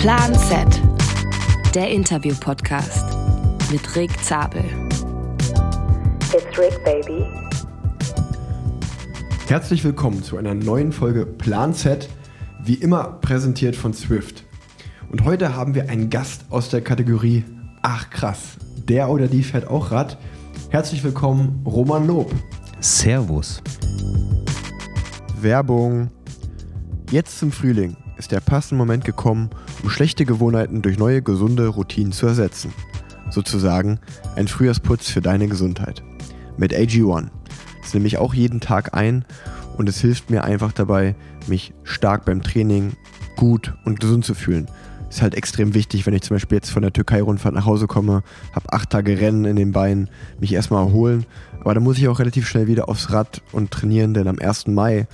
Plan 0.00 0.34
Z, 0.34 0.80
der 1.74 1.90
Interview-Podcast 1.90 3.04
mit 3.70 3.94
Rick 3.96 4.10
Zabel. 4.24 4.64
It's 6.32 6.58
Rick, 6.58 6.82
baby. 6.86 7.26
Herzlich 9.46 9.84
willkommen 9.84 10.22
zu 10.22 10.38
einer 10.38 10.54
neuen 10.54 10.92
Folge 10.92 11.26
Plan 11.26 11.74
Z, 11.74 12.08
wie 12.62 12.76
immer 12.76 13.18
präsentiert 13.20 13.76
von 13.76 13.92
Swift. 13.92 14.44
Und 15.12 15.26
heute 15.26 15.54
haben 15.54 15.74
wir 15.74 15.90
einen 15.90 16.08
Gast 16.08 16.46
aus 16.48 16.70
der 16.70 16.80
Kategorie 16.80 17.44
Ach 17.82 18.08
krass, 18.08 18.56
der 18.88 19.10
oder 19.10 19.26
die 19.26 19.42
fährt 19.42 19.68
auch 19.68 19.90
Rad. 19.90 20.16
Herzlich 20.70 21.04
willkommen, 21.04 21.62
Roman 21.66 22.06
Lob. 22.06 22.32
Servus. 22.80 23.62
Werbung. 25.42 26.10
Jetzt 27.10 27.38
zum 27.38 27.52
Frühling 27.52 27.98
ist 28.16 28.32
der 28.32 28.40
passende 28.40 28.76
Moment 28.76 29.04
gekommen, 29.04 29.50
um 29.82 29.90
schlechte 29.90 30.24
Gewohnheiten 30.24 30.82
durch 30.82 30.98
neue 30.98 31.22
gesunde 31.22 31.68
Routinen 31.68 32.12
zu 32.12 32.26
ersetzen. 32.26 32.72
Sozusagen 33.30 34.00
ein 34.36 34.48
Frühjahrsputz 34.48 35.08
für 35.08 35.20
deine 35.20 35.48
Gesundheit. 35.48 36.02
Mit 36.56 36.74
AG1. 36.74 37.28
Das 37.82 37.94
nehme 37.94 38.06
ich 38.06 38.18
auch 38.18 38.34
jeden 38.34 38.60
Tag 38.60 38.94
ein 38.94 39.24
und 39.76 39.88
es 39.88 40.00
hilft 40.00 40.30
mir 40.30 40.44
einfach 40.44 40.72
dabei, 40.72 41.14
mich 41.46 41.72
stark 41.84 42.24
beim 42.24 42.42
Training, 42.42 42.92
gut 43.36 43.74
und 43.84 44.00
gesund 44.00 44.24
zu 44.24 44.34
fühlen. 44.34 44.68
Ist 45.08 45.22
halt 45.22 45.34
extrem 45.34 45.74
wichtig, 45.74 46.06
wenn 46.06 46.14
ich 46.14 46.22
zum 46.22 46.36
Beispiel 46.36 46.56
jetzt 46.56 46.70
von 46.70 46.82
der 46.82 46.92
Türkei-Rundfahrt 46.92 47.54
nach 47.54 47.66
Hause 47.66 47.88
komme, 47.88 48.22
habe 48.52 48.72
acht 48.72 48.90
Tage 48.90 49.20
Rennen 49.20 49.44
in 49.44 49.56
den 49.56 49.72
Beinen, 49.72 50.08
mich 50.38 50.52
erstmal 50.52 50.84
erholen. 50.84 51.26
Aber 51.60 51.74
dann 51.74 51.82
muss 51.82 51.98
ich 51.98 52.06
auch 52.06 52.20
relativ 52.20 52.46
schnell 52.46 52.68
wieder 52.68 52.88
aufs 52.88 53.10
Rad 53.12 53.42
und 53.50 53.72
trainieren, 53.72 54.14
denn 54.14 54.28
am 54.28 54.38
1. 54.38 54.68
Mai 54.68 55.08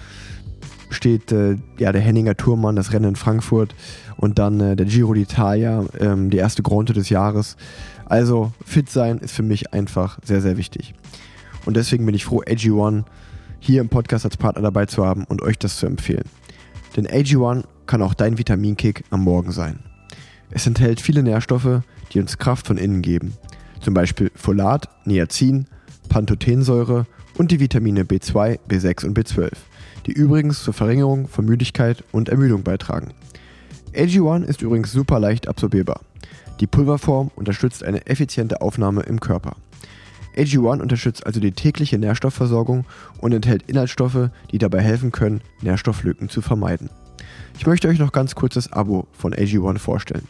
steht 0.91 1.33
äh, 1.33 1.57
ja, 1.79 1.93
der 1.93 2.01
Henninger 2.01 2.37
Tourmann, 2.37 2.77
das 2.77 2.93
Rennen 2.93 3.11
in 3.11 3.17
Frankfurt 3.17 3.75
und 4.17 4.39
dann 4.39 4.61
äh, 4.61 4.77
der 4.77 4.87
Giro 4.87 5.13
d'Italia, 5.13 5.87
ähm, 6.01 6.31
die 6.31 6.39
erste 6.39 6.63
Gronte 6.63 6.93
des 6.93 7.09
Jahres. 7.09 7.57
Also 8.05 8.53
fit 8.65 8.89
sein 8.89 9.19
ist 9.19 9.35
für 9.35 9.43
mich 9.43 9.73
einfach 9.73 10.19
sehr, 10.25 10.41
sehr 10.41 10.57
wichtig. 10.57 10.95
Und 11.65 11.77
deswegen 11.77 12.07
bin 12.07 12.15
ich 12.15 12.25
froh, 12.25 12.43
AG1 12.43 13.05
hier 13.59 13.81
im 13.81 13.89
Podcast 13.89 14.25
als 14.25 14.37
Partner 14.37 14.63
dabei 14.63 14.87
zu 14.87 15.05
haben 15.05 15.25
und 15.25 15.43
euch 15.43 15.59
das 15.59 15.77
zu 15.77 15.87
empfehlen. 15.87 16.25
Denn 16.97 17.07
AG1 17.07 17.65
kann 17.87 18.03
auch 18.03 18.15
dein 18.15 18.39
Vitaminkick 18.39 19.05
am 19.11 19.23
Morgen 19.23 19.53
sein. 19.53 19.81
Es 20.51 20.67
enthält 20.67 21.01
viele 21.01 21.23
Nährstoffe, 21.23 21.83
die 22.13 22.21
uns 22.21 22.39
Kraft 22.39 22.67
von 22.67 22.79
innen 22.79 23.03
geben. 23.03 23.35
Zum 23.81 23.95
Beispiel 23.95 24.31
Folat, 24.35 24.89
Niacin, 25.05 25.67
Pantothensäure 26.09 27.07
und 27.37 27.51
die 27.51 27.61
Vitamine 27.61 28.05
B2, 28.05 28.59
B6 28.69 29.07
und 29.07 29.19
B12, 29.19 29.51
die 30.07 30.13
übrigens 30.13 30.63
zur 30.63 30.75
Verringerung 30.75 31.29
von 31.29 31.45
Müdigkeit 31.45 32.05
und 32.13 32.29
Ermüdung 32.29 32.63
beitragen. 32.63 33.13
AG1 33.95 34.45
ist 34.45 34.63
übrigens 34.63 34.93
super 34.93 35.19
leicht 35.19 35.49
absorbierbar. 35.49 36.01
Die 36.61 36.67
Pulverform 36.67 37.31
unterstützt 37.35 37.83
eine 37.83 38.07
effiziente 38.07 38.61
Aufnahme 38.61 39.03
im 39.03 39.21
Körper. 39.21 39.57
AG1 40.37 40.81
unterstützt 40.81 41.27
also 41.27 41.41
die 41.41 41.53
tägliche 41.53 41.99
Nährstoffversorgung 41.99 42.85
und 43.19 43.33
enthält 43.33 43.65
Inhaltsstoffe, 43.69 44.31
die 44.53 44.59
dabei 44.59 44.83
helfen 44.83 45.13
können, 45.13 45.41
Nährstofflücken 45.63 46.29
zu 46.29 46.41
vermeiden. 46.41 46.91
Ich 47.59 47.67
möchte 47.67 47.89
euch 47.89 47.99
noch 47.99 48.13
ganz 48.13 48.35
kurz 48.35 48.55
das 48.55 48.73
Abo 48.73 49.07
von 49.13 49.35
AG1 49.35 49.79
vorstellen. 49.79 50.29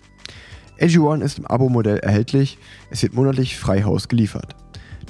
AG1 0.81 1.23
ist 1.23 1.39
im 1.39 1.47
Abo-Modell 1.47 1.99
erhältlich, 1.99 2.59
es 2.91 3.03
wird 3.03 3.15
monatlich 3.15 3.59
frei 3.59 3.83
Haus 3.83 4.09
geliefert. 4.09 4.55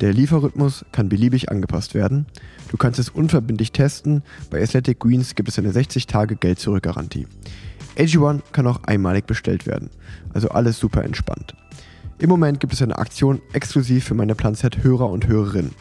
Der 0.01 0.13
Lieferrhythmus 0.13 0.85
kann 0.93 1.09
beliebig 1.09 1.51
angepasst 1.51 1.95
werden. 1.95 2.27
Du 2.69 2.77
kannst 2.77 2.99
es 2.99 3.09
unverbindlich 3.09 3.73
testen. 3.73 4.23
Bei 4.51 4.63
Athletic 4.63 5.01
Greens 5.01 5.35
gibt 5.35 5.49
es 5.49 5.59
eine 5.59 5.73
60-Tage-Geld-Zurück-Garantie. 5.73 7.27
AG1 7.97 8.41
kann 8.53 8.67
auch 8.67 8.83
einmalig 8.85 9.27
bestellt 9.27 9.67
werden, 9.67 9.89
also 10.35 10.49
alles 10.51 10.79
super 10.79 11.03
entspannt. 11.03 11.55
Im 12.19 12.29
Moment 12.29 12.61
gibt 12.61 12.73
es 12.73 12.83
eine 12.83 12.99
Aktion 12.99 13.41
exklusiv 13.53 14.05
für 14.05 14.15
meine 14.15 14.35
Planset-Hörer 14.35 15.09
und 15.09 15.27
Hörerinnen. 15.29 15.73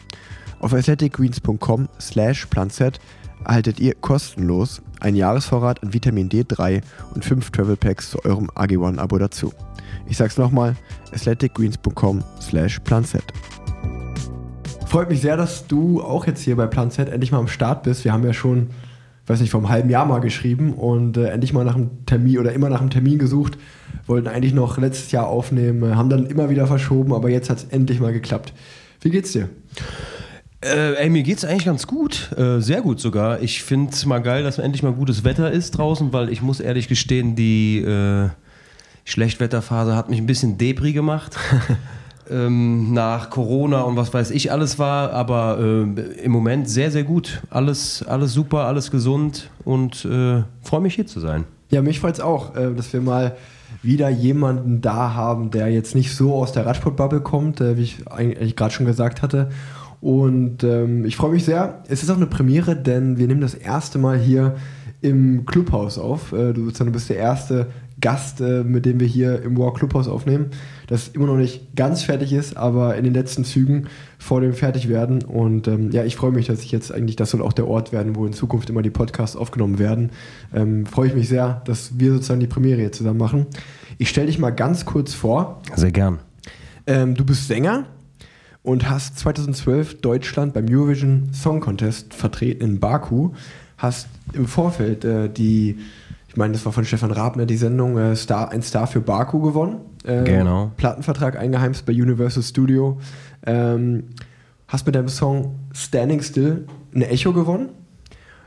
Auf 0.60 0.72
athleticgreens.com 0.72 1.88
slash 2.00 2.46
planset 2.46 2.98
erhaltet 3.44 3.80
ihr 3.80 3.94
kostenlos 3.94 4.82
einen 5.00 5.16
Jahresvorrat 5.16 5.82
an 5.82 5.92
Vitamin 5.92 6.28
D3 6.28 6.82
und 7.14 7.24
5 7.24 7.50
Travel 7.50 7.76
Packs 7.76 8.10
zu 8.10 8.24
eurem 8.24 8.50
AG1-Abo 8.50 9.18
dazu. 9.18 9.52
Ich 10.08 10.16
sag's 10.16 10.38
nochmal, 10.38 10.76
athleticgreens.com 11.12 12.24
slash 12.40 12.80
planset. 12.80 13.24
Freut 14.96 15.10
mich 15.10 15.20
sehr, 15.20 15.36
dass 15.36 15.66
du 15.66 16.00
auch 16.00 16.26
jetzt 16.26 16.40
hier 16.40 16.56
bei 16.56 16.66
Plan 16.66 16.90
Z 16.90 17.10
endlich 17.10 17.30
mal 17.30 17.38
am 17.38 17.48
Start 17.48 17.82
bist. 17.82 18.06
Wir 18.06 18.14
haben 18.14 18.24
ja 18.24 18.32
schon, 18.32 18.70
weiß 19.26 19.42
nicht, 19.42 19.50
vor 19.50 19.60
einem 19.60 19.68
halben 19.68 19.90
Jahr 19.90 20.06
mal 20.06 20.20
geschrieben 20.20 20.72
und 20.72 21.18
äh, 21.18 21.26
endlich 21.26 21.52
mal 21.52 21.66
nach 21.66 21.74
einem 21.74 22.06
Termin 22.06 22.38
oder 22.38 22.54
immer 22.54 22.70
nach 22.70 22.80
einem 22.80 22.88
Termin 22.88 23.18
gesucht. 23.18 23.58
Wollten 24.06 24.26
eigentlich 24.26 24.54
noch 24.54 24.78
letztes 24.78 25.12
Jahr 25.12 25.26
aufnehmen, 25.26 25.82
äh, 25.82 25.96
haben 25.96 26.08
dann 26.08 26.24
immer 26.24 26.48
wieder 26.48 26.66
verschoben, 26.66 27.12
aber 27.12 27.28
jetzt 27.28 27.50
hat 27.50 27.58
es 27.58 27.64
endlich 27.64 28.00
mal 28.00 28.14
geklappt. 28.14 28.54
Wie 29.02 29.10
geht's 29.10 29.32
dir? 29.32 29.50
Äh, 30.62 30.94
ey, 30.94 31.10
mir 31.10 31.24
geht's 31.24 31.44
eigentlich 31.44 31.66
ganz 31.66 31.86
gut, 31.86 32.32
äh, 32.34 32.60
sehr 32.60 32.80
gut 32.80 32.98
sogar. 32.98 33.42
Ich 33.42 33.62
finde 33.62 33.92
es 33.92 34.06
mal 34.06 34.20
geil, 34.20 34.44
dass 34.44 34.56
endlich 34.58 34.82
mal 34.82 34.94
gutes 34.94 35.24
Wetter 35.24 35.50
ist 35.52 35.72
draußen, 35.72 36.14
weil 36.14 36.30
ich 36.30 36.40
muss 36.40 36.58
ehrlich 36.58 36.88
gestehen, 36.88 37.36
die 37.36 37.82
äh, 37.82 38.30
Schlechtwetterphase 39.04 39.94
hat 39.94 40.08
mich 40.08 40.20
ein 40.20 40.26
bisschen 40.26 40.56
depri 40.56 40.94
gemacht. 40.94 41.36
ähm, 42.30 42.92
nach 42.92 43.30
Corona 43.30 43.82
und 43.82 43.96
was 43.96 44.12
weiß 44.12 44.30
ich 44.30 44.52
alles 44.52 44.78
war, 44.78 45.12
aber 45.12 45.58
äh, 45.60 46.22
im 46.22 46.32
Moment 46.32 46.68
sehr, 46.68 46.90
sehr 46.90 47.04
gut. 47.04 47.42
Alles, 47.50 48.04
alles 48.06 48.32
super, 48.32 48.64
alles 48.64 48.90
gesund 48.90 49.50
und 49.64 50.04
äh, 50.04 50.42
freue 50.62 50.80
mich 50.80 50.94
hier 50.94 51.06
zu 51.06 51.20
sein. 51.20 51.44
Ja, 51.70 51.82
mich 51.82 52.00
freut 52.00 52.14
es 52.14 52.20
auch, 52.20 52.54
äh, 52.54 52.72
dass 52.74 52.92
wir 52.92 53.00
mal 53.00 53.36
wieder 53.82 54.08
jemanden 54.08 54.80
da 54.80 55.14
haben, 55.14 55.50
der 55.50 55.68
jetzt 55.68 55.94
nicht 55.94 56.14
so 56.14 56.34
aus 56.34 56.52
der 56.52 56.66
Radsportbubble 56.66 57.20
kommt, 57.20 57.60
äh, 57.60 57.76
wie 57.76 57.82
ich 57.82 58.08
eigentlich 58.08 58.56
gerade 58.56 58.72
schon 58.72 58.86
gesagt 58.86 59.22
hatte. 59.22 59.50
Und 60.00 60.62
ähm, 60.62 61.04
ich 61.04 61.16
freue 61.16 61.32
mich 61.32 61.44
sehr. 61.44 61.82
Es 61.88 62.02
ist 62.02 62.10
auch 62.10 62.16
eine 62.16 62.26
Premiere, 62.26 62.76
denn 62.76 63.18
wir 63.18 63.26
nehmen 63.26 63.40
das 63.40 63.54
erste 63.54 63.98
Mal 63.98 64.18
hier 64.18 64.56
im 65.00 65.46
Clubhaus 65.46 65.98
auf. 65.98 66.32
Äh, 66.32 66.52
du 66.52 66.66
bist 66.92 67.10
der 67.10 67.16
erste 67.16 67.68
Gast, 67.98 68.40
mit 68.40 68.84
dem 68.84 69.00
wir 69.00 69.06
hier 69.06 69.42
im 69.42 69.56
War 69.56 69.72
Clubhaus 69.72 70.06
aufnehmen, 70.06 70.50
das 70.86 71.08
immer 71.08 71.26
noch 71.26 71.36
nicht 71.36 71.74
ganz 71.74 72.02
fertig 72.02 72.32
ist, 72.32 72.56
aber 72.56 72.96
in 72.96 73.04
den 73.04 73.14
letzten 73.14 73.44
Zügen 73.44 73.88
vor 74.18 74.40
dem 74.40 74.54
Fertigwerden. 74.54 75.22
Und 75.24 75.68
ähm, 75.68 75.90
ja, 75.90 76.04
ich 76.04 76.16
freue 76.16 76.32
mich, 76.32 76.46
dass 76.46 76.62
ich 76.62 76.72
jetzt 76.72 76.92
eigentlich, 76.92 77.16
das 77.16 77.30
soll 77.30 77.42
auch 77.42 77.52
der 77.52 77.66
Ort 77.66 77.92
werden, 77.92 78.14
wo 78.16 78.26
in 78.26 78.32
Zukunft 78.32 78.70
immer 78.70 78.82
die 78.82 78.90
Podcasts 78.90 79.36
aufgenommen 79.36 79.78
werden. 79.78 80.10
Ähm, 80.54 80.86
freue 80.86 81.08
ich 81.08 81.14
mich 81.14 81.28
sehr, 81.28 81.62
dass 81.64 81.98
wir 81.98 82.12
sozusagen 82.12 82.40
die 82.40 82.46
Premiere 82.46 82.80
hier 82.80 82.92
zusammen 82.92 83.18
machen. 83.18 83.46
Ich 83.98 84.08
stelle 84.08 84.26
dich 84.26 84.38
mal 84.38 84.50
ganz 84.50 84.84
kurz 84.84 85.14
vor. 85.14 85.62
Sehr 85.74 85.92
gern. 85.92 86.20
Ähm, 86.86 87.14
du 87.14 87.24
bist 87.24 87.48
Sänger 87.48 87.86
und 88.62 88.88
hast 88.88 89.18
2012 89.18 90.00
Deutschland 90.00 90.54
beim 90.54 90.66
Eurovision 90.68 91.30
Song 91.32 91.60
Contest 91.60 92.14
vertreten 92.14 92.64
in 92.64 92.80
Baku. 92.80 93.30
Hast 93.78 94.08
im 94.32 94.46
Vorfeld 94.46 95.04
äh, 95.04 95.28
die 95.28 95.78
ich 96.36 96.38
meine, 96.38 96.52
das 96.52 96.66
war 96.66 96.72
von 96.72 96.84
Stefan 96.84 97.12
Rabner 97.12 97.46
die 97.46 97.56
Sendung, 97.56 97.96
äh, 97.96 98.14
Star, 98.14 98.50
ein 98.50 98.60
Star 98.60 98.86
für 98.86 99.00
Baku 99.00 99.40
gewonnen. 99.40 99.80
Äh, 100.04 100.22
genau. 100.24 100.70
Plattenvertrag 100.76 101.34
eingeheimst 101.38 101.86
bei 101.86 101.94
Universal 101.94 102.42
Studio. 102.42 102.98
Ähm, 103.46 104.08
hast 104.68 104.84
mit 104.84 104.96
deinem 104.96 105.08
Song 105.08 105.54
Standing 105.72 106.20
Still 106.20 106.66
ein 106.94 107.00
Echo 107.00 107.32
gewonnen. 107.32 107.70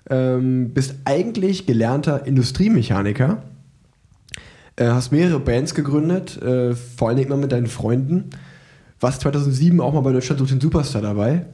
Ähm, 0.08 0.70
bist 0.72 0.98
eigentlich 1.06 1.66
gelernter 1.66 2.28
Industriemechaniker. 2.28 3.42
Äh, 4.76 4.90
hast 4.90 5.12
mehrere 5.12 5.40
Bands 5.40 5.74
gegründet, 5.74 6.40
äh, 6.44 6.76
vor 6.76 7.08
allen 7.08 7.18
Dingen 7.18 7.30
immer 7.32 7.42
mit 7.42 7.52
deinen 7.52 7.66
Freunden. 7.66 8.30
Warst 9.00 9.22
2007 9.22 9.82
auch 9.82 9.96
mal 9.96 10.02
bei 10.02 10.12
Deutschland 10.12 10.38
sucht 10.38 10.52
den 10.52 10.62
Superstar 10.62 11.02
dabei. 11.02 11.48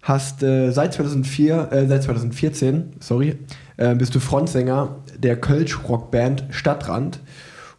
Hast 0.00 0.42
äh, 0.42 0.70
seit 0.70 0.94
2004, 0.94 1.72
äh, 1.72 1.86
seit 1.86 2.04
2014, 2.04 2.92
sorry, 3.00 3.36
äh, 3.76 3.94
bist 3.94 4.14
du 4.14 4.20
Frontsänger 4.20 4.96
der 5.22 5.40
Kölsch-Rockband 5.40 6.44
Stadtrand 6.50 7.20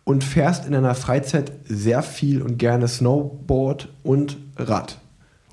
und 0.03 0.23
fährst 0.23 0.65
in 0.65 0.71
deiner 0.71 0.95
Freizeit 0.95 1.51
sehr 1.65 2.01
viel 2.01 2.41
und 2.41 2.57
gerne 2.57 2.87
Snowboard 2.87 3.89
und 4.03 4.37
Rad. 4.57 4.97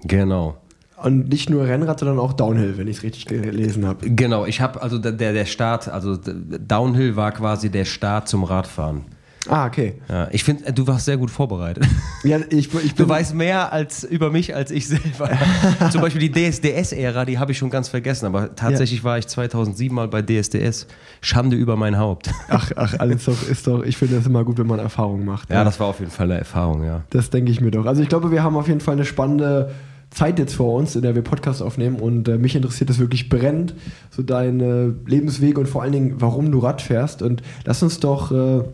Genau. 0.04 0.56
Und 1.02 1.28
nicht 1.28 1.50
nur 1.50 1.66
Rennrad, 1.66 1.98
sondern 1.98 2.18
auch 2.18 2.32
Downhill, 2.32 2.78
wenn 2.78 2.88
ich 2.88 2.98
es 2.98 3.02
richtig 3.02 3.26
gelesen 3.26 3.86
habe. 3.86 4.08
Genau, 4.08 4.46
ich 4.46 4.62
habe 4.62 4.80
also 4.80 4.98
der, 4.98 5.12
der 5.12 5.44
Start, 5.44 5.88
also 5.88 6.16
Downhill 6.16 7.16
war 7.16 7.32
quasi 7.32 7.70
der 7.70 7.84
Start 7.84 8.28
zum 8.28 8.44
Radfahren. 8.44 9.04
Ah, 9.48 9.66
okay. 9.66 9.94
Ja, 10.08 10.28
ich 10.32 10.44
finde, 10.44 10.72
du 10.72 10.86
warst 10.86 11.04
sehr 11.04 11.16
gut 11.16 11.30
vorbereitet. 11.30 11.84
Ja, 12.24 12.38
ich, 12.50 12.74
ich 12.74 12.94
du 12.94 13.08
weißt 13.08 13.34
mehr 13.34 13.72
als 13.72 14.02
über 14.02 14.30
mich 14.30 14.54
als 14.54 14.70
ich 14.70 14.88
selber. 14.88 15.30
Zum 15.92 16.00
Beispiel 16.00 16.28
die 16.28 16.50
DSDS-Ära, 16.50 17.24
die 17.24 17.38
habe 17.38 17.52
ich 17.52 17.58
schon 17.58 17.70
ganz 17.70 17.88
vergessen. 17.88 18.26
Aber 18.26 18.54
tatsächlich 18.56 19.00
ja. 19.00 19.04
war 19.04 19.18
ich 19.18 19.28
2007 19.28 19.94
mal 19.94 20.08
bei 20.08 20.22
DSDS. 20.22 20.86
Schande 21.20 21.56
über 21.56 21.76
mein 21.76 21.98
Haupt. 21.98 22.30
Ach, 22.48 22.72
ach, 22.76 22.98
alles 22.98 23.24
doch, 23.24 23.48
ist 23.48 23.66
doch, 23.66 23.82
ich 23.84 23.96
finde 23.96 24.16
das 24.16 24.26
immer 24.26 24.44
gut, 24.44 24.58
wenn 24.58 24.66
man 24.66 24.78
Erfahrungen 24.78 25.24
macht. 25.24 25.50
Ja, 25.50 25.56
ja, 25.56 25.64
das 25.64 25.78
war 25.78 25.86
auf 25.86 26.00
jeden 26.00 26.10
Fall 26.10 26.26
eine 26.26 26.38
Erfahrung, 26.38 26.84
ja. 26.84 27.04
Das 27.10 27.30
denke 27.30 27.52
ich 27.52 27.60
mir 27.60 27.70
doch. 27.70 27.86
Also 27.86 28.02
ich 28.02 28.08
glaube, 28.08 28.30
wir 28.30 28.42
haben 28.42 28.56
auf 28.56 28.68
jeden 28.68 28.80
Fall 28.80 28.94
eine 28.94 29.04
spannende 29.04 29.70
Zeit 30.10 30.38
jetzt 30.38 30.54
vor 30.54 30.74
uns, 30.74 30.96
in 30.96 31.02
der 31.02 31.14
wir 31.14 31.22
Podcast 31.22 31.62
aufnehmen 31.62 31.96
und 31.96 32.28
äh, 32.28 32.38
mich 32.38 32.56
interessiert 32.56 32.90
das 32.90 32.98
wirklich 32.98 33.28
brennend, 33.28 33.74
so 34.10 34.22
deine 34.22 34.94
Lebenswege 35.06 35.60
und 35.60 35.66
vor 35.66 35.82
allen 35.82 35.92
Dingen, 35.92 36.14
warum 36.18 36.50
du 36.50 36.58
Rad 36.58 36.80
fährst. 36.82 37.22
Und 37.22 37.42
lass 37.64 37.82
uns 37.82 38.00
doch... 38.00 38.32
Äh, 38.32 38.64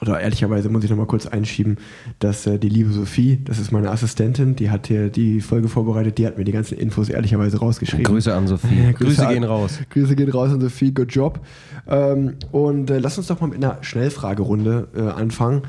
oder 0.00 0.20
ehrlicherweise 0.20 0.68
muss 0.68 0.84
ich 0.84 0.90
nochmal 0.90 1.06
kurz 1.06 1.26
einschieben, 1.26 1.76
dass 2.18 2.46
äh, 2.46 2.58
die 2.58 2.68
liebe 2.68 2.92
Sophie, 2.92 3.40
das 3.44 3.58
ist 3.58 3.72
meine 3.72 3.90
Assistentin, 3.90 4.54
die 4.56 4.70
hat 4.70 4.86
hier 4.86 5.08
die 5.10 5.40
Folge 5.40 5.68
vorbereitet, 5.68 6.18
die 6.18 6.26
hat 6.26 6.38
mir 6.38 6.44
die 6.44 6.52
ganzen 6.52 6.78
Infos 6.78 7.08
ehrlicherweise 7.08 7.58
rausgeschrieben. 7.58 8.04
Grüße 8.04 8.34
an 8.34 8.46
Sophie. 8.46 8.92
Grüße, 8.94 9.26
an- 9.26 9.34
gehen 9.34 9.44
raus. 9.44 9.78
Grüße 9.90 10.14
gehen 10.16 10.30
raus 10.30 10.50
an 10.52 10.60
Sophie, 10.60 10.92
good 10.92 11.12
job. 11.12 11.40
Ähm, 11.88 12.34
und 12.52 12.90
äh, 12.90 12.98
lass 12.98 13.18
uns 13.18 13.26
doch 13.28 13.40
mal 13.40 13.48
mit 13.48 13.56
einer 13.64 13.78
Schnellfragerunde 13.82 14.88
äh, 14.96 15.00
anfangen 15.00 15.62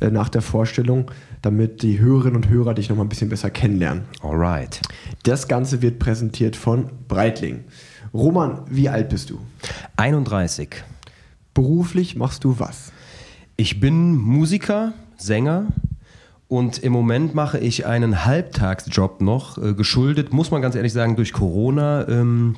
äh, 0.00 0.10
nach 0.10 0.28
der 0.28 0.42
Vorstellung, 0.42 1.10
damit 1.42 1.82
die 1.82 1.98
Hörerinnen 2.00 2.36
und 2.36 2.48
Hörer 2.48 2.74
dich 2.74 2.88
nochmal 2.88 3.04
ein 3.04 3.10
bisschen 3.10 3.28
besser 3.28 3.50
kennenlernen. 3.50 4.04
Alright. 4.22 4.80
Das 5.24 5.46
Ganze 5.48 5.82
wird 5.82 5.98
präsentiert 5.98 6.56
von 6.56 6.86
Breitling. 7.08 7.64
Roman, 8.14 8.62
wie 8.70 8.88
alt 8.88 9.08
bist 9.10 9.30
du? 9.30 9.40
31. 9.96 10.70
Beruflich 11.52 12.16
machst 12.16 12.44
du 12.44 12.58
was? 12.58 12.92
Ich 13.56 13.78
bin 13.78 14.16
Musiker, 14.16 14.94
Sänger 15.16 15.66
und 16.48 16.78
im 16.78 16.92
Moment 16.92 17.36
mache 17.36 17.58
ich 17.58 17.86
einen 17.86 18.24
Halbtagsjob 18.24 19.20
noch, 19.20 19.58
äh, 19.58 19.74
geschuldet, 19.74 20.32
muss 20.32 20.50
man 20.50 20.60
ganz 20.60 20.74
ehrlich 20.74 20.92
sagen, 20.92 21.14
durch 21.14 21.32
Corona. 21.32 22.08
Ähm, 22.08 22.56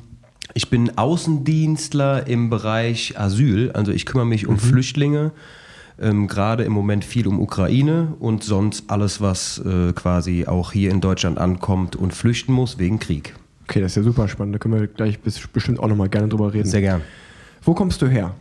ich 0.55 0.71
bin 0.71 0.97
Außendienstler 0.97 2.25
im 2.25 2.49
Bereich 2.49 3.19
Asyl, 3.19 3.71
also 3.73 3.91
ich 3.91 4.07
kümmere 4.07 4.25
mich 4.25 4.47
um 4.47 4.57
Flüchtlinge, 4.57 5.33
ähm, 5.99 6.27
gerade 6.27 6.63
im 6.63 6.73
Moment 6.73 7.05
viel 7.05 7.27
um 7.27 7.39
Ukraine 7.39 8.15
und 8.19 8.43
sonst 8.43 8.89
alles, 8.89 9.21
was 9.21 9.59
äh, 9.59 9.93
quasi 9.93 10.47
auch 10.47 10.71
hier 10.71 10.89
in 10.89 10.99
Deutschland 10.99 11.37
ankommt 11.37 11.95
und 11.95 12.11
flüchten 12.11 12.53
muss 12.53 12.79
wegen 12.79 12.97
Krieg. 12.97 13.35
Okay, 13.65 13.81
das 13.81 13.91
ist 13.91 13.97
ja 13.97 14.03
super 14.03 14.27
spannend. 14.27 14.55
Da 14.55 14.59
können 14.59 14.79
wir 14.79 14.87
gleich 14.87 15.19
bis, 15.19 15.45
bestimmt 15.47 15.79
auch 15.79 15.87
nochmal 15.87 16.09
gerne 16.09 16.27
drüber 16.27 16.53
reden. 16.53 16.67
Sehr 16.67 16.81
gern. 16.81 17.01
Wo 17.61 17.75
kommst 17.75 18.01
du 18.01 18.07
her? 18.07 18.33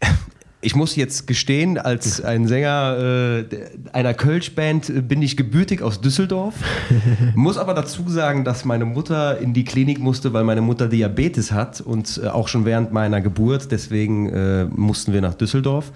Ich 0.62 0.74
muss 0.74 0.96
jetzt 0.96 1.26
gestehen, 1.26 1.76
als 1.76 2.22
ein 2.22 2.48
Sänger 2.48 2.96
äh, 2.98 3.44
einer 3.92 4.14
Kölsch-Band 4.14 4.88
äh, 4.88 5.00
bin 5.02 5.20
ich 5.20 5.36
gebürtig 5.36 5.82
aus 5.82 6.00
Düsseldorf. 6.00 6.54
muss 7.34 7.58
aber 7.58 7.74
dazu 7.74 8.08
sagen, 8.08 8.44
dass 8.44 8.64
meine 8.64 8.86
Mutter 8.86 9.38
in 9.38 9.52
die 9.52 9.64
Klinik 9.64 9.98
musste, 9.98 10.32
weil 10.32 10.44
meine 10.44 10.62
Mutter 10.62 10.88
Diabetes 10.88 11.52
hat 11.52 11.80
und 11.80 12.20
äh, 12.22 12.28
auch 12.28 12.48
schon 12.48 12.64
während 12.64 12.92
meiner 12.92 13.20
Geburt. 13.20 13.70
Deswegen 13.70 14.30
äh, 14.30 14.64
mussten 14.64 15.12
wir 15.12 15.20
nach 15.20 15.34
Düsseldorf. 15.34 15.92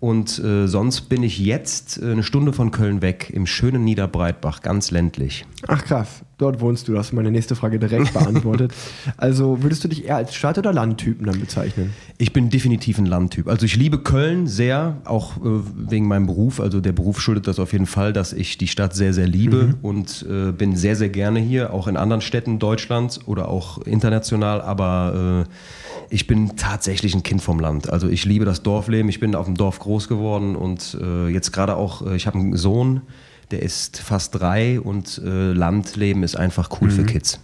Und 0.00 0.38
äh, 0.38 0.66
sonst 0.66 1.02
bin 1.08 1.22
ich 1.22 1.38
jetzt 1.38 1.96
äh, 2.02 2.10
eine 2.10 2.22
Stunde 2.22 2.52
von 2.52 2.70
Köln 2.70 3.00
weg, 3.00 3.30
im 3.32 3.46
schönen 3.46 3.84
Niederbreitbach, 3.84 4.60
ganz 4.60 4.90
ländlich. 4.90 5.46
Ach 5.66 5.82
krass, 5.82 6.22
dort 6.36 6.60
wohnst 6.60 6.86
du. 6.88 6.92
Du 6.92 6.98
hast 6.98 7.12
meine 7.12 7.30
nächste 7.30 7.56
Frage 7.56 7.78
direkt 7.78 8.12
beantwortet. 8.12 8.74
Also 9.16 9.62
würdest 9.62 9.82
du 9.82 9.88
dich 9.88 10.04
eher 10.04 10.16
als 10.16 10.34
Stadt- 10.34 10.58
oder 10.58 10.74
Landtypen 10.74 11.24
dann 11.24 11.40
bezeichnen? 11.40 11.94
Ich 12.18 12.34
bin 12.34 12.50
definitiv 12.50 12.98
ein 12.98 13.06
Landtyp. 13.06 13.48
Also 13.48 13.64
ich 13.64 13.76
liebe 13.76 13.98
Köln 13.98 14.46
sehr, 14.46 14.98
auch 15.04 15.38
äh, 15.38 15.40
wegen 15.74 16.06
meinem 16.06 16.26
Beruf. 16.26 16.60
Also 16.60 16.82
der 16.82 16.92
Beruf 16.92 17.20
schuldet 17.20 17.46
das 17.46 17.58
auf 17.58 17.72
jeden 17.72 17.86
Fall, 17.86 18.12
dass 18.12 18.34
ich 18.34 18.58
die 18.58 18.68
Stadt 18.68 18.94
sehr, 18.94 19.14
sehr 19.14 19.26
liebe 19.26 19.74
und 19.80 20.26
äh, 20.28 20.52
bin 20.52 20.76
sehr, 20.76 20.96
sehr 20.96 21.08
gerne 21.08 21.40
hier, 21.40 21.72
auch 21.72 21.86
in 21.86 21.96
anderen 21.96 22.20
Städten 22.20 22.58
Deutschlands 22.58 23.26
oder 23.26 23.48
auch 23.48 23.78
international. 23.78 24.60
Aber 24.60 25.46
äh, 25.46 25.93
ich 26.10 26.26
bin 26.26 26.56
tatsächlich 26.56 27.14
ein 27.14 27.22
Kind 27.22 27.42
vom 27.42 27.58
Land. 27.60 27.90
Also 27.90 28.08
ich 28.08 28.24
liebe 28.24 28.44
das 28.44 28.62
Dorfleben. 28.62 29.08
Ich 29.08 29.20
bin 29.20 29.34
auf 29.34 29.46
dem 29.46 29.56
Dorf 29.56 29.78
groß 29.78 30.08
geworden 30.08 30.56
und 30.56 30.96
äh, 31.00 31.28
jetzt 31.28 31.52
gerade 31.52 31.76
auch, 31.76 32.06
äh, 32.06 32.16
ich 32.16 32.26
habe 32.26 32.38
einen 32.38 32.56
Sohn, 32.56 33.02
der 33.50 33.62
ist 33.62 33.98
fast 34.00 34.34
drei 34.34 34.80
und 34.80 35.20
äh, 35.24 35.52
Landleben 35.52 36.22
ist 36.22 36.36
einfach 36.36 36.70
cool 36.80 36.90
für 36.90 37.04
Kids. 37.04 37.40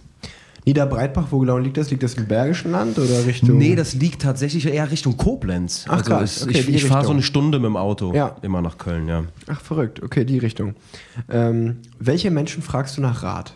Niederbreitbach, 0.65 1.27
wo 1.31 1.39
genau 1.39 1.57
liegt 1.57 1.77
das? 1.77 1.89
Liegt 1.89 2.03
das 2.03 2.13
im 2.13 2.27
Bergischen 2.27 2.71
Land 2.71 2.99
oder 2.99 3.25
Richtung? 3.25 3.57
Nee, 3.57 3.75
das 3.75 3.95
liegt 3.95 4.21
tatsächlich 4.21 4.67
eher 4.67 4.91
Richtung 4.91 5.17
Koblenz. 5.17 5.85
Ach, 5.87 5.97
also 5.97 6.13
es, 6.17 6.43
Okay, 6.43 6.59
ich, 6.59 6.69
ich 6.69 6.85
fahre 6.85 7.05
so 7.05 7.11
eine 7.11 7.23
Stunde 7.23 7.57
mit 7.57 7.65
dem 7.65 7.77
Auto 7.77 8.13
Ja. 8.13 8.35
immer 8.43 8.61
nach 8.61 8.77
Köln, 8.77 9.07
ja. 9.07 9.23
Ach, 9.47 9.59
verrückt. 9.59 10.03
Okay, 10.03 10.23
die 10.23 10.37
Richtung. 10.37 10.75
Ähm, 11.29 11.77
welche 11.97 12.29
Menschen 12.29 12.61
fragst 12.61 12.95
du 12.97 13.01
nach 13.01 13.23
Rat? 13.23 13.53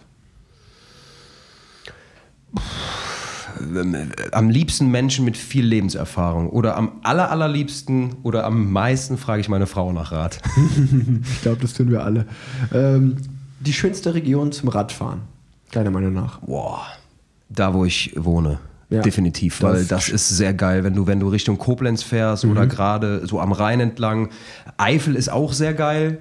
Am 4.31 4.49
liebsten 4.49 4.89
Menschen 4.91 5.25
mit 5.25 5.37
viel 5.37 5.65
Lebenserfahrung. 5.65 6.49
Oder 6.49 6.75
am 6.77 6.93
aller, 7.03 7.31
allerliebsten 7.31 8.15
oder 8.23 8.43
am 8.45 8.71
meisten 8.71 9.17
frage 9.17 9.41
ich 9.41 9.49
meine 9.49 9.67
Frau 9.67 9.91
nach 9.93 10.11
Rat. 10.11 10.39
Ich 11.35 11.41
glaube, 11.41 11.61
das 11.61 11.73
tun 11.73 11.89
wir 11.91 12.03
alle. 12.03 12.25
Ähm, 12.73 13.17
die 13.59 13.73
schönste 13.73 14.13
Region 14.13 14.51
zum 14.51 14.69
Radfahren, 14.69 15.21
deiner 15.71 15.91
Meinung 15.91 16.13
nach? 16.13 16.39
Boah, 16.39 16.81
da 17.49 17.73
wo 17.73 17.85
ich 17.85 18.13
wohne. 18.15 18.59
Ja. 18.89 19.01
Definitiv, 19.01 19.59
Das- 19.59 19.71
weil 19.73 19.85
das 19.85 20.09
ist 20.09 20.29
sehr 20.29 20.53
geil, 20.53 20.83
wenn 20.83 20.93
du, 20.93 21.07
wenn 21.07 21.19
du 21.19 21.27
Richtung 21.29 21.57
Koblenz 21.57 22.03
fährst 22.03 22.45
oder 22.45 22.67
gerade 22.67 23.25
so 23.25 23.39
am 23.39 23.51
Rhein 23.51 23.79
entlang. 23.79 24.29
Eifel 24.77 25.15
ist 25.15 25.29
auch 25.29 25.53
sehr 25.53 25.73
geil, 25.73 26.19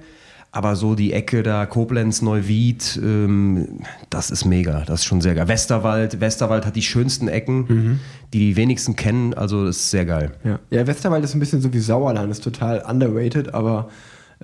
aber 0.55 0.77
so 0.77 0.95
die 0.95 1.11
Ecke 1.11 1.43
da, 1.43 1.65
Koblenz, 1.65 2.21
Neuwied, 2.21 2.97
ähm, 3.03 3.81
das 4.09 4.31
ist 4.31 4.45
mega, 4.45 4.85
das 4.85 5.01
ist 5.01 5.05
schon 5.05 5.19
sehr 5.19 5.35
geil. 5.35 5.49
Westerwald, 5.49 6.21
Westerwald 6.21 6.65
hat 6.65 6.77
die 6.77 6.81
schönsten 6.81 7.27
Ecken, 7.27 7.99
die 8.31 8.39
die 8.39 8.55
wenigsten 8.55 8.95
kennen, 8.95 9.33
also 9.33 9.65
das 9.65 9.75
ist 9.75 9.91
sehr 9.91 10.05
geil. 10.05 10.31
Ja. 10.45 10.59
ja, 10.69 10.87
Westerwald 10.87 11.25
ist 11.25 11.33
ein 11.33 11.41
bisschen 11.41 11.59
so 11.59 11.73
wie 11.73 11.79
Sauerland, 11.79 12.31
ist 12.31 12.41
total 12.41 12.81
underrated, 12.89 13.53
aber 13.53 13.89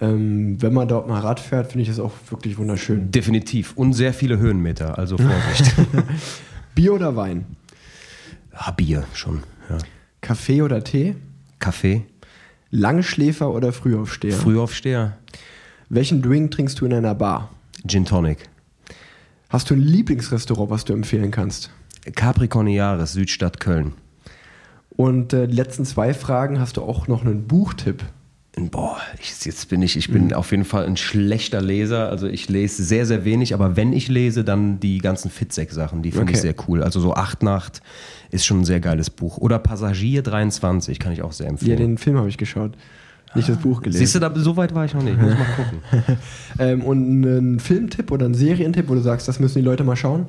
ähm, 0.01 0.61
wenn 0.61 0.73
man 0.73 0.89
dort 0.89 1.07
mal 1.07 1.21
Rad 1.21 1.39
fährt, 1.39 1.71
finde 1.71 1.83
ich 1.83 1.87
das 1.87 1.99
auch 2.01 2.11
wirklich 2.29 2.57
wunderschön. 2.57 3.09
Definitiv 3.09 3.71
und 3.77 3.93
sehr 3.93 4.13
viele 4.13 4.37
Höhenmeter, 4.37 4.99
also 4.99 5.15
Vorsicht. 5.17 5.73
Bier 6.75 6.93
oder 6.93 7.15
Wein? 7.15 7.45
ah, 8.51 8.71
Bier 8.71 9.05
schon, 9.13 9.43
ja. 9.69 9.77
Kaffee 10.19 10.61
oder 10.61 10.83
Tee? 10.83 11.15
Kaffee, 11.59 12.03
Langschläfer 12.69 13.49
oder 13.53 13.71
Frühaufsteher? 13.71 14.33
Frühaufsteher, 14.33 15.17
Welchen 15.93 16.21
Drink 16.21 16.51
trinkst 16.51 16.79
du 16.79 16.85
in 16.85 16.93
einer 16.93 17.13
Bar? 17.13 17.49
Gin 17.85 18.05
Tonic. 18.05 18.47
Hast 19.49 19.69
du 19.69 19.73
ein 19.73 19.81
Lieblingsrestaurant, 19.81 20.69
was 20.69 20.85
du 20.85 20.93
empfehlen 20.93 21.31
kannst? 21.31 21.69
Capricorniaris, 22.15 23.11
Südstadt 23.11 23.59
Köln. 23.59 23.91
Und 24.89 25.33
äh, 25.33 25.47
die 25.49 25.55
letzten 25.55 25.83
zwei 25.83 26.13
Fragen 26.13 26.61
hast 26.61 26.77
du 26.77 26.83
auch 26.83 27.09
noch 27.09 27.25
einen 27.25 27.45
Buchtipp. 27.45 28.03
Boah, 28.55 28.97
ich, 29.21 29.43
jetzt 29.45 29.67
bin 29.67 29.81
ich, 29.81 29.97
ich 29.97 30.09
bin 30.09 30.33
auf 30.33 30.51
jeden 30.51 30.63
Fall 30.63 30.85
ein 30.85 30.95
schlechter 30.95 31.61
Leser. 31.61 32.09
Also 32.09 32.27
ich 32.27 32.47
lese 32.47 32.83
sehr, 32.83 33.05
sehr 33.05 33.25
wenig, 33.25 33.53
aber 33.53 33.75
wenn 33.75 33.91
ich 33.91 34.07
lese, 34.07 34.45
dann 34.45 34.79
die 34.79 34.99
ganzen 34.99 35.29
Fitzek-Sachen, 35.29 36.01
die 36.03 36.11
finde 36.11 36.31
ich 36.31 36.37
Okay. 36.37 36.47
sehr 36.47 36.55
cool. 36.69 36.83
Also 36.83 37.01
so 37.01 37.13
Acht 37.15 37.43
Nacht 37.43 37.81
ist 38.29 38.45
schon 38.45 38.61
ein 38.61 38.65
sehr 38.65 38.79
geiles 38.79 39.09
Buch. 39.09 39.37
Oder 39.39 39.59
Passagier 39.59 40.21
23 40.21 40.99
kann 40.99 41.11
ich 41.11 41.21
auch 41.21 41.31
sehr 41.33 41.47
Ja, 41.47 41.51
empfehlen. 41.51 41.77
den 41.77 41.97
Film 41.97 42.17
habe 42.17 42.29
ich 42.29 42.37
geschaut. 42.37 42.77
Nicht 43.35 43.47
das 43.49 43.57
Buch 43.57 43.81
gelesen. 43.81 43.99
Siehst 43.99 44.15
du, 44.15 44.19
da, 44.19 44.31
so 44.35 44.57
weit 44.57 44.75
war 44.75 44.83
ich 44.85 44.93
noch 44.93 45.03
nicht. 45.03 45.19
Muss 45.19 45.33
mal 45.33 45.45
gucken. 45.55 46.17
Ähm, 46.59 46.83
und 46.83 46.97
einen 47.25 47.59
Filmtipp 47.59 48.11
oder 48.11 48.25
einen 48.25 48.33
Serientipp, 48.35 48.89
wo 48.89 48.93
du 48.93 48.99
sagst, 49.01 49.27
das 49.27 49.39
müssen 49.39 49.59
die 49.59 49.63
Leute 49.65 49.83
mal 49.85 49.95
schauen? 49.95 50.27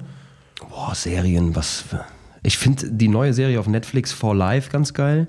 Boah, 0.71 0.95
Serien, 0.95 1.55
was. 1.57 1.81
für- 1.81 2.05
Ich 2.45 2.59
finde 2.59 2.91
die 2.91 3.09
neue 3.09 3.35
Serie 3.35 3.59
auf 3.59 3.67
Netflix 3.67 4.13
For 4.13 4.35
Life 4.35 4.71
ganz 4.71 4.95
geil. 4.95 5.27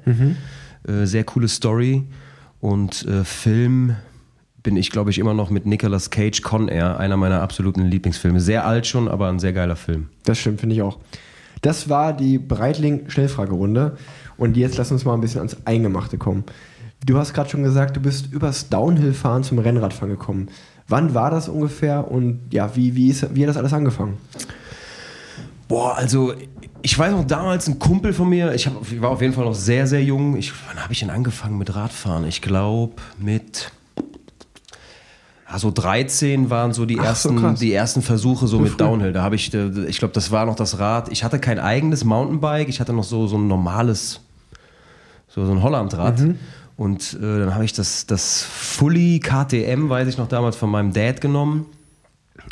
Äh, 0.88 1.06
sehr 1.06 1.24
coole 1.24 1.48
Story. 1.48 2.04
Und 2.62 3.06
äh, 3.08 3.24
Film 3.24 3.96
bin 4.62 4.78
ich, 4.78 4.92
glaube 4.92 5.10
ich, 5.10 5.18
immer 5.20 5.34
noch 5.34 5.50
mit 5.50 5.66
Nicolas 5.66 6.10
Cage 6.12 6.42
Con 6.44 6.68
Air, 6.70 7.00
einer 7.00 7.18
meiner 7.18 7.42
absoluten 7.42 7.86
Lieblingsfilme. 7.86 8.40
Sehr 8.40 8.66
alt 8.66 8.86
schon, 8.88 9.08
aber 9.10 9.28
ein 9.30 9.40
sehr 9.40 9.52
geiler 9.52 9.76
Film. 9.76 10.08
Das 10.24 10.38
stimmt, 10.40 10.60
finde 10.62 10.76
ich 10.76 10.82
auch. 10.84 11.00
Das 11.62 11.90
war 11.90 12.14
die 12.16 12.38
Breitling-Schnellfragerunde. 12.38 13.98
Und 14.38 14.58
jetzt 14.58 14.78
lass 14.78 14.92
uns 14.92 15.06
mal 15.06 15.14
ein 15.16 15.22
bisschen 15.22 15.40
ans 15.40 15.58
Eingemachte 15.66 16.18
kommen. 16.18 16.44
Du 17.06 17.18
hast 17.18 17.34
gerade 17.34 17.50
schon 17.50 17.64
gesagt, 17.64 17.98
du 17.98 18.02
bist 18.02 18.32
übers 18.32 18.70
Downhill-Fahren 18.70 19.44
zum 19.44 19.60
Rennradfahren 19.60 20.10
gekommen. 20.10 20.48
Wann 20.88 21.14
war 21.14 21.32
das 21.32 21.50
ungefähr 21.50 22.10
und 22.10 22.42
ja, 22.52 22.76
wie, 22.76 22.96
wie, 22.96 23.10
ist, 23.10 23.36
wie 23.36 23.44
hat 23.44 23.50
das 23.50 23.58
alles 23.58 23.74
angefangen? 23.74 24.18
Boah, 25.68 25.96
also 25.98 26.34
ich 26.82 26.98
weiß 26.98 27.12
noch 27.14 27.26
damals 27.26 27.68
ein 27.68 27.80
Kumpel 27.80 28.14
von 28.14 28.30
mir, 28.30 28.54
ich, 28.54 28.68
hab, 28.68 28.82
ich 28.90 29.02
war 29.02 29.10
auf 29.10 29.22
jeden 29.22 29.34
Fall 29.34 29.46
noch 29.46 29.56
sehr, 29.56 29.88
sehr 29.88 30.04
jung. 30.04 30.36
Ich, 30.38 30.52
wann 30.68 30.82
habe 30.82 30.94
ich 30.94 31.00
denn 31.00 31.10
angefangen 31.10 31.58
mit 31.58 31.74
Radfahren? 31.74 32.26
Ich 32.26 32.42
glaube 32.42 32.94
mit 33.18 33.72
also 35.54 35.70
13 35.70 36.50
waren 36.50 36.74
so 36.74 36.86
die 36.88 37.00
Ach, 37.00 37.04
so 37.16 37.30
ersten, 37.30 37.40
krass. 37.40 37.60
die 37.60 37.72
ersten 37.72 38.02
Versuche 38.02 38.48
so, 38.48 38.58
So 38.58 38.64
mit. 38.64 38.82
Downhill. 38.82 39.14
Da 39.14 39.22
habe 39.22 39.36
ich, 39.36 39.54
ich 39.54 40.00
glaube, 40.00 40.14
das 40.14 40.32
war 40.32 40.48
noch 40.48 40.56
das 40.56 40.80
Rad. 40.80 41.10
Ich 41.12 41.24
hatte 41.24 41.38
kein 41.38 41.60
eigenes 41.60 42.04
Mountainbike, 42.04 42.70
ich 42.70 42.80
hatte 42.80 42.92
noch 42.92 43.04
so, 43.04 43.28
so 43.28 43.38
ein 43.38 43.48
normales, 43.48 44.20
so, 45.28 45.46
so 45.46 45.52
ein 45.52 45.62
Hollandrad. 45.62 46.20
Mhm. 46.20 46.40
Und 46.76 47.14
äh, 47.14 47.40
dann 47.40 47.54
habe 47.54 47.66
ich 47.66 47.74
das, 47.74 48.08
das 48.08 48.44
Fully 48.44 49.20
KTM, 49.20 49.90
weiß 49.90 50.08
ich 50.08 50.18
noch 50.18 50.28
damals, 50.28 50.56
von 50.56 50.70
meinem 50.70 50.92
Dad 50.92 51.22
genommen. 51.22 51.68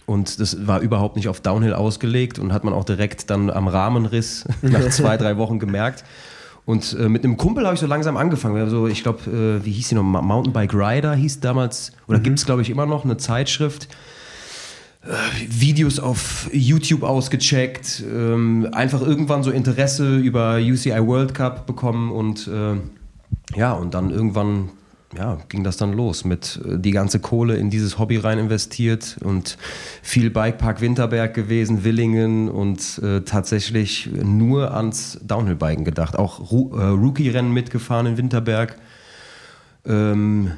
Und 0.06 0.40
das 0.40 0.68
war 0.68 0.80
überhaupt 0.80 1.16
nicht 1.16 1.28
auf 1.28 1.42
Downhill 1.42 1.74
ausgelegt 1.74 2.38
und 2.38 2.54
hat 2.54 2.64
man 2.64 2.74
auch 2.74 2.84
direkt 2.84 3.30
dann 3.30 3.50
am 3.50 3.68
Rahmenriss 3.68 4.46
nach 4.62 4.90
zwei, 4.90 5.18
drei 5.18 5.38
Wochen 5.38 5.60
gemerkt. 5.60 6.04
Und 6.66 6.96
äh, 7.00 7.10
mit 7.10 7.24
einem 7.24 7.38
Kumpel 7.38 7.66
habe 7.66 7.74
ich 7.74 7.80
so 7.80 7.88
langsam 7.88 8.18
angefangen. 8.18 8.56
Wir 8.56 8.62
haben 8.62 8.70
so, 8.70 8.88
ich 8.88 9.02
glaube, 9.02 9.60
äh, 9.62 9.66
wie 9.66 9.72
hieß 9.72 9.90
die 9.90 9.96
noch? 9.96 10.04
Mountainbike 10.04 10.74
Rider 10.74 11.16
hieß 11.16 11.40
damals, 11.40 11.92
oder 12.08 12.20
gibt 12.20 12.38
es, 12.38 12.46
glaube 12.46 12.62
ich, 12.62 12.70
immer 12.70 12.86
noch 12.86 13.04
eine 13.04 13.18
Zeitschrift. 13.18 13.88
Äh, 15.04 15.08
Videos 15.50 16.00
auf 16.00 16.48
YouTube 16.54 17.02
ausgecheckt, 17.02 18.04
ähm, 18.08 18.68
einfach 18.72 19.02
irgendwann 19.02 19.42
so 19.42 19.50
Interesse 19.50 20.18
über 20.18 20.58
UCI 20.58 21.08
World 21.08 21.34
Cup 21.34 21.66
bekommen 21.66 22.12
und 22.12 22.48
äh, 22.48 22.76
ja, 23.56 23.74
und 23.74 23.94
dann 23.94 24.10
irgendwann 24.12 24.70
ja, 25.18 25.38
ging 25.50 25.64
das 25.64 25.78
dann 25.78 25.94
los 25.94 26.24
mit 26.24 26.60
äh, 26.66 26.78
die 26.80 26.92
ganze 26.92 27.20
Kohle 27.20 27.56
in 27.58 27.70
dieses 27.70 28.00
Hobby 28.00 28.18
rein 28.18 28.40
investiert 28.40 29.18
und 29.24 29.58
viel 30.02 30.30
Bikepark 30.30 30.82
Winterberg 30.82 31.34
gewesen, 31.34 31.84
Willingen 31.84 32.50
und 32.50 33.00
äh, 33.04 33.22
tatsächlich 33.22 34.10
nur 34.24 34.74
ans 34.74 35.20
Downhill-Biken 35.22 35.84
gedacht. 35.84 36.16
Auch 36.18 36.52
Ru 36.52 36.78
äh, 36.78 36.84
Rookie-Rennen 36.84 37.52
mitgefahren 37.52 38.06
in 38.06 38.18
Winterberg. 38.18 38.78
Ähm, 39.86 40.52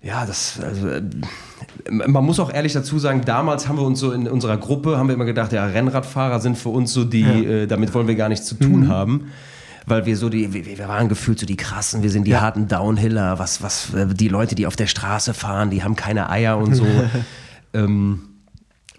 ja, 0.00 0.24
das, 0.26 0.60
also, 0.60 0.86
äh, 0.88 1.02
man 1.90 2.24
muss 2.24 2.38
auch 2.38 2.52
ehrlich 2.52 2.74
dazu 2.74 2.98
sagen, 3.00 3.22
damals 3.24 3.66
haben 3.66 3.78
wir 3.78 3.84
uns 3.84 3.98
so 3.98 4.12
in 4.12 4.28
unserer 4.28 4.58
Gruppe, 4.58 4.96
haben 4.98 5.08
wir 5.08 5.14
immer 5.14 5.24
gedacht, 5.24 5.52
ja, 5.52 5.66
Rennradfahrer 5.66 6.38
sind 6.38 6.56
für 6.56 6.68
uns 6.68 6.92
so 6.92 7.02
die, 7.02 7.22
Ja. 7.22 7.32
äh, 7.32 7.66
damit 7.66 7.92
wollen 7.94 8.06
wir 8.06 8.14
gar 8.14 8.28
nichts 8.28 8.46
zu 8.46 8.54
tun 8.54 8.88
haben. 8.88 9.32
Weil 9.86 10.04
wir 10.04 10.16
so 10.16 10.28
die, 10.28 10.52
wir, 10.52 10.66
wir 10.66 10.88
waren 10.88 11.08
gefühlt 11.08 11.38
so 11.38 11.46
die 11.46 11.56
krassen, 11.56 12.02
wir 12.02 12.10
sind 12.10 12.26
die 12.26 12.32
Ja. 12.32 12.40
harten 12.40 12.66
Downhiller, 12.66 13.38
was, 13.38 13.62
was, 13.62 13.94
äh, 13.94 14.06
die 14.06 14.28
Leute, 14.28 14.54
die 14.56 14.66
auf 14.66 14.74
der 14.76 14.88
Straße 14.88 15.32
fahren, 15.32 15.70
die 15.70 15.84
haben 15.84 15.94
keine 15.94 16.28
Eier 16.28 16.58
und 16.58 16.74
so. 16.74 16.86
ähm, 17.72 18.20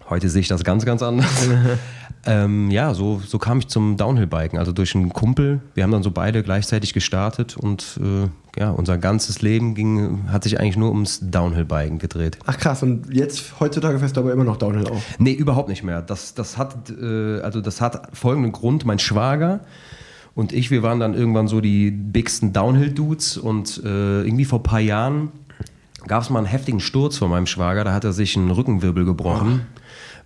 heute 0.08 0.28
sehe 0.30 0.40
ich 0.40 0.48
das 0.48 0.64
ganz, 0.64 0.86
ganz 0.86 1.02
anders. 1.02 1.46
ähm, 2.26 2.70
ja, 2.70 2.94
so, 2.94 3.20
so 3.24 3.38
kam 3.38 3.58
ich 3.58 3.68
zum 3.68 3.98
Downhill-Biken, 3.98 4.58
also 4.58 4.72
durch 4.72 4.94
einen 4.94 5.12
Kumpel. 5.12 5.60
Wir 5.74 5.84
haben 5.84 5.90
dann 5.92 6.02
so 6.02 6.10
beide 6.10 6.42
gleichzeitig 6.42 6.94
gestartet 6.94 7.58
und 7.58 8.00
äh, 8.02 8.28
ja, 8.58 8.70
unser 8.70 8.96
ganzes 8.96 9.42
Leben 9.42 9.74
ging, 9.74 10.30
hat 10.32 10.42
sich 10.42 10.58
eigentlich 10.58 10.78
nur 10.78 10.90
ums 10.90 11.20
Downhill-Biken 11.20 11.98
gedreht. 11.98 12.38
Ach 12.46 12.56
krass, 12.56 12.82
und 12.82 13.12
jetzt 13.12 13.60
heutzutage 13.60 13.98
fährst 13.98 14.16
du 14.16 14.20
aber 14.22 14.32
immer 14.32 14.44
noch 14.44 14.56
Downhill 14.56 14.88
auf. 14.88 15.02
Nee, 15.18 15.32
überhaupt 15.32 15.68
nicht 15.68 15.84
mehr. 15.84 16.00
Das, 16.00 16.32
das, 16.34 16.56
hat, 16.56 16.90
äh, 16.90 17.40
also 17.40 17.60
das 17.60 17.82
hat 17.82 18.16
folgenden 18.16 18.52
Grund. 18.52 18.86
Mein 18.86 18.98
Schwager 18.98 19.60
und 20.38 20.52
ich, 20.52 20.70
wir 20.70 20.84
waren 20.84 21.00
dann 21.00 21.14
irgendwann 21.14 21.48
so 21.48 21.60
die 21.60 21.90
bigsten 21.90 22.52
Downhill-Dudes 22.52 23.38
und 23.38 23.82
äh, 23.84 24.22
irgendwie 24.22 24.44
vor 24.44 24.60
ein 24.60 24.62
paar 24.62 24.78
Jahren 24.78 25.32
gab 26.06 26.22
es 26.22 26.30
mal 26.30 26.38
einen 26.38 26.46
heftigen 26.46 26.78
Sturz 26.78 27.16
von 27.18 27.28
meinem 27.28 27.46
Schwager. 27.46 27.82
Da 27.82 27.92
hat 27.92 28.04
er 28.04 28.12
sich 28.12 28.36
einen 28.36 28.52
Rückenwirbel 28.52 29.04
gebrochen. 29.04 29.62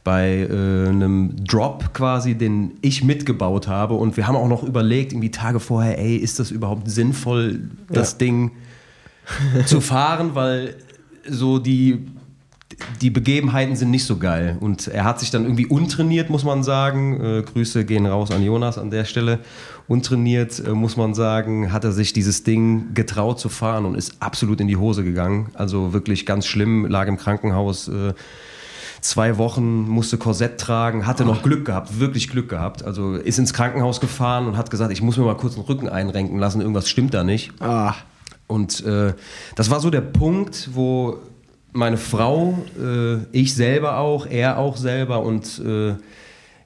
Bei 0.05 0.41
äh, 0.51 0.89
einem 0.91 1.43
Drop 1.47 1.95
quasi, 1.95 2.35
den 2.35 2.73
ich 2.83 3.03
mitgebaut 3.03 3.69
habe. 3.69 3.95
Und 3.95 4.19
wir 4.19 4.27
haben 4.27 4.37
auch 4.37 4.49
noch 4.49 4.63
überlegt, 4.65 5.13
irgendwie 5.15 5.31
Tage 5.31 5.61
vorher, 5.61 5.99
ey, 5.99 6.17
ist 6.17 6.39
das 6.39 6.51
überhaupt 6.51 6.91
sinnvoll, 6.91 7.71
das 7.89 8.13
Ja. 8.13 8.19
Ding 8.19 8.51
zu 9.65 9.81
fahren? 9.81 10.35
Weil 10.35 10.75
so 11.27 11.59
die, 11.59 12.05
die 13.01 13.11
Begebenheiten 13.11 13.77
sind 13.77 13.91
nicht 13.91 14.05
so 14.05 14.17
geil. 14.19 14.57
Und 14.61 14.89
er 14.89 15.05
hat 15.05 15.21
sich 15.21 15.31
dann 15.31 15.45
irgendwie 15.45 15.67
untrainiert, 15.67 16.31
muss 16.31 16.45
man 16.45 16.63
sagen. 16.63 17.21
Äh, 17.21 17.43
Grüße 17.43 17.85
gehen 17.85 18.07
raus 18.07 18.31
an 18.31 18.43
Jonas 18.43 18.79
an 18.79 18.91
der 18.91 19.05
Stelle. 19.05 19.41
Untrainiert, 19.89 20.63
äh, 20.65 20.71
muss 20.71 20.97
man 20.97 21.15
sagen, 21.15 21.73
hat 21.73 21.85
er 21.85 21.93
sich 21.93 22.13
dieses 22.13 22.45
Ding 22.45 22.95
getraut 22.95 23.41
zu 23.41 23.49
fahren 23.49 23.85
und 23.85 23.95
ist 23.95 24.17
absolut 24.21 24.61
in 24.61 24.69
die 24.69 24.77
Hose 24.77 25.05
gegangen. 25.05 25.51
Also 25.55 25.93
wirklich 25.93 26.27
ganz 26.27 26.47
schlimm, 26.47 26.87
lag 26.87 27.09
im 27.09 27.17
Krankenhaus. 27.17 27.89
Äh, 27.89 28.15
zwei 29.01 29.37
Wochen, 29.37 29.89
musste 29.89 30.17
Korsett 30.17 30.59
tragen, 30.59 31.07
hatte 31.07 31.25
noch 31.25 31.43
Glück 31.43 31.65
gehabt, 31.65 31.99
wirklich 31.99 32.29
Glück 32.31 32.49
gehabt. 32.49 32.85
Also 32.85 33.15
ist 33.15 33.39
ins 33.39 33.53
Krankenhaus 33.53 34.01
gefahren 34.01 34.47
und 34.47 34.57
hat 34.57 34.71
gesagt, 34.71 34.93
ich 34.93 35.03
muss 35.03 35.17
mir 35.17 35.25
mal 35.25 35.37
kurz 35.37 35.55
den 35.55 35.65
Rücken 35.65 35.89
einrenken 35.89 36.39
lassen, 36.39 36.61
irgendwas 36.61 36.89
stimmt 36.89 37.13
da 37.13 37.25
nicht. 37.25 37.53
Ah, 37.61 37.95
Und 38.47 38.85
äh, 38.87 39.15
das 39.57 39.71
war 39.71 39.81
so 39.81 39.91
der 39.91 40.03
Punkt, 40.03 40.71
wo 40.75 41.19
meine 41.73 41.97
Frau, 41.97 42.59
äh, 42.81 43.17
ich 43.33 43.55
selber 43.55 43.99
auch, 43.99 44.27
er 44.27 44.59
auch 44.59 44.77
selber 44.77 45.23
und 45.23 45.61
äh, 45.65 45.95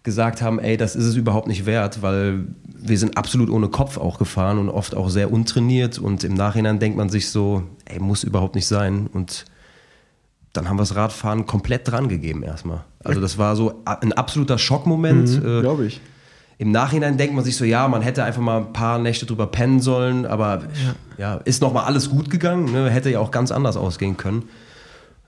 gesagt 0.02 0.42
haben, 0.42 0.58
ey, 0.58 0.76
das 0.76 0.94
ist 0.94 1.04
es 1.04 1.16
überhaupt 1.16 1.48
nicht 1.48 1.66
wert, 1.66 2.02
weil 2.02 2.46
wir 2.64 2.98
sind 2.98 3.16
absolut 3.16 3.50
ohne 3.50 3.68
Kopf 3.68 3.98
auch 3.98 4.18
gefahren 4.18 4.58
und 4.58 4.68
oft 4.68 4.94
auch 4.94 5.08
sehr 5.08 5.32
untrainiert 5.32 5.98
und 5.98 6.24
im 6.24 6.34
Nachhinein 6.34 6.78
denkt 6.78 6.96
man 6.96 7.08
sich 7.08 7.30
so, 7.30 7.62
ey, 7.84 7.98
muss 7.98 8.22
überhaupt 8.22 8.54
nicht 8.54 8.66
sein 8.66 9.08
und 9.12 9.44
dann 10.52 10.68
haben 10.68 10.76
wir 10.76 10.82
das 10.82 10.94
Radfahren 10.94 11.46
komplett 11.46 11.90
dran 11.90 12.08
gegeben 12.08 12.42
erstmal. 12.42 12.84
Also 13.04 13.20
das 13.20 13.36
war 13.38 13.56
so 13.56 13.82
ein 13.84 14.12
absoluter 14.12 14.58
Schockmoment. 14.58 15.28
äh, 15.28 15.60
glaube 15.60 15.86
ich. 15.86 16.00
im 16.58 16.70
Nachhinein 16.70 17.18
denkt 17.18 17.34
man 17.34 17.44
sich 17.44 17.56
so, 17.56 17.64
ja, 17.64 17.86
man 17.88 18.02
hätte 18.02 18.24
einfach 18.24 18.42
mal 18.42 18.58
ein 18.58 18.72
paar 18.72 18.98
Nächte 18.98 19.26
drüber 19.26 19.46
pennen 19.46 19.80
sollen, 19.80 20.24
aber 20.24 20.62
ja, 21.18 21.34
ist 21.44 21.62
nochmal 21.62 21.84
alles 21.84 22.10
gut 22.10 22.30
gegangen, 22.30 22.72
ne? 22.72 22.90
hätte 22.90 23.10
ja 23.10 23.20
auch 23.20 23.30
ganz 23.30 23.52
anders 23.52 23.76
ausgehen 23.76 24.16
können. 24.16 24.44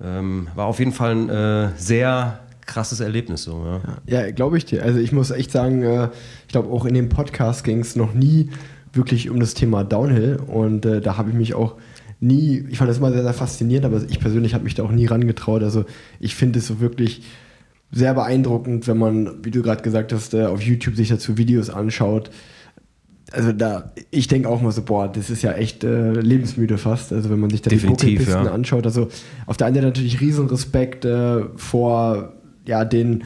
Ähm, 0.02 0.49
war 0.55 0.67
auf 0.67 0.78
jeden 0.78 0.93
Fall 0.93 1.12
ein 1.12 1.28
äh, 1.28 1.69
sehr 1.76 2.40
krasses 2.67 3.00
Erlebnis 3.00 3.45
so. 3.45 3.64
Ja. 4.07 4.25
Ja, 4.25 4.31
glaube 4.31 4.59
ich 4.59 4.64
dir. 4.64 4.83
Also 4.85 4.99
ich 5.00 5.12
muss 5.12 5.31
echt 5.31 5.50
sagen, 5.50 5.83
äh, 5.83 6.09
ich 6.47 6.52
glaube 6.52 6.71
auch 6.71 6.85
in 6.85 6.95
dem 6.95 7.09
Podcast 7.09 7.64
ging 7.64 7.81
es 7.81 7.97
noch 7.97 8.14
nie 8.14 8.50
wirklich 8.93 9.31
um 9.31 9.40
das 9.40 9.55
Thema 9.55 9.85
Downhill 9.85 10.38
und 10.47 10.87
äh, 10.87 11.00
da 11.00 11.17
habe 11.17 11.31
ich 11.31 11.37
mich 11.37 11.55
auch 11.55 11.76
nie, 12.21 12.64
ich 12.69 12.78
fand 12.78 12.90
das 12.90 12.99
immer 12.99 13.12
sehr, 13.12 13.23
sehr 13.23 13.35
faszinierend, 13.35 13.87
aber 13.87 14.02
ich 14.09 14.21
persönlich 14.21 14.55
habe 14.55 14.64
mich 14.64 14.75
da 14.75 14.83
auch 14.83 14.90
nie 14.90 15.07
rangetraut. 15.07 15.62
Also 15.62 15.85
ich 16.21 16.35
finde 16.35 16.59
es 16.59 16.67
so 16.67 16.81
wirklich 16.81 17.23
sehr 17.90 18.14
beeindruckend, 18.14 18.87
wenn 18.87 18.99
man, 18.99 19.45
wie 19.45 19.50
du 19.50 19.62
gerade 19.62 19.83
gesagt 19.83 20.12
hast, 20.12 20.35
äh, 20.35 20.45
auf 20.45 20.62
YouTube 20.62 20.97
sich 20.97 21.09
dazu 21.09 21.38
Videos 21.38 21.71
anschaut. 21.71 22.31
Also 23.32 23.52
da, 23.52 23.92
ich 24.11 24.26
denke 24.26 24.49
auch 24.49 24.62
mal 24.62 24.73
so, 24.73 24.82
boah, 24.82 25.08
das 25.08 25.28
ist 25.28 25.42
ja 25.42 25.52
echt 25.52 25.85
äh, 25.85 26.12
lebensmüde 26.12 26.78
fast. 26.78 27.12
Also 27.12 27.28
wenn 27.28 27.40
man 27.40 27.50
sich 27.50 27.61
da 27.61 27.68
Definitiv, 27.68 28.08
die 28.08 28.14
Buckelpisten 28.16 28.47
ja. 28.47 28.52
anschaut. 28.52 28.87
Also 28.87 29.08
auf 29.47 29.56
der 29.56 29.66
einen 29.66 29.76
Seite 29.76 29.87
natürlich 29.87 30.20
Riesenrespekt 30.20 31.04
äh, 31.04 31.42
vor 31.56 32.32
ja, 32.64 32.85
den, 32.85 33.25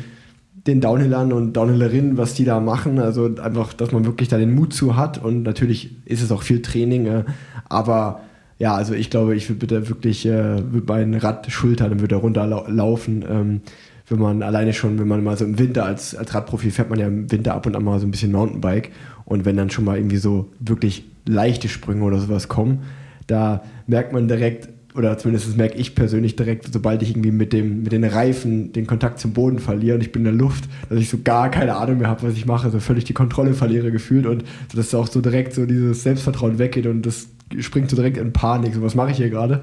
den 0.67 0.81
Downhillern 0.81 1.33
und 1.33 1.53
Downhillerinnen, 1.53 2.17
was 2.17 2.35
die 2.35 2.45
da 2.45 2.59
machen. 2.59 2.99
Also 2.99 3.27
einfach, 3.41 3.73
dass 3.75 3.93
man 3.93 4.05
wirklich 4.05 4.29
da 4.29 4.39
den 4.39 4.55
Mut 4.55 4.75
zu 4.75 4.97
hat. 4.97 5.23
Und 5.23 5.45
natürlich 5.45 5.97
ist 6.05 6.23
es 6.23 6.33
auch 6.33 6.43
viel 6.43 6.63
Training. 6.63 7.07
Äh, 7.07 7.25
aber 7.69 8.23
ja, 8.59 8.75
also 8.75 8.95
ich 8.95 9.09
glaube, 9.09 9.37
ich 9.37 9.49
würde 9.49 9.59
bitte 9.59 9.89
wirklich 9.89 10.27
äh, 10.27 10.73
würd 10.73 10.89
mein 10.89 11.15
Rad 11.15 11.51
schultern 11.51 11.93
und 11.93 12.01
würde 12.01 12.17
runterlaufen. 12.17 13.25
Ähm, 13.29 13.61
wenn 14.09 14.19
man 14.19 14.43
alleine 14.43 14.73
schon, 14.73 14.99
wenn 14.99 15.09
man 15.09 15.23
mal 15.23 15.37
so 15.37 15.45
im 15.45 15.59
Winter 15.59 15.85
als, 15.85 16.15
als 16.15 16.35
Radprofi 16.35 16.71
fährt 16.71 16.91
man 16.91 16.99
ja 16.99 17.07
im 17.07 17.31
Winter 17.31 17.55
ab 17.55 17.67
und 17.67 17.77
an 17.77 17.85
mal 17.85 17.99
so 17.99 18.07
ein 18.07 18.11
bisschen 18.11 18.33
Mountainbike. 18.33 18.91
Und 19.25 19.45
wenn 19.45 19.57
dann 19.57 19.71
schon 19.71 19.85
mal 19.85 19.97
irgendwie 19.97 20.17
so 20.17 20.51
wirklich 20.61 21.05
leichte 21.27 21.69
Sprünge 21.69 22.05
oder 22.05 22.19
sowas 22.19 22.49
kommen, 22.49 22.81
da 23.27 23.63
merkt 23.87 24.13
man 24.13 24.29
direkt, 24.29 24.69
oder 24.95 25.17
zumindest 25.17 25.57
merke 25.57 25.79
ich 25.79 25.95
persönlich 25.95 26.37
direkt, 26.37 26.71
sobald 26.71 27.03
ich 27.03 27.11
irgendwie 27.11 27.31
mit, 27.31 27.53
dem, 27.53 27.83
mit 27.83 27.93
den 27.93 28.05
Reifen 28.05 28.73
den 28.73 28.87
Kontakt 28.87 29.21
zum 29.21 29.33
Boden 29.33 29.59
verliere 29.59 29.95
und 29.95 30.03
ich 30.03 30.13
bin 30.13 30.21
in 30.21 30.25
der 30.25 30.35
Luft, 30.35 30.65
dass 30.91 30.99
ich 30.99 31.09
so 31.09 31.19
gar 31.23 31.51
keine 31.51 31.77
Ahnung 31.77 31.99
mehr 31.99 32.09
habe, 32.09 32.25
was 32.25 32.35
ich 32.35 32.45
mache, 32.45 32.71
so 32.71 32.79
völlig 32.79 33.05
die 33.05 33.15
Kontrolle 33.15 33.55
verliere 33.55 33.91
gefühlt 33.91 34.27
und 34.27 34.45
dass 34.75 34.95
auch 34.95 35.07
so 35.07 35.21
direkt 35.21 35.55
so 35.55 35.65
dieses 35.65 36.03
Selbstvertrauen 36.03 36.59
weggeht 36.59 36.87
und 36.87 37.07
das 37.07 37.29
springt 37.61 37.91
so 37.91 37.97
direkt 37.97 38.17
in 38.17 38.33
Panik, 38.33 38.75
so 38.75 38.83
was 38.83 38.95
mache 38.95 39.11
ich 39.11 39.17
hier 39.17 39.31
gerade. 39.31 39.63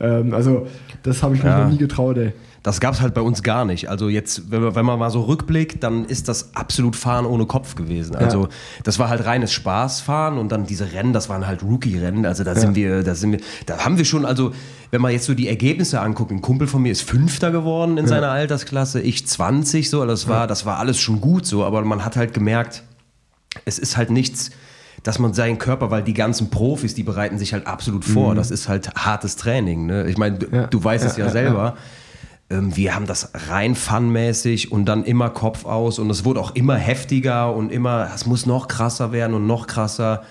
Ähm, 0.00 0.34
also 0.34 0.66
das 1.02 1.22
habe 1.22 1.34
ich 1.34 1.42
mich 1.42 1.50
Ja. 1.52 1.64
noch 1.64 1.70
nie 1.70 1.78
getraut, 1.78 2.16
ey. 2.16 2.32
Das 2.62 2.78
gab 2.78 2.92
es 2.92 3.00
halt 3.00 3.14
bei 3.14 3.22
uns 3.22 3.42
gar 3.42 3.64
nicht. 3.64 3.88
Also 3.88 4.10
jetzt, 4.10 4.50
wenn 4.50 4.60
man, 4.62 4.74
wenn 4.74 4.84
man 4.84 4.98
mal 4.98 5.08
so 5.10 5.22
rückblickt, 5.22 5.82
dann 5.82 6.04
ist 6.04 6.28
das 6.28 6.54
absolut 6.54 6.94
Fahren 6.94 7.24
ohne 7.24 7.46
Kopf 7.46 7.74
gewesen. 7.74 8.14
Also 8.16 8.42
Ja. 8.42 8.48
das 8.84 8.98
war 8.98 9.08
halt 9.08 9.24
reines 9.24 9.50
Spaßfahren 9.54 10.36
und 10.36 10.52
dann 10.52 10.66
diese 10.66 10.92
Rennen, 10.92 11.14
das 11.14 11.30
waren 11.30 11.46
halt 11.46 11.62
Rookie-Rennen. 11.62 12.26
Also 12.26 12.44
da 12.44 12.54
sind 12.54 12.74
wir, 12.74 13.02
da 13.02 13.14
sind 13.14 13.32
wir, 13.32 13.40
da 13.64 13.78
haben 13.78 13.96
wir 13.96 14.04
schon, 14.04 14.26
also 14.26 14.52
wenn 14.90 15.00
man 15.00 15.12
jetzt 15.12 15.24
so 15.24 15.32
die 15.32 15.48
Ergebnisse 15.48 16.00
anguckt, 16.02 16.32
ein 16.32 16.42
Kumpel 16.42 16.66
von 16.66 16.82
mir 16.82 16.92
ist 16.92 17.00
Fünfter 17.02 17.50
geworden 17.50 17.96
in 17.96 18.06
seiner 18.06 18.30
Altersklasse, 18.30 19.00
ich 19.00 19.26
20 19.26 19.88
so, 19.88 20.02
also 20.02 20.10
das 20.12 20.28
war, 20.28 20.46
das 20.46 20.66
war 20.66 20.78
alles 20.78 20.98
schon 20.98 21.22
gut 21.22 21.46
so, 21.46 21.64
aber 21.64 21.80
man 21.82 22.04
hat 22.04 22.16
halt 22.16 22.34
gemerkt, 22.34 22.82
es 23.64 23.78
ist 23.78 23.96
halt 23.96 24.10
nichts, 24.10 24.50
dass 25.02 25.18
man 25.18 25.32
seinen 25.32 25.58
Körper, 25.58 25.90
weil 25.90 26.02
die 26.02 26.14
ganzen 26.14 26.50
Profis, 26.50 26.94
die 26.94 27.02
bereiten 27.02 27.38
sich 27.38 27.52
halt 27.52 27.66
absolut 27.66 28.04
vor. 28.04 28.34
Das 28.34 28.50
ist 28.50 28.68
halt 28.68 28.94
hartes 28.94 29.36
Training. 29.36 29.86
Ne? 29.86 30.06
Ich 30.08 30.18
meine, 30.18 30.38
du, 30.38 30.46
Ja. 30.54 30.66
du 30.66 30.82
weißt 30.82 31.04
es 31.04 31.16
Ja, 31.16 31.20
ja, 31.20 31.26
ja, 31.26 31.32
selber. 31.32 31.76
Ähm, 32.50 32.76
wir 32.76 32.94
haben 32.94 33.06
das 33.06 33.30
rein 33.48 33.74
funmäßig 33.76 34.72
und 34.72 34.84
dann 34.86 35.04
immer 35.04 35.30
Kopf 35.30 35.64
aus 35.64 35.98
und 35.98 36.10
es 36.10 36.24
wurde 36.24 36.40
auch 36.40 36.54
immer 36.54 36.74
heftiger 36.76 37.54
und 37.54 37.70
immer, 37.72 38.08
es 38.14 38.26
muss 38.26 38.44
noch 38.44 38.66
krasser 38.68 39.12
werden 39.12 39.34
und 39.34 39.46
noch 39.46 39.66
krasser. 39.66 40.22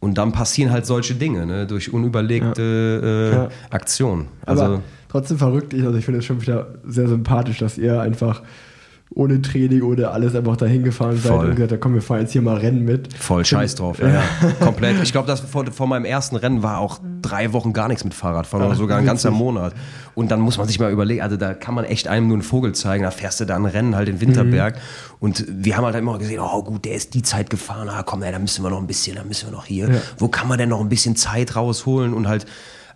Und 0.00 0.16
dann 0.16 0.30
passieren 0.30 0.70
halt 0.70 0.86
solche 0.86 1.14
Dinge, 1.16 1.44
ne? 1.44 1.66
durch 1.66 1.92
unüberlegte 1.92 3.30
äh, 3.32 3.36
Ja. 3.36 3.48
Aktionen. 3.70 4.28
Aber 4.46 4.62
Also, 4.62 4.82
trotzdem 5.08 5.38
verrückt, 5.38 5.74
ich- 5.74 5.84
also 5.84 5.98
ich 5.98 6.04
finde 6.04 6.20
es 6.20 6.24
schon 6.24 6.40
wieder 6.40 6.68
sehr 6.86 7.08
sympathisch, 7.08 7.58
dass 7.58 7.76
ihr 7.78 8.00
einfach 8.00 8.42
ohne 9.14 9.40
Training, 9.40 9.82
ohne 9.82 10.08
alles 10.08 10.34
einfach 10.34 10.56
dahin 10.56 10.84
gefahren 10.84 11.16
seid 11.16 11.32
Voll. 11.32 11.46
und 11.46 11.54
gesagt 11.56 11.72
habt, 11.72 11.80
komm, 11.80 11.94
wir 11.94 12.02
fahren 12.02 12.20
jetzt 12.20 12.32
hier 12.32 12.42
mal 12.42 12.56
Rennen 12.58 12.84
mit. 12.84 13.12
voll 13.14 13.44
scheiß 13.44 13.74
drauf. 13.76 13.98
Ja, 14.00 14.08
ja. 14.08 14.22
Komplett. 14.60 15.02
Ich 15.02 15.12
glaube, 15.12 15.26
das 15.26 15.40
vor, 15.40 15.64
vor 15.72 15.86
meinem 15.86 16.04
ersten 16.04 16.36
Rennen 16.36 16.62
war 16.62 16.78
auch 16.78 17.00
drei 17.22 17.52
Wochen 17.54 17.72
gar 17.72 17.88
nichts 17.88 18.04
mit 18.04 18.12
Fahrradfahren 18.14 18.66
oder 18.66 18.74
Ach, 18.74 18.78
sogar 18.78 18.98
ein 18.98 19.06
ganzer. 19.06 19.30
Monat. 19.30 19.72
Und 20.14 20.30
dann 20.30 20.40
muss 20.40 20.58
man 20.58 20.66
sich 20.66 20.78
mal 20.78 20.90
überlegen, 20.92 21.22
also 21.22 21.36
da 21.36 21.54
kann 21.54 21.74
man 21.74 21.84
echt 21.84 22.06
einem 22.08 22.26
nur 22.28 22.34
einen 22.36 22.42
Vogel 22.42 22.74
zeigen, 22.74 23.04
da 23.04 23.10
fährst 23.10 23.40
du 23.40 23.44
da 23.46 23.56
ein 23.56 23.64
Rennen 23.66 23.96
halt 23.96 24.08
in 24.08 24.20
Winterberg. 24.20 24.74
Mhm. 24.74 24.80
Und 25.20 25.44
wir 25.48 25.76
haben 25.76 25.84
halt 25.84 25.94
immer 25.96 26.18
gesehen, 26.18 26.40
oh 26.40 26.62
gut, 26.62 26.84
der 26.84 26.94
ist 26.94 27.14
die 27.14 27.22
Zeit 27.22 27.50
gefahren, 27.50 27.88
ah 27.88 28.02
komm, 28.02 28.22
ey, 28.22 28.30
da 28.32 28.38
müssen 28.38 28.62
wir 28.62 28.70
noch 28.70 28.80
ein 28.80 28.86
bisschen, 28.86 29.16
da 29.16 29.24
müssen 29.24 29.46
wir 29.48 29.52
noch 29.52 29.64
hier. 29.64 29.90
Ja. 29.90 30.00
Wo 30.18 30.28
kann 30.28 30.48
man 30.48 30.58
denn 30.58 30.68
noch 30.68 30.80
ein 30.80 30.88
bisschen 30.88 31.16
Zeit 31.16 31.56
rausholen 31.56 32.12
und 32.14 32.28
halt 32.28 32.46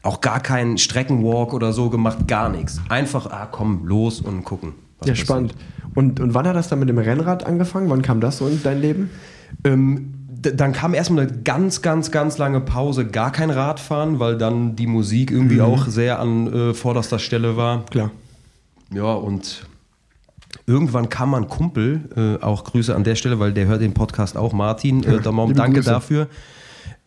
auch 0.02 0.20
gar 0.20 0.40
keinen 0.40 0.78
Streckenwalk 0.78 1.52
oder 1.54 1.72
so 1.72 1.88
gemacht, 1.90 2.26
gar 2.26 2.48
nichts. 2.48 2.80
Einfach, 2.88 3.26
ah 3.30 3.46
komm, 3.50 3.86
los 3.86 4.20
und 4.20 4.44
gucken. 4.44 4.74
was 4.98 5.06
Ja, 5.06 5.12
passiert. 5.12 5.26
spannend. 5.26 5.54
Und, 5.94 6.20
und 6.20 6.34
wann 6.34 6.46
hat 6.46 6.56
das 6.56 6.68
dann 6.68 6.78
mit 6.78 6.88
dem 6.88 6.98
Rennrad 6.98 7.44
angefangen? 7.44 7.90
Wann 7.90 8.02
kam 8.02 8.20
das 8.20 8.38
so 8.38 8.46
in 8.46 8.62
dein 8.62 8.80
Leben? 8.80 9.10
Ähm, 9.64 10.14
dann 10.42 10.72
kam 10.72 10.94
erstmal 10.94 11.26
eine 11.26 11.38
ganz, 11.42 11.82
ganz, 11.82 12.10
ganz 12.10 12.38
lange 12.38 12.60
Pause, 12.60 13.06
gar 13.06 13.30
kein 13.30 13.50
Radfahren, 13.50 14.18
weil 14.18 14.36
dann 14.38 14.74
die 14.74 14.86
Musik 14.86 15.30
irgendwie 15.30 15.60
auch 15.60 15.86
sehr 15.86 16.18
an 16.18 16.52
äh, 16.52 16.74
vorderster 16.74 17.18
Stelle 17.18 17.56
war. 17.56 17.84
Klar. 17.86 18.10
Ja, 18.92 19.12
und 19.12 19.66
irgendwann 20.66 21.08
kam 21.08 21.30
mal 21.30 21.42
ein 21.42 21.48
Kumpel, 21.48 22.08
äh, 22.16 22.42
auch 22.42 22.64
Grüße 22.64 22.94
an 22.94 23.04
der 23.04 23.14
Stelle, 23.14 23.38
weil 23.38 23.52
der 23.52 23.66
hört 23.66 23.80
den 23.80 23.94
Podcast 23.94 24.36
auch, 24.36 24.52
Martin, 24.52 25.04
äh, 25.04 25.20
da 25.20 25.32
mal 25.32 25.52
danke 25.52 25.80
Grüße. 25.80 25.90
dafür. 25.90 26.26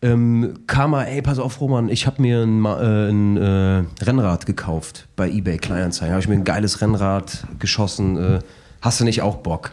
Ähm, 0.02 0.54
kam 0.66 0.92
mal, 0.92 1.04
ey, 1.04 1.22
pass 1.22 1.38
auf, 1.38 1.60
Roman, 1.60 1.88
ich 1.88 2.06
habe 2.06 2.20
mir 2.20 2.42
ein, 2.42 2.64
äh, 2.64 3.10
ein 3.10 3.36
äh, 3.36 3.84
Rennrad 4.04 4.46
gekauft 4.46 5.08
bei 5.16 5.28
eBay 5.28 5.56
Kleinanzeigen. 5.58 6.12
Habe 6.12 6.22
ich 6.22 6.28
mir 6.28 6.34
ein 6.34 6.44
geiles 6.44 6.80
Rennrad 6.80 7.46
geschossen. 7.58 8.40
Hast 8.86 9.00
du 9.00 9.04
nicht 9.04 9.20
auch 9.20 9.38
Bock? 9.38 9.72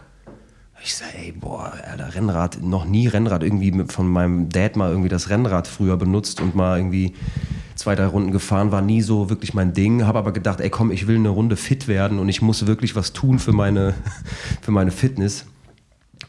Ich 0.82 0.96
sag, 0.96 1.14
ey, 1.16 1.30
boah, 1.30 1.72
Alter, 1.88 2.16
Rennrad, 2.16 2.60
noch 2.60 2.84
nie 2.84 3.06
Rennrad, 3.06 3.44
irgendwie 3.44 3.84
von 3.86 4.08
meinem 4.08 4.48
Dad 4.48 4.74
mal 4.74 4.90
irgendwie 4.90 5.08
das 5.08 5.30
Rennrad 5.30 5.68
früher 5.68 5.96
benutzt 5.96 6.40
und 6.40 6.56
mal 6.56 6.78
irgendwie 6.78 7.14
zwei, 7.76 7.94
drei 7.94 8.06
Runden 8.06 8.32
gefahren, 8.32 8.72
war 8.72 8.82
nie 8.82 9.02
so 9.02 9.30
wirklich 9.30 9.54
mein 9.54 9.72
Ding. 9.72 10.04
Habe 10.04 10.18
aber 10.18 10.32
gedacht, 10.32 10.60
ey, 10.60 10.68
komm, 10.68 10.90
ich 10.90 11.06
will 11.06 11.14
eine 11.14 11.28
Runde 11.28 11.54
fit 11.54 11.86
werden 11.86 12.18
und 12.18 12.28
ich 12.28 12.42
muss 12.42 12.66
wirklich 12.66 12.96
was 12.96 13.12
tun 13.12 13.38
für 13.38 13.52
meine, 13.52 13.94
für 14.62 14.72
meine 14.72 14.90
Fitness. 14.90 15.46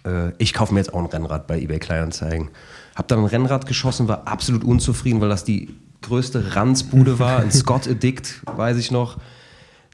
Äh, 0.05 0.33
ich 0.37 0.53
kaufe 0.53 0.71
mir 0.71 0.79
jetzt 0.79 0.93
auch 0.93 0.99
ein 0.99 1.07
Rennrad 1.07 1.47
bei 1.47 1.59
eBay 1.59 1.79
Kleinanzeigen. 1.79 2.51
Hab 2.95 3.07
dann 3.07 3.17
ein 3.17 3.25
Rennrad 3.25 3.65
geschossen, 3.65 4.07
war 4.07 4.27
absolut 4.27 4.63
unzufrieden, 4.63 5.21
weil 5.21 5.29
das 5.29 5.43
die 5.43 5.73
größte 6.03 6.55
Ranzbude 6.55 7.17
war. 7.17 7.39
Ein 7.39 7.51
Scott 7.51 7.87
Addict, 7.87 8.43
weiß 8.45 8.77
ich 8.77 8.91
noch. 8.91 9.17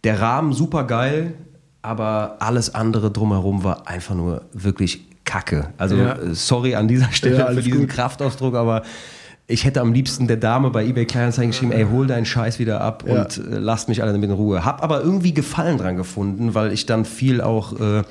Der 0.03 0.19
Rahmen 0.19 0.51
super 0.51 0.83
geil, 0.83 1.35
aber 1.81 2.37
alles 2.39 2.73
andere 2.75 3.11
drumherum 3.11 3.63
war 3.63 3.87
einfach 3.87 4.15
nur 4.15 4.43
wirklich 4.53 5.01
Kacke. 5.25 5.69
Also 5.77 5.95
Ja. 5.95 6.13
äh, 6.13 6.33
sorry 6.33 6.75
an 6.75 6.87
dieser 6.87 7.11
Stelle 7.11 7.37
Ja, 7.37 7.47
für 7.47 7.61
diesen 7.61 7.81
gut. 7.81 7.89
Kraftausdruck, 7.89 8.55
aber 8.55 8.83
ich 9.47 9.65
hätte 9.65 9.81
am 9.81 9.91
liebsten 9.93 10.27
der 10.27 10.37
Dame 10.37 10.69
bei 10.69 10.85
eBay 10.85 11.05
Kleinanzeigen 11.05 11.51
geschrieben, 11.51 11.71
ey, 11.73 11.85
hol 11.85 12.07
deinen 12.07 12.25
Scheiß 12.25 12.59
wieder 12.59 12.81
ab 12.81 13.03
Ja. 13.07 13.23
und 13.23 13.37
äh, 13.37 13.57
lasst 13.57 13.89
mich 13.89 14.01
alle 14.01 14.13
in 14.13 14.31
Ruhe. 14.31 14.63
Hab 14.63 14.83
aber 14.83 15.01
irgendwie 15.01 15.33
Gefallen 15.33 15.77
dran 15.77 15.95
gefunden, 15.97 16.53
weil 16.55 16.71
ich 16.71 16.85
dann 16.85 17.05
viel 17.05 17.41
auch 17.41 17.79
äh, 17.79 18.03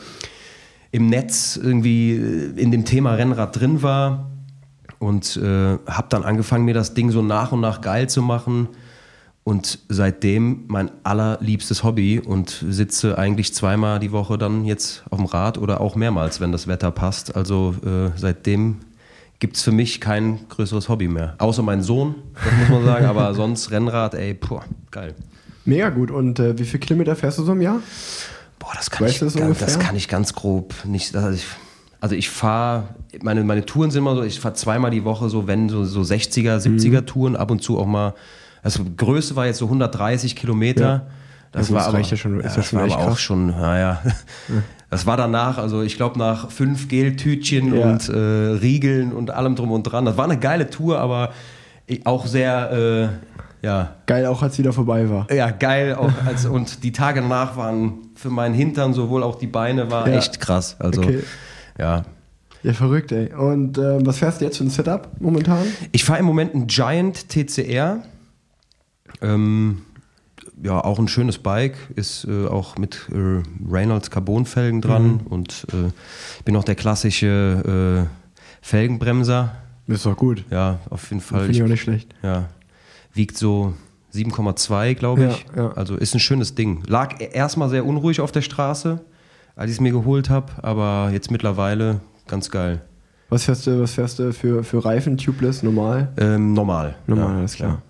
im 0.93 1.09
Netz 1.09 1.59
irgendwie 1.62 2.12
äh, 2.12 2.61
in 2.61 2.71
dem 2.71 2.85
Thema 2.85 3.15
Rennrad 3.15 3.59
drin 3.59 3.83
war 3.83 4.31
und 4.99 5.37
äh, 5.37 5.79
habe 5.87 6.07
dann 6.11 6.25
angefangen, 6.25 6.65
mir 6.65 6.75
das 6.75 6.95
Ding 6.95 7.11
so 7.11 7.23
nach 7.23 7.53
und 7.53 7.61
nach 7.61 7.81
geil 7.81 8.09
zu 8.09 8.21
machen. 8.23 8.69
Und 9.42 9.78
seitdem 9.88 10.64
mein 10.68 10.90
allerliebstes 11.02 11.82
Hobby 11.82 12.20
und 12.20 12.62
sitze 12.68 13.16
eigentlich 13.18 13.54
zweimal 13.54 13.99
die 13.99 14.12
Woche 14.12 14.37
dann 14.38 14.64
jetzt 14.64 15.02
auf 15.11 15.18
dem 15.18 15.26
Rad 15.26 15.59
oder 15.59 15.80
auch 15.80 15.97
mehrmals, 15.97 16.40
wenn 16.40 16.52
das 16.52 16.66
Wetter 16.66 16.90
passt. 16.90 17.35
Also 17.35 17.75
äh, 17.85 18.11
seitdem 18.16 18.76
gibt 19.38 19.56
es 19.56 19.62
für 19.62 19.73
mich 19.73 20.00
kein 20.00 20.47
größeres 20.50 20.88
Hobby 20.90 21.09
mehr. 21.09 21.35
Außer 21.38 21.62
mein 21.62 21.82
Sohn, 21.82 22.16
das 22.35 22.52
muss 22.61 22.68
man 22.68 22.85
sagen, 22.85 23.06
aber 23.06 23.35
sonst 23.35 23.70
Rennrad, 23.70 24.14
ey, 24.14 24.35
puh, 24.35 24.61
geil. 24.90 25.14
Mega 25.64 25.88
gut. 25.88 26.11
Und 26.11 26.38
äh, 26.38 26.59
wie 26.59 26.64
viele 26.64 26.80
Kilometer 26.80 27.16
fährst 27.16 27.38
du 27.38 27.44
so 27.44 27.52
im 27.52 27.62
Jahr? 27.62 27.80
Boah, 28.59 28.73
das 28.76 28.90
kann, 28.90 29.06
Weißt 29.06 29.14
ich, 29.14 29.20
das 29.20 29.35
ganz, 29.35 29.59
das 29.59 29.78
kann 29.78 29.97
ich 29.97 30.06
ganz 30.09 30.35
grob 30.35 30.75
nicht. 30.85 31.16
Also 31.16 31.30
ich, 31.30 31.47
also 32.00 32.14
ich 32.14 32.28
fahre, 32.28 32.88
meine, 33.23 33.42
meine 33.42 33.64
Touren 33.64 33.90
sind 33.90 34.02
immer 34.02 34.14
so, 34.14 34.23
ich 34.23 34.38
fahre 34.38 34.54
zweimal 34.54 34.90
die 34.90 35.04
Woche 35.04 35.30
so, 35.30 35.47
wenn 35.47 35.70
so, 35.70 35.85
so 35.87 36.02
60er, 36.02 36.59
70er 36.59 37.00
Mhm. 37.00 37.06
Touren, 37.06 37.37
ab 37.37 37.50
und 37.50 37.62
zu 37.62 37.78
auch 37.78 37.87
mal. 37.87 38.14
Das 38.62 38.81
Größte 38.97 39.37
war 39.37 39.47
jetzt 39.47 39.59
so 39.59 39.67
130 39.67 40.37
Kilometer. 40.37 40.85
Ja. 40.85 41.02
Das 41.52 41.73
war 41.73 41.87
aber, 41.87 41.99
ja 42.00 42.17
schon- 42.17 42.37
ja, 42.40 42.43
das 42.55 42.73
war 42.73 42.83
aber 42.85 42.99
auch 42.99 43.19
schon, 43.19 43.49
naja. 43.49 44.00
Das 44.88 45.07
war 45.07 45.17
danach, 45.17 45.59
also 45.59 45.83
ich 45.83 45.97
glaube 45.97 46.19
nach 46.19 46.50
fünf 46.50 46.88
Geltütchen 46.88 47.75
Ja. 47.75 47.87
und 47.90 48.09
äh, 48.09 48.12
Riegeln 48.17 49.12
und 49.12 49.31
allem 49.33 49.57
drum 49.57 49.73
und 49.73 49.83
dran. 49.85 50.05
Das 50.05 50.17
war 50.17 50.25
eine 50.26 50.38
geile 50.38 50.71
Tour, 50.71 50.99
aber 51.00 51.31
auch 52.04 52.26
sehr, 52.26 52.71
äh, 53.63 53.67
ja, 53.67 53.97
Geil, 54.06 54.26
auch 54.26 54.43
als 54.43 54.58
wieder 54.58 54.73
vorbei 54.73 55.11
war. 55.11 55.30
ja, 55.32 55.50
geil. 55.50 55.95
Auch 55.97 56.13
als, 56.25 56.47
und 56.47 56.82
die 56.84 56.93
Tage 56.93 57.21
danach 57.21 57.56
waren 57.56 57.95
für 58.15 58.30
meinen 58.30 58.54
Hintern 58.54 58.95
sowohl 58.95 59.23
auch 59.25 59.34
die 59.37 59.47
Beine 59.49 59.91
war 59.91 60.06
echt 60.06 60.41
krass. 60.41 60.76
Also 60.78 61.02
Okay. 61.02 61.21
ja. 61.78 62.02
Ja, 62.63 62.73
verrückt, 62.75 63.11
ey. 63.11 63.32
Und 63.34 63.76
ähm, 63.78 64.04
was 64.06 64.19
fährst 64.19 64.41
du 64.41 64.45
jetzt 64.45 64.58
für 64.58 64.65
ein 64.65 64.71
Setup 64.71 65.08
momentan? 65.19 65.65
Ich 65.93 66.04
fahre 66.04 66.19
im 66.21 66.26
Moment 66.26 66.54
einen 66.54 66.67
Giant 66.69 67.28
TCR. 67.28 68.02
Ähm, 69.23 69.83
ja, 70.63 70.83
auch 70.83 70.99
ein 70.99 71.09
schönes 71.09 71.39
Bike, 71.39 71.76
ist 71.97 72.25
äh, 72.26 72.47
auch 72.47 72.76
mit 72.76 73.09
äh, 73.13 73.43
Reynolds 73.71 74.11
Carbonfelgen 74.11 74.80
dran 74.80 75.04
Mhm. 75.15 75.21
und 75.28 75.67
äh, 75.73 75.91
bin 76.45 76.56
auch 76.56 76.65
der 76.65 76.75
klassische 76.75 78.06
äh, 78.09 78.65
Felgenbremser. 78.65 79.54
Ist 79.87 80.06
doch 80.06 80.17
gut. 80.17 80.45
Ja, 80.50 80.78
auf 80.91 81.09
jeden 81.11 81.21
Fall. 81.23 81.41
Finde 81.43 81.56
ich 81.56 81.63
auch 81.63 81.67
nicht 81.69 81.80
schlecht. 81.83 82.15
Ja. 82.23 82.49
Wiegt 83.15 83.37
so 83.37 83.75
7,2, 84.15 84.95
glaube 84.95 85.26
ich. 85.26 85.47
Ja, 85.56 85.65
ja. 85.65 85.73
Also 85.73 85.97
ist 85.97 86.15
ein 86.15 86.21
schönes 86.21 86.54
Ding. 86.54 86.83
Lag 86.87 87.21
e- 87.21 87.30
erstmal 87.33 87.69
sehr 87.71 87.85
unruhig 87.85 88.21
auf 88.21 88.30
der 88.33 88.43
Straße, 88.43 89.00
als 89.56 89.71
ich 89.71 89.76
es 89.76 89.80
mir 89.80 89.93
geholt 89.93 90.30
habe, 90.30 90.52
aber 90.63 91.11
jetzt 91.13 91.30
mittlerweile 91.30 92.00
ganz 92.28 92.50
geil. 92.50 92.83
Was 93.30 93.45
fährst 93.45 93.67
du, 93.67 93.80
was 93.80 93.93
fährst 93.95 94.19
du 94.19 94.33
für, 94.33 94.63
für 94.65 94.85
Reifen, 94.85 95.17
tubeless, 95.17 95.63
normal? 95.63 96.13
Ähm, 96.19 96.52
normal. 96.52 96.97
Normal, 97.06 97.28
ja, 97.33 97.39
alles 97.39 97.54
klar. 97.54 97.83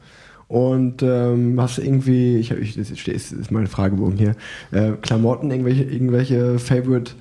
Und 0.50 1.00
ähm, 1.04 1.60
hast 1.60 1.78
du 1.78 1.82
irgendwie, 1.82 2.38
ich, 2.38 2.50
ich 2.50 2.74
das 2.74 2.90
ist, 2.90 3.06
ist 3.06 3.30
ist 3.30 3.52
mein 3.52 3.68
Fragebogen 3.68 4.18
hier, 4.18 4.34
äh, 4.72 4.94
Klamotten, 5.00 5.48
irgendwelche, 5.48 5.84
irgendwelche 5.84 6.58
Favorite, 6.58 7.12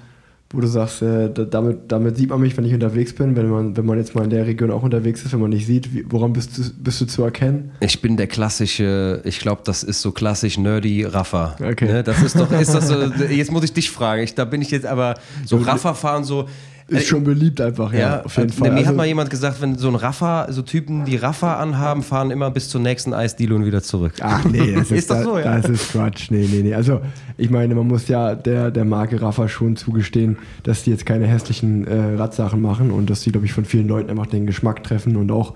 wo 0.50 0.60
du 0.60 0.65
sagst, 0.65 1.04
äh, 1.04 1.32
da, 1.32 1.44
damit, 1.44 1.92
damit 1.92 2.18
sieht 2.18 2.32
man 2.32 2.42
mich, 2.42 2.58
wenn 2.58 2.65
ich 2.65 2.74
unterwegs 2.74 3.13
bin, 3.13 3.36
wenn 3.36 3.48
man, 3.48 3.78
wenn 3.78 3.86
man 3.86 4.00
jetzt 4.00 4.15
mal 4.15 4.24
in 4.24 4.32
der 4.32 4.48
Region 4.48 4.72
auch 4.72 4.82
unterwegs 4.82 5.24
ist, 5.24 5.32
wenn 5.32 5.42
man 5.42 5.52
nicht 5.52 5.68
sieht, 5.68 5.94
wie, 5.94 6.04
woran 6.10 6.34
bist 6.34 6.58
du, 6.58 6.63
bist 6.80 7.02
du 7.02 7.06
zu 7.06 7.22
erkennen? 7.22 7.70
Ich 7.82 8.02
bin 8.02 8.18
der 8.18 8.26
klassische, 8.26 9.22
ich 9.24 9.38
glaube, 9.38 9.62
das 9.63 9.84
ist 9.84 10.02
so 10.02 10.12
klassisch 10.12 10.58
nerdy 10.58 11.04
Raffer. 11.04 11.56
Okay. 11.62 11.86
Ne? 11.86 12.02
Das 12.02 12.24
ist 12.24 12.36
doch, 12.36 12.52
ist 12.52 12.74
das 12.74 12.88
so, 12.88 12.96
jetzt 13.30 13.52
muss 13.52 13.63
ich 13.63 13.74
dich 13.74 13.92
fragen. 13.92 14.24
Ich, 14.24 14.34
da 14.34 14.46
bin 14.46 14.63
ich 14.63 14.72
jetzt 14.72 14.88
aber 14.88 15.20
so 15.46 15.58
Raffer 15.58 15.94
fahren 15.94 16.24
so. 16.24 16.48
Ist 16.89 17.08
schon 17.08 17.23
beliebt 17.23 17.62
einfach, 17.62 17.93
ja, 17.93 17.99
Ja, 17.99 18.21
auf 18.23 18.36
jeden 18.38 18.49
äh, 18.49 18.54
Fall. 18.54 18.69
Mir 18.71 18.78
Also- 18.78 18.89
hat 18.89 18.95
mal 18.95 19.06
jemand 19.08 19.30
gesagt, 19.30 19.62
wenn 19.62 19.78
so 19.78 19.88
ein 19.88 19.95
Raffer, 19.95 20.47
so 20.49 20.62
Typen, 20.62 21.06
die 21.06 21.15
Raffer 21.15 21.58
anhaben, 21.60 22.04
fahren 22.04 22.32
immer 22.32 22.49
bis 22.52 22.69
zur 22.69 22.82
nächsten 22.82 23.13
Eisdiele 23.13 23.56
und 23.56 23.65
wieder 23.65 23.82
zurück. 23.84 24.13
Ach 24.21 24.43
nee, 24.45 24.71
das 24.73 24.84
ist, 24.91 24.91
Ist 24.91 25.12
das 25.12 25.23
so, 25.23 25.38
ja? 25.38 25.58
Das 25.60 25.69
ist 25.69 25.91
Quatsch. 25.91 26.32
Nee, 26.32 26.47
nee, 26.52 26.62
nee. 26.63 26.73
Also, 26.73 27.02
ich 27.38 27.49
meine, 27.49 27.75
man 27.75 27.88
muss 27.88 28.08
ja 28.08 28.36
der, 28.36 28.71
der 28.71 28.86
Marke 28.86 29.21
Rafa 29.21 29.47
schon 29.47 29.75
zugestehen, 29.75 30.38
dass 30.63 30.84
die 30.84 30.91
jetzt 30.91 31.06
keine 31.06 31.28
hässlichen 31.28 31.86
äh, 31.88 32.15
Radsachen 32.15 32.62
machen 32.62 32.91
und 32.91 33.10
dass 33.10 33.21
die, 33.21 33.32
glaube 33.32 33.45
ich, 33.45 33.54
von 33.54 33.65
vielen 33.65 33.88
Leuten 33.88 34.10
einfach 34.10 34.28
den 34.28 34.45
Geschmack 34.45 34.84
treffen 34.84 35.15
und 35.15 35.32
auch, 35.32 35.56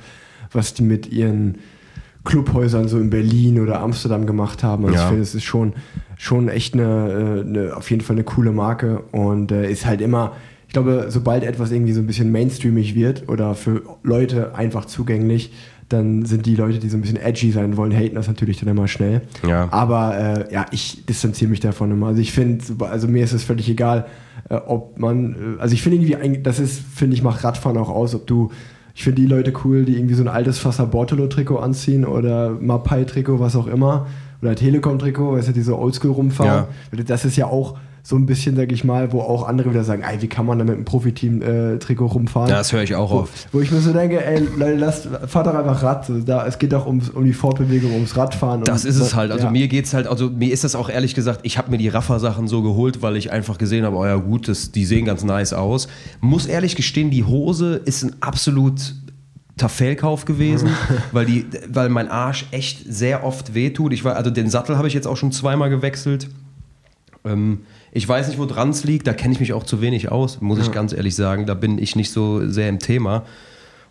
was 0.51 0.73
die 0.73 0.83
mit 0.83 1.11
ihren 1.11 1.57
Clubhäusern 2.25 2.87
so 2.87 2.99
in 2.99 3.09
Berlin 3.09 3.59
oder 3.59 3.81
Amsterdam 3.81 4.25
gemacht 4.25 4.63
haben. 4.63 4.85
Also 4.85 4.95
Ja. 4.95 5.01
ich 5.03 5.07
finde, 5.07 5.23
es 5.23 5.35
ist 5.35 5.43
schon, 5.43 5.73
schon 6.17 6.47
echt 6.47 6.73
eine, 6.73 6.83
äh, 6.83 7.41
eine, 7.47 7.75
auf 7.75 7.89
jeden 7.91 8.01
Fall 8.01 8.15
eine 8.15 8.23
coole 8.23 8.51
Marke 8.51 8.99
und 9.11 9.51
äh, 9.51 9.69
ist 9.69 9.85
halt 9.85 9.99
immer, 9.99 10.31
ich 10.73 10.81
glaube, 10.81 11.05
sobald 11.09 11.43
etwas 11.43 11.69
irgendwie 11.69 11.93
so 11.93 11.99
ein 11.99 12.07
bisschen 12.07 12.31
mainstreamig 12.31 12.95
wird 12.95 13.29
oder 13.29 13.53
für 13.53 13.83
Leute 14.01 14.55
einfach 14.55 14.85
zugänglich, 14.85 15.53
dann 15.87 16.25
sind 16.25 16.47
die 16.47 16.55
Leute, 16.55 16.79
die 16.79 16.89
so 16.89 16.97
ein 16.97 17.01
bisschen 17.01 17.17
edgy 17.17 17.51
sein 17.51 17.77
wollen, 17.77 17.95
haten 17.95 18.15
das 18.15 18.27
natürlich 18.27 18.59
dann 18.59 18.69
immer 18.69 18.87
schnell. 18.87 19.21
Ja. 19.47 19.67
Aber 19.69 20.17
äh, 20.17 20.51
ja, 20.51 20.65
ich 20.71 21.05
distanziere 21.05 21.51
mich 21.51 21.59
davon 21.59 21.91
immer. 21.91 22.07
Also 22.07 22.21
ich 22.21 22.31
finde, 22.31 22.63
also 22.89 23.07
mir 23.07 23.23
ist 23.23 23.33
es 23.33 23.43
völlig 23.43 23.69
egal, 23.69 24.07
äh, 24.49 24.55
ob 24.55 24.97
man, 24.97 25.57
äh, 25.57 25.61
also 25.61 25.75
ich 25.75 25.83
finde 25.83 25.99
irgendwie, 25.99 26.41
das 26.41 26.57
ist, 26.57 26.79
finde 26.79 27.15
ich, 27.15 27.21
macht 27.21 27.43
Radfahren 27.43 27.77
auch 27.77 27.89
aus, 27.89 28.15
ob 28.15 28.25
du, 28.25 28.49
ich 28.95 29.03
finde 29.03 29.21
die 29.21 29.27
Leute 29.27 29.53
cool, 29.63 29.85
die 29.85 29.95
irgendwie 29.95 30.15
so 30.15 30.23
ein 30.23 30.27
altes 30.27 30.57
Fasser 30.57 30.87
Bortolo-Trikot 30.87 31.57
anziehen 31.57 32.03
oder 32.03 32.49
Mapai-Trikot, 32.49 33.39
was 33.39 33.55
auch 33.55 33.67
immer, 33.67 34.07
oder 34.41 34.55
Telekom-Trikot, 34.55 35.33
weißt 35.33 35.49
du, 35.49 35.51
die 35.51 35.61
so 35.61 35.77
oldschool 35.77 36.09
rumfahren. 36.09 36.65
Das 37.05 37.25
ist 37.25 37.37
ja 37.37 37.45
auch 37.45 37.77
so 38.05 38.17
ein 38.17 38.25
bisschen, 38.25 38.57
sag 38.57 38.69
ich 38.73 38.83
mal, 38.83 39.13
wo 39.13 39.21
auch 39.21 39.47
andere 39.47 39.69
wieder 39.69 39.85
sagen, 39.85 40.03
ey, 40.03 40.21
wie 40.21 40.27
kann 40.27 40.45
man 40.45 40.59
da 40.59 40.65
mit 40.65 40.75
einem 40.75 40.83
Profiteam-Trikot 40.83 42.05
rumfahren? 42.05 42.49
Ja, 42.49 42.57
das 42.57 42.73
höre 42.73 42.83
ich 42.83 42.93
auch 42.95 43.09
wo, 43.09 43.19
oft. 43.19 43.47
Wo 43.53 43.61
ich 43.61 43.71
mir 43.71 43.79
so 43.79 43.93
denke, 43.93 44.23
ey, 44.23 44.45
Leute, 44.57 44.75
lasst, 44.75 45.07
fahrt 45.27 45.47
doch 45.47 45.55
einfach 45.55 45.81
Rad. 45.81 46.05
So, 46.05 46.19
Da, 46.19 46.45
es 46.45 46.59
geht 46.59 46.73
doch 46.73 46.85
ums, 46.85 47.09
um 47.09 47.23
die 47.23 47.31
Fortbewegung, 47.31 47.93
ums 47.93 48.17
Radfahren. 48.17 48.65
Das 48.65 48.83
ist 48.83 48.97
es 48.97 49.15
halt. 49.15 49.31
Also 49.31 49.45
ja. 49.45 49.51
mir 49.51 49.69
geht's 49.69 49.93
halt, 49.93 50.07
also 50.07 50.29
mir 50.29 50.51
ist 50.51 50.65
das 50.65 50.75
auch 50.75 50.89
ehrlich 50.89 51.15
gesagt, 51.15 51.39
ich 51.43 51.57
habe 51.57 51.71
mir 51.71 51.77
die 51.77 51.87
Raffer-Sachen 51.87 52.49
so 52.49 52.61
geholt, 52.61 53.01
weil 53.01 53.15
ich 53.15 53.31
einfach 53.31 53.57
gesehen 53.57 53.85
habe, 53.85 53.95
oh 53.95 54.05
ja 54.05 54.17
gut, 54.17 54.49
das, 54.49 54.73
die 54.73 54.83
sehen 54.83 55.05
ganz 55.05 55.23
nice 55.23 55.53
aus. 55.53 55.87
Muss 56.19 56.45
ehrlich 56.45 56.75
gestehen, 56.75 57.09
die 57.09 57.23
Hose 57.23 57.81
ist 57.85 58.03
ein 58.03 58.15
absolut 58.19 58.95
Fehlkauf 59.65 60.25
gewesen, 60.25 60.71
weil, 61.13 61.25
die, 61.25 61.45
weil 61.69 61.87
mein 61.87 62.09
Arsch 62.09 62.47
echt 62.51 62.83
sehr 62.85 63.23
oft 63.23 63.53
wehtut. 63.53 63.93
Ich 63.93 64.03
war, 64.03 64.17
also 64.17 64.29
den 64.29 64.49
Sattel 64.49 64.77
habe 64.77 64.89
ich 64.89 64.93
jetzt 64.93 65.07
auch 65.07 65.15
schon 65.15 65.31
zweimal 65.31 65.69
gewechselt. 65.69 66.27
Ähm, 67.23 67.59
ich 67.95 68.07
weiß 68.09 68.27
nicht, 68.27 68.39
wo 68.39 68.45
dran 68.45 68.69
es 68.71 68.83
liegt, 68.83 69.05
da 69.07 69.13
kenne 69.13 69.33
ich 69.33 69.39
mich 69.39 69.53
auch 69.53 69.63
zu 69.63 69.79
wenig 69.81 70.11
aus, 70.11 70.41
muss 70.41 70.59
ich 70.59 70.71
ganz 70.71 70.93
ehrlich 70.93 71.15
sagen. 71.15 71.45
Da 71.45 71.53
bin 71.53 71.77
ich 71.77 71.95
nicht 71.95 72.11
so 72.11 72.47
sehr 72.49 72.67
im 72.69 72.79
Thema. 72.79 73.23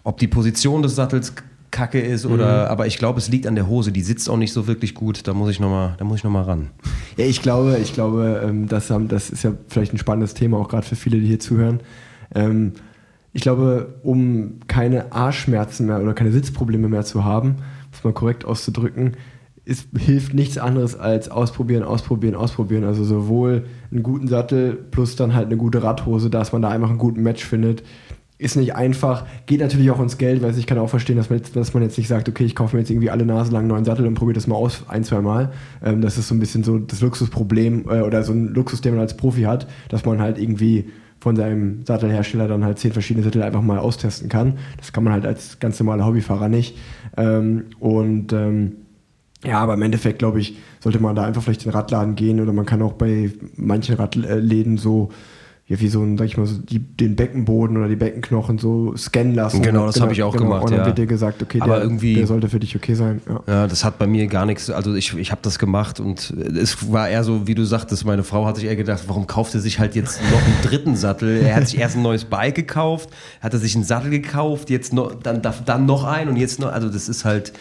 Ob 0.05 0.19
die 0.19 0.27
Position 0.27 0.83
des 0.83 0.97
Sattels 0.97 1.33
kacke 1.71 2.01
ist 2.01 2.27
oder, 2.27 2.69
aber 2.69 2.87
ich 2.89 2.99
glaube, 2.99 3.19
es 3.19 3.29
liegt 3.29 3.47
an 3.47 3.55
der 3.55 3.67
Hose. 3.69 3.93
Die 3.93 4.03
sitzt 4.03 4.29
auch 4.29 4.37
nicht 4.37 4.53
so 4.53 4.67
wirklich 4.67 4.95
gut. 4.95 5.27
Da 5.29 5.33
muss 5.35 5.51
ich 5.51 5.61
nochmal, 5.61 5.95
da 5.99 6.05
muss 6.05 6.19
ich 6.19 6.25
noch 6.25 6.31
mal 6.33 6.43
ran. 6.43 6.69
Ja, 7.17 7.25
ich 7.25 7.41
glaube, 7.43 7.79
ich 7.81 7.95
glaube, 7.95 8.43
ähm, 8.45 8.67
das, 8.69 8.91
haben- 8.91 9.07
das 9.09 9.31
ist 9.31 9.45
ja 9.45 9.53
vielleicht 9.69 9.95
ein 9.95 9.99
spannendes 9.99 10.35
Thema, 10.35 10.59
auch 10.59 10.69
gerade 10.69 10.85
für 10.87 10.97
viele, 10.97 11.19
die 11.19 11.27
hier 11.29 11.41
zuhören. 11.41 11.81
Ähm, 12.35 12.73
ich 13.33 13.41
glaube, 13.43 13.95
um 14.03 14.59
keine 14.67 15.13
Arschschmerzen 15.13 15.87
mehr 15.87 16.03
oder 16.03 16.13
keine 16.13 16.33
Sitzprobleme 16.33 16.89
mehr 16.89 17.05
zu 17.05 17.25
haben, 17.25 17.57
muss 17.93 18.05
man 18.05 18.13
korrekt 18.15 18.45
auszudrücken, 18.45 19.13
es 19.65 19.87
hilft 19.97 20.35
nichts 20.35 20.59
anderes 20.59 20.99
als 20.99 21.31
ausprobieren, 21.31 21.85
ausprobieren, 21.85 22.35
ausprobieren. 22.35 22.85
Also 22.85 23.05
sowohl 23.05 23.65
einen 23.91 24.03
guten 24.03 24.27
Sattel 24.27 24.75
plus 24.75 25.15
dann 25.15 25.35
halt 25.35 25.47
eine 25.47 25.57
gute 25.57 25.83
Radhose, 25.83 26.31
dass 26.31 26.53
man 26.53 26.63
da 26.63 26.69
einfach 26.69 26.89
einen 26.89 26.99
guten 26.99 27.23
Match 27.23 27.45
findet. 27.45 27.85
Ist 28.39 28.57
nicht 28.57 28.75
einfach, 28.75 29.25
geht 29.47 29.61
natürlich 29.61 29.93
auch 29.93 30.01
ins 30.01 30.19
Geld, 30.19 30.43
weil 30.43 30.59
ich 30.59 30.67
kann 30.67 30.79
auch 30.79 30.89
verstehen, 30.89 31.17
dass 31.17 31.31
man, 31.31 31.39
jetzt, 31.39 31.55
dass 31.55 31.75
man 31.75 31.85
jetzt 31.85 31.97
nicht 31.97 32.09
sagt, 32.09 32.29
okay, 32.29 32.45
ich 32.45 32.57
kaufe 32.57 32.75
mir 32.75 32.83
jetzt 32.83 32.91
irgendwie 32.91 33.11
alle 33.11 33.25
Nase 33.25 33.53
lang 33.53 33.61
einen 33.61 33.69
neuen 33.69 33.85
Sattel 33.85 34.05
und 34.05 34.15
probiere 34.15 34.35
das 34.35 34.49
mal 34.49 34.57
aus, 34.57 34.83
ein, 34.89 35.05
zwei 35.05 35.21
Mal. 35.21 35.53
Ähm, 35.81 36.01
das 36.01 36.19
ist 36.19 36.27
so 36.27 36.35
ein 36.35 36.41
bisschen 36.41 36.65
so 36.65 36.79
das 36.79 37.01
Luxusproblem 37.01 37.85
äh, 37.89 38.01
oder 38.01 38.25
so 38.25 38.33
ein 38.33 38.49
Luxus, 38.49 38.81
den 38.81 38.95
man 38.95 39.01
als 39.01 39.17
Profi 39.17 39.43
hat, 39.43 39.69
dass 39.91 40.05
man 40.05 40.21
halt 40.21 40.39
irgendwie 40.39 40.87
von 41.21 41.37
seinem 41.37 41.87
Sattelhersteller 41.87 42.49
dann 42.49 42.65
halt 42.65 42.81
zehn 42.81 42.93
verschiedene 42.93 43.23
Sattel 43.23 43.45
einfach 43.45 43.63
mal 43.63 43.79
austesten 43.79 44.29
kann. 44.29 44.59
Das 44.77 44.93
kann 44.93 45.05
man 45.05 45.13
halt 45.13 45.25
als 45.25 45.61
ganz 45.61 45.79
normaler 45.79 46.05
Hobbyfahrer 46.05 46.49
nicht. 46.49 46.77
Ähm, 47.17 47.67
und 47.79 48.33
ähm, 48.33 48.73
ja, 49.45 49.59
aber 49.59 49.75
im 49.75 49.83
Endeffekt, 49.83 50.19
glaube 50.21 50.41
ich, 50.41 50.57
sollte 50.81 51.01
man 51.01 51.17
da 51.17 51.25
einfach 51.25 51.43
vielleicht 51.43 51.65
in 51.65 51.71
den 51.71 51.77
Radladen 51.77 52.15
gehen 52.15 52.41
oder 52.41 52.53
man 52.53 52.67
kann 52.67 52.83
auch 52.83 52.93
bei 52.93 53.31
manchen 53.57 53.97
Radläden 53.97 54.79
so 54.79 55.11
ja, 55.73 55.81
wie 55.81 55.89
so 55.89 56.03
ein, 56.03 56.19
sag 56.19 56.27
ich 56.27 56.37
mal, 56.37 56.45
so 56.45 56.59
die, 56.59 56.81
den 56.81 57.15
Beckenboden 57.15 57.77
oder 57.77 57.89
die 57.89 57.97
Beckenknochen 57.97 58.59
so 58.59 58.95
scannen 58.97 59.35
lassen. 59.35 59.63
Genau, 59.63 59.87
das 59.87 59.95
genau, 59.95 60.05
habe 60.05 60.13
ich 60.13 60.23
auch 60.23 60.33
genau, 60.33 60.45
gemacht. 60.45 60.65
Und 60.65 60.73
dann 60.73 60.81
ja. 60.81 60.87
wird 60.87 60.99
dir 60.99 61.07
gesagt, 61.07 61.41
okay, 61.41 61.61
Aber 61.61 61.77
der, 61.77 61.85
irgendwie, 61.85 62.15
der 62.15 62.27
sollte 62.27 62.49
für 62.49 62.59
dich 62.59 62.77
okay 62.77 62.95
sein. 62.95 63.23
Ja. 63.27 63.41
ja. 63.47 63.67
das 63.69 63.85
hat 63.85 63.99
bei 63.99 64.07
mir 64.07 64.27
gar 64.27 64.45
nichts. 64.45 64.71
Also 64.71 64.95
ich, 64.95 65.17
ich 65.17 65.31
habe 65.31 65.41
das 65.43 65.59
gemacht 65.59 66.01
und 66.01 66.31
es 66.31 66.93
war 66.93 67.09
eher 67.09 67.23
so, 67.23 67.47
wie 67.47 67.55
du 67.55 67.65
sagtest, 67.65 68.05
meine 68.05 68.25
Frau 68.25 68.45
hat 68.45 68.57
sich 68.57 68.67
eher 68.67 68.77
gedacht, 68.77 69.05
warum 69.07 69.27
kauft 69.27 69.55
er 69.55 69.61
sich 69.61 69.79
halt 69.79 69.95
jetzt 69.95 70.21
noch 70.31 70.43
einen 70.43 70.57
dritten 70.63 70.97
Sattel? 70.97 71.41
Er 71.43 71.55
hat 71.55 71.69
sich 71.69 71.79
erst 71.79 71.97
ein 71.97 72.03
neues 72.03 72.25
Bike 72.25 72.57
gekauft, 72.57 73.09
hat 73.41 73.55
er 73.55 73.59
sich 73.59 73.75
einen 73.75 73.85
Sattel 73.85 74.11
gekauft, 74.11 74.69
jetzt 74.69 74.93
noch, 74.93 75.15
dann, 75.15 75.41
dann 75.41 75.87
noch 75.87 76.05
einen 76.05 76.29
und 76.29 76.37
jetzt 76.37 76.61
noch, 76.61 76.73
also 76.73 76.89
das 76.89 77.09
ist 77.09 77.25
halt 77.25 77.53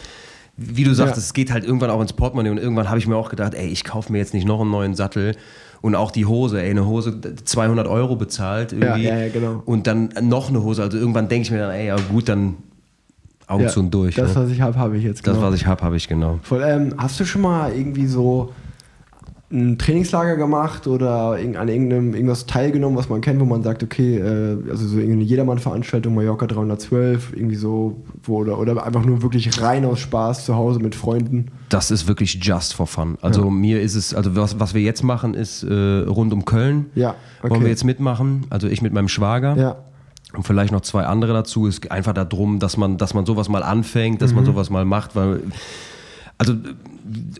wie 0.57 0.83
du 0.83 0.93
sagst, 0.93 1.15
ja. 1.15 1.19
es 1.19 1.33
geht 1.33 1.51
halt 1.51 1.63
irgendwann 1.63 1.89
auch 1.89 2.01
ins 2.01 2.13
Portemonnaie 2.13 2.49
und 2.49 2.57
irgendwann 2.57 2.89
habe 2.89 2.99
ich 2.99 3.07
mir 3.07 3.15
auch 3.15 3.29
gedacht, 3.29 3.53
ey, 3.53 3.67
ich 3.67 3.83
kaufe 3.83 4.11
mir 4.11 4.19
jetzt 4.19 4.33
nicht 4.33 4.45
noch 4.45 4.61
einen 4.61 4.71
neuen 4.71 4.95
Sattel 4.95 5.35
und 5.81 5.95
auch 5.95 6.11
die 6.11 6.25
Hose, 6.25 6.61
ey, 6.61 6.69
eine 6.69 6.85
Hose 6.85 7.19
200 7.43 7.87
Euro 7.87 8.15
bezahlt 8.15 8.73
irgendwie 8.73 9.03
ja, 9.03 9.17
ja, 9.17 9.29
genau. 9.29 9.63
und 9.65 9.87
dann 9.87 10.09
noch 10.21 10.49
eine 10.49 10.61
Hose, 10.61 10.83
also 10.83 10.97
irgendwann 10.97 11.27
denke 11.29 11.43
ich 11.43 11.51
mir 11.51 11.59
dann, 11.59 11.71
ey, 11.71 11.87
ja 11.87 11.95
gut, 11.95 12.29
dann 12.29 12.57
Augen 13.47 13.69
zu 13.69 13.81
und 13.81 13.93
durch. 13.93 14.15
Das, 14.15 14.35
ne? 14.35 14.43
was 14.43 14.49
ich 14.49 14.61
habe, 14.61 14.77
habe 14.77 14.97
ich 14.97 15.03
jetzt. 15.03 15.23
Genau. 15.23 15.35
Das, 15.35 15.45
was 15.45 15.55
ich 15.55 15.65
habe, 15.65 15.83
habe 15.83 15.97
ich 15.97 16.07
genau. 16.07 16.39
Voll, 16.43 16.63
ähm, 16.65 16.93
hast 16.97 17.19
du 17.19 17.25
schon 17.25 17.41
mal 17.41 17.73
irgendwie 17.73 18.07
so 18.07 18.53
ein 19.51 19.77
Trainingslager 19.77 20.37
gemacht 20.37 20.87
oder 20.87 21.31
an 21.33 21.67
irgendeinem 21.67 22.13
irgendwas 22.13 22.45
teilgenommen, 22.45 22.97
was 22.97 23.09
man 23.09 23.21
kennt, 23.21 23.39
wo 23.41 23.45
man 23.45 23.63
sagt, 23.63 23.83
okay, 23.83 24.17
äh, 24.17 24.57
also 24.69 24.87
so 24.87 24.97
irgendeine 24.97 25.23
Jedermann-Veranstaltung, 25.23 26.15
Mallorca 26.15 26.47
312, 26.47 27.33
irgendwie 27.33 27.55
so, 27.55 28.01
wo, 28.23 28.37
oder, 28.37 28.57
oder 28.57 28.85
einfach 28.85 29.05
nur 29.05 29.21
wirklich 29.21 29.61
rein 29.61 29.83
aus 29.85 29.99
Spaß 29.99 30.45
zu 30.45 30.55
Hause 30.55 30.79
mit 30.79 30.95
Freunden? 30.95 31.47
Das 31.69 31.91
ist 31.91 32.07
wirklich 32.07 32.39
just 32.41 32.73
for 32.73 32.87
fun. 32.87 33.17
Also 33.21 33.43
ja. 33.43 33.49
mir 33.49 33.81
ist 33.81 33.95
es, 33.95 34.13
also 34.13 34.35
was, 34.35 34.59
was 34.59 34.73
wir 34.73 34.81
jetzt 34.81 35.03
machen, 35.03 35.33
ist 35.33 35.63
äh, 35.63 35.73
rund 35.73 36.31
um 36.31 36.45
Köln. 36.45 36.87
Ja. 36.95 37.15
Okay. 37.41 37.51
Wollen 37.51 37.61
wir 37.61 37.69
jetzt 37.69 37.83
mitmachen? 37.83 38.45
Also 38.49 38.67
ich 38.67 38.81
mit 38.81 38.93
meinem 38.93 39.09
Schwager. 39.09 39.57
Ja. 39.57 39.75
Und 40.33 40.43
vielleicht 40.43 40.71
noch 40.71 40.81
zwei 40.81 41.03
andere 41.03 41.33
dazu. 41.33 41.67
Es 41.67 41.81
geht 41.81 41.91
einfach 41.91 42.13
darum, 42.13 42.59
dass 42.59 42.77
man, 42.77 42.97
dass 42.97 43.13
man 43.13 43.25
sowas 43.25 43.49
mal 43.49 43.63
anfängt, 43.63 44.21
dass 44.21 44.31
mhm. 44.31 44.37
man 44.37 44.45
sowas 44.45 44.69
mal 44.69 44.85
macht, 44.85 45.15
weil 45.15 45.41
also 46.37 46.55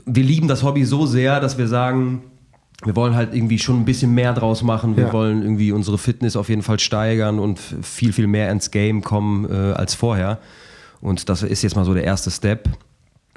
wir 0.06 0.24
lieben 0.24 0.48
das 0.48 0.64
Hobby 0.64 0.86
so 0.86 1.06
sehr, 1.06 1.40
dass 1.40 1.58
wir 1.58 1.68
sagen, 1.68 2.24
wir 2.84 2.96
wollen 2.96 3.16
halt 3.16 3.34
irgendwie 3.34 3.60
schon 3.60 3.80
ein 3.80 3.86
bisschen 3.86 4.14
mehr 4.14 4.34
draus 4.34 4.64
machen. 4.64 4.98
Wir 4.98 5.08
ja. 5.08 5.14
wollen 5.14 5.44
irgendwie 5.44 5.72
unsere 5.72 5.98
Fitness 5.98 6.36
auf 6.36 6.50
jeden 6.50 6.64
Fall 6.64 6.80
steigern 6.80 7.40
und 7.40 7.60
viel, 7.60 8.12
viel 8.12 8.28
mehr 8.28 8.52
ins 8.52 8.72
Game 8.72 9.04
kommen 9.04 9.46
äh, 9.50 9.74
als 9.74 9.94
vorher. 9.94 10.40
Und 11.00 11.30
das 11.30 11.44
ist 11.44 11.62
jetzt 11.62 11.76
mal 11.76 11.86
so 11.86 11.94
der 11.94 12.04
erste 12.04 12.32
Step. 12.32 12.70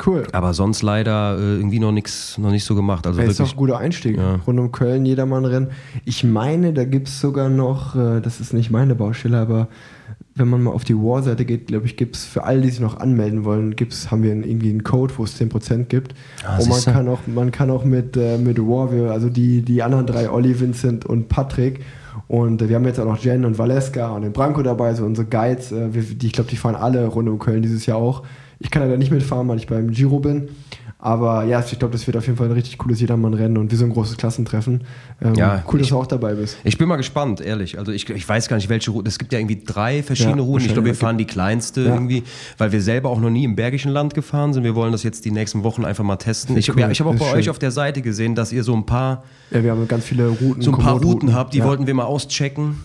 Cool. 0.04 0.26
Aber 0.32 0.54
sonst 0.54 0.82
leider 0.82 1.38
äh, 1.38 1.56
irgendwie 1.56 1.78
noch 1.78 1.92
nichts, 1.92 2.36
noch 2.36 2.50
nicht 2.50 2.64
so 2.64 2.74
gemacht. 2.74 3.06
Also 3.06 3.18
das 3.18 3.28
wirklich, 3.28 3.40
ist 3.40 3.46
auch 3.46 3.54
ein 3.54 3.58
guter 3.58 3.78
Einstieg. 3.78 4.16
Ja. 4.16 4.40
Rund 4.46 4.58
um 4.58 4.72
Köln, 4.72 5.06
Jedermann-Rennen. 5.06 5.70
Ich 6.04 6.24
meine, 6.24 6.72
da 6.72 6.84
gibt 6.84 7.08
es 7.08 7.20
sogar 7.20 7.48
noch, 7.48 7.94
äh, 7.94 8.20
das 8.20 8.40
ist 8.40 8.52
nicht 8.52 8.70
meine 8.70 8.94
Baustelle, 8.94 9.38
aber 9.38 9.68
wenn 10.36 10.48
man 10.48 10.62
mal 10.62 10.72
auf 10.72 10.84
die 10.84 10.96
War-Seite 10.96 11.44
geht, 11.44 11.68
glaube 11.68 11.86
ich, 11.86 11.96
gibt 11.96 12.16
es 12.16 12.24
für 12.24 12.44
alle, 12.44 12.60
die 12.60 12.70
sich 12.70 12.80
noch 12.80 12.98
anmelden 12.98 13.44
wollen, 13.44 13.76
gibt's, 13.76 14.10
haben 14.10 14.22
wir 14.22 14.32
irgendwie 14.32 14.70
einen 14.70 14.82
Code, 14.82 15.14
wo 15.16 15.24
es 15.24 15.40
10% 15.40 15.84
gibt. 15.84 16.14
Ah, 16.44 16.58
und 16.58 16.68
man 16.68 16.82
kann, 16.82 17.08
auch, 17.08 17.20
man 17.26 17.52
kann 17.52 17.70
auch 17.70 17.84
mit, 17.84 18.16
äh, 18.16 18.38
mit 18.38 18.58
War, 18.58 18.90
also 19.10 19.28
die, 19.28 19.62
die 19.62 19.82
anderen 19.82 20.06
drei, 20.06 20.28
Olli, 20.30 20.58
Vincent 20.58 21.06
und 21.06 21.28
Patrick, 21.28 21.80
und 22.28 22.62
äh, 22.62 22.68
wir 22.68 22.76
haben 22.76 22.84
jetzt 22.84 23.00
auch 23.00 23.04
noch 23.04 23.18
Jen 23.18 23.44
und 23.44 23.58
Valeska 23.58 24.10
und 24.10 24.22
den 24.22 24.32
Branko 24.32 24.62
dabei, 24.62 24.94
so 24.94 25.04
unsere 25.04 25.26
Guides, 25.26 25.72
äh, 25.72 25.94
wir, 25.94 26.02
die, 26.02 26.26
ich 26.26 26.32
glaube, 26.32 26.50
die 26.50 26.56
fahren 26.56 26.74
alle 26.76 27.06
rund 27.06 27.28
um 27.28 27.38
Köln 27.38 27.62
dieses 27.62 27.86
Jahr 27.86 27.98
auch. 27.98 28.22
Ich 28.60 28.70
kann 28.70 28.82
leider 28.82 28.96
nicht 28.96 29.10
mitfahren, 29.10 29.48
weil 29.48 29.58
ich 29.58 29.66
beim 29.66 29.90
Giro 29.90 30.20
bin. 30.20 30.48
Aber 31.04 31.44
ja, 31.44 31.60
ich 31.62 31.78
glaube, 31.78 31.92
das 31.92 32.06
wird 32.06 32.16
auf 32.16 32.24
jeden 32.24 32.38
Fall 32.38 32.46
ein 32.46 32.52
richtig 32.52 32.78
cooles 32.78 32.98
Jedermann-Rennen 32.98 33.58
und 33.58 33.70
wie 33.70 33.76
so 33.76 33.84
ein 33.84 33.92
großes 33.92 34.16
Klassentreffen. 34.16 34.84
Ähm, 35.20 35.34
ja, 35.34 35.62
cool, 35.66 35.78
dass 35.78 35.82
ich, 35.82 35.90
du 35.90 35.98
auch 35.98 36.06
dabei 36.06 36.32
bist. 36.32 36.56
Ich 36.64 36.78
bin 36.78 36.88
mal 36.88 36.96
gespannt, 36.96 37.42
ehrlich. 37.42 37.78
Also 37.78 37.92
ich, 37.92 38.08
ich 38.08 38.26
weiß 38.26 38.48
gar 38.48 38.56
nicht, 38.56 38.70
welche 38.70 38.90
Route. 38.90 39.06
Es 39.10 39.18
gibt 39.18 39.30
ja 39.34 39.38
irgendwie 39.38 39.62
drei 39.62 40.02
verschiedene 40.02 40.38
ja, 40.38 40.42
Routen. 40.44 40.64
Ich 40.64 40.72
glaube, 40.72 40.86
wir 40.86 40.94
fahren 40.94 41.18
die 41.18 41.26
kleinste 41.26 41.82
ja. 41.82 41.92
irgendwie, 41.92 42.22
weil 42.56 42.72
wir 42.72 42.80
selber 42.80 43.10
auch 43.10 43.20
noch 43.20 43.28
nie 43.28 43.44
im 43.44 43.54
Bergischen 43.54 43.92
Land 43.92 44.14
gefahren 44.14 44.54
sind. 44.54 44.64
Wir 44.64 44.74
wollen 44.74 44.92
das 44.92 45.02
jetzt 45.02 45.26
die 45.26 45.30
nächsten 45.30 45.62
Wochen 45.62 45.84
einfach 45.84 46.04
mal 46.04 46.16
testen. 46.16 46.56
Ich, 46.56 46.70
cool. 46.70 46.80
ja, 46.80 46.88
ich 46.88 47.00
habe 47.00 47.10
auch 47.10 47.16
bei 47.16 47.26
schön. 47.26 47.38
euch 47.38 47.50
auf 47.50 47.58
der 47.58 47.70
Seite 47.70 48.00
gesehen, 48.00 48.34
dass 48.34 48.50
ihr 48.50 48.64
so 48.64 48.72
ein 48.72 48.86
paar, 48.86 49.24
ja, 49.50 49.62
wir 49.62 49.72
haben 49.72 49.86
ganz 49.86 50.06
viele 50.06 50.28
Routen, 50.28 50.62
so 50.62 50.72
ein 50.72 50.78
paar 50.78 50.98
Routen 50.98 51.34
habt. 51.34 51.52
Die 51.52 51.62
wollten 51.62 51.86
wir 51.86 51.92
mal 51.92 52.04
auschecken. 52.04 52.76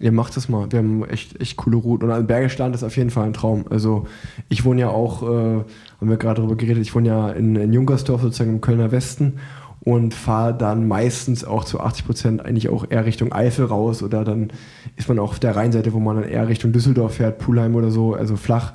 Ihr 0.00 0.12
macht 0.12 0.36
das 0.36 0.48
mal. 0.48 0.70
Wir 0.70 0.78
haben 0.78 1.04
echt, 1.04 1.40
echt 1.40 1.56
coole 1.56 1.76
Routen. 1.76 2.08
Und 2.08 2.14
ein 2.14 2.26
Bergische 2.26 2.58
Land 2.58 2.74
ist 2.74 2.84
auf 2.84 2.96
jeden 2.96 3.10
Fall 3.10 3.26
ein 3.26 3.32
Traum. 3.32 3.64
Also 3.70 4.06
ich 4.48 4.64
wohne 4.64 4.80
ja 4.80 4.88
auch, 4.90 5.22
äh, 5.22 5.26
haben 5.26 6.08
wir 6.08 6.16
gerade 6.16 6.40
darüber 6.40 6.56
geredet, 6.56 6.82
ich 6.82 6.94
wohne 6.94 7.08
ja 7.08 7.30
in, 7.30 7.56
in 7.56 7.72
Junkersdorf, 7.72 8.22
sozusagen 8.22 8.50
im 8.50 8.60
Kölner 8.60 8.92
Westen 8.92 9.34
und 9.80 10.14
fahre 10.14 10.54
dann 10.54 10.86
meistens 10.86 11.44
auch 11.44 11.64
zu 11.64 11.80
80 11.80 12.06
Prozent 12.06 12.44
eigentlich 12.44 12.68
auch 12.68 12.86
eher 12.88 13.06
Richtung 13.06 13.32
Eifel 13.32 13.64
raus 13.64 14.02
oder 14.02 14.24
dann 14.24 14.50
ist 14.96 15.08
man 15.08 15.18
auch 15.18 15.30
auf 15.30 15.38
der 15.38 15.56
Rheinseite, 15.56 15.92
wo 15.92 15.98
man 15.98 16.16
dann 16.16 16.28
eher 16.28 16.48
Richtung 16.48 16.72
Düsseldorf 16.72 17.14
fährt, 17.14 17.38
Pulheim 17.38 17.74
oder 17.74 17.90
so, 17.90 18.14
also 18.14 18.36
flach. 18.36 18.74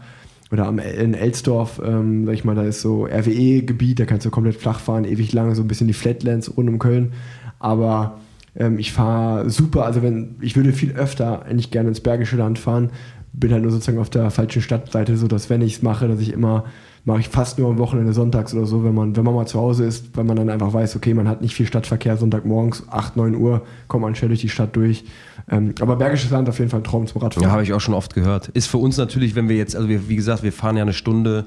Oder 0.52 0.68
am, 0.68 0.78
in 0.78 1.14
Elsdorf, 1.14 1.82
ähm, 1.84 2.26
sag 2.26 2.34
ich 2.34 2.46
mal, 2.46 2.56
da 2.56 2.64
ist 2.64 2.82
so 2.82 3.06
RWE-Gebiet, 3.06 4.00
da 4.00 4.06
kannst 4.06 4.26
du 4.26 4.30
komplett 4.30 4.56
flach 4.56 4.80
fahren, 4.80 5.04
ewig 5.04 5.34
lange, 5.34 5.56
so 5.56 5.64
ein 5.64 5.68
bisschen 5.68 5.88
die 5.88 5.94
Flatlands 5.94 6.56
rund 6.56 6.70
um 6.70 6.80
Köln. 6.80 7.14
Aber 7.60 8.20
ähm, 8.56 8.80
ich 8.80 8.92
fahre 8.92 9.50
super, 9.50 9.86
also 9.86 10.02
wenn 10.04 10.36
ich 10.42 10.56
würde 10.56 10.74
viel 10.74 10.94
öfter 10.94 11.44
eigentlich 11.46 11.72
gerne 11.72 11.90
ins 11.90 12.02
Bergische 12.02 12.38
Land 12.38 12.60
fahren, 12.60 12.92
bin 13.34 13.52
halt 13.52 13.64
nur 13.64 13.72
sozusagen 13.72 13.98
auf 13.98 14.10
der 14.10 14.30
falschen 14.30 14.62
Stadtseite, 14.62 15.18
so 15.18 15.28
dass 15.28 15.50
wenn 15.50 15.62
ich 15.62 15.76
es 15.76 15.82
mache, 15.82 16.08
dass 16.08 16.20
ich 16.20 16.32
immer 16.32 16.66
mache 17.06 17.20
ich 17.20 17.28
fast 17.28 17.60
nur 17.60 17.70
am 17.70 17.78
Wochenende 17.80 18.14
sonntags 18.14 18.54
oder 18.54 18.66
so, 18.66 18.84
wenn 18.86 18.94
man 18.94 19.16
wenn 19.16 19.26
man 19.26 19.34
mal 19.34 19.46
zu 19.46 19.60
Hause 19.60 19.84
ist, 19.86 20.16
weil 20.16 20.24
man 20.24 20.38
dann 20.38 20.50
einfach 20.50 20.72
weiß, 20.72 20.96
okay, 20.96 21.14
man 21.14 21.28
hat 21.28 21.42
nicht 21.42 21.56
viel 21.56 21.66
Stadtverkehr 21.66 22.16
Sonntagmorgens 22.16 22.84
8 22.90 23.18
9 23.18 23.36
Uhr 23.36 23.64
kommt 23.88 24.04
man 24.04 24.16
schnell 24.16 24.30
durch 24.30 24.42
die 24.42 24.50
Stadt 24.50 24.76
durch. 24.76 25.04
Ähm, 25.50 25.74
aber 25.82 25.98
Bergisches 25.98 26.30
Land 26.32 26.48
auf 26.48 26.60
jeden 26.60 26.70
Fall 26.72 26.80
ein 26.80 26.86
Traum 26.86 27.08
zum 27.08 27.22
Radfahren. 27.22 27.48
Ja, 27.48 27.52
habe 27.52 27.64
ich 27.64 27.74
auch 27.74 27.82
schon 27.82 27.94
oft 27.94 28.14
gehört. 28.14 28.50
Ist 28.50 28.68
für 28.68 28.78
uns 28.78 28.98
natürlich, 28.98 29.36
wenn 29.36 29.50
wir 29.50 29.58
jetzt, 29.58 29.76
also 29.76 29.90
wir, 29.90 30.08
wie 30.08 30.16
gesagt, 30.16 30.44
wir 30.44 30.54
fahren 30.54 30.78
ja 30.78 30.84
eine 30.84 30.94
Stunde 30.94 31.46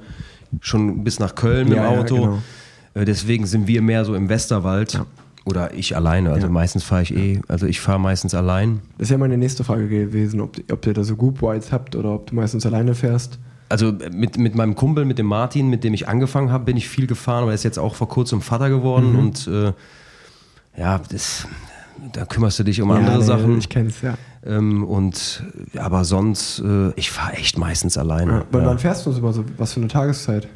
schon 0.60 1.04
bis 1.04 1.18
nach 1.18 1.34
Köln 1.34 1.68
mit 1.68 1.78
ja, 1.78 1.90
dem 1.90 2.00
Auto. 2.00 2.16
Ja, 2.16 2.20
genau. 2.20 2.42
Äh, 2.94 3.04
deswegen 3.06 3.46
sind 3.46 3.66
wir 3.66 3.80
mehr 3.80 4.04
so 4.04 4.14
im 4.14 4.28
Westerwald. 4.28 4.94
Ja. 4.94 5.06
Oder 5.46 5.72
ich 5.74 5.94
alleine. 5.94 6.32
Also 6.32 6.48
ja. 6.48 6.52
meistens 6.52 6.82
fahre 6.82 7.02
ich 7.02 7.16
eh, 7.16 7.40
also 7.46 7.66
ich 7.66 7.80
fahre 7.80 8.00
meistens 8.00 8.34
allein. 8.34 8.80
Das 8.98 9.06
ist 9.06 9.10
ja 9.12 9.18
meine 9.18 9.38
nächste 9.38 9.62
Frage 9.62 9.88
gewesen, 9.88 10.40
ob, 10.40 10.56
ob 10.70 10.86
ihr 10.86 10.92
da 10.92 11.04
so 11.04 11.14
Group 11.14 11.40
Rides 11.40 11.70
habt 11.70 11.94
oder 11.94 12.10
ob 12.14 12.30
du 12.30 12.34
meistens 12.34 12.66
alleine 12.66 12.94
fährst. 12.94 13.38
Also 13.68 13.92
mit, 14.12 14.38
mit 14.38 14.54
meinem 14.56 14.74
Kumpel, 14.74 15.04
mit 15.04 15.18
dem 15.18 15.26
Martin, 15.26 15.68
mit 15.68 15.84
dem 15.84 15.94
ich 15.94 16.08
angefangen 16.08 16.50
habe, 16.50 16.64
bin 16.64 16.76
ich 16.76 16.88
viel 16.88 17.06
gefahren, 17.06 17.42
aber 17.42 17.52
er 17.52 17.54
ist 17.54 17.64
jetzt 17.64 17.78
auch 17.78 17.94
vor 17.94 18.08
kurzem 18.08 18.40
Vater 18.40 18.68
geworden 18.68 19.12
mhm. 19.12 19.18
und 19.18 19.46
äh, 19.48 19.72
ja, 20.76 21.00
das, 21.10 21.46
da 22.12 22.24
kümmerst 22.24 22.58
du 22.58 22.64
dich 22.64 22.82
um 22.82 22.90
ja, 22.90 22.96
andere 22.96 23.18
nee, 23.18 23.24
Sachen. 23.24 23.58
Ich 23.58 23.68
kenn's, 23.68 24.02
ja. 24.02 24.14
Ähm, 24.44 24.84
und 24.84 25.42
aber 25.78 26.04
sonst, 26.04 26.60
äh, 26.60 26.90
ich 26.96 27.10
fahre 27.10 27.34
echt 27.34 27.58
meistens 27.58 27.96
alleine. 27.98 28.32
Ja, 28.32 28.44
wann, 28.50 28.66
wann 28.66 28.78
fährst 28.78 29.06
du 29.06 29.12
so, 29.12 29.22
was 29.56 29.72
für 29.72 29.80
eine 29.80 29.88
Tageszeit? 29.88 30.48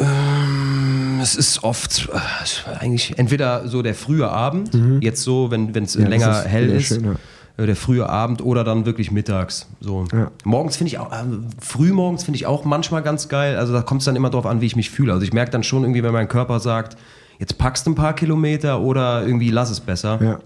Ähm, 0.00 1.20
es 1.22 1.36
ist 1.36 1.62
oft 1.62 2.08
äh, 2.12 2.78
eigentlich 2.78 3.18
entweder 3.18 3.68
so 3.68 3.82
der 3.82 3.94
frühe 3.94 4.28
Abend, 4.28 4.74
mhm. 4.74 5.00
jetzt 5.02 5.22
so, 5.22 5.50
wenn 5.50 5.74
es 5.74 5.94
ja, 5.94 6.08
länger 6.08 6.30
ist 6.30 6.48
hell 6.48 6.70
ist. 6.70 6.88
Schön, 6.88 7.04
ja. 7.04 7.14
Äh, 7.56 7.66
der 7.66 7.76
frühe 7.76 8.08
Abend 8.08 8.42
oder 8.42 8.64
dann 8.64 8.86
wirklich 8.86 9.10
mittags. 9.10 9.68
So. 9.80 10.04
Ja. 10.12 10.30
Morgens 10.44 10.76
finde 10.76 10.88
ich 10.88 10.98
auch, 10.98 11.12
äh, 11.12 11.24
früh 11.60 11.92
morgens 11.92 12.24
finde 12.24 12.36
ich 12.36 12.46
auch 12.46 12.64
manchmal 12.64 13.02
ganz 13.02 13.28
geil. 13.28 13.56
Also 13.56 13.72
da 13.72 13.82
kommt 13.82 14.00
es 14.00 14.06
dann 14.06 14.16
immer 14.16 14.30
darauf 14.30 14.46
an, 14.46 14.60
wie 14.60 14.66
ich 14.66 14.76
mich 14.76 14.90
fühle. 14.90 15.12
Also 15.12 15.24
ich 15.24 15.32
merke 15.32 15.50
dann 15.50 15.62
schon 15.62 15.82
irgendwie, 15.82 16.02
wenn 16.02 16.12
mein 16.12 16.28
Körper 16.28 16.60
sagt, 16.60 16.96
jetzt 17.38 17.58
packst 17.58 17.86
du 17.86 17.90
ein 17.90 17.94
paar 17.94 18.14
Kilometer 18.14 18.80
oder 18.80 19.24
irgendwie 19.24 19.50
lass 19.50 19.70
es 19.70 19.80
besser. 19.80 20.18
Ja. 20.22 20.38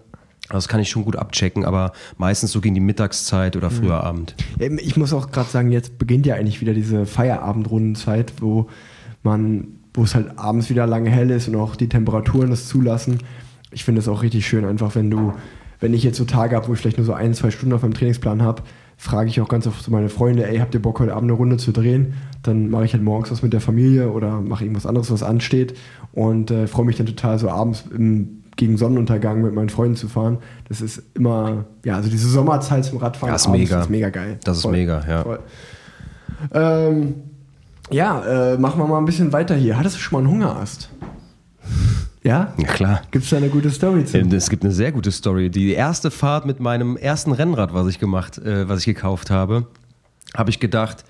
Das 0.51 0.69
kann 0.69 0.79
ich 0.79 0.91
schon 0.91 1.05
gut 1.05 1.17
abchecken, 1.17 1.65
aber 1.65 1.93
meistens 2.19 2.53
so 2.53 2.61
gegen 2.61 2.75
die 2.75 2.81
Mittagszeit 2.81 3.57
oder 3.57 3.71
früher 3.71 4.01
mhm. 4.01 4.07
Abend. 4.07 4.35
Ich 4.59 4.97
muss 4.97 5.13
auch 5.15 5.31
gerade 5.31 5.49
sagen, 5.49 5.73
jetzt 5.73 5.99
beginnt 5.99 6.27
ja 6.27 6.35
eigentlich 6.35 6.61
wieder 6.61 6.75
diese 6.75 7.07
Feierabendrundenzeit, 7.07 8.35
wo 8.41 8.69
man, 9.25 9.67
wo 9.93 10.05
es 10.05 10.15
halt 10.15 10.39
abends 10.39 10.71
wieder 10.71 10.87
lange 10.87 11.11
hell 11.11 11.31
ist 11.31 11.49
und 11.49 11.57
auch 11.57 11.77
die 11.77 11.89
Temperaturen 11.89 12.51
das 12.51 12.69
zulassen. 12.69 13.19
Ich 13.71 13.85
finde 13.85 14.01
es 14.01 14.09
auch 14.09 14.23
richtig 14.23 14.47
schön, 14.47 14.65
einfach 14.65 14.95
wenn 14.95 15.11
du, 15.11 15.33
wenn 15.81 15.95
ich 15.95 16.05
jetzt 16.05 16.19
so 16.19 16.25
Tage 16.25 16.55
habe, 16.55 16.69
wo 16.69 16.75
ich 16.75 16.79
vielleicht 16.81 16.99
nur 16.99 17.07
so 17.07 17.13
ein, 17.15 17.35
zwei 17.35 17.51
Stunden 17.51 17.75
auf 17.75 17.83
meinem 17.83 17.95
Trainingsplan 17.95 18.43
habe, 18.43 18.63
frage 18.97 19.29
ich 19.29 19.41
auch 19.41 19.49
ganz 19.49 19.67
oft 19.67 19.83
so 19.83 19.91
meine 19.91 20.09
Freunde, 20.09 20.47
ey, 20.49 20.59
habt 20.59 20.75
ihr 20.75 20.81
Bock 20.81 21.01
heute 21.01 21.15
Abend 21.15 21.31
eine 21.31 21.37
Runde 21.37 21.57
zu 21.57 21.73
drehen? 21.73 22.15
Dann 22.43 22.71
mache 22.71 22.85
ich 22.85 22.93
halt 22.93 23.03
morgens 23.03 23.31
was 23.33 23.43
mit 23.43 23.53
der 23.53 23.61
Familie 23.61 24.11
oder 24.13 24.41
mache 24.41 24.65
irgendwas 24.65 24.87
anderes, 24.87 25.11
was 25.11 25.23
ansteht 25.23 25.77
und 26.13 26.51
äh, 26.51 26.67
freue 26.69 26.87
mich 26.87 26.97
dann 26.97 27.07
total 27.07 27.39
so 27.39 27.51
abends 27.51 27.85
im, 27.93 28.43
gegen 28.57 28.77
Sonnenuntergang 28.77 29.43
mit 29.43 29.53
meinen 29.53 29.69
Freunden 29.69 29.97
zu 29.97 30.09
fahren. 30.09 30.39
Das 30.69 30.81
ist 30.81 31.03
immer, 31.15 31.65
ja, 31.85 31.97
also 31.97 32.09
diese 32.09 32.29
Sommerzeit 32.29 32.85
zum 32.85 32.99
Radfahren 32.99 33.33
Das 33.33 33.47
ist 33.47 33.51
mega. 33.51 33.81
ist 33.81 33.91
mega 33.91 34.11
geil. 34.11 34.39
Das 34.45 34.59
ist 34.59 34.63
Voll. 34.63 34.73
mega, 34.73 35.03
ja. 35.09 35.39
Ähm, 36.53 37.15
ja, 37.91 38.53
äh, 38.53 38.59
machen 38.59 38.81
wir 38.81 38.87
mal 38.87 38.99
ein 38.99 39.05
bisschen 39.05 39.33
weiter 39.33 39.55
hier. 39.55 39.79
Hattest 39.79 39.97
du 39.97 40.01
schon 40.01 40.15
mal 40.23 40.29
einen 40.29 40.43
Hungerast? 40.43 40.91
Ja? 42.27 42.55
Ja, 42.57 42.69
klar. 42.69 43.03
Gibt 43.11 43.25
es 43.25 43.31
da 43.31 43.37
eine 43.37 43.51
gute 43.51 43.71
Story 43.71 44.03
zu? 44.07 44.19
Es 44.19 44.49
gibt 44.49 44.65
eine 44.65 44.73
sehr 44.73 44.93
gute 44.93 45.13
Story. 45.13 45.51
Die 45.51 45.73
erste 45.73 46.11
Fahrt 46.11 46.47
mit 46.47 46.59
meinem 46.59 46.97
ersten 46.97 47.33
Rennrad, 47.33 47.75
was 47.75 47.87
ich 47.87 47.99
gemacht, 47.99 48.39
äh, 48.39 48.67
was 48.67 48.79
ich 48.79 48.87
gekauft 48.87 49.31
habe, 49.31 49.67
habe 50.35 50.49
ich 50.49 50.59
gedacht, 50.59 51.05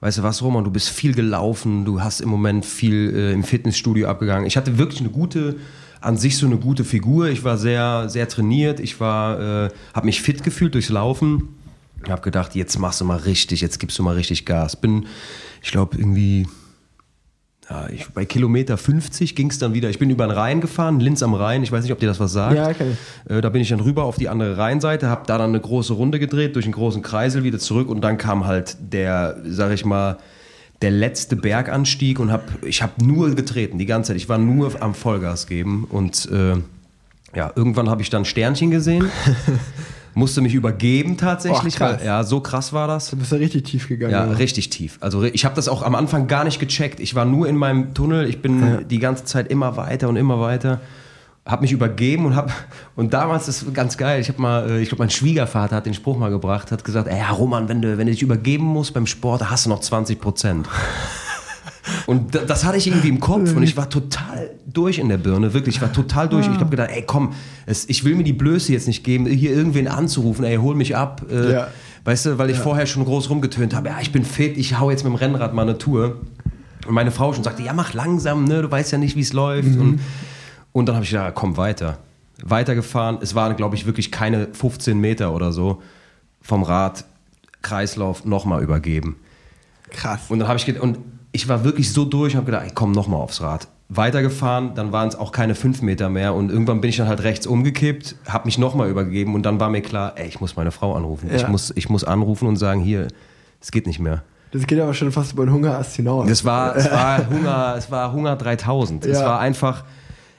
weißt 0.00 0.18
du 0.18 0.22
was, 0.22 0.42
Roman, 0.42 0.62
du 0.62 0.70
bist 0.70 0.90
viel 0.90 1.14
gelaufen, 1.14 1.86
du 1.86 2.02
hast 2.02 2.20
im 2.20 2.28
Moment 2.28 2.66
viel 2.66 3.14
äh, 3.16 3.32
im 3.32 3.42
Fitnessstudio 3.42 4.06
abgegangen. 4.06 4.46
Ich 4.46 4.58
hatte 4.58 4.76
wirklich 4.76 5.00
eine 5.00 5.08
gute, 5.08 5.56
an 6.02 6.18
sich 6.18 6.36
so 6.36 6.44
eine 6.44 6.58
gute 6.58 6.84
Figur. 6.84 7.28
Ich 7.28 7.42
war 7.42 7.56
sehr, 7.56 8.10
sehr 8.10 8.28
trainiert. 8.28 8.80
Ich 8.80 9.00
war, 9.00 9.40
äh, 9.64 9.70
habe 9.94 10.04
mich 10.04 10.20
fit 10.20 10.44
gefühlt 10.44 10.74
durchs 10.74 10.90
Laufen. 10.90 11.56
Ich 12.04 12.10
habe 12.10 12.22
gedacht, 12.22 12.54
jetzt 12.54 12.78
machst 12.78 13.00
du 13.00 13.04
mal 13.04 13.18
richtig, 13.18 13.60
jetzt 13.60 13.78
gibst 13.78 13.98
du 13.98 14.02
mal 14.02 14.14
richtig 14.14 14.44
Gas. 14.44 14.76
Bin, 14.76 15.06
ich 15.62 15.70
glaube, 15.70 15.96
irgendwie 15.96 16.46
ja, 17.70 17.88
ich, 17.88 18.08
bei 18.08 18.26
Kilometer 18.26 18.76
50 18.76 19.34
ging 19.34 19.50
es 19.50 19.58
dann 19.58 19.72
wieder. 19.72 19.88
Ich 19.88 19.98
bin 19.98 20.10
über 20.10 20.26
den 20.26 20.32
Rhein 20.32 20.60
gefahren, 20.60 21.00
Linz 21.00 21.22
am 21.22 21.32
Rhein. 21.32 21.62
Ich 21.62 21.72
weiß 21.72 21.82
nicht, 21.82 21.92
ob 21.92 21.98
dir 21.98 22.06
das 22.06 22.20
was 22.20 22.32
sagt. 22.32 22.54
Ja, 22.54 22.70
ich. 22.70 22.76
Äh, 23.30 23.40
da 23.40 23.48
bin 23.48 23.62
ich 23.62 23.70
dann 23.70 23.80
rüber 23.80 24.04
auf 24.04 24.16
die 24.16 24.28
andere 24.28 24.58
Rheinseite, 24.58 25.08
habe 25.08 25.22
da 25.26 25.38
dann 25.38 25.50
eine 25.50 25.60
große 25.60 25.94
Runde 25.94 26.18
gedreht, 26.18 26.56
durch 26.56 26.66
einen 26.66 26.74
großen 26.74 27.00
Kreisel 27.02 27.42
wieder 27.42 27.58
zurück 27.58 27.88
und 27.88 28.02
dann 28.02 28.18
kam 28.18 28.46
halt 28.46 28.76
der, 28.80 29.38
sag 29.44 29.72
ich 29.72 29.84
mal, 29.84 30.18
der 30.82 30.90
letzte 30.90 31.36
Berganstieg 31.36 32.20
und 32.20 32.30
hab, 32.30 32.42
ich 32.62 32.82
habe 32.82 33.02
nur 33.02 33.34
getreten 33.34 33.78
die 33.78 33.86
ganze 33.86 34.08
Zeit. 34.08 34.18
Ich 34.18 34.28
war 34.28 34.36
nur 34.36 34.70
am 34.82 34.94
Vollgas 34.94 35.46
geben 35.46 35.86
und 35.88 36.28
äh, 36.30 36.56
ja, 37.34 37.50
irgendwann 37.56 37.88
habe 37.88 38.02
ich 38.02 38.10
dann 38.10 38.26
Sternchen 38.26 38.70
gesehen, 38.70 39.08
musste 40.14 40.40
mich 40.40 40.54
übergeben 40.54 41.16
tatsächlich. 41.16 41.76
Krass. 41.76 41.98
weil, 42.00 42.06
ja, 42.06 42.22
so 42.24 42.40
krass 42.40 42.72
war 42.72 42.86
das. 42.86 43.10
Du 43.10 43.16
bist 43.16 43.32
ja 43.32 43.38
richtig 43.38 43.64
tief 43.64 43.88
gegangen. 43.88 44.12
Ja, 44.12 44.26
oder? 44.26 44.38
richtig 44.38 44.70
tief. 44.70 44.98
Also 45.00 45.22
ich 45.24 45.44
habe 45.44 45.54
das 45.54 45.68
auch 45.68 45.82
am 45.82 45.94
Anfang 45.94 46.26
gar 46.26 46.44
nicht 46.44 46.60
gecheckt. 46.60 47.00
Ich 47.00 47.14
war 47.14 47.24
nur 47.24 47.48
in 47.48 47.56
meinem 47.56 47.94
Tunnel. 47.94 48.28
Ich 48.28 48.40
bin 48.42 48.60
Ja. 48.60 48.76
die 48.82 48.98
ganze 48.98 49.24
Zeit 49.24 49.48
immer 49.48 49.76
weiter 49.76 50.08
und 50.08 50.16
immer 50.16 50.40
weiter. 50.40 50.80
Habe 51.46 51.60
mich 51.62 51.72
übergeben 51.72 52.24
und 52.24 52.36
habe 52.36 52.50
und 52.96 53.12
damals 53.12 53.48
ist 53.48 53.74
ganz 53.74 53.98
geil. 53.98 54.18
Ich 54.20 54.28
habe 54.28 54.40
mal, 54.40 54.70
äh, 54.70 54.80
ich 54.80 54.88
glaube, 54.88 55.02
mein 55.02 55.10
Schwiegervater 55.10 55.76
hat 55.76 55.84
den 55.84 55.92
Spruch 55.92 56.16
mal 56.16 56.30
gebracht, 56.30 56.72
hat 56.72 56.84
gesagt, 56.84 57.06
ey, 57.06 57.18
ja, 57.18 57.30
Roman, 57.30 57.68
wenn 57.68 57.82
du, 57.82 57.98
wenn 57.98 58.06
du 58.06 58.12
dich 58.12 58.22
übergeben 58.22 58.64
musst 58.64 58.94
beim 58.94 59.06
Sport, 59.06 59.50
hast 59.50 59.66
du 59.66 59.70
noch 59.70 59.80
20 59.80 60.20
Prozent. 60.20 60.66
Und 62.06 62.34
da- 62.34 62.40
das 62.44 62.64
hatte 62.64 62.76
ich 62.78 62.86
irgendwie 62.86 63.08
im 63.08 63.20
Kopf 63.20 63.54
und 63.54 63.62
ich 63.62 63.76
war 63.76 63.90
total 63.90 64.50
durch 64.66 64.98
in 64.98 65.08
der 65.08 65.18
Birne, 65.18 65.52
wirklich, 65.54 65.76
ich 65.76 65.82
war 65.82 65.92
total 65.92 66.28
durch. 66.28 66.46
Ich 66.46 66.54
habe 66.58 66.70
gedacht, 66.70 66.90
ey, 66.92 67.02
komm, 67.06 67.32
es, 67.66 67.88
ich 67.88 68.04
will 68.04 68.14
mir 68.14 68.24
die 68.24 68.32
Blöße 68.32 68.72
jetzt 68.72 68.86
nicht 68.86 69.04
geben, 69.04 69.26
hier 69.26 69.52
irgendwen 69.52 69.86
anzurufen, 69.88 70.44
ey, 70.44 70.56
hol 70.56 70.74
mich 70.74 70.96
ab. 70.96 71.22
Äh, 71.30 71.52
Ja. 71.52 71.68
Weißt 72.06 72.26
du, 72.26 72.38
weil 72.38 72.50
ich 72.50 72.58
vorher 72.58 72.84
schon 72.86 73.04
groß 73.06 73.30
rumgetönt 73.30 73.74
habe, 73.74 73.88
ja, 73.88 73.96
ich 74.00 74.12
bin 74.12 74.24
fit, 74.26 74.58
ich 74.58 74.78
hau 74.78 74.90
jetzt 74.90 75.04
mit 75.04 75.12
dem 75.12 75.16
Rennrad 75.16 75.54
mal 75.54 75.62
eine 75.62 75.78
Tour. 75.78 76.20
Und 76.86 76.92
meine 76.92 77.10
Frau 77.10 77.32
schon 77.32 77.44
sagte, 77.44 77.62
ja, 77.62 77.72
mach 77.72 77.94
langsam, 77.94 78.44
ne, 78.44 78.60
du 78.60 78.70
weißt 78.70 78.92
ja 78.92 78.98
nicht, 78.98 79.16
wie 79.16 79.20
es 79.22 79.32
läuft. 79.32 79.68
Mhm. 79.70 79.80
Und, 79.80 80.00
und 80.72 80.86
dann 80.86 80.96
habe 80.96 81.04
ich 81.04 81.10
gedacht, 81.12 81.32
komm 81.34 81.56
weiter. 81.56 81.96
Weitergefahren, 82.44 83.18
es 83.22 83.34
waren, 83.34 83.56
glaube 83.56 83.74
ich, 83.76 83.86
wirklich 83.86 84.10
keine 84.12 84.48
15 84.52 84.98
Meter 84.98 85.32
oder 85.34 85.50
so 85.52 85.80
vom 86.42 86.62
Rad, 86.62 87.04
Kreislauf 87.62 88.26
nochmal 88.26 88.62
übergeben. 88.62 89.16
Krass. 89.90 90.20
Und 90.28 90.40
dann 90.40 90.48
habe 90.48 90.58
ich 90.58 90.66
gedacht, 90.66 90.82
und 90.82 90.98
ich 91.34 91.48
war 91.48 91.64
wirklich 91.64 91.92
so 91.92 92.04
durch 92.04 92.32
und 92.34 92.38
habe 92.38 92.46
gedacht, 92.46 92.64
ich 92.68 92.74
komm 92.74 92.92
nochmal 92.92 93.20
aufs 93.20 93.40
Rad. 93.42 93.66
Weitergefahren, 93.88 94.74
dann 94.74 94.92
waren 94.92 95.08
es 95.08 95.16
auch 95.16 95.32
keine 95.32 95.54
fünf 95.54 95.82
Meter 95.82 96.08
mehr 96.08 96.32
und 96.34 96.50
irgendwann 96.50 96.80
bin 96.80 96.90
ich 96.90 96.96
dann 96.96 97.08
halt 97.08 97.22
rechts 97.22 97.46
umgekippt, 97.46 98.16
habe 98.28 98.46
mich 98.46 98.56
nochmal 98.56 98.88
übergeben 98.88 99.34
und 99.34 99.42
dann 99.44 99.58
war 99.60 99.68
mir 99.68 99.82
klar, 99.82 100.12
ey, 100.16 100.26
ich 100.28 100.40
muss 100.40 100.56
meine 100.56 100.70
Frau 100.70 100.94
anrufen. 100.94 101.28
Ich, 101.34 101.42
Ja. 101.42 101.48
muss, 101.48 101.72
ich 101.76 101.88
muss 101.88 102.04
anrufen 102.04 102.46
und 102.48 102.56
sagen, 102.56 102.80
hier, 102.80 103.08
es 103.60 103.70
geht 103.72 103.86
nicht 103.86 103.98
mehr. 103.98 104.22
Das 104.52 104.66
geht 104.66 104.78
aber 104.80 104.94
schon 104.94 105.10
fast 105.10 105.32
über 105.32 105.44
den 105.44 105.52
Hungerast 105.52 105.96
hinaus. 105.96 106.28
Das 106.28 106.44
war, 106.44 106.76
es 106.76 106.90
war 106.90 107.28
Hunger, 107.30 107.74
es 107.76 107.90
war 107.90 108.12
Hunger 108.12 108.36
3000. 108.36 109.04
Es 109.04 109.18
Ja. 109.18 109.26
war 109.26 109.40
einfach, 109.40 109.84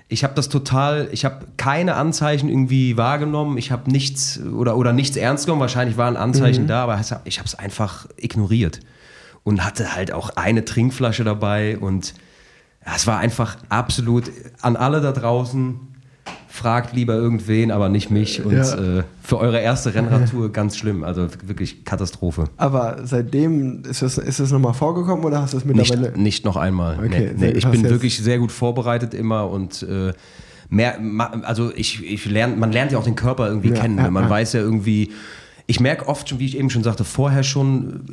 ich 0.07 0.23
habe 0.23 0.33
das 0.35 0.47
total, 0.49 1.09
ich 1.11 1.25
habe 1.25 1.45
keine 1.57 1.95
Anzeichen 1.95 2.47
irgendwie 2.47 2.95
wahrgenommen. 2.97 3.57
Ich 3.57 3.71
habe 3.71 3.91
nichts 3.91 4.39
oder, 4.41 4.77
oder 4.77 4.93
nichts 4.93 5.17
ernst 5.17 5.45
genommen. 5.45 5.61
Wahrscheinlich 5.61 5.97
waren 5.97 6.15
Anzeichen 6.15 6.63
Mhm. 6.63 6.67
da, 6.67 6.83
aber 6.83 6.99
ich 7.25 7.37
habe 7.39 7.47
es 7.47 7.55
einfach 7.55 8.07
ignoriert 8.17 8.79
und 9.45 9.63
hatte 9.63 9.95
halt 9.95 10.11
auch 10.11 10.31
eine 10.31 10.65
Trinkflasche 10.65 11.23
dabei 11.23 11.77
und 11.77 12.13
es 12.93 13.07
war 13.07 13.19
einfach 13.19 13.55
absolut 13.69 14.25
an 14.61 14.75
alle 14.75 14.99
da 14.99 15.13
draußen. 15.13 15.79
Fragt 16.47 16.93
lieber 16.95 17.13
irgendwen, 17.15 17.69
aber 17.69 17.89
nicht 17.89 18.11
mich. 18.11 18.43
Und 18.45 18.53
Ja. 18.53 18.99
äh, 18.99 19.03
für 19.21 19.37
eure 19.39 19.59
erste 19.59 19.93
Rennradtour 19.93 20.51
ganz 20.53 20.77
schlimm. 20.77 21.03
Also 21.03 21.27
wirklich 21.45 21.83
Katastrophe. 21.83 22.45
aber 22.57 22.99
seitdem 23.03 23.83
ist 23.83 24.01
das, 24.01 24.17
ist 24.17 24.39
das 24.39 24.51
nochmal 24.51 24.73
vorgekommen 24.73 25.25
oder 25.25 25.41
hast 25.41 25.53
du 25.53 25.57
das 25.57 25.65
mittlerweile? 25.65 26.07
Nicht, 26.11 26.17
nicht 26.17 26.45
noch 26.45 26.55
einmal. 26.57 26.97
Okay, 26.97 27.33
nee, 27.35 27.47
nee, 27.47 27.51
ich 27.51 27.67
bin 27.67 27.83
wirklich 27.83 28.17
sehr 28.19 28.39
gut 28.39 28.51
vorbereitet 28.53 29.13
immer 29.13 29.49
und 29.49 29.83
äh, 29.83 30.13
mehr, 30.69 30.97
also 31.43 31.71
ich, 31.75 32.03
ich 32.03 32.25
lerne, 32.25 32.55
man 32.55 32.71
lernt 32.71 32.91
ja 32.93 32.97
auch 32.99 33.03
den 33.03 33.15
Körper 33.15 33.47
irgendwie 33.47 33.69
Ja, 33.69 33.81
kennen. 33.81 33.97
ja, 33.97 34.09
man 34.09 34.23
ja. 34.23 34.29
weiß 34.29 34.53
ja 34.53 34.61
irgendwie, 34.61 35.11
ich 35.67 35.79
merke 35.81 36.07
oft 36.07 36.29
schon, 36.29 36.39
wie 36.39 36.45
ich 36.45 36.57
eben 36.57 36.69
schon 36.69 36.83
sagte, 36.83 37.03
vorher 37.03 37.43
schon, 37.43 38.05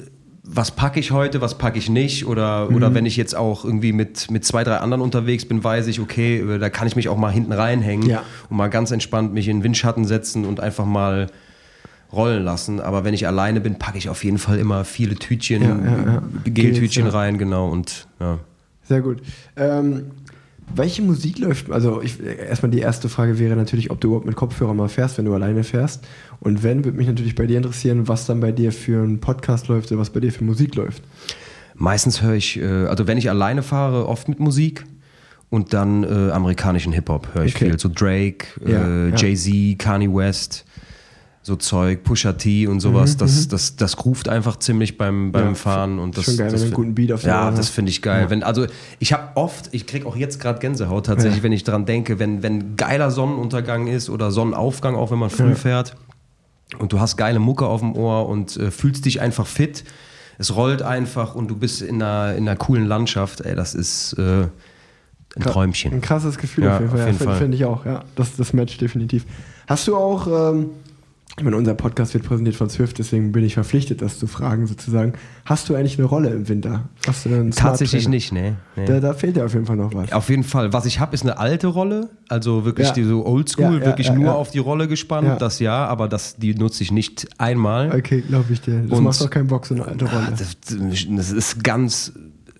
was 0.44 0.72
packe 0.72 0.98
ich 0.98 1.12
heute, 1.12 1.40
was 1.40 1.56
packe 1.56 1.78
ich 1.78 1.88
nicht 1.88 2.26
oder, 2.26 2.68
Mhm. 2.68 2.74
oder 2.76 2.94
wenn 2.94 3.06
ich 3.06 3.16
jetzt 3.16 3.36
auch 3.36 3.64
irgendwie 3.64 3.92
mit, 3.92 4.30
mit 4.30 4.44
zwei, 4.44 4.64
drei 4.64 4.78
anderen 4.78 5.00
unterwegs 5.00 5.44
bin, 5.44 5.62
weiß 5.62 5.86
ich, 5.86 6.00
okay, 6.00 6.38
äh, 6.40 6.58
da 6.58 6.68
kann 6.68 6.88
ich 6.88 6.96
mich 6.96 7.08
auch 7.08 7.16
mal 7.16 7.30
hinten 7.30 7.52
reinhängen 7.52 8.08
Ja. 8.08 8.22
und 8.50 8.56
mal 8.56 8.68
ganz 8.68 8.90
entspannt 8.90 9.32
mich 9.32 9.46
in 9.48 9.58
den 9.58 9.62
Windschatten 9.64 10.04
setzen 10.04 10.44
und 10.44 10.58
einfach 10.58 10.84
mal 10.84 11.28
rollen 12.12 12.42
lassen. 12.44 12.80
Aber 12.80 13.04
wenn 13.04 13.14
ich 13.14 13.26
alleine 13.26 13.60
bin, 13.60 13.78
packe 13.78 13.98
ich 13.98 14.08
auf 14.08 14.24
jeden 14.24 14.38
Fall 14.38 14.58
immer 14.58 14.84
viele 14.84 15.14
Tütchen, 15.14 15.62
Ja, 15.62 16.12
ja. 16.12 16.22
Geltütchen 16.44 17.06
rein, 17.06 17.38
genau. 17.38 17.68
Und 17.68 18.06
ja. 18.20 18.38
Sehr 18.82 19.00
gut. 19.00 19.22
Ähm, 19.56 20.06
welche 20.74 21.02
Musik 21.02 21.38
läuft? 21.38 21.70
Also 21.70 22.02
ich, 22.02 22.18
erstmal 22.22 22.70
die 22.70 22.80
erste 22.80 23.08
Frage 23.08 23.38
wäre 23.38 23.56
natürlich, 23.56 23.90
ob 23.90 24.00
du 24.00 24.08
überhaupt 24.08 24.26
mit 24.26 24.36
Kopfhörer 24.36 24.74
mal 24.74 24.88
fährst, 24.88 25.18
wenn 25.18 25.24
du 25.24 25.34
alleine 25.34 25.64
fährst. 25.64 26.04
Und 26.42 26.62
wenn, 26.64 26.84
würde 26.84 26.98
mich 26.98 27.06
natürlich 27.06 27.36
bei 27.36 27.46
dir 27.46 27.56
interessieren, 27.56 28.08
was 28.08 28.26
dann 28.26 28.40
bei 28.40 28.50
dir 28.50 28.72
für 28.72 29.02
ein 29.02 29.20
Podcast 29.20 29.68
läuft 29.68 29.92
oder 29.92 30.00
was 30.00 30.10
bei 30.10 30.18
dir 30.20 30.32
für 30.32 30.42
Musik 30.44 30.74
läuft. 30.74 31.02
Meistens 31.74 32.20
höre 32.20 32.34
ich, 32.34 32.60
äh, 32.60 32.86
also 32.86 33.06
wenn 33.06 33.16
ich 33.16 33.30
alleine 33.30 33.62
fahre, 33.62 34.08
oft 34.08 34.28
mit 34.28 34.40
Musik. 34.40 34.84
Und 35.50 35.72
dann 35.74 36.02
äh, 36.02 36.30
amerikanischen 36.32 36.92
Hip-Hop 36.94 37.28
höre 37.34 37.44
ich 37.44 37.54
Okay. 37.54 37.66
viel. 37.66 37.78
So 37.78 37.88
Drake, 37.94 38.46
Ja, 38.66 38.86
äh, 38.86 39.10
ja. 39.10 39.16
Jay-Z, 39.16 39.78
Kanye 39.78 40.08
West, 40.12 40.64
so 41.42 41.56
Zeug, 41.56 42.02
Pusha 42.04 42.32
T 42.32 42.66
und 42.66 42.80
sowas. 42.80 43.16
das, 43.18 43.48
das, 43.48 43.76
das 43.76 43.96
groovt 43.96 44.28
einfach 44.30 44.56
ziemlich 44.58 44.96
beim, 44.96 45.30
beim 45.30 45.42
Mhm, 45.42 45.48
Ja, 45.50 45.54
Fahren. 45.54 45.98
Und 45.98 46.16
das, 46.16 46.24
schon 46.24 46.38
geil, 46.38 46.46
wenn 46.46 46.52
das 46.52 46.60
du 46.62 46.66
einen 46.68 46.74
guten 46.74 46.94
Beat 46.94 47.12
auf 47.12 47.22
Ja, 47.22 47.50
das 47.50 47.68
finde 47.68 47.90
ich 47.90 48.00
geil. 48.00 48.30
Wenn, 48.30 48.42
also 48.42 48.66
ich 48.98 49.12
habe 49.12 49.36
oft, 49.36 49.68
ich 49.72 49.86
kriege 49.86 50.06
auch 50.06 50.16
jetzt 50.16 50.40
gerade 50.40 50.58
Gänsehaut 50.58 51.06
tatsächlich, 51.06 51.42
wenn 51.42 51.52
ich 51.52 51.64
dran 51.64 51.84
denke, 51.84 52.18
wenn, 52.18 52.42
wenn 52.42 52.74
geiler 52.76 53.10
Sonnenuntergang 53.10 53.86
ist 53.88 54.08
oder 54.08 54.30
Sonnenaufgang, 54.30 54.94
auch 54.96 55.10
wenn 55.12 55.18
man 55.18 55.30
früh 55.30 55.54
fährt 55.54 55.94
und 56.78 56.92
du 56.92 57.00
hast 57.00 57.16
geile 57.16 57.38
Mucke 57.38 57.66
auf 57.66 57.80
dem 57.80 57.94
Ohr 57.94 58.28
und 58.28 58.56
äh, 58.56 58.70
fühlst 58.70 59.04
dich 59.04 59.20
einfach 59.20 59.46
fit. 59.46 59.84
Es 60.38 60.54
rollt 60.56 60.82
einfach 60.82 61.34
und 61.34 61.48
du 61.48 61.56
bist 61.56 61.82
in 61.82 62.02
einer, 62.02 62.34
in 62.36 62.48
einer 62.48 62.56
coolen 62.56 62.86
Landschaft. 62.86 63.42
Ey, 63.42 63.54
das 63.54 63.74
ist 63.74 64.14
äh, 64.14 64.42
ein 65.36 65.42
Träumchen. 65.42 65.92
Ein 65.92 66.00
krasses 66.00 66.38
Gefühl 66.38 66.64
Ja, 66.64 66.74
auf 66.76 66.80
jeden 66.80 66.90
Fall. 66.90 67.06
finde 67.06 67.24
Fall. 67.24 67.36
find 67.38 67.54
ich 67.54 67.64
auch, 67.64 67.84
ja. 67.84 68.04
Das, 68.16 68.36
das 68.36 68.52
Match 68.52 68.76
definitiv. 68.78 69.24
Hast 69.66 69.86
du 69.88 69.96
auch, 69.96 70.26
ähm, 70.52 70.70
ich 71.38 71.44
meine, 71.44 71.56
unser 71.56 71.74
Podcast 71.74 72.12
wird 72.12 72.24
präsentiert 72.24 72.56
von 72.56 72.68
Swift, 72.68 72.98
deswegen 72.98 73.32
bin 73.32 73.42
ich 73.42 73.54
verpflichtet, 73.54 74.02
das 74.02 74.18
zu 74.18 74.26
fragen, 74.26 74.66
sozusagen. 74.66 75.14
Hast 75.46 75.68
du 75.68 75.74
eigentlich 75.74 75.98
eine 75.98 76.06
Rolle 76.06 76.28
im 76.28 76.46
Winter? 76.48 76.90
Hast 77.06 77.24
du 77.24 77.30
einen 77.30 77.52
Tatsächlich 77.52 78.06
nicht, 78.06 78.32
nee. 78.32 78.52
nee. 78.76 78.84
Da, 78.84 79.00
da 79.00 79.14
fehlt 79.14 79.36
dir 79.36 79.46
auf 79.46 79.54
jeden 79.54 79.64
Fall 79.64 79.76
noch 79.76 79.94
was. 79.94 80.12
Auf 80.12 80.28
jeden 80.28 80.44
Fall. 80.44 80.74
Was 80.74 80.84
ich 80.84 81.00
habe, 81.00 81.14
ist 81.14 81.22
eine 81.22 81.38
alte 81.38 81.68
Rolle, 81.68 82.10
also 82.28 82.66
wirklich 82.66 82.88
Ja. 82.88 82.92
die 82.94 83.04
so 83.04 83.24
oldschool, 83.24 83.64
Ja, 83.64 83.72
ja, 83.80 83.86
wirklich 83.86 84.12
nur 84.12 84.34
auf 84.34 84.50
die 84.50 84.58
Rolle 84.58 84.88
gespannt, 84.88 85.40
das 85.40 85.58
ja, 85.58 85.86
aber 85.86 86.06
das, 86.06 86.36
die 86.36 86.54
nutze 86.54 86.82
ich 86.82 86.92
nicht 86.92 87.26
einmal. 87.38 87.94
Okay, 87.96 88.20
glaube 88.20 88.52
ich 88.52 88.60
dir. 88.60 88.82
Das 88.82 88.98
Und- 88.98 89.04
macht 89.04 89.20
doch 89.20 89.30
keinen 89.30 89.46
Bock, 89.48 89.64
so 89.64 89.74
eine 89.74 89.86
alte 89.86 90.04
Ah, 90.06 90.14
Rolle. 90.14 90.34
das, 90.38 90.56
das 91.08 91.32
ist 91.32 91.64
ganz, 91.64 92.12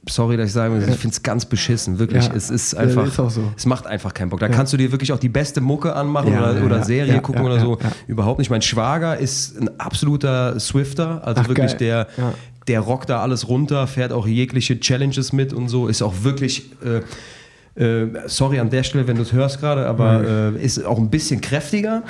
sorry, 0.09 0.37
dass 0.37 0.49
ich 0.49 0.53
sage, 0.53 0.77
ich 0.79 0.97
finde 0.97 1.15
es 1.15 1.23
ganz 1.23 1.45
beschissen, 1.47 1.99
wirklich. 1.99 2.27
Ja. 2.27 2.35
Es 2.35 2.51
ist 2.51 2.73
Ja, 2.73 2.81
einfach, 2.81 3.07
ist 3.07 3.19
auch 3.21 3.31
so. 3.31 3.53
es 3.57 3.67
macht 3.67 3.87
einfach 3.87 4.13
keinen 4.15 4.31
Bock. 4.31 4.41
Da 4.41 4.49
kannst 4.49 4.73
du 4.73 4.77
dir 4.77 4.91
wirklich 4.93 5.13
auch 5.13 5.19
die 5.19 5.29
beste 5.29 5.61
Mucke 5.61 5.95
anmachen 5.95 6.33
Ja, 6.33 6.41
oder, 6.51 6.59
ja, 6.59 6.65
oder 6.65 6.77
ja. 6.79 6.85
Serie 6.85 7.15
Ja, 7.15 7.21
gucken 7.21 7.43
ja, 7.43 7.47
oder 7.49 7.57
ja, 7.57 7.63
so. 7.63 7.79
ja. 7.81 7.93
Überhaupt 8.09 8.39
nicht. 8.39 8.51
Mein 8.51 8.63
Schwager 8.63 9.17
ist 9.17 9.61
ein 9.61 9.71
absoluter 9.81 10.59
Swifter, 10.61 11.27
also 11.27 11.43
Ach, 11.45 11.49
wirklich 11.49 11.71
geil. 11.73 11.79
der, 11.79 12.07
Ja. 12.17 12.35
der 12.69 12.81
rockt 12.81 13.11
da 13.11 13.21
alles 13.23 13.49
runter, 13.49 13.87
fährt 13.87 14.13
auch 14.13 14.27
jegliche 14.27 14.79
Challenges 14.81 15.33
mit 15.33 15.53
und 15.53 15.69
so, 15.69 15.87
ist 15.89 16.03
auch 16.03 16.15
wirklich. 16.23 16.71
Äh, 16.85 17.01
äh, 17.75 18.07
sorry 18.27 18.59
an 18.61 18.69
der 18.69 18.83
Stelle, 18.83 19.07
wenn 19.07 19.17
du 19.17 19.23
es 19.23 19.33
hörst 19.33 19.59
gerade, 19.61 19.87
aber 19.87 20.53
äh, 20.55 20.63
ist 20.63 20.85
auch 20.85 20.99
ein 20.99 21.09
bisschen 21.09 21.41
kräftiger, 21.41 22.03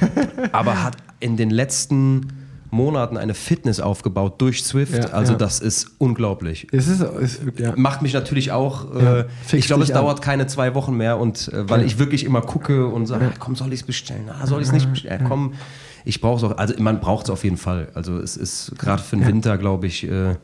aber 0.52 0.82
hat 0.82 0.96
in 1.20 1.36
den 1.36 1.50
letzten 1.50 2.26
Monaten 2.74 3.16
eine 3.16 3.34
Fitness 3.34 3.80
aufgebaut 3.80 4.34
durch 4.40 4.62
Swift. 4.64 4.92
Ja, 5.04 5.10
also 5.10 5.32
ja. 5.32 5.38
das 5.38 5.60
ist 5.60 5.92
unglaublich. 5.98 6.66
Es 6.72 6.88
ist, 6.88 7.00
ist 7.00 7.44
wirklich, 7.46 7.66
ja. 7.66 7.72
Macht 7.76 8.02
mich 8.02 8.12
natürlich 8.12 8.52
auch, 8.52 8.94
äh, 8.94 9.24
ich 9.52 9.66
glaube, 9.66 9.82
es 9.84 9.90
an. 9.90 9.96
dauert 9.96 10.20
keine 10.20 10.46
zwei 10.46 10.74
Wochen 10.74 10.96
mehr 10.96 11.18
und 11.18 11.48
äh, 11.52 11.68
weil 11.70 11.84
ich 11.84 11.98
wirklich 11.98 12.24
immer 12.24 12.42
gucke 12.42 12.86
und 12.86 13.06
sage, 13.06 13.26
ah, 13.32 13.34
komm, 13.38 13.56
soll 13.56 13.72
ich 13.72 13.80
es 13.80 13.86
bestellen? 13.86 14.28
Ah, 14.28 14.46
soll 14.46 14.60
ich 14.60 14.66
es 14.68 14.72
nicht 14.74 14.90
bestellen? 14.90 15.24
Komm, 15.28 15.54
ich 16.04 16.20
brauche 16.20 16.44
es 16.44 16.52
auch, 16.52 16.58
also 16.58 16.74
man 16.78 17.00
braucht 17.00 17.24
es 17.26 17.30
auf 17.30 17.44
jeden 17.44 17.56
Fall. 17.56 17.88
Also 17.94 18.18
es 18.18 18.36
ist 18.36 18.72
gerade 18.78 19.02
für 19.02 19.16
den. 19.16 19.26
Winter, 19.26 19.56
glaube 19.56 19.86
ich, 19.86 20.06
äh, 20.06 20.34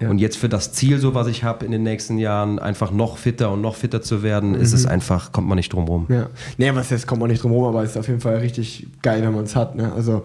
und 0.00 0.18
jetzt 0.18 0.36
für 0.36 0.48
das 0.48 0.72
Ziel, 0.72 0.98
so 0.98 1.14
was 1.14 1.28
ich 1.28 1.44
habe 1.44 1.64
in 1.64 1.70
den 1.70 1.84
nächsten 1.84 2.18
Jahren, 2.18 2.58
einfach 2.58 2.90
noch 2.90 3.16
fitter 3.16 3.52
und 3.52 3.60
noch 3.60 3.76
fitter 3.76 4.02
zu 4.02 4.24
werden, 4.24 4.54
ist 4.56 4.72
Mhm. 4.72 4.76
es 4.78 4.86
einfach, 4.86 5.30
kommt 5.30 5.46
man 5.46 5.54
nicht 5.54 5.72
drum 5.72 5.84
rum. 5.84 6.06
Ja. 6.08 6.26
Nee, 6.58 6.74
was 6.74 6.90
jetzt 6.90 7.06
kommt 7.06 7.20
man 7.20 7.30
nicht 7.30 7.44
drum 7.44 7.52
rum, 7.52 7.64
aber 7.64 7.84
es 7.84 7.90
ist 7.90 7.96
auf 7.98 8.08
jeden 8.08 8.20
Fall 8.20 8.38
richtig 8.38 8.88
geil, 9.02 9.22
wenn 9.22 9.32
man 9.32 9.44
es 9.44 9.54
hat. 9.54 9.76
Ne? 9.76 9.92
Also 9.92 10.24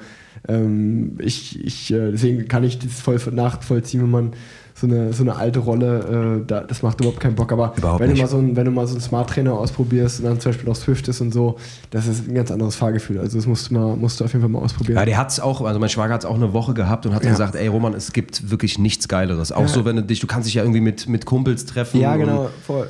ähm, 0.50 1.18
ich, 1.20 1.64
ich 1.64 1.94
äh, 1.94 2.12
deswegen 2.12 2.48
kann 2.48 2.64
ich 2.64 2.80
das 2.80 3.00
voll 3.00 3.20
nachvollziehen, 3.32 4.02
wenn 4.02 4.12
man 4.12 4.32
so 4.74 4.88
eine, 4.88 5.12
so 5.12 5.24
eine 5.24 5.36
alte 5.36 5.60
Rolle, 5.60 6.40
äh, 6.42 6.48
da, 6.48 6.62
das 6.62 6.82
macht 6.84 7.02
überhaupt 7.02 7.20
keinen 7.20 7.36
Bock. 7.36 7.52
Aber 7.52 7.74
Überhaupt 7.76 8.00
wenn 8.00 8.12
du 8.12 8.16
mal 8.22 8.28
so 8.28 8.38
ein, 8.38 8.56
wenn 8.56 8.64
du 8.64 8.72
mal 8.72 8.88
so 8.88 8.94
einen 8.94 9.02
Smart 9.02 9.30
Trainer 9.30 9.52
ausprobierst 9.54 10.20
und 10.20 10.26
dann 10.26 10.40
zum 10.40 10.52
Beispiel 10.54 10.70
noch 10.70 10.76
Swift 10.78 11.06
ist 11.10 11.20
und 11.20 11.34
so, 11.34 11.58
das 11.92 12.08
ist 12.08 12.30
ein 12.30 12.34
ganz 12.34 12.50
anderes 12.50 12.78
Fahrgefühl. 12.78 13.20
Also 13.20 13.38
das 13.38 13.46
musst 13.46 13.70
du 13.70 13.74
mal, 13.74 13.98
musst 13.98 14.20
du 14.20 14.24
auf 14.24 14.32
jeden 14.32 14.42
Fall 14.42 14.50
mal 14.50 14.60
ausprobieren. 14.60 14.98
Ja, 14.98 15.04
der 15.06 15.18
hat 15.18 15.32
es 15.32 15.42
auch, 15.42 15.62
also 15.62 15.80
mein 15.82 15.90
Schwager 15.90 16.14
hat 16.14 16.22
es 16.22 16.26
auch 16.26 16.36
eine 16.36 16.54
Woche 16.54 16.74
gehabt 16.74 17.06
und 17.06 17.14
hat 17.14 17.26
Ja. 17.26 17.32
gesagt, 17.32 17.56
ey 17.56 17.68
Roman, 17.68 17.94
es 17.94 18.14
gibt 18.14 18.50
wirklich 18.50 18.80
nichts 18.80 19.10
Geileres. 19.10 19.52
Auch 19.52 19.64
Ja. 19.64 19.68
so, 19.68 19.84
wenn 19.84 19.98
du 19.98 20.04
dich, 20.04 20.22
du 20.22 20.28
kannst 20.28 20.48
dich 20.48 20.54
ja 20.56 20.64
irgendwie 20.64 20.80
mit, 20.82 21.10
mit 21.10 21.26
Kumpels 21.26 21.66
treffen. 21.66 22.00
ja, 22.00 22.16
genau, 22.16 22.50
voll. 22.66 22.88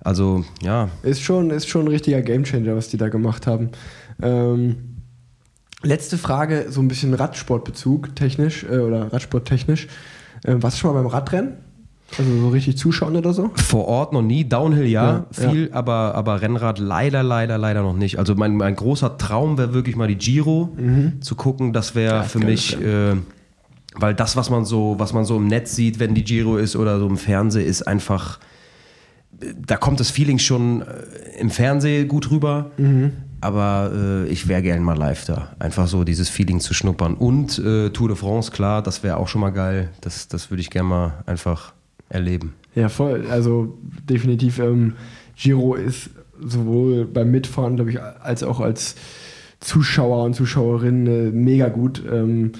Also, 0.00 0.44
ja, 0.62 0.88
Ist 1.02 1.22
schon, 1.22 1.50
ist 1.50 1.68
schon 1.68 1.82
ein 1.84 1.88
richtiger 1.88 2.20
Gamechanger, 2.22 2.74
was 2.76 2.88
die 2.88 2.96
da 2.96 3.08
gemacht 3.08 3.46
haben. 3.46 3.70
Ähm, 4.22 4.87
letzte 5.82 6.18
Frage, 6.18 6.66
so 6.70 6.80
ein 6.80 6.88
bisschen 6.88 7.14
Radsportbezug 7.14 8.14
technisch 8.16 8.64
äh, 8.64 8.78
oder 8.78 9.12
Radsporttechnisch. 9.12 9.88
Ähm, 10.44 10.62
warst 10.62 10.76
du 10.76 10.80
schon 10.80 10.94
mal 10.94 11.02
beim 11.02 11.10
Radrennen? 11.10 11.54
Also 12.16 12.40
so 12.40 12.48
richtig 12.48 12.78
zuschauen 12.78 13.16
oder 13.16 13.34
so? 13.34 13.50
vor 13.54 13.86
Ort 13.86 14.12
noch 14.14 14.22
nie. 14.22 14.48
Downhill 14.48 14.86
ja, 14.86 15.26
Ja, 15.40 15.50
viel, 15.50 15.70
Aber, 15.72 16.14
aber 16.14 16.40
Rennrad 16.40 16.78
leider, 16.78 17.22
leider, 17.22 17.58
leider 17.58 17.82
noch 17.82 17.94
nicht. 17.94 18.18
Also 18.18 18.34
mein, 18.34 18.56
mein 18.56 18.74
großer 18.76 19.18
Traum 19.18 19.58
wäre 19.58 19.74
wirklich 19.74 19.94
mal 19.94 20.08
die 20.08 20.16
Giro 20.16 20.70
zu 21.20 21.34
gucken. 21.34 21.72
Das 21.74 21.94
wäre 21.94 22.16
Ja, 22.16 22.22
für 22.22 22.38
mich, 22.38 22.80
äh, 22.80 23.14
weil 23.94 24.14
das, 24.14 24.36
was 24.36 24.48
man 24.48 24.64
so, 24.64 24.94
was 24.98 25.12
man 25.12 25.26
so 25.26 25.36
im 25.36 25.48
Netz 25.48 25.74
sieht, 25.76 25.98
wenn 25.98 26.14
die 26.14 26.24
Giro 26.24 26.56
ist 26.56 26.76
oder 26.76 26.98
so 26.98 27.06
im 27.06 27.18
Fernsehen, 27.18 27.66
ist 27.66 27.82
einfach, 27.82 28.38
äh, 29.40 29.52
da 29.66 29.76
kommt 29.76 30.00
das 30.00 30.10
Feeling 30.10 30.38
schon 30.38 30.80
äh, 30.80 31.38
im 31.38 31.50
Fernsehen 31.50 32.08
gut 32.08 32.30
rüber. 32.30 32.70
Aber 33.40 33.92
äh, 33.94 34.28
ich 34.28 34.48
wäre 34.48 34.62
gern 34.62 34.82
mal 34.82 34.96
live 34.96 35.24
da. 35.24 35.52
Einfach 35.58 35.86
so 35.86 36.04
dieses 36.04 36.28
Feeling 36.28 36.60
zu 36.60 36.74
schnuppern. 36.74 37.14
Und 37.14 37.58
äh, 37.58 37.90
Tour 37.90 38.08
de 38.08 38.16
France, 38.16 38.50
klar, 38.50 38.82
das 38.82 39.02
wäre 39.02 39.16
auch 39.16 39.28
schon 39.28 39.40
mal 39.40 39.50
geil. 39.50 39.90
Das, 40.00 40.28
das 40.28 40.50
würde 40.50 40.60
ich 40.60 40.70
gerne 40.70 40.88
mal 40.88 41.12
einfach 41.26 41.72
erleben. 42.08 42.54
Ja, 42.74 42.88
voll. 42.88 43.26
Also 43.30 43.78
definitiv, 44.08 44.58
ähm, 44.58 44.94
Giro 45.36 45.74
ist 45.74 46.10
sowohl 46.40 47.04
beim 47.04 47.30
Mitfahren, 47.30 47.76
glaube 47.76 47.90
ich, 47.90 48.00
als 48.00 48.42
auch 48.42 48.60
als 48.60 48.96
Zuschauer 49.60 50.24
und 50.24 50.34
Zuschauerinnen 50.34 51.06
äh, 51.06 51.30
mega 51.30 51.68
gut. 51.68 52.02
Ähm, 52.10 52.52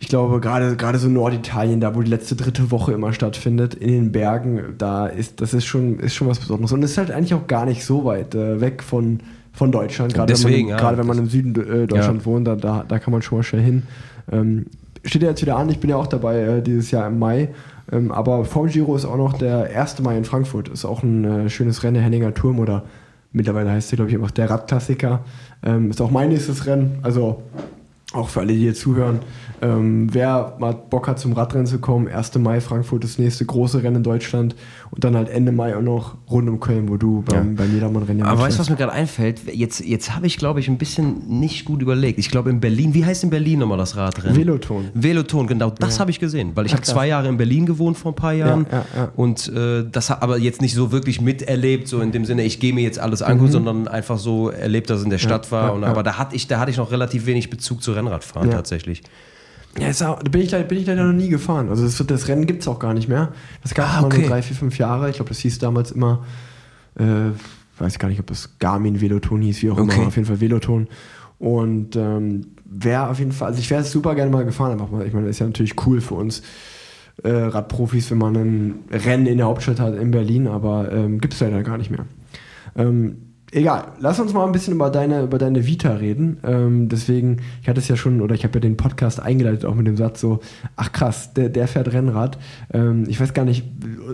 ich 0.00 0.08
glaube, 0.08 0.40
gerade 0.40 0.76
gerade 0.76 0.98
so 0.98 1.08
Norditalien, 1.08 1.80
da 1.80 1.94
wo 1.94 2.02
die 2.02 2.10
letzte 2.10 2.36
dritte 2.36 2.70
Woche 2.70 2.92
immer 2.92 3.12
stattfindet, 3.12 3.74
in 3.74 3.88
den 3.88 4.12
Bergen, 4.12 4.74
da 4.78 5.06
ist 5.06 5.40
das 5.40 5.54
ist 5.54 5.64
schon 5.64 5.98
ist 5.98 6.14
schon 6.14 6.28
was 6.28 6.38
Besonderes 6.38 6.72
und 6.72 6.82
es 6.84 6.92
ist 6.92 6.98
halt 6.98 7.10
eigentlich 7.10 7.34
auch 7.34 7.46
gar 7.46 7.66
nicht 7.66 7.84
so 7.84 8.04
weit 8.04 8.34
äh, 8.34 8.60
weg 8.60 8.82
von 8.82 9.20
von 9.52 9.72
Deutschland. 9.72 10.14
Gerade 10.14 10.32
wenn 10.32 10.40
man, 10.42 10.44
Deswegen, 10.50 10.68
im- 10.68 10.70
ja. 10.70 10.76
gerade 10.76 10.98
wenn 10.98 11.06
man 11.06 11.18
im 11.18 11.28
Süden 11.28 11.50
äh, 11.54 11.86
Deutschland 11.86 12.20
Ja. 12.20 12.26
wohnt, 12.26 12.46
da, 12.46 12.56
da 12.56 12.84
da 12.86 12.98
kann 12.98 13.12
man 13.12 13.22
schon 13.22 13.38
mal 13.38 13.42
schnell 13.42 13.62
hin. 13.62 13.82
Ähm, 14.30 14.66
steht 15.04 15.22
ja 15.22 15.28
jetzt 15.30 15.42
wieder 15.42 15.56
an. 15.56 15.68
Ich 15.70 15.78
bin 15.80 15.90
ja 15.90 15.96
auch 15.96 16.06
dabei 16.06 16.40
äh, 16.40 16.62
dieses 16.62 16.90
Jahr 16.90 17.06
im 17.08 17.18
Mai. 17.18 17.48
Ähm, 17.90 18.12
aber 18.12 18.44
vorm 18.44 18.66
Giro 18.68 18.94
ist 18.96 19.04
auch 19.06 19.16
noch 19.16 19.38
der 19.38 19.70
1. 19.74 20.00
Mai 20.02 20.16
in 20.18 20.24
Frankfurt. 20.24 20.68
Ist 20.68 20.84
auch 20.84 21.02
ein 21.02 21.24
äh, 21.24 21.50
schönes 21.50 21.82
Rennen, 21.82 21.94
der 21.94 22.02
Henninger 22.02 22.34
Turm 22.34 22.58
oder 22.58 22.84
mittlerweile 23.32 23.70
heißt 23.70 23.90
der, 23.92 23.96
glaube 23.96 24.10
ich, 24.10 24.16
einfach 24.16 24.30
der 24.30 24.50
Radklassiker. 24.50 25.20
Ähm, 25.64 25.90
ist 25.90 26.00
auch 26.00 26.10
mein 26.10 26.28
nächstes 26.28 26.66
Rennen. 26.66 26.98
Also 27.02 27.42
auch 28.14 28.28
für 28.28 28.40
alle, 28.40 28.52
die 28.52 28.58
hier 28.58 28.74
zuhören. 28.74 29.18
Ähm, 29.60 30.08
wer 30.12 30.56
mal 30.58 30.72
Bock 30.72 31.08
hat, 31.08 31.18
zum 31.18 31.32
Radrennen 31.32 31.66
zu 31.66 31.78
kommen, 31.78 32.08
1. 32.08 32.38
Mai 32.38 32.60
Frankfurt, 32.60 33.04
das 33.04 33.18
nächste 33.18 33.44
große 33.44 33.82
Rennen 33.82 33.96
in 33.96 34.02
Deutschland. 34.02 34.54
Und 34.90 35.04
dann 35.04 35.16
halt 35.16 35.28
Ende 35.28 35.52
Mai 35.52 35.76
auch 35.76 35.82
noch 35.82 36.16
rund 36.30 36.48
um 36.48 36.60
Köln, 36.60 36.88
wo 36.88 36.96
du 36.96 37.22
beim, 37.22 37.56
beim 37.56 37.72
Jedermann-Rennen 37.72 38.20
ja 38.20 38.26
Aber 38.26 38.40
weißt 38.40 38.56
du, 38.56 38.60
was 38.60 38.70
mir 38.70 38.76
gerade 38.76 38.92
einfällt? 38.92 39.42
Jetzt, 39.52 39.80
jetzt 39.80 40.14
habe 40.14 40.26
ich, 40.26 40.38
glaube 40.38 40.60
ich, 40.60 40.68
ein 40.68 40.78
bisschen 40.78 41.40
nicht 41.40 41.64
gut 41.64 41.82
überlegt. 41.82 42.18
Ich 42.18 42.30
glaube, 42.30 42.50
in 42.50 42.60
Berlin, 42.60 42.94
wie 42.94 43.04
heißt 43.04 43.24
in 43.24 43.30
Berlin 43.30 43.58
nochmal 43.58 43.78
das 43.78 43.96
Radrennen? 43.96 44.36
Veloton. 44.36 44.88
Veloton, 44.94 45.46
genau, 45.46 45.70
das 45.70 46.00
habe 46.00 46.10
ich 46.10 46.20
gesehen, 46.20 46.52
weil 46.54 46.66
ich 46.66 46.72
habe 46.72 46.82
zwei 46.82 47.06
Jahre 47.06 47.28
in 47.28 47.36
Berlin 47.36 47.66
gewohnt 47.66 47.98
vor 47.98 48.12
ein 48.12 48.16
paar 48.16 48.32
Jahren 48.32 48.66
ja, 48.70 48.84
ja. 48.96 49.12
und 49.16 49.48
äh, 49.48 49.84
das 49.90 50.10
aber 50.10 50.38
jetzt 50.38 50.62
nicht 50.62 50.74
so 50.74 50.90
wirklich 50.92 51.20
miterlebt, 51.20 51.88
so 51.88 52.00
in 52.00 52.12
dem 52.12 52.24
Sinne, 52.24 52.42
ich 52.42 52.60
gehe 52.60 52.72
mir 52.72 52.82
jetzt 52.82 52.98
alles 52.98 53.22
angucken, 53.22 53.52
sondern 53.52 53.88
einfach 53.88 54.18
so 54.18 54.48
erlebt, 54.48 54.90
dass 54.90 54.98
es 54.98 55.04
in 55.04 55.10
der 55.10 55.18
Stadt 55.18 55.52
war. 55.52 55.62
Mhm. 55.62 55.68
ja, 55.68 55.74
und, 55.74 55.82
ja. 55.82 55.88
Aber 55.88 56.02
da 56.02 56.18
hatte 56.18 56.34
ich, 56.36 56.46
da 56.46 56.60
hatte 56.60 56.70
ich 56.70 56.76
noch 56.76 56.90
relativ 56.90 57.26
wenig 57.26 57.50
Bezug 57.50 57.82
zu 57.82 57.92
Rennradfahren 57.92 58.50
Ja. 58.50 58.56
tatsächlich. 58.56 59.02
Ja, 59.80 59.88
ist 59.88 60.02
auch, 60.02 60.22
da 60.22 60.30
bin 60.30 60.40
ich, 60.42 60.50
leider- 60.50 60.64
bin 60.64 60.78
ich 60.78 60.86
leider 60.86 61.04
noch 61.04 61.12
nie 61.12 61.28
gefahren. 61.28 61.68
Also 61.68 61.84
das, 61.84 61.96
das 62.06 62.28
Rennen 62.28 62.46
gibt 62.46 62.62
es 62.62 62.68
auch 62.68 62.78
gar 62.78 62.94
nicht 62.94 63.08
mehr. 63.08 63.32
Das 63.62 63.74
gab 63.74 63.86
es 63.86 63.92
Ah, 63.94 64.00
mal 64.02 64.06
okay. 64.06 64.20
nur 64.20 64.28
drei, 64.30 64.42
vier, 64.42 64.56
fünf 64.56 64.78
Jahre. 64.78 65.08
Ich 65.10 65.16
glaube, 65.16 65.28
das 65.30 65.38
hieß 65.38 65.58
damals 65.58 65.90
immer, 65.92 66.24
äh, 66.98 67.30
weiß 67.78 67.98
gar 67.98 68.08
nicht, 68.08 68.20
ob 68.20 68.26
das 68.26 68.58
Garmin 68.58 69.00
Veloton 69.00 69.40
hieß, 69.42 69.62
wie 69.62 69.70
auch 69.70 69.78
Okay. 69.78 69.96
immer, 69.96 70.06
auf 70.08 70.16
jeden 70.16 70.26
Fall 70.26 70.40
Veloton. 70.40 70.88
Und 71.38 71.94
ähm, 71.96 72.48
wäre 72.64 73.08
auf 73.08 73.18
jeden 73.20 73.32
Fall, 73.32 73.48
also 73.48 73.60
ich 73.60 73.70
wäre 73.70 73.84
super 73.84 74.14
gerne 74.14 74.30
mal 74.30 74.44
gefahren, 74.44 74.72
einfach 74.72 74.90
mal. 74.90 75.06
Ich 75.06 75.12
meine, 75.12 75.26
das 75.26 75.36
ist 75.36 75.40
ja 75.40 75.46
natürlich 75.46 75.74
cool 75.86 76.00
für 76.00 76.14
uns 76.14 76.42
äh, 77.22 77.30
Radprofis, 77.30 78.10
wenn 78.10 78.18
man 78.18 78.36
ein 78.36 78.74
Rennen 78.90 79.26
in 79.26 79.38
der 79.38 79.46
Hauptstadt 79.46 79.78
hat 79.80 79.94
in 79.94 80.10
Berlin, 80.10 80.46
aber 80.48 80.90
ähm, 80.92 81.20
gibt 81.20 81.34
es 81.34 81.40
leider 81.40 81.62
gar 81.62 81.78
nicht 81.78 81.90
mehr. 81.90 82.06
Ähm, 82.76 83.27
egal, 83.52 83.92
lass 83.98 84.20
uns 84.20 84.32
mal 84.32 84.44
ein 84.44 84.52
bisschen 84.52 84.74
über 84.74 84.90
deine, 84.90 85.22
über 85.22 85.38
deine 85.38 85.66
Vita 85.66 85.94
reden. 85.94 86.38
Ähm, 86.44 86.88
deswegen, 86.88 87.38
ich 87.62 87.68
hatte 87.68 87.80
es 87.80 87.88
ja 87.88 87.96
schon, 87.96 88.20
oder 88.20 88.34
ich 88.34 88.44
habe 88.44 88.54
ja 88.54 88.60
den 88.60 88.76
Podcast 88.76 89.20
eingeleitet, 89.20 89.64
auch 89.64 89.74
mit 89.74 89.86
dem 89.86 89.96
Satz 89.96 90.20
so, 90.20 90.40
ach 90.76 90.92
krass, 90.92 91.32
der, 91.34 91.48
der 91.48 91.68
fährt 91.68 91.92
Rennrad. 91.92 92.38
Ähm, 92.72 93.04
ich 93.08 93.20
weiß 93.20 93.34
gar 93.34 93.44
nicht, 93.44 93.64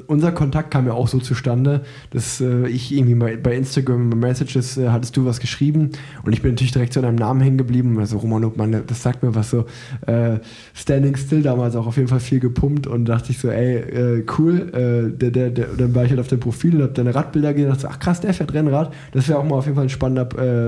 unser 0.07 0.33
Kontakt 0.33 0.71
kam 0.71 0.87
ja 0.87 0.93
auch 0.93 1.09
so 1.09 1.19
zustande, 1.19 1.83
dass 2.11 2.41
äh, 2.41 2.69
ich 2.69 2.95
irgendwie 2.95 3.15
bei, 3.15 3.37
bei 3.37 3.57
Instagram 3.57 4.09
Messages 4.11 4.77
äh, 4.77 4.89
hattest 4.89 5.17
du 5.17 5.25
was 5.25 5.41
geschrieben 5.41 5.91
und 6.23 6.33
ich 6.33 6.43
bin 6.43 6.53
natürlich 6.53 6.73
direkt 6.73 6.93
zu 6.93 7.01
deinem 7.01 7.17
Namen 7.17 7.41
hängen 7.41 7.59
geblieben. 7.59 7.99
Also 7.99 8.19
Roman 8.19 8.45
Obmann, 8.45 8.83
das 8.87 9.03
sagt 9.03 9.23
mir 9.23 9.35
was 9.35 9.51
so. 9.51 9.67
Äh, 10.07 10.39
Standing 10.75 11.17
Still 11.17 11.43
damals 11.43 11.77
auch 11.77 11.87
auf 11.87 11.97
jeden 11.97 12.09
Fall 12.09 12.21
viel 12.21 12.41
gepumpt 12.41 12.87
und 12.87 13.07
dachte 13.07 13.33
ich 13.33 13.39
so, 13.39 13.49
ey, 13.49 13.77
äh, 13.77 14.27
cool. 14.39 14.71
Äh, 14.73 15.17
der, 15.17 15.31
der, 15.31 15.51
der, 15.51 15.67
dann 15.77 15.95
war 15.95 16.05
ich 16.05 16.11
halt 16.11 16.21
auf 16.21 16.29
deinem 16.29 16.41
Profil 16.41 16.77
und 16.77 16.83
hab 16.83 16.95
deine 16.95 17.15
Radbilder 17.15 17.53
gesehen 17.53 17.71
und 17.71 17.77
dachte 17.77 17.89
ach 17.91 17.99
krass, 17.99 18.21
der 18.21 18.35
fährt 18.35 18.53
Rennrad. 18.53 18.93
Das 19.13 19.24
wäre 19.29 19.39
auch 19.39 19.45
mal 19.45 19.57
auf 19.57 19.65
jeden 19.65 19.77
Fall 19.77 19.85
ein 19.87 19.91
spannender 19.91 20.23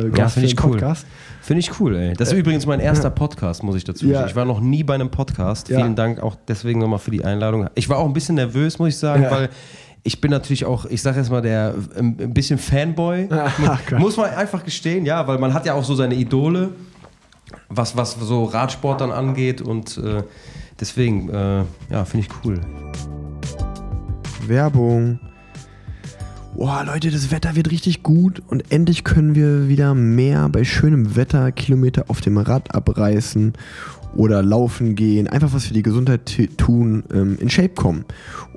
äh, 0.05 0.11
Gast 0.11 0.35
finde 0.35 0.49
für 0.49 0.55
ich 0.55 0.65
cool. 0.65 0.71
Podcast. 0.73 1.07
Finde 1.43 1.61
ich 1.61 1.81
cool, 1.81 1.97
ey. 1.97 2.15
Das 2.15 2.33
ist 2.33 2.39
übrigens 2.39 2.67
mein 2.67 2.81
erster 2.81 3.11
Podcast, 3.11 3.63
muss 3.63 3.77
ich 3.77 3.85
dazu 3.85 4.07
Äh, 4.07 4.11
Ja. 4.11 4.15
sagen. 4.19 4.31
Ich 4.31 4.37
war 4.37 4.45
noch 4.45 4.61
nie 4.61 4.83
bei 4.83 4.95
einem 4.95 5.11
Podcast. 5.11 5.69
Ja. 5.69 5.79
Vielen 5.79 5.95
Dank 5.97 6.21
auch 6.23 6.37
deswegen 6.49 6.81
nochmal 6.81 6.99
für 6.99 7.11
die 7.11 7.25
Einladung. 7.25 7.69
Ich 7.75 7.89
war 7.89 7.99
auch 7.99 8.07
ein 8.07 8.13
bisschen 8.13 8.35
nervös, 8.35 8.79
muss 8.79 8.89
ich 8.91 8.99
sagen, 8.99 9.23
Ja. 9.23 9.31
weil 9.31 9.49
ich 10.03 10.21
bin 10.21 10.31
natürlich 10.31 10.65
auch, 10.65 10.87
ich 10.87 11.03
sage 11.03 11.19
jetzt 11.19 11.31
mal, 11.31 11.43
der 11.43 11.75
ähm, 11.97 12.17
ein 12.21 12.33
bisschen 12.35 12.59
Fanboy. 12.59 13.29
Ach 13.31 13.59
muss 13.99 14.17
man 14.17 14.31
einfach 14.31 14.65
gestehen, 14.65 15.05
ja, 15.05 15.27
weil 15.27 15.39
man 15.39 15.53
hat 15.55 15.67
ja 15.67 15.75
auch 15.75 15.85
so 15.85 15.95
seine 15.95 16.15
Idole, 16.15 16.71
was, 17.69 17.97
was 17.97 18.13
so 18.21 18.45
Radsport 18.45 19.01
dann 19.01 19.11
angeht 19.13 19.61
und 19.61 19.99
äh, 19.99 20.23
deswegen, 20.81 21.29
äh, 21.31 21.63
ja, 21.91 22.05
finde 22.05 22.27
ich 22.27 22.45
cool. 22.45 22.61
Werbung. 24.47 25.19
Boah, 26.57 26.85
Leute, 26.87 27.11
das 27.11 27.31
Wetter 27.31 27.55
wird 27.55 27.71
richtig 27.71 28.03
gut 28.03 28.43
und 28.47 28.73
endlich 28.73 29.05
können 29.05 29.35
wir 29.35 29.69
wieder 29.69 29.95
mehr 29.95 30.49
bei 30.49 30.65
schönem 30.65 31.15
Wetter 31.15 31.53
Kilometer 31.53 32.07
auf 32.09 32.23
dem 32.23 32.39
Rad 32.39 32.75
abreißen 32.75 33.53
oder 34.15 34.43
laufen 34.43 34.95
gehen, 34.95 35.27
einfach 35.27 35.53
was 35.53 35.67
für 35.67 35.75
die 35.75 35.83
Gesundheit 35.83 36.23
tun, 36.57 37.05
ähm, 37.13 37.37
in 37.43 37.51
Shape 37.51 37.75
kommen. 37.75 38.07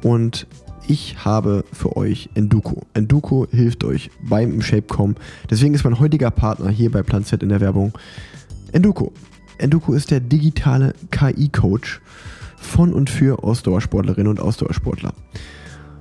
Und 0.01 0.47
ich 0.87 1.25
habe 1.25 1.65
für 1.73 1.97
euch 1.97 2.29
Enduko. 2.35 2.83
Enduko 2.93 3.47
hilft 3.51 3.83
euch 3.83 4.11
beim 4.23 4.53
im 4.53 4.61
Shape 4.61 4.83
kommen. 4.83 5.17
Deswegen 5.49 5.73
ist 5.73 5.83
mein 5.83 5.99
heutiger 5.99 6.31
Partner 6.31 6.69
hier 6.69 6.93
bei 6.93 7.03
Plan 7.03 7.25
Z 7.25 7.43
in 7.43 7.49
der 7.49 7.59
Werbung 7.59 7.91
Enduko. 8.71 9.11
Enduko 9.57 9.91
ist 9.91 10.09
der 10.09 10.21
digitale 10.21 10.93
KI-Coach 11.11 11.99
von 12.55 12.93
und 12.93 13.09
für 13.09 13.43
Ausdauersportlerinnen 13.43 14.29
und 14.29 14.39
Ausdauersportler. 14.39 15.13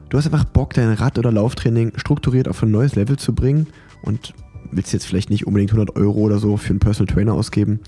Du 0.08 0.16
hast 0.16 0.24
einfach 0.24 0.44
Bock, 0.44 0.72
dein 0.72 0.92
Rad- 0.94 1.18
oder 1.18 1.30
Lauftraining 1.30 1.92
strukturiert 1.96 2.48
auf 2.48 2.62
ein 2.62 2.70
neues 2.70 2.96
Level 2.96 3.18
zu 3.18 3.34
bringen 3.34 3.66
und 4.02 4.32
willst 4.70 4.92
jetzt 4.92 5.06
vielleicht 5.06 5.28
nicht 5.28 5.46
unbedingt 5.46 5.72
100 5.72 5.96
Euro 5.96 6.20
oder 6.20 6.38
so 6.38 6.56
für 6.56 6.70
einen 6.70 6.78
Personal 6.78 7.14
Trainer 7.14 7.34
ausgeben, 7.34 7.80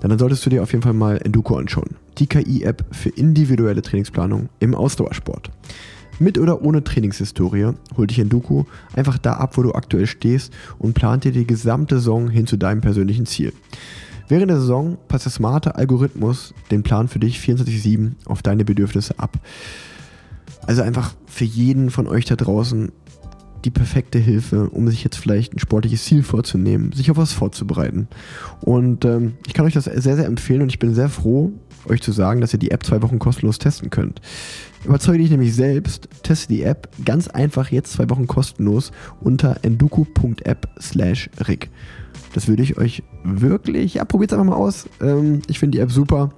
dann 0.00 0.18
solltest 0.18 0.44
du 0.44 0.50
dir 0.50 0.62
auf 0.62 0.72
jeden 0.72 0.82
Fall 0.82 0.92
mal 0.92 1.18
Enduko 1.24 1.56
anschauen. 1.56 1.96
Die 2.18 2.26
KI-App 2.26 2.84
für 2.90 3.08
individuelle 3.08 3.80
Trainingsplanung 3.80 4.50
im 4.60 4.74
Ausdauersport. 4.74 5.50
Mit 6.18 6.38
oder 6.38 6.62
ohne 6.62 6.84
Trainingshistorie 6.84 7.72
holt 7.96 8.10
dich 8.10 8.18
Enduko 8.18 8.66
einfach 8.94 9.16
da 9.16 9.34
ab, 9.34 9.56
wo 9.56 9.62
du 9.62 9.72
aktuell 9.72 10.06
stehst 10.06 10.52
und 10.78 10.92
plant 10.92 11.24
dir 11.24 11.32
die 11.32 11.46
gesamte 11.46 11.96
Saison 11.96 12.28
hin 12.28 12.46
zu 12.46 12.58
deinem 12.58 12.82
persönlichen 12.82 13.24
Ziel. 13.24 13.52
Während 14.28 14.50
der 14.50 14.60
Saison 14.60 14.98
passt 15.08 15.24
der 15.24 15.32
smarte 15.32 15.74
Algorithmus 15.74 16.52
den 16.70 16.82
Plan 16.82 17.08
für 17.08 17.18
dich 17.18 17.38
24-7 17.38 18.12
auf 18.26 18.42
deine 18.42 18.64
Bedürfnisse 18.64 19.18
ab. 19.18 19.38
Also 20.66 20.82
einfach 20.82 21.14
für 21.26 21.44
jeden 21.44 21.90
von 21.90 22.06
euch 22.06 22.24
da 22.24 22.36
draußen 22.36 22.92
die 23.64 23.70
perfekte 23.70 24.18
Hilfe, 24.18 24.68
um 24.70 24.88
sich 24.88 25.04
jetzt 25.04 25.16
vielleicht 25.16 25.54
ein 25.54 25.58
sportliches 25.58 26.04
Ziel 26.04 26.22
vorzunehmen, 26.22 26.92
sich 26.92 27.10
auf 27.10 27.16
was 27.16 27.32
vorzubereiten. 27.32 28.08
Und 28.60 29.04
ähm, 29.04 29.34
ich 29.46 29.54
kann 29.54 29.66
euch 29.66 29.74
das 29.74 29.84
sehr, 29.84 30.16
sehr 30.16 30.26
empfehlen 30.26 30.62
und 30.62 30.68
ich 30.68 30.78
bin 30.78 30.94
sehr 30.94 31.08
froh, 31.08 31.52
euch 31.88 32.02
zu 32.02 32.12
sagen, 32.12 32.40
dass 32.40 32.52
ihr 32.52 32.58
die 32.58 32.70
App 32.70 32.84
zwei 32.84 33.02
Wochen 33.02 33.18
kostenlos 33.18 33.58
testen 33.58 33.90
könnt. 33.90 34.20
Überzeuge 34.84 35.18
dich 35.18 35.30
nämlich 35.30 35.54
selbst, 35.54 36.08
teste 36.22 36.48
die 36.48 36.62
App 36.62 36.88
ganz 37.04 37.28
einfach 37.28 37.70
jetzt 37.70 37.92
zwei 37.92 38.10
Wochen 38.10 38.26
kostenlos 38.26 38.90
unter 39.20 39.58
enduku.app 39.62 40.68
slash 40.80 41.30
rig. 41.46 41.70
Das 42.34 42.48
würde 42.48 42.62
ich 42.62 42.78
euch 42.78 43.02
wirklich, 43.24 43.94
ja, 43.94 44.04
probiert 44.04 44.32
es 44.32 44.38
einfach 44.38 44.56
mal 44.56 44.60
aus. 44.60 44.88
Ähm, 45.00 45.42
ich 45.48 45.58
finde 45.58 45.76
die 45.76 45.82
App 45.82 45.92
super. 45.92 46.30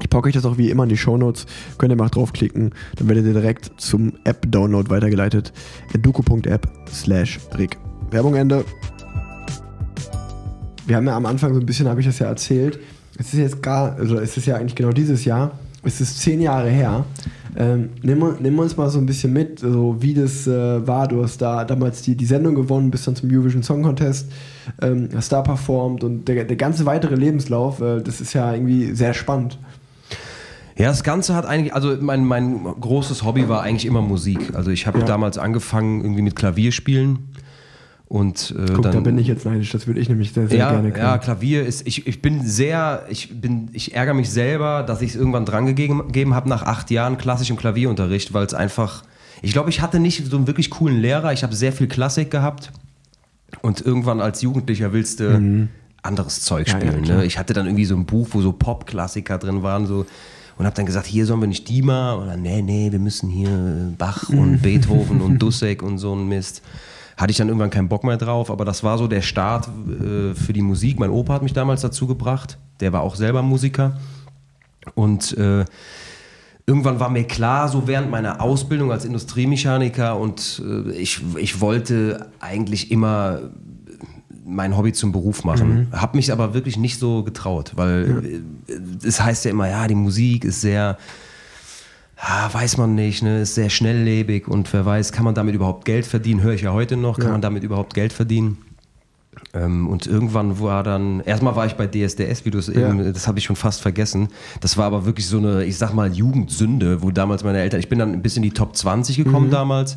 Ich 0.00 0.10
packe 0.10 0.28
euch 0.28 0.34
das 0.34 0.44
auch 0.44 0.58
wie 0.58 0.70
immer 0.70 0.84
in 0.84 0.88
die 0.88 0.96
Shownotes. 0.96 1.46
Könnt 1.78 1.92
ihr 1.92 1.96
mal 1.96 2.08
draufklicken, 2.08 2.74
dann 2.96 3.08
werdet 3.08 3.26
ihr 3.26 3.34
direkt 3.34 3.72
zum 3.80 4.12
App-Download 4.24 4.90
weitergeleitet. 4.90 5.52
enduko.app 5.92 6.68
slash 6.90 7.38
rig. 7.56 7.78
Werbung 8.10 8.34
Ende. 8.34 8.64
Wir 10.86 10.96
haben 10.96 11.06
ja 11.06 11.16
am 11.16 11.26
Anfang 11.26 11.54
so 11.54 11.60
ein 11.60 11.66
bisschen, 11.66 11.88
habe 11.88 12.00
ich 12.00 12.06
das 12.06 12.18
ja 12.18 12.26
erzählt. 12.26 12.78
Es 13.18 13.32
ist 13.32 13.38
jetzt 13.38 13.62
gar, 13.62 13.94
also 13.96 14.18
es 14.18 14.36
ist 14.36 14.46
ja 14.46 14.56
eigentlich 14.56 14.74
genau 14.74 14.90
dieses 14.90 15.24
Jahr. 15.24 15.52
Es 15.84 16.00
ist 16.00 16.20
zehn 16.20 16.40
Jahre 16.40 16.68
her. 16.68 17.04
Ähm, 17.54 17.90
nimm, 18.02 18.36
nimm 18.40 18.58
uns 18.58 18.76
mal 18.76 18.88
so 18.88 18.98
ein 18.98 19.06
bisschen 19.06 19.32
mit, 19.32 19.58
so 19.58 19.96
wie 20.00 20.14
das 20.14 20.46
äh, 20.46 20.86
war. 20.86 21.08
Du 21.08 21.22
hast 21.22 21.42
da 21.42 21.64
damals 21.64 22.02
die, 22.02 22.16
die 22.16 22.24
Sendung 22.24 22.54
gewonnen, 22.54 22.90
bist 22.90 23.06
dann 23.06 23.16
zum 23.16 23.30
Eurovision 23.30 23.62
Song 23.62 23.82
Contest, 23.82 24.32
ähm, 24.80 25.10
hast 25.14 25.32
da 25.32 25.42
performt 25.42 26.02
und 26.02 26.26
der, 26.28 26.44
der 26.44 26.56
ganze 26.56 26.86
weitere 26.86 27.14
Lebenslauf, 27.14 27.80
äh, 27.80 28.00
das 28.00 28.20
ist 28.20 28.32
ja 28.32 28.54
irgendwie 28.54 28.94
sehr 28.94 29.12
spannend. 29.12 29.58
Ja, 30.78 30.88
das 30.88 31.02
Ganze 31.02 31.34
hat 31.34 31.44
eigentlich, 31.46 31.74
also 31.74 31.96
mein, 32.00 32.24
mein 32.24 32.62
großes 32.64 33.24
Hobby 33.24 33.48
war 33.48 33.62
eigentlich 33.62 33.84
immer 33.86 34.00
Musik. 34.02 34.54
Also 34.54 34.70
ich 34.70 34.86
habe 34.86 35.00
Ja. 35.00 35.04
damals 35.04 35.38
angefangen 35.38 36.00
irgendwie 36.02 36.22
mit 36.22 36.34
Klavierspielen 36.36 37.18
und 38.08 38.54
äh, 38.58 38.72
Guck, 38.74 38.82
dann 38.82 38.92
da 38.92 39.00
bin 39.00 39.18
ich 39.18 39.26
jetzt 39.26 39.44
neidisch, 39.46 39.70
das 39.72 39.86
würde 39.86 40.00
ich 40.00 40.08
nämlich 40.08 40.32
sehr, 40.32 40.48
sehr 40.48 40.58
ja, 40.58 40.70
gerne 40.70 40.90
können. 40.92 41.04
ja, 41.04 41.18
Klavier 41.18 41.64
ist, 41.64 41.86
ich, 41.86 42.06
ich 42.06 42.20
bin 42.22 42.42
sehr, 42.46 43.04
ich 43.08 43.40
bin, 43.40 43.68
ich 43.72 43.94
ärgere 43.94 44.14
mich 44.14 44.30
selber, 44.30 44.82
dass 44.82 45.00
ich 45.02 45.10
es 45.10 45.16
irgendwann 45.16 45.44
dran 45.46 45.66
gegeben, 45.66 46.34
habe 46.34 46.48
nach 46.48 46.62
acht 46.62 46.90
Jahren 46.90 47.16
klassischem 47.18 47.56
Klavierunterricht, 47.56 48.32
weil 48.34 48.44
es 48.46 48.54
einfach, 48.54 49.02
ich 49.40 49.52
glaube, 49.52 49.70
ich 49.70 49.80
hatte 49.80 49.98
nicht 49.98 50.26
so 50.30 50.36
einen 50.36 50.46
wirklich 50.46 50.70
coolen 50.70 51.00
Lehrer, 51.00 51.32
ich 51.32 51.42
habe 51.42 51.54
sehr 51.54 51.72
viel 51.72 51.86
Klassik 51.88 52.30
gehabt 52.30 52.70
und 53.60 53.80
irgendwann 53.80 54.20
als 54.20 54.42
Jugendlicher 54.42 54.92
willst 54.92 55.20
du 55.20 55.68
anderes 56.02 56.42
Zeug 56.42 56.66
Mhm. 56.68 56.72
Ja, 56.80 56.84
ja, 56.86 56.92
spielen. 56.92 57.16
ne? 57.18 57.24
Ich 57.24 57.38
hatte 57.38 57.52
dann 57.54 57.66
irgendwie 57.66 57.84
so 57.84 57.94
ein 57.94 58.06
Buch, 58.06 58.28
wo 58.32 58.40
so 58.42 58.52
Pop-Klassiker 58.52 59.38
drin 59.38 59.62
waren, 59.62 59.86
so 59.86 60.04
und 60.58 60.66
habe 60.66 60.74
dann 60.76 60.86
gesagt, 60.86 61.06
hier 61.06 61.26
sollen 61.26 61.40
wir 61.40 61.48
nicht 61.48 61.68
die 61.68 61.82
mal 61.82 62.16
oder 62.16 62.36
nee, 62.36 62.62
nee, 62.62 62.92
wir 62.92 62.98
müssen 62.98 63.28
hier 63.28 63.92
Bach 63.98 64.28
und 64.28 64.62
Beethoven 64.62 65.20
und 65.20 65.40
Dussek 65.40 65.82
und 65.82 65.98
so 65.98 66.14
ein 66.14 66.28
Mist. 66.28 66.62
Hatte 67.16 67.30
ich 67.30 67.36
dann 67.36 67.48
irgendwann 67.48 67.70
keinen 67.70 67.88
Bock 67.88 68.04
mehr 68.04 68.16
drauf, 68.16 68.50
aber 68.50 68.64
das 68.64 68.82
war 68.82 68.98
so 68.98 69.06
der 69.06 69.22
Start 69.22 69.68
äh, 69.68 70.34
für 70.34 70.52
die 70.52 70.62
Musik. 70.62 70.98
Mein 70.98 71.10
Opa 71.10 71.34
hat 71.34 71.42
mich 71.42 71.52
damals 71.52 71.82
dazu 71.82 72.06
gebracht, 72.06 72.58
der 72.80 72.92
war 72.92 73.02
auch 73.02 73.14
selber 73.14 73.42
Musiker 73.42 73.98
und 74.94 75.36
äh, 75.36 75.64
irgendwann 76.66 77.00
war 77.00 77.10
mir 77.10 77.24
klar, 77.24 77.68
so 77.68 77.86
während 77.86 78.10
meiner 78.10 78.40
Ausbildung 78.40 78.92
als 78.92 79.04
Industriemechaniker 79.04 80.16
und 80.18 80.62
äh, 80.64 80.92
ich, 80.92 81.20
ich 81.36 81.60
wollte 81.60 82.30
eigentlich 82.40 82.90
immer 82.90 83.40
mein 84.44 84.76
Hobby 84.76 84.92
zum 84.92 85.12
Beruf 85.12 85.44
machen. 85.44 85.88
Hab 85.92 86.14
mich 86.14 86.32
aber 86.32 86.54
wirklich 86.54 86.76
nicht 86.76 86.98
so 86.98 87.22
getraut, 87.22 87.72
weil 87.76 88.42
äh, 88.68 89.06
es 89.06 89.20
heißt 89.20 89.44
ja 89.44 89.50
immer, 89.52 89.68
ja, 89.68 89.86
die 89.86 89.94
Musik 89.94 90.44
ist 90.44 90.60
sehr, 90.60 90.98
ah, 92.16 92.48
weiß 92.52 92.76
man 92.76 92.94
nicht, 92.94 93.22
ne, 93.22 93.42
ist 93.42 93.54
sehr 93.54 93.70
schnelllebig 93.70 94.48
und 94.48 94.72
wer 94.72 94.84
weiß, 94.86 95.12
kann 95.12 95.24
man 95.24 95.34
damit 95.34 95.54
überhaupt 95.54 95.84
Geld 95.84 96.06
verdienen? 96.06 96.42
Höre 96.42 96.54
ich 96.54 96.62
ja 96.62 96.72
heute 96.72 96.96
noch, 96.96 97.16
kann 97.18 97.26
Ja. 97.26 97.32
man 97.32 97.40
damit 97.40 97.62
überhaupt 97.62 97.94
Geld 97.94 98.12
verdienen? 98.12 98.58
Ähm, 99.54 99.88
und 99.88 100.06
irgendwann 100.06 100.60
war 100.60 100.82
dann, 100.82 101.20
erstmal 101.20 101.56
war 101.56 101.66
ich 101.66 101.74
bei 101.74 101.86
DSDS, 101.86 102.44
wie 102.44 102.50
du 102.50 102.58
es 102.58 102.68
eben, 102.68 103.12
das 103.12 103.26
habe 103.28 103.38
ich 103.38 103.44
schon 103.44 103.56
fast 103.56 103.80
vergessen. 103.80 104.28
Das 104.60 104.76
war 104.76 104.84
aber 104.86 105.04
wirklich 105.06 105.26
so 105.26 105.38
eine, 105.38 105.64
ich 105.64 105.78
sag 105.78 105.94
mal, 105.94 106.12
Jugendsünde, 106.12 107.02
wo 107.02 107.10
damals 107.10 107.42
meine 107.44 107.58
Eltern, 107.60 107.80
ich 107.80 107.88
bin 107.88 107.98
dann 107.98 108.20
bis 108.22 108.36
in 108.36 108.42
die 108.42 108.50
Top 108.50 108.76
20 108.76 109.16
gekommen 109.16 109.50
damals 109.50 109.96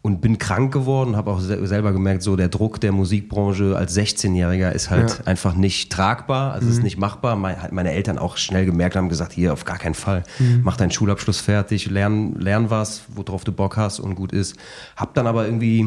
und 0.00 0.20
bin 0.20 0.38
krank 0.38 0.72
geworden, 0.72 1.16
habe 1.16 1.30
auch 1.30 1.40
se 1.40 1.66
selber 1.66 1.92
gemerkt, 1.92 2.22
so 2.22 2.36
der 2.36 2.48
Druck 2.48 2.80
der 2.80 2.92
Musikbranche 2.92 3.76
als 3.76 3.96
16-Jähriger 3.96 4.70
ist 4.70 4.90
halt 4.90 5.10
Ja. 5.18 5.24
einfach 5.26 5.54
nicht 5.54 5.90
tragbar, 5.92 6.52
also 6.52 6.68
ist 6.68 6.82
nicht 6.82 6.98
machbar. 6.98 7.34
Mein, 7.36 7.60
hat 7.60 7.72
meine 7.72 7.90
Eltern 7.92 8.16
auch 8.18 8.36
schnell 8.36 8.64
gemerkt, 8.64 8.94
haben 8.96 9.08
gesagt, 9.08 9.32
hier 9.32 9.52
auf 9.52 9.64
gar 9.64 9.78
keinen 9.78 9.94
Fall, 9.94 10.22
mach 10.62 10.76
deinen 10.76 10.92
Schulabschluss 10.92 11.40
fertig, 11.40 11.90
lern, 11.90 12.34
lern 12.38 12.70
was, 12.70 13.02
worauf 13.14 13.42
du 13.44 13.52
Bock 13.52 13.76
hast 13.76 13.98
und 13.98 14.14
gut 14.14 14.32
ist. 14.32 14.56
Hab 14.96 15.14
dann 15.14 15.26
aber 15.26 15.44
irgendwie 15.46 15.86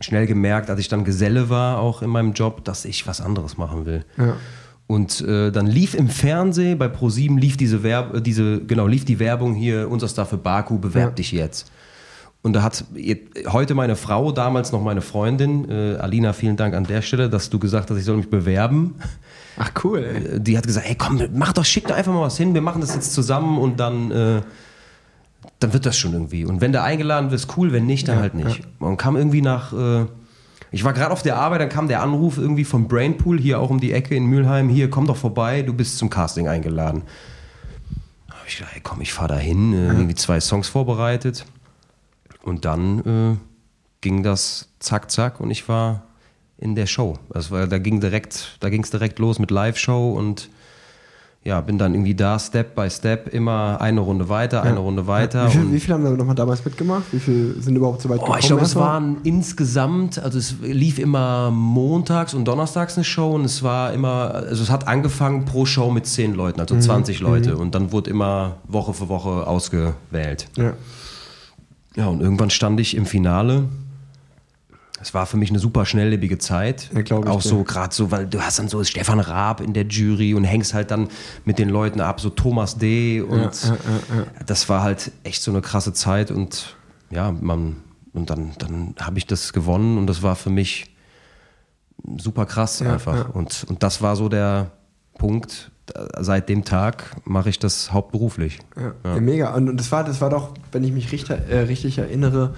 schnell 0.00 0.26
gemerkt, 0.26 0.70
als 0.70 0.78
ich 0.80 0.88
dann 0.88 1.04
Geselle 1.04 1.48
war, 1.50 1.78
auch 1.78 2.02
in 2.02 2.10
meinem 2.10 2.32
Job, 2.32 2.64
dass 2.64 2.84
ich 2.84 3.06
was 3.06 3.20
anderes 3.20 3.56
machen 3.56 3.86
will. 3.86 4.04
Ja. 4.18 4.36
Und 4.86 5.20
äh, 5.22 5.50
dann 5.50 5.66
lief 5.66 5.94
im 5.94 6.08
Fernsehen 6.08 6.78
bei 6.78 6.86
Pro7 6.86 7.40
lief 7.40 7.56
diese 7.56 7.82
Werb 7.82 8.22
diese 8.22 8.60
genau 8.64 8.86
lief 8.86 9.04
die 9.04 9.18
Werbung 9.18 9.54
hier 9.54 9.90
unser 9.90 10.06
Star 10.06 10.26
für 10.26 10.36
Baku 10.36 10.78
bewerb 10.78 11.08
Ja. 11.10 11.14
dich 11.16 11.32
jetzt. 11.32 11.72
Und 12.46 12.52
da 12.52 12.62
hat 12.62 12.84
heute 13.48 13.74
meine 13.74 13.96
Frau, 13.96 14.30
damals 14.30 14.70
noch 14.70 14.80
meine 14.80 15.00
Freundin, 15.00 15.68
äh, 15.68 15.96
Alina, 15.96 16.32
vielen 16.32 16.56
Dank 16.56 16.76
an 16.76 16.84
der 16.84 17.02
Stelle, 17.02 17.28
dass 17.28 17.50
du 17.50 17.58
gesagt 17.58 17.90
hast, 17.90 17.98
ich 17.98 18.04
soll 18.04 18.18
mich 18.18 18.30
bewerben. 18.30 18.94
Ach 19.58 19.72
cool, 19.82 19.98
ey. 20.04 20.36
Äh, 20.36 20.40
Die 20.40 20.56
hat 20.56 20.64
gesagt, 20.64 20.86
hey 20.86 20.94
komm, 20.94 21.20
mach 21.34 21.52
doch, 21.52 21.64
schick 21.64 21.88
doch 21.88 21.96
einfach 21.96 22.12
mal 22.12 22.20
was 22.20 22.36
hin, 22.36 22.54
wir 22.54 22.60
machen 22.60 22.80
das 22.80 22.94
jetzt 22.94 23.12
zusammen 23.14 23.58
und 23.58 23.80
dann, 23.80 24.12
äh, 24.12 24.42
dann 25.58 25.72
wird 25.72 25.86
das 25.86 25.98
schon 25.98 26.12
irgendwie. 26.12 26.44
Und 26.44 26.60
wenn 26.60 26.70
du 26.72 26.80
eingeladen 26.80 27.32
wirst, 27.32 27.56
cool, 27.56 27.72
wenn 27.72 27.84
nicht, 27.84 28.06
dann 28.06 28.18
Ja, 28.18 28.22
halt 28.22 28.34
nicht. 28.34 28.60
Und 28.78 28.96
kam 28.96 29.16
irgendwie 29.16 29.42
nach, 29.42 29.72
äh, 29.72 30.04
ich 30.70 30.84
war 30.84 30.92
gerade 30.92 31.10
auf 31.10 31.24
der 31.24 31.38
Arbeit, 31.38 31.60
dann 31.62 31.68
kam 31.68 31.88
der 31.88 32.00
Anruf 32.00 32.38
irgendwie 32.38 32.62
vom 32.62 32.86
Brainpool, 32.86 33.40
hier 33.40 33.58
auch 33.58 33.70
um 33.70 33.80
die 33.80 33.90
Ecke 33.90 34.14
in 34.14 34.26
Mülheim, 34.26 34.68
hier, 34.68 34.88
komm 34.88 35.08
doch 35.08 35.16
vorbei, 35.16 35.62
du 35.62 35.72
bist 35.72 35.98
zum 35.98 36.10
Casting 36.10 36.46
eingeladen. 36.46 37.02
Da 38.28 38.34
habe 38.36 38.44
ich 38.46 38.56
gedacht, 38.58 38.72
hey, 38.72 38.82
komm, 38.84 39.00
ich 39.00 39.12
fahre 39.12 39.34
da 39.34 39.36
hin, 39.36 39.72
äh, 39.72 39.88
irgendwie 39.88 40.14
zwei 40.14 40.38
Songs 40.38 40.68
vorbereitet. 40.68 41.44
Und 42.46 42.64
dann 42.64 43.00
äh, 43.00 43.36
ging 44.00 44.22
das 44.22 44.68
zack, 44.78 45.10
zack 45.10 45.40
und 45.40 45.50
ich 45.50 45.68
war 45.68 46.02
in 46.58 46.74
der 46.74 46.86
Show. 46.86 47.18
Das 47.30 47.50
war, 47.50 47.66
da 47.66 47.78
ging 47.78 48.00
direkt, 48.00 48.56
da 48.60 48.70
ging 48.70 48.82
es 48.82 48.90
direkt 48.90 49.18
los 49.18 49.38
mit 49.38 49.50
Live-Show 49.50 50.12
und 50.12 50.48
ja, 51.44 51.60
bin 51.60 51.78
dann 51.78 51.94
irgendwie 51.94 52.14
da 52.16 52.38
Step 52.40 52.74
by 52.74 52.90
Step 52.90 53.32
immer 53.32 53.80
eine 53.80 54.00
Runde 54.00 54.28
weiter, 54.28 54.62
eine 54.64 54.80
Runde 54.80 55.06
weiter. 55.06 55.46
Wie 55.46 55.50
viel, 55.52 55.60
und- 55.60 55.72
wie 55.74 55.78
viel 55.80 55.94
haben 55.94 56.02
da 56.04 56.10
nochmal 56.10 56.34
damals 56.34 56.64
mitgemacht? 56.64 57.04
Wie 57.12 57.20
viel 57.20 57.54
sind 57.60 57.76
überhaupt 57.76 58.00
so 58.02 58.08
weit 58.08 58.20
Oh, 58.20 58.34
ich 58.36 58.46
glaube, 58.46 58.62
es 58.62 58.74
waren 58.74 59.18
insgesamt, 59.22 60.18
also 60.18 60.38
es 60.38 60.56
lief 60.60 60.98
immer 60.98 61.50
montags 61.52 62.34
und 62.34 62.46
donnerstags 62.46 62.96
eine 62.96 63.04
Show 63.04 63.32
und 63.34 63.44
es 63.44 63.62
war 63.62 63.92
immer, 63.92 64.34
also 64.34 64.60
es 64.62 64.70
hat 64.70 64.88
angefangen 64.88 65.44
pro 65.44 65.66
Show 65.66 65.90
mit 65.92 66.06
zehn 66.06 66.34
Leuten, 66.34 66.58
also 66.60 66.76
20 66.78 67.20
Leute 67.20 67.56
und 67.56 67.74
dann 67.76 67.92
wurde 67.92 68.10
immer 68.10 68.56
Woche 68.66 68.92
für 68.92 69.08
Woche 69.08 69.46
ausgewählt. 69.46 70.48
Ja. 70.56 70.72
Ja, 71.96 72.06
und 72.08 72.20
irgendwann 72.20 72.50
stand 72.50 72.78
ich 72.78 72.96
im 72.96 73.06
Finale. 73.06 73.68
Es 75.00 75.12
war 75.12 75.26
für 75.26 75.36
mich 75.36 75.50
eine 75.50 75.58
super 75.58 75.84
schnelllebige 75.84 76.38
Zeit. 76.38 76.90
Ja, 76.94 77.16
Auch 77.16 77.42
so, 77.42 77.64
gerade 77.64 77.94
so, 77.94 78.10
weil 78.10 78.26
du 78.26 78.40
hast 78.40 78.58
dann 78.58 78.68
so 78.68 78.82
Stefan 78.82 79.20
Raab 79.20 79.60
in 79.60 79.72
der 79.72 79.86
Jury 79.86 80.34
und 80.34 80.44
hängst 80.44 80.74
halt 80.74 80.90
dann 80.90 81.08
mit 81.44 81.58
den 81.58 81.68
Leuten 81.68 82.00
ab, 82.00 82.20
so 82.20 82.30
Thomas 82.30 82.78
D. 82.78 83.20
Und 83.20 83.40
Ja, 83.62 83.70
ja, 83.70 84.26
das 84.46 84.68
war 84.68 84.82
halt 84.82 85.12
echt 85.24 85.42
so 85.42 85.50
eine 85.50 85.60
krasse 85.60 85.92
Zeit 85.92 86.30
und 86.30 86.76
ja, 87.10 87.30
man, 87.30 87.76
und 88.14 88.30
dann, 88.30 88.52
dann 88.58 88.94
habe 89.00 89.18
ich 89.18 89.26
das 89.26 89.52
gewonnen 89.52 89.98
und 89.98 90.06
das 90.06 90.22
war 90.22 90.34
für 90.34 90.50
mich 90.50 90.94
super 92.18 92.46
krass 92.46 92.82
einfach. 92.82 93.34
Und, 93.34 93.64
und 93.68 93.82
das 93.82 94.02
war 94.02 94.16
so 94.16 94.28
der 94.28 94.72
Punkt, 95.18 95.70
seit 96.18 96.48
dem 96.48 96.64
Tag 96.64 97.16
mache 97.24 97.48
ich 97.48 97.58
das 97.58 97.92
hauptberuflich. 97.92 98.58
Ja, 98.76 98.92
ja. 99.04 99.20
mega. 99.20 99.54
Und, 99.54 99.68
und 99.68 99.76
das 99.78 99.92
war, 99.92 100.04
das 100.04 100.20
war 100.20 100.30
doch, 100.30 100.50
wenn 100.72 100.84
ich 100.84 100.92
mich 100.92 101.12
richtig, 101.12 101.36
äh, 101.48 101.58
richtig 101.60 101.98
erinnere, 101.98 102.54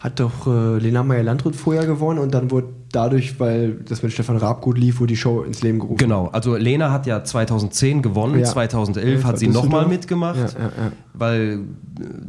hat 0.00 0.20
doch 0.20 0.46
äh, 0.46 0.78
Lena 0.78 1.02
Meyer-Landrut 1.02 1.56
vorher 1.56 1.84
gewonnen 1.84 2.20
und 2.20 2.32
dann 2.32 2.52
wurde 2.52 2.68
dadurch, 2.92 3.40
weil 3.40 3.72
das 3.72 4.02
mit 4.04 4.12
Stefan 4.12 4.36
Raab 4.36 4.60
gut 4.60 4.78
lief, 4.78 5.00
wurde 5.00 5.08
die 5.08 5.16
Show 5.16 5.42
ins 5.42 5.60
Leben 5.62 5.80
gerufen. 5.80 5.98
Genau, 5.98 6.28
also 6.28 6.54
Lena 6.54 6.92
hat 6.92 7.06
ja 7.06 7.24
2010 7.24 8.00
gewonnen, 8.00 8.38
Ja. 8.38 8.46
2011 8.46 9.24
hat 9.24 9.38
sie 9.40 9.48
nochmal 9.48 9.88
mitgemacht, 9.88 10.38
Ja, 10.38 10.64
ja, 10.64 10.92
weil 11.14 11.64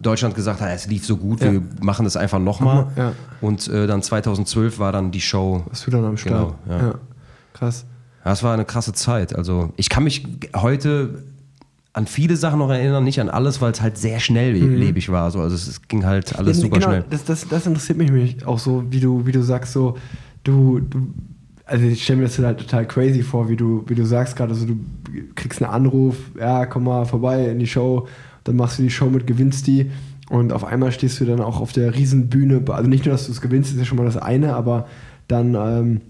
Deutschland 0.01 0.33
gesagt 0.33 0.61
hat, 0.61 0.69
es 0.73 0.87
lief 0.87 1.05
so 1.05 1.15
gut, 1.17 1.41
wir 1.41 1.61
machen 1.79 2.05
das 2.05 2.17
einfach 2.17 2.39
nochmal. 2.39 2.87
Und 3.39 3.67
äh, 3.67 3.85
dann 3.85 4.01
2012 4.01 4.79
war 4.79 4.91
dann 4.91 5.11
die 5.11 5.21
Show. 5.21 5.63
Warst 5.67 5.85
du 5.85 5.91
dann 5.91 6.05
am 6.05 6.17
Start? 6.17 6.55
Genau, 6.65 6.79
ja. 6.81 6.95
Krass. 7.53 7.85
Das 8.29 8.43
war 8.43 8.53
eine 8.53 8.65
krasse 8.65 8.93
Zeit. 8.93 9.35
Also 9.35 9.73
ich 9.75 9.89
kann 9.89 10.03
mich 10.03 10.25
heute 10.55 11.23
an 11.93 12.05
viele 12.05 12.35
Sachen 12.35 12.59
noch 12.59 12.69
erinnern, 12.69 13.03
nicht 13.03 13.19
an 13.19 13.29
alles, 13.29 13.61
weil 13.61 13.71
es 13.71 13.81
halt 13.81 13.97
sehr 13.97 14.19
schnelllebig 14.19 15.11
war. 15.11 15.31
So. 15.31 15.39
Also 15.39 15.55
es, 15.55 15.67
es 15.67 15.87
ging 15.87 16.05
halt 16.05 16.37
alles 16.37 16.57
Ja, 16.57 16.63
super 16.63 16.75
genau, 16.77 16.89
schnell. 16.89 17.05
Das, 17.09 17.25
das, 17.25 17.47
das 17.47 17.65
interessiert 17.65 17.97
mich 17.97 18.45
auch 18.45 18.59
so, 18.59 18.83
wie 18.91 18.99
du, 18.99 19.25
wie 19.25 19.31
du 19.31 19.41
sagst, 19.41 19.73
so, 19.73 19.97
du, 20.43 20.79
du 20.79 21.07
also 21.65 21.85
ich 21.85 22.03
stelle 22.03 22.17
mir 22.17 22.25
das 22.25 22.37
halt 22.39 22.59
total 22.59 22.87
crazy 22.87 23.23
vor, 23.23 23.49
wie 23.49 23.55
du, 23.55 23.83
wie 23.87 23.95
du 23.95 24.05
sagst 24.05 24.35
gerade, 24.35 24.53
also 24.53 24.65
du 24.65 24.77
kriegst 25.35 25.61
einen 25.61 25.71
Anruf, 25.71 26.15
ja, 26.39 26.65
komm 26.65 26.83
mal 26.85 27.05
vorbei 27.05 27.47
in 27.47 27.59
die 27.59 27.67
Show, 27.67 28.07
dann 28.43 28.55
machst 28.55 28.79
du 28.79 28.83
die 28.83 28.89
Show 28.89 29.09
mit, 29.09 29.27
gewinnst 29.27 29.67
die 29.67 29.91
und 30.29 30.53
auf 30.53 30.63
einmal 30.63 30.91
stehst 30.91 31.19
du 31.19 31.25
dann 31.25 31.41
auch 31.41 31.59
auf 31.59 31.71
der 31.71 31.95
Riesenbühne, 31.95 32.63
also 32.69 32.89
nicht 32.89 33.05
nur, 33.05 33.13
dass 33.13 33.25
du 33.25 33.31
es 33.31 33.41
gewinnst, 33.41 33.71
ist 33.71 33.79
ja 33.79 33.85
schon 33.85 33.97
mal 33.97 34.05
das 34.05 34.17
eine, 34.17 34.55
aber 34.55 34.87
dann, 35.27 35.55
ähm, 35.55 36.01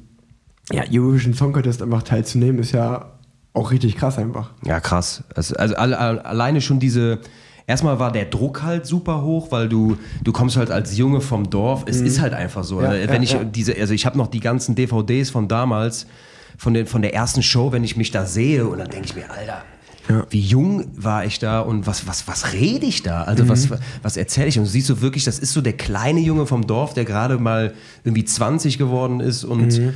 ja, 0.71 0.83
Eurovision 0.91 1.33
Song 1.33 1.53
Contest 1.53 1.81
einfach 1.81 2.03
teilzunehmen, 2.03 2.59
ist 2.59 2.71
ja 2.71 3.11
auch 3.53 3.71
richtig 3.71 3.97
krass 3.97 4.17
einfach. 4.17 4.51
Ja, 4.65 4.79
krass. 4.79 5.23
Also, 5.35 5.55
also 5.55 5.75
alle, 5.75 6.25
alleine 6.25 6.61
schon 6.61 6.79
diese, 6.79 7.19
erstmal 7.67 7.99
war 7.99 8.11
der 8.11 8.25
Druck 8.25 8.63
halt 8.63 8.85
super 8.85 9.21
hoch, 9.23 9.51
weil 9.51 9.67
du, 9.69 9.97
du 10.23 10.31
kommst 10.31 10.57
halt 10.57 10.71
als 10.71 10.97
Junge 10.97 11.21
vom 11.21 11.49
Dorf. 11.49 11.83
Es 11.87 11.99
mhm. 11.99 12.07
ist 12.07 12.21
halt 12.21 12.33
einfach 12.33 12.63
so. 12.63 12.81
Ja, 12.81 12.91
wenn 12.91 13.09
ja, 13.09 13.21
ich 13.21 13.31
ja. 13.33 13.43
diese, 13.43 13.75
also 13.75 13.93
ich 13.93 14.05
habe 14.05 14.17
noch 14.17 14.27
die 14.27 14.39
ganzen 14.39 14.75
DVDs 14.75 15.29
von 15.29 15.47
damals, 15.47 16.05
von, 16.57 16.73
den, 16.73 16.85
von 16.85 17.01
der 17.01 17.13
ersten 17.13 17.41
Show, 17.41 17.71
wenn 17.71 17.83
ich 17.83 17.95
mich 17.95 18.11
da 18.11 18.25
sehe 18.25 18.67
und 18.67 18.79
dann 18.79 18.89
denke 18.89 19.07
ich 19.07 19.15
mir, 19.15 19.29
Alter, 19.31 19.63
ja. 20.09 20.25
Wie 20.31 20.39
jung 20.39 20.85
war 20.95 21.23
ich 21.23 21.37
da 21.37 21.59
und 21.59 21.85
was, 21.85 22.07
was, 22.07 22.27
was 22.27 22.53
rede 22.53 22.87
ich 22.87 23.03
da? 23.03 23.25
Also 23.25 23.43
mhm. 23.43 23.49
was, 23.49 23.69
was 24.01 24.17
erzähle 24.17 24.47
ich? 24.47 24.57
Und 24.57 24.65
du 24.65 24.69
siehst 24.69 24.87
so 24.87 25.01
wirklich, 25.01 25.23
das 25.23 25.37
ist 25.37 25.53
so 25.53 25.61
der 25.61 25.73
kleine 25.73 26.19
Junge 26.19 26.47
vom 26.47 26.65
Dorf, 26.65 26.95
der 26.95 27.05
gerade 27.05 27.37
mal 27.37 27.75
irgendwie 28.03 28.25
20 28.25 28.79
geworden 28.79 29.19
ist 29.19 29.43
und 29.43 29.77
mhm. 29.77 29.93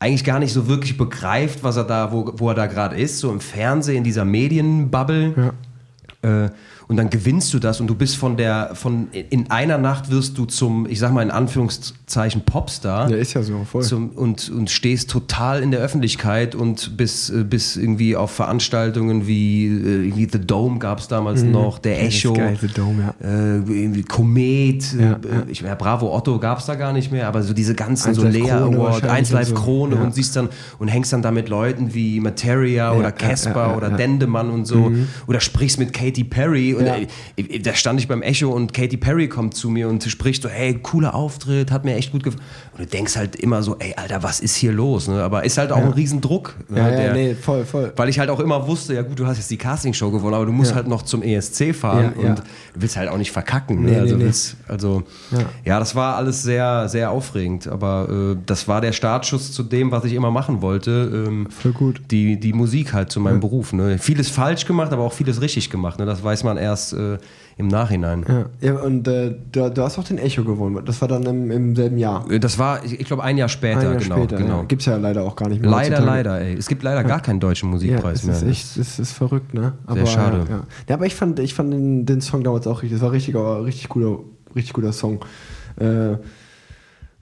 Eigentlich 0.00 0.24
gar 0.24 0.38
nicht 0.38 0.52
so 0.52 0.68
wirklich 0.68 0.96
begreift, 0.96 1.62
was 1.62 1.76
er 1.76 1.84
da, 1.84 2.12
wo, 2.12 2.32
wo 2.36 2.48
er 2.50 2.54
da 2.54 2.66
gerade 2.66 2.96
ist, 2.96 3.18
so 3.18 3.32
im 3.32 3.40
Fernsehen, 3.40 3.98
in 3.98 4.04
dieser 4.04 4.24
Medienbubble. 4.24 5.52
Ja. 6.22 6.44
Äh, 6.44 6.50
und 6.88 6.96
dann 6.96 7.10
gewinnst 7.10 7.52
du 7.52 7.58
das 7.58 7.80
und 7.82 7.86
du 7.86 7.94
bist 7.94 8.16
von 8.16 8.38
der, 8.38 8.70
von 8.72 9.08
in 9.12 9.50
einer 9.50 9.76
Nacht 9.76 10.10
wirst 10.10 10.38
du 10.38 10.46
zum, 10.46 10.86
ich 10.88 10.98
sag 10.98 11.12
mal 11.12 11.22
in 11.22 11.30
Anführungszeichen 11.30 12.40
Popstar. 12.46 13.10
Ja, 13.10 13.16
ist 13.16 13.34
ja 13.34 13.42
so, 13.42 13.64
voll. 13.70 13.82
Zum, 13.82 14.10
und, 14.10 14.48
und 14.48 14.70
stehst 14.70 15.10
total 15.10 15.62
in 15.62 15.70
der 15.70 15.80
Öffentlichkeit 15.80 16.54
und 16.54 16.96
bis, 16.96 17.28
äh, 17.28 17.44
bis 17.44 17.76
irgendwie 17.76 18.16
auf 18.16 18.30
Veranstaltungen 18.30 19.26
wie 19.26 19.66
äh, 19.66 20.06
irgendwie 20.06 20.28
The 20.32 20.38
Dome 20.38 20.78
gab 20.78 21.00
es 21.00 21.08
damals 21.08 21.42
mhm. 21.42 21.50
noch, 21.52 21.78
der 21.78 22.02
Echo, 22.02 22.32
geil, 22.32 22.56
The 22.58 22.68
Dome, 22.68 23.12
ja. 23.20 23.56
äh, 23.58 24.02
Komet, 24.04 24.94
ja, 24.94 25.00
äh, 25.00 25.04
ja. 25.04 25.18
Ich, 25.46 25.60
ja, 25.60 25.74
Bravo 25.74 26.16
Otto 26.16 26.38
gab 26.38 26.58
es 26.58 26.64
da 26.64 26.74
gar 26.74 26.94
nicht 26.94 27.12
mehr, 27.12 27.28
aber 27.28 27.42
so 27.42 27.52
diese 27.52 27.74
ganzen, 27.74 28.14
so 28.14 28.24
Lea 28.24 28.50
Award, 28.50 29.04
1 29.04 29.30
Live 29.32 29.54
Krone 29.54 29.94
und, 29.94 30.00
so. 30.00 30.06
und 30.06 30.14
siehst 30.14 30.36
dann 30.36 30.48
und 30.78 30.88
hängst 30.88 31.12
dann 31.12 31.20
da 31.20 31.32
mit 31.32 31.50
Leuten 31.50 31.92
wie 31.92 32.18
Materia 32.20 32.92
oder 32.94 33.12
Casper 33.12 33.76
oder 33.76 33.90
Dendemann 33.90 34.48
und 34.48 34.64
so 34.64 34.88
mhm. 34.88 35.08
oder 35.26 35.40
sprichst 35.40 35.78
mit 35.78 35.92
Katy 35.92 36.24
Perry 36.24 36.77
und 36.78 36.86
ja. 36.86 36.96
äh, 37.36 37.58
da 37.58 37.74
stand 37.74 38.00
ich 38.00 38.08
beim 38.08 38.22
Echo 38.22 38.50
und 38.50 38.72
Katy 38.72 38.96
Perry 38.96 39.28
kommt 39.28 39.54
zu 39.54 39.68
mir 39.68 39.88
und 39.88 40.02
spricht 40.04 40.42
so, 40.42 40.48
hey, 40.48 40.78
cooler 40.82 41.14
Auftritt, 41.14 41.70
hat 41.70 41.84
mir 41.84 41.96
echt 41.96 42.12
gut 42.12 42.22
gefallen. 42.22 42.42
Und 42.72 42.80
du 42.80 42.86
denkst 42.86 43.16
halt 43.16 43.36
immer 43.36 43.62
so, 43.62 43.76
ey, 43.78 43.94
Alter, 43.96 44.22
was 44.22 44.40
ist 44.40 44.54
hier 44.56 44.72
los? 44.72 45.08
Ne? 45.08 45.22
Aber 45.22 45.44
ist 45.44 45.58
halt 45.58 45.72
auch 45.72 45.78
ja. 45.78 45.84
ein 45.84 45.92
Riesendruck. 45.92 46.54
Ne? 46.68 46.78
Ja, 46.78 47.02
ja, 47.06 47.12
nee, 47.12 47.34
voll, 47.34 47.64
voll. 47.64 47.92
Weil 47.96 48.08
ich 48.08 48.18
halt 48.18 48.30
auch 48.30 48.40
immer 48.40 48.66
wusste, 48.66 48.94
ja 48.94 49.02
gut, 49.02 49.18
du 49.18 49.26
hast 49.26 49.38
jetzt 49.38 49.50
die 49.50 49.56
Castingshow 49.56 50.10
gewonnen, 50.10 50.34
aber 50.34 50.46
du 50.46 50.52
musst 50.52 50.74
halt 50.74 50.86
noch 50.86 51.02
zum 51.02 51.22
ESC 51.22 51.74
fahren 51.74 52.12
und 52.14 52.38
du 52.38 52.42
willst 52.74 52.96
halt 52.96 53.08
auch 53.08 53.18
nicht 53.18 53.32
verkacken. 53.32 53.82
Ne? 53.82 53.90
Nee, 53.90 53.96
also, 53.98 54.16
nee, 54.16 54.24
willst, 54.24 54.56
also 54.66 55.02
ja. 55.64 55.78
das 55.78 55.94
war 55.94 56.16
alles 56.16 56.42
sehr, 56.42 56.88
sehr 56.88 57.10
aufregend. 57.10 57.66
Aber 57.68 58.08
äh, 58.10 58.36
das 58.46 58.68
war 58.68 58.80
der 58.80 58.92
Startschuss 58.92 59.52
zu 59.52 59.62
dem, 59.62 59.90
was 59.90 60.04
ich 60.04 60.12
immer 60.12 60.30
machen 60.30 60.62
wollte. 60.62 61.24
Ähm, 61.26 61.48
voll 61.50 61.72
gut. 61.72 62.00
Die, 62.10 62.38
die 62.38 62.52
Musik 62.52 62.92
halt 62.92 63.10
zu 63.10 63.20
meinem 63.20 63.40
Beruf. 63.40 63.72
Ne? 63.72 63.98
Vieles 63.98 64.28
falsch 64.28 64.66
gemacht, 64.66 64.92
aber 64.92 65.02
auch 65.02 65.12
vieles 65.12 65.40
richtig 65.40 65.70
gemacht. 65.70 65.98
Ne? 65.98 66.06
Das 66.06 66.22
weiß 66.22 66.44
man 66.44 66.56
erst 66.56 66.67
äh, 66.92 67.18
im 67.58 67.66
Nachhinein. 67.66 68.24
Ja, 68.28 68.46
ja 68.60 68.80
und 68.80 69.08
äh, 69.08 69.34
du, 69.50 69.68
du, 69.68 69.82
hast 69.82 69.98
auch 69.98 70.04
den 70.04 70.18
Echo 70.18 70.44
gewonnen. 70.44 70.80
Das 70.84 71.00
war 71.00 71.08
dann 71.08 71.24
im, 71.24 71.50
im 71.50 71.74
selben 71.74 71.98
Jahr. 71.98 72.30
Äh, 72.30 72.38
das 72.38 72.58
war, 72.58 72.84
ich, 72.84 73.00
ich 73.00 73.06
glaube, 73.06 73.24
ein 73.24 73.36
Jahr 73.36 73.48
später. 73.48 73.80
Ein 73.80 73.84
Jahr 73.84 73.96
genau, 73.96 74.16
später, 74.16 74.36
genau. 74.36 74.58
Ja. 74.58 74.64
Gibt 74.64 74.82
es 74.82 74.86
ja 74.86 74.96
leider 74.96 75.22
auch 75.22 75.34
gar 75.34 75.48
nicht 75.48 75.60
mehr. 75.60 75.70
Leider, 75.70 76.00
leider, 76.00 76.40
ey. 76.40 76.54
Es 76.54 76.68
gibt 76.68 76.84
leider 76.84 77.02
gar 77.02 77.20
keinen 77.20 77.40
deutschen 77.40 77.68
Musikpreis 77.70 78.22
ja, 78.22 78.28
mehr. 78.28 78.36
Ist 78.36 78.44
echt, 78.44 78.78
das 78.78 78.98
ist 78.98 79.12
verrückt, 79.12 79.54
ne? 79.54 79.72
Aber, 79.86 79.96
Sehr 79.96 80.06
schade. 80.06 80.46
Ja, 80.48 80.62
ja. 80.88 80.94
aber 80.94 81.06
ich 81.06 81.16
fand, 81.16 81.40
ich 81.40 81.54
fand 81.54 81.72
den, 81.72 82.06
den 82.06 82.20
Song 82.20 82.44
damals 82.44 82.66
auch 82.68 82.82
richtig. 82.82 82.98
Das 82.98 83.04
war 83.04 83.12
richtig, 83.12 83.34
richtig 83.34 83.88
guter, 83.88 84.20
richtig 84.54 84.72
guter 84.72 84.92
Song. 84.92 85.20
Äh, 85.80 86.16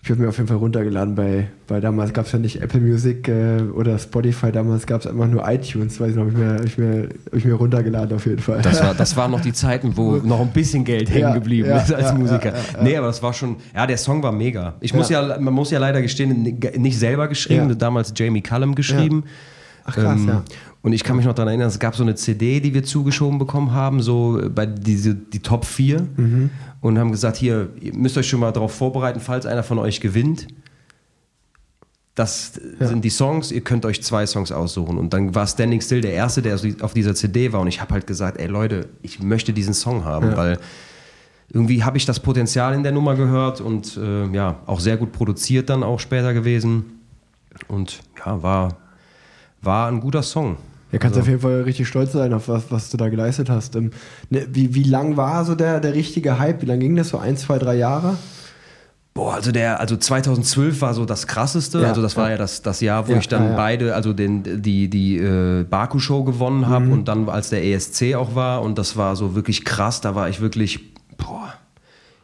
ich 0.06 0.10
habe 0.10 0.22
mir 0.22 0.28
auf 0.28 0.36
jeden 0.36 0.46
Fall 0.46 0.58
runtergeladen 0.58 1.16
bei, 1.16 1.48
weil 1.66 1.80
damals 1.80 2.12
gab 2.12 2.26
es 2.26 2.32
ja 2.32 2.38
nicht 2.38 2.62
Apple 2.62 2.80
Music 2.80 3.26
äh, 3.26 3.60
oder 3.74 3.98
Spotify, 3.98 4.52
damals 4.52 4.86
gab 4.86 5.00
es 5.00 5.06
einfach 5.08 5.26
nur 5.26 5.42
iTunes, 5.48 5.98
weiß 5.98 6.10
ich 6.10 6.14
noch, 6.14 6.26
habe 6.26 6.30
ich, 6.30 6.38
mir, 6.38 6.54
hab 6.54 6.64
ich, 6.64 6.78
mir, 6.78 7.08
hab 7.26 7.34
ich 7.34 7.44
mir 7.44 7.54
runtergeladen 7.54 8.16
auf 8.16 8.24
jeden 8.24 8.38
Fall. 8.38 8.62
Das, 8.62 8.80
war, 8.80 8.94
das 8.98 9.16
waren 9.16 9.32
noch 9.32 9.40
die 9.40 9.52
Zeiten, 9.52 9.96
wo 9.96 10.18
noch 10.18 10.40
ein 10.40 10.52
bisschen 10.52 10.84
Geld 10.84 11.10
hängen 11.10 11.34
geblieben 11.34 11.70
ja, 11.70 11.78
ist 11.78 11.92
als 11.92 12.10
ja, 12.10 12.14
Musiker. 12.14 12.50
Ja, 12.50 12.82
nee, 12.84 12.96
aber 12.96 13.08
das 13.08 13.20
war 13.20 13.32
schon, 13.32 13.56
ja, 13.74 13.84
der 13.84 13.96
Song 13.96 14.22
war 14.22 14.30
mega. 14.30 14.74
Ich 14.80 14.94
muss 14.94 15.08
ja, 15.08 15.40
man 15.40 15.52
muss 15.52 15.72
ja 15.72 15.80
leider 15.80 16.00
gestehen, 16.00 16.56
nicht 16.76 16.98
selber 17.00 17.26
geschrieben, 17.26 17.76
damals 17.76 18.12
Jamie 18.14 18.42
Cullum 18.42 18.76
geschrieben. 18.76 19.24
Ach 19.86 19.94
krass, 19.94 20.20
ähm, 20.20 20.28
ja. 20.28 20.44
Und 20.86 20.92
ich 20.92 21.02
kann 21.02 21.16
mich 21.16 21.26
noch 21.26 21.34
daran 21.34 21.48
erinnern, 21.48 21.66
es 21.66 21.80
gab 21.80 21.96
so 21.96 22.04
eine 22.04 22.14
CD, 22.14 22.60
die 22.60 22.72
wir 22.72 22.84
zugeschoben 22.84 23.40
bekommen 23.40 23.72
haben, 23.72 24.00
so 24.00 24.40
bei 24.54 24.66
diese, 24.66 25.16
die 25.16 25.40
Top 25.40 25.64
4 25.64 26.06
mhm. 26.16 26.50
und 26.80 26.96
haben 26.96 27.10
gesagt, 27.10 27.38
hier, 27.38 27.70
ihr 27.80 27.92
müsst 27.92 28.16
euch 28.16 28.28
schon 28.28 28.38
mal 28.38 28.52
darauf 28.52 28.72
vorbereiten, 28.72 29.18
falls 29.18 29.46
einer 29.46 29.64
von 29.64 29.80
euch 29.80 30.00
gewinnt. 30.00 30.46
Das 32.14 32.52
ja. 32.78 32.86
sind 32.86 33.04
die 33.04 33.10
Songs, 33.10 33.50
ihr 33.50 33.62
könnt 33.62 33.84
euch 33.84 34.00
zwei 34.00 34.26
Songs 34.26 34.52
aussuchen. 34.52 34.96
Und 34.96 35.12
dann 35.12 35.34
war 35.34 35.48
Standing 35.48 35.80
Still 35.80 36.02
der 36.02 36.12
erste, 36.12 36.40
der 36.40 36.56
auf 36.80 36.94
dieser 36.94 37.16
CD 37.16 37.52
war. 37.52 37.62
Und 37.62 37.66
ich 37.66 37.80
habe 37.80 37.92
halt 37.92 38.06
gesagt, 38.06 38.38
ey 38.38 38.46
Leute, 38.46 38.88
ich 39.02 39.20
möchte 39.20 39.52
diesen 39.52 39.74
Song 39.74 40.04
haben, 40.04 40.30
ja. 40.30 40.36
weil 40.36 40.58
irgendwie 41.48 41.82
habe 41.82 41.96
ich 41.96 42.06
das 42.06 42.20
Potenzial 42.20 42.74
in 42.74 42.84
der 42.84 42.92
Nummer 42.92 43.16
gehört 43.16 43.60
und 43.60 43.96
äh, 43.96 44.28
ja, 44.28 44.60
auch 44.66 44.78
sehr 44.78 44.98
gut 44.98 45.10
produziert 45.10 45.68
dann 45.68 45.82
auch 45.82 45.98
später 45.98 46.32
gewesen. 46.32 47.00
Und 47.66 48.02
ja, 48.24 48.40
war, 48.40 48.76
war 49.62 49.88
ein 49.88 49.98
guter 49.98 50.22
Song. 50.22 50.58
Ja, 50.92 50.98
kannst 50.98 51.16
also. 51.16 51.20
auf 51.20 51.28
jeden 51.28 51.40
Fall 51.40 51.62
richtig 51.62 51.88
stolz 51.88 52.12
sein 52.12 52.32
auf 52.32 52.48
was, 52.48 52.70
was 52.70 52.90
du 52.90 52.96
da 52.96 53.08
geleistet 53.08 53.50
hast. 53.50 53.74
Ähm, 53.74 53.90
ne, 54.30 54.46
wie, 54.50 54.74
wie 54.74 54.84
lang 54.84 55.16
war 55.16 55.44
so 55.44 55.54
der, 55.54 55.80
der 55.80 55.94
richtige 55.94 56.38
Hype? 56.38 56.62
Wie 56.62 56.66
lange 56.66 56.80
ging 56.80 56.96
das? 56.96 57.08
So 57.08 57.18
ein, 57.18 57.36
zwei, 57.36 57.58
drei 57.58 57.74
Jahre? 57.74 58.16
Boah, 59.16 59.32
also 59.32 59.50
der, 59.50 59.80
also 59.80 59.96
2012 59.96 60.82
war 60.82 60.92
so 60.92 61.06
das 61.06 61.26
krasseste. 61.26 61.80
Ja, 61.80 61.88
also 61.88 62.02
das 62.02 62.18
war 62.18 62.30
ja, 62.30 62.36
das, 62.36 62.60
das 62.60 62.82
Jahr, 62.82 63.08
wo 63.08 63.12
ja, 63.12 63.18
ich 63.18 63.28
dann 63.28 63.56
beide, 63.56 63.94
also 63.94 64.12
den, 64.12 64.62
die, 64.62 64.90
die 64.90 65.16
äh, 65.16 65.64
Baku-Show 65.64 66.22
gewonnen 66.22 66.68
habe 66.68 66.84
mhm. 66.84 66.92
und 66.92 67.08
dann 67.08 67.28
als 67.30 67.48
der 67.48 67.64
ESC 67.64 68.14
auch 68.14 68.34
war 68.34 68.60
und 68.60 68.76
das 68.76 68.98
war 68.98 69.16
so 69.16 69.34
wirklich 69.34 69.64
krass. 69.64 70.02
Da 70.02 70.14
war 70.14 70.28
ich 70.28 70.42
wirklich, 70.42 70.92
boah, 71.16 71.54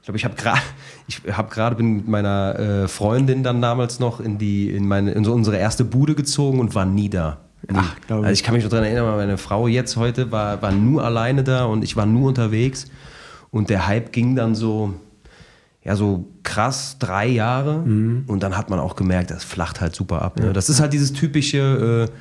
ich 0.00 0.04
glaube, 0.04 0.18
ich 0.18 0.24
habe 0.26 0.34
gerade, 0.34 0.60
ich 1.08 1.22
habe 1.32 1.50
gerade 1.52 1.76
bin 1.76 1.96
mit 1.96 2.08
meiner 2.08 2.58
äh, 2.58 2.88
Freundin 2.88 3.42
dann 3.42 3.62
damals 3.62 3.98
noch 3.98 4.20
in 4.20 4.36
die, 4.36 4.68
in 4.68 4.86
meine, 4.86 5.12
in 5.12 5.24
so 5.24 5.32
unsere 5.32 5.56
erste 5.56 5.84
Bude 5.86 6.14
gezogen 6.14 6.60
und 6.60 6.74
war 6.74 6.84
nie 6.84 7.08
da. 7.08 7.38
Ach, 7.72 7.94
also 8.08 8.30
ich 8.30 8.42
kann 8.42 8.54
mich 8.54 8.64
noch 8.64 8.70
daran 8.70 8.86
erinnern, 8.86 9.16
meine 9.16 9.38
Frau 9.38 9.68
jetzt 9.68 9.96
heute 9.96 10.32
war, 10.32 10.62
war 10.62 10.72
nur 10.72 11.04
alleine 11.04 11.44
da 11.44 11.64
und 11.64 11.84
ich 11.84 11.96
war 11.96 12.06
nur 12.06 12.28
unterwegs. 12.28 12.86
Und 13.50 13.70
der 13.70 13.86
Hype 13.86 14.12
ging 14.12 14.34
dann 14.34 14.54
so, 14.54 14.94
ja, 15.84 15.94
so 15.94 16.26
krass 16.42 16.96
drei 16.98 17.26
Jahre. 17.26 17.78
Mhm. 17.78 18.24
Und 18.26 18.42
dann 18.42 18.56
hat 18.56 18.70
man 18.70 18.78
auch 18.78 18.96
gemerkt, 18.96 19.30
das 19.30 19.44
flacht 19.44 19.80
halt 19.80 19.94
super 19.94 20.22
ab. 20.22 20.38
Ne? 20.38 20.52
Das 20.52 20.68
ist 20.68 20.80
halt 20.80 20.92
dieses 20.92 21.12
typische, 21.12 22.08
äh, 22.08 22.12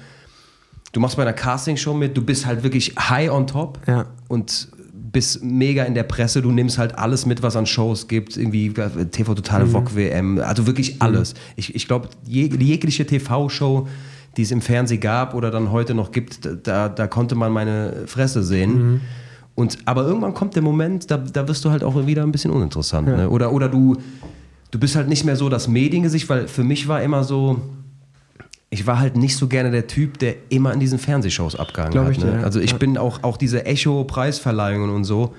du 0.92 1.00
machst 1.00 1.16
bei 1.16 1.24
einer 1.24 1.34
Castingshow 1.34 1.94
mit, 1.94 2.18
du 2.18 2.24
bist 2.24 2.46
halt 2.46 2.64
wirklich 2.64 2.96
high 2.98 3.32
on 3.32 3.48
top 3.48 3.80
ja. 3.88 4.06
und 4.28 4.70
bist 5.12 5.44
mega 5.44 5.84
in 5.84 5.94
der 5.94 6.04
Presse, 6.04 6.42
du 6.42 6.52
nimmst 6.52 6.78
halt 6.78 6.98
alles 6.98 7.26
mit, 7.26 7.44
was 7.44 7.56
an 7.56 7.66
Shows 7.66 8.08
gibt, 8.08 8.38
irgendwie 8.38 8.74
TV 9.12 9.36
Totale 9.36 9.66
mhm. 9.66 9.72
VOG 9.72 9.96
WM, 9.96 10.40
also 10.40 10.68
wirklich 10.68 11.02
alles. 11.02 11.34
Mhm. 11.34 11.40
Ich, 11.58 11.76
ich 11.76 11.88
glaube, 11.88 12.10
jeg 12.26 12.54
jegliche 12.62 13.06
TV-Show 13.06 13.88
die 14.38 14.44
es 14.44 14.52
im 14.52 14.62
Fernsehen 14.62 15.02
gab 15.02 15.34
oder 15.34 15.52
dann 15.52 15.72
heute 15.72 15.94
noch 15.94 16.12
gibt, 16.12 16.48
da, 16.64 16.90
da 16.90 17.08
konnte 17.08 17.36
man 17.36 17.52
meine 17.52 18.04
Fresse 18.08 18.44
sehen. 18.44 18.94
Mhm. 18.94 19.02
Und, 19.56 19.80
aber 19.86 20.06
irgendwann 20.06 20.34
kommt 20.34 20.56
der 20.56 20.64
Moment, 20.64 21.12
da, 21.12 21.18
da 21.18 21.48
wirst 21.48 21.66
du 21.66 21.72
halt 21.72 21.84
auch 21.84 22.08
wieder 22.08 22.24
ein 22.24 22.32
bisschen 22.32 22.52
uninteressant. 22.52 23.08
Ja. 23.08 23.18
Ne? 23.18 23.30
Oder, 23.30 23.52
oder 23.52 23.68
du, 23.68 23.98
du 24.72 24.80
bist 24.80 24.96
halt 24.96 25.10
nicht 25.10 25.26
mehr 25.26 25.36
so 25.36 25.50
das 25.50 25.68
Mediengesicht, 25.68 26.30
weil 26.30 26.48
für 26.48 26.64
mich 26.64 26.88
war 26.88 27.02
immer 27.02 27.24
so, 27.24 27.60
ich 28.70 28.88
war 28.88 29.00
halt 29.00 29.18
nicht 29.18 29.36
so 29.36 29.48
gerne 29.48 29.70
der 29.70 29.88
Typ, 29.88 30.18
der 30.20 30.36
immer 30.50 30.74
in 30.74 30.80
diesen 30.80 30.98
Fernsehshows 30.98 31.58
abgehangen 31.58 31.92
Glaub 31.92 32.06
hat. 32.08 32.18
Ne? 32.20 32.40
Ja. 32.40 32.44
Also 32.44 32.62
ich 32.62 32.76
bin 32.76 32.98
auch, 32.98 33.24
auch 33.24 33.36
diese 33.36 33.66
Echo-Preisverleihungen 33.66 34.90
und 34.90 35.04
so, 35.04 35.36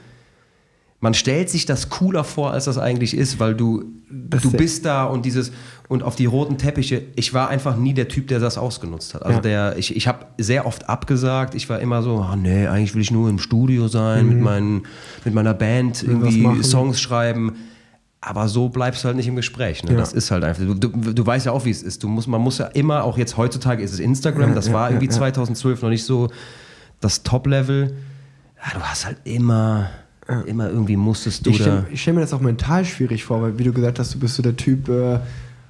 man 1.02 1.14
stellt 1.14 1.50
sich 1.50 1.66
das 1.66 1.88
cooler 1.88 2.22
vor, 2.22 2.52
als 2.52 2.66
das 2.66 2.78
eigentlich 2.78 3.16
ist, 3.16 3.40
weil 3.40 3.56
du, 3.56 3.82
du 4.08 4.52
bist 4.52 4.84
da 4.84 5.04
und 5.04 5.26
dieses 5.26 5.50
und 5.88 6.04
auf 6.04 6.14
die 6.14 6.26
roten 6.26 6.58
Teppiche. 6.58 7.02
Ich 7.16 7.34
war 7.34 7.48
einfach 7.48 7.76
nie 7.76 7.92
der 7.92 8.06
Typ, 8.06 8.28
der 8.28 8.38
das 8.38 8.56
ausgenutzt 8.56 9.12
hat. 9.12 9.26
Also 9.26 9.38
ja. 9.38 9.42
der, 9.42 9.78
ich, 9.78 9.96
ich 9.96 10.06
habe 10.06 10.26
sehr 10.38 10.64
oft 10.64 10.88
abgesagt. 10.88 11.56
Ich 11.56 11.68
war 11.68 11.80
immer 11.80 12.02
so, 12.02 12.24
oh 12.32 12.36
nee, 12.36 12.68
eigentlich 12.68 12.94
will 12.94 13.02
ich 13.02 13.10
nur 13.10 13.28
im 13.28 13.40
Studio 13.40 13.88
sein, 13.88 14.26
mhm. 14.26 14.32
mit, 14.32 14.40
meinen, 14.42 14.82
mit 15.24 15.34
meiner 15.34 15.54
Band 15.54 16.04
irgendwie 16.04 16.62
Songs 16.62 17.00
schreiben. 17.00 17.56
Aber 18.20 18.46
so 18.46 18.68
bleibst 18.68 19.02
du 19.02 19.08
halt 19.08 19.16
nicht 19.16 19.26
im 19.26 19.34
Gespräch. 19.34 19.82
Ne? 19.82 19.90
Ja. 19.90 19.96
Das 19.96 20.12
ist 20.12 20.30
halt 20.30 20.44
einfach. 20.44 20.62
Du, 20.62 20.74
du, 20.74 21.12
du, 21.12 21.26
weißt 21.26 21.46
ja 21.46 21.52
auch, 21.52 21.64
wie 21.64 21.70
es 21.70 21.82
ist. 21.82 22.04
Du 22.04 22.08
musst, 22.08 22.28
man 22.28 22.40
muss 22.40 22.58
ja 22.58 22.66
immer, 22.66 23.02
auch 23.02 23.18
jetzt 23.18 23.36
heutzutage 23.36 23.82
ist 23.82 23.92
es 23.92 23.98
Instagram, 23.98 24.54
das 24.54 24.72
war 24.72 24.90
irgendwie 24.90 25.08
2012 25.08 25.82
noch 25.82 25.88
nicht 25.88 26.04
so 26.04 26.28
das 27.00 27.24
Top-Level. 27.24 27.96
Ja, 28.64 28.78
du 28.78 28.80
hast 28.84 29.04
halt 29.04 29.16
immer 29.24 29.90
ja. 30.32 30.40
Immer 30.42 30.70
irgendwie 30.70 30.96
musstest 30.96 31.46
du 31.46 31.50
ich 31.50 31.56
stell, 31.56 31.84
Ich 31.90 32.02
stelle 32.02 32.16
mir 32.16 32.20
das 32.22 32.32
auch 32.32 32.40
mental 32.40 32.84
schwierig 32.84 33.24
vor, 33.24 33.42
weil 33.42 33.58
wie 33.58 33.64
du 33.64 33.72
gesagt 33.72 33.98
hast, 33.98 34.14
du 34.14 34.18
bist 34.18 34.36
so 34.36 34.42
der 34.42 34.56
Typ, 34.56 34.88
äh, 34.88 35.20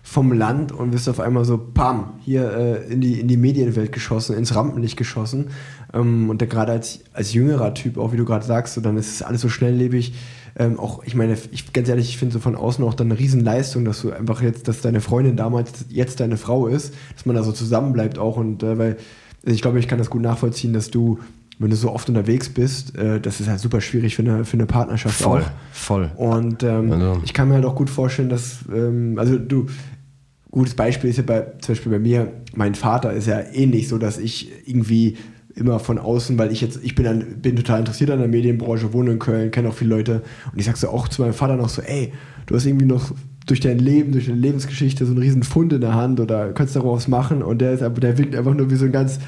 vom 0.02 0.32
Land 0.32 0.72
und 0.72 0.90
bist 0.90 1.08
auf 1.08 1.20
einmal 1.20 1.44
so, 1.44 1.58
pam, 1.58 2.14
hier 2.24 2.52
äh, 2.52 2.92
in, 2.92 3.00
die, 3.00 3.20
in 3.20 3.28
die 3.28 3.36
Medienwelt 3.36 3.92
geschossen, 3.92 4.36
ins 4.36 4.54
Rampenlicht 4.54 4.96
geschossen. 4.96 5.50
Ähm, 5.94 6.28
und 6.28 6.38
gerade 6.50 6.72
als, 6.72 7.00
als 7.12 7.32
jüngerer 7.32 7.72
Typ, 7.74 7.98
auch 7.98 8.12
wie 8.12 8.16
du 8.16 8.24
gerade 8.24 8.44
sagst, 8.44 8.74
so, 8.74 8.80
dann 8.80 8.96
ist 8.96 9.14
es 9.14 9.22
alles 9.22 9.40
so 9.40 9.48
schnelllebig. 9.48 10.14
Ähm, 10.56 10.78
auch, 10.78 11.04
ich 11.04 11.14
meine, 11.14 11.36
ich, 11.52 11.72
ganz 11.72 11.88
ehrlich, 11.88 12.08
ich 12.08 12.18
finde 12.18 12.34
so 12.34 12.40
von 12.40 12.56
außen 12.56 12.84
auch 12.84 12.94
dann 12.94 13.10
eine 13.10 13.18
Riesenleistung, 13.18 13.84
dass 13.84 14.02
du 14.02 14.10
einfach 14.10 14.42
jetzt, 14.42 14.66
dass 14.66 14.80
deine 14.80 15.00
Freundin 15.00 15.36
damals 15.36 15.86
jetzt 15.88 16.20
deine 16.20 16.36
Frau 16.36 16.66
ist, 16.66 16.94
dass 17.14 17.24
man 17.24 17.36
da 17.36 17.42
so 17.42 17.52
zusammenbleibt 17.52 18.18
auch 18.18 18.36
und 18.36 18.62
äh, 18.62 18.76
weil 18.76 18.96
also 19.44 19.54
ich 19.54 19.62
glaube, 19.62 19.78
ich 19.78 19.88
kann 19.88 19.98
das 19.98 20.10
gut 20.10 20.22
nachvollziehen, 20.22 20.72
dass 20.72 20.90
du 20.90 21.18
wenn 21.62 21.70
du 21.70 21.76
so 21.76 21.90
oft 21.90 22.08
unterwegs 22.08 22.48
bist, 22.48 22.96
äh, 22.96 23.20
das 23.20 23.40
ist 23.40 23.48
halt 23.48 23.60
super 23.60 23.80
schwierig 23.80 24.16
für 24.16 24.22
eine, 24.22 24.44
für 24.44 24.54
eine 24.54 24.66
Partnerschaft 24.66 25.20
voll, 25.20 25.42
auch. 25.42 25.46
Voll, 25.72 26.10
Und 26.16 26.62
ähm, 26.62 26.92
also. 26.92 27.20
ich 27.24 27.32
kann 27.32 27.48
mir 27.48 27.54
halt 27.54 27.64
auch 27.64 27.74
gut 27.74 27.90
vorstellen, 27.90 28.28
dass, 28.28 28.58
ähm, 28.72 29.18
also 29.18 29.38
du, 29.38 29.66
gutes 30.50 30.74
Beispiel 30.74 31.10
ist 31.10 31.16
ja 31.16 31.22
bei, 31.22 31.46
zum 31.60 31.74
Beispiel 31.74 31.92
bei 31.92 31.98
mir, 31.98 32.32
mein 32.54 32.74
Vater 32.74 33.12
ist 33.12 33.26
ja 33.26 33.40
ähnlich 33.52 33.88
so, 33.88 33.98
dass 33.98 34.18
ich 34.18 34.50
irgendwie 34.66 35.16
immer 35.54 35.78
von 35.78 35.98
außen, 35.98 36.38
weil 36.38 36.50
ich 36.52 36.60
jetzt, 36.60 36.80
ich 36.82 36.94
bin, 36.94 37.04
dann, 37.04 37.40
bin 37.40 37.56
total 37.56 37.80
interessiert 37.80 38.10
an 38.10 38.18
der 38.18 38.28
Medienbranche, 38.28 38.92
wohne 38.92 39.12
in 39.12 39.18
Köln, 39.18 39.50
kenne 39.50 39.68
auch 39.68 39.74
viele 39.74 39.90
Leute 39.90 40.22
und 40.52 40.58
ich 40.58 40.66
sag 40.66 40.76
so 40.76 40.88
auch 40.88 41.08
zu 41.08 41.22
meinem 41.22 41.34
Vater 41.34 41.56
noch 41.56 41.68
so, 41.68 41.82
ey, 41.82 42.12
du 42.46 42.54
hast 42.54 42.66
irgendwie 42.66 42.86
noch 42.86 43.12
durch 43.46 43.60
dein 43.60 43.78
Leben, 43.78 44.12
durch 44.12 44.26
deine 44.26 44.38
Lebensgeschichte 44.38 45.04
so 45.04 45.12
einen 45.12 45.20
riesen 45.20 45.42
Fund 45.42 45.72
in 45.72 45.80
der 45.80 45.94
Hand 45.94 46.20
oder 46.20 46.52
kannst 46.52 46.76
daraus 46.76 47.08
machen 47.08 47.42
und 47.42 47.60
der 47.60 47.72
ist 47.72 47.80
der 47.80 48.18
wirkt 48.18 48.34
einfach 48.34 48.54
nur 48.54 48.70
wie 48.70 48.76
so 48.76 48.84
ein 48.84 48.92
ganz 48.92 49.18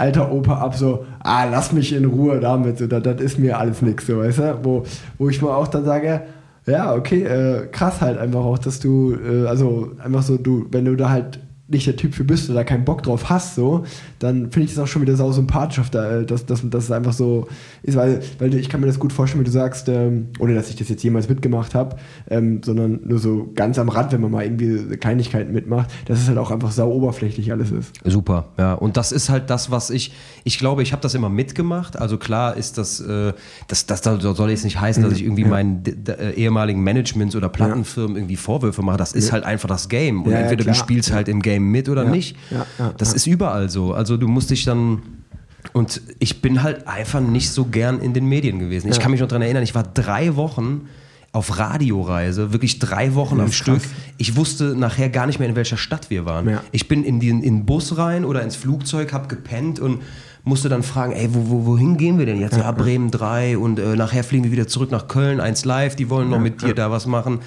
alter 0.00 0.32
Opa 0.32 0.54
ab, 0.54 0.74
so, 0.74 1.04
ah, 1.20 1.44
lass 1.44 1.72
mich 1.72 1.92
in 1.92 2.06
Ruhe 2.06 2.40
damit, 2.40 2.78
so, 2.78 2.86
das, 2.86 3.02
das 3.02 3.20
ist 3.20 3.38
mir 3.38 3.58
alles 3.58 3.82
nichts, 3.82 4.06
so, 4.06 4.18
weißt 4.18 4.38
du? 4.38 4.58
Wo, 4.62 4.84
wo 5.18 5.28
ich 5.28 5.40
mal 5.42 5.54
auch 5.54 5.68
dann 5.68 5.84
sage, 5.84 6.22
ja, 6.66 6.94
okay, 6.94 7.22
äh, 7.22 7.66
krass 7.66 8.00
halt 8.00 8.18
einfach 8.18 8.40
auch, 8.40 8.58
dass 8.58 8.80
du, 8.80 9.14
äh, 9.14 9.46
also 9.46 9.90
einfach 10.02 10.22
so, 10.22 10.36
du, 10.36 10.66
wenn 10.70 10.84
du 10.84 10.96
da 10.96 11.10
halt 11.10 11.40
nicht 11.70 11.86
der 11.86 11.96
Typ 11.96 12.14
für 12.14 12.24
bist 12.24 12.50
oder 12.50 12.64
keinen 12.64 12.84
Bock 12.84 13.02
drauf 13.02 13.30
hast, 13.30 13.54
so, 13.54 13.84
dann 14.18 14.50
finde 14.50 14.66
ich 14.66 14.74
das 14.74 14.82
auch 14.82 14.88
schon 14.88 15.02
wieder 15.02 15.16
sau 15.16 15.32
sympathisch, 15.32 15.78
äh, 15.78 16.24
dass, 16.24 16.44
dass, 16.46 16.68
dass 16.68 16.84
es 16.84 16.90
einfach 16.90 17.12
so 17.12 17.46
ist, 17.82 17.96
weil, 17.96 18.20
weil 18.38 18.54
ich 18.54 18.68
kann 18.68 18.80
mir 18.80 18.86
das 18.86 18.98
gut 18.98 19.12
vorstellen, 19.12 19.40
wie 19.40 19.46
du 19.46 19.52
sagst, 19.52 19.88
ähm, 19.88 20.28
ohne 20.38 20.54
dass 20.54 20.68
ich 20.68 20.76
das 20.76 20.88
jetzt 20.88 21.02
jemals 21.02 21.28
mitgemacht 21.28 21.74
habe, 21.74 21.96
ähm, 22.28 22.60
sondern 22.64 23.00
nur 23.04 23.18
so 23.18 23.50
ganz 23.54 23.78
am 23.78 23.88
Rand, 23.88 24.12
wenn 24.12 24.20
man 24.20 24.30
mal 24.30 24.44
irgendwie 24.44 24.96
Kleinigkeiten 24.96 25.52
mitmacht, 25.52 25.90
dass 26.06 26.20
es 26.20 26.28
halt 26.28 26.38
auch 26.38 26.50
einfach 26.50 26.72
sau 26.72 26.90
oberflächlich 26.90 27.52
alles 27.52 27.70
ist. 27.70 27.92
Super, 28.04 28.48
ja. 28.58 28.74
Und 28.74 28.96
das 28.96 29.12
ist 29.12 29.28
halt 29.30 29.48
das, 29.48 29.70
was 29.70 29.90
ich, 29.90 30.12
ich 30.44 30.58
glaube, 30.58 30.82
ich 30.82 30.92
habe 30.92 31.02
das 31.02 31.14
immer 31.14 31.28
mitgemacht. 31.28 31.98
Also 31.98 32.18
klar 32.18 32.56
ist 32.56 32.78
das, 32.78 33.00
äh, 33.00 33.32
das, 33.68 33.86
das, 33.86 34.00
das 34.00 34.22
soll 34.36 34.50
jetzt 34.50 34.64
nicht 34.64 34.80
heißen, 34.80 35.02
dass 35.02 35.12
ich 35.12 35.22
irgendwie 35.22 35.42
ja. 35.42 35.48
meinen 35.48 35.84
äh, 36.08 36.32
ehemaligen 36.32 36.82
Managements 36.82 37.36
oder 37.36 37.48
Plattenfirmen 37.48 38.16
ja. 38.16 38.18
irgendwie 38.18 38.36
Vorwürfe 38.36 38.82
mache. 38.82 38.96
Das 38.96 39.12
ist 39.12 39.28
ja. 39.28 39.32
halt 39.34 39.44
einfach 39.44 39.68
das 39.68 39.88
Game. 39.88 40.22
Und 40.24 40.32
entweder 40.32 40.64
du 40.64 40.74
spielst 40.74 41.12
halt 41.12 41.28
im 41.28 41.40
Game 41.40 41.59
mit 41.60 41.88
oder 41.88 42.04
nicht. 42.04 42.36
das 42.96 43.12
ist 43.12 43.26
überall 43.26 43.68
so. 43.68 43.94
Also 43.94 44.16
du 44.16 44.28
musst 44.28 44.50
dich 44.50 44.64
dann 44.64 45.02
und 45.72 46.00
ich 46.18 46.40
bin 46.40 46.62
halt 46.62 46.86
einfach 46.86 47.20
nicht 47.20 47.50
so 47.50 47.66
gern 47.66 48.00
in 48.00 48.14
den 48.14 48.26
Medien 48.26 48.58
gewesen. 48.58 48.88
Ich 48.90 48.98
kann 48.98 49.10
mich 49.10 49.20
noch 49.20 49.28
daran 49.28 49.42
erinnern, 49.42 49.62
ich 49.62 49.74
war 49.74 49.82
drei 49.82 50.36
Wochen 50.36 50.88
auf 51.32 51.58
Radioreise, 51.58 52.52
wirklich 52.52 52.80
drei 52.80 53.14
Wochen 53.14 53.40
am 53.40 53.52
Stück. 53.52 53.80
Ich 54.16 54.36
wusste 54.36 54.74
nachher 54.76 55.10
gar 55.10 55.26
nicht 55.26 55.38
mehr, 55.38 55.48
in 55.48 55.54
welcher 55.54 55.76
Stadt 55.76 56.10
wir 56.10 56.24
waren. 56.24 56.48
Ja. 56.48 56.64
Ich 56.72 56.88
bin 56.88 57.04
in 57.04 57.20
den, 57.20 57.42
in 57.42 57.58
den 57.58 57.66
Bus 57.66 57.96
rein 57.96 58.24
oder 58.24 58.42
ins 58.42 58.56
Flugzeug, 58.56 59.12
hab 59.12 59.28
gepennt 59.28 59.78
und 59.78 60.02
musste 60.42 60.68
dann 60.68 60.82
fragen, 60.82 61.12
ey, 61.12 61.28
wo, 61.32 61.48
wo, 61.48 61.66
wohin 61.66 61.96
gehen 61.96 62.18
wir 62.18 62.26
denn 62.26 62.40
jetzt? 62.40 62.56
Ja, 62.56 62.62
ja 62.62 62.72
Bremen 62.72 63.10
3 63.10 63.58
und 63.58 63.78
äh, 63.78 63.94
nachher 63.94 64.24
fliegen 64.24 64.44
wir 64.44 64.52
wieder 64.52 64.66
zurück 64.66 64.90
nach 64.90 65.06
Köln, 65.06 65.40
1 65.40 65.64
live, 65.64 65.94
die 65.94 66.10
wollen 66.10 66.30
noch 66.30 66.40
mit 66.40 66.62
dir 66.62 66.74
da 66.74 66.90
was 66.90 67.06
machen. 67.06 67.40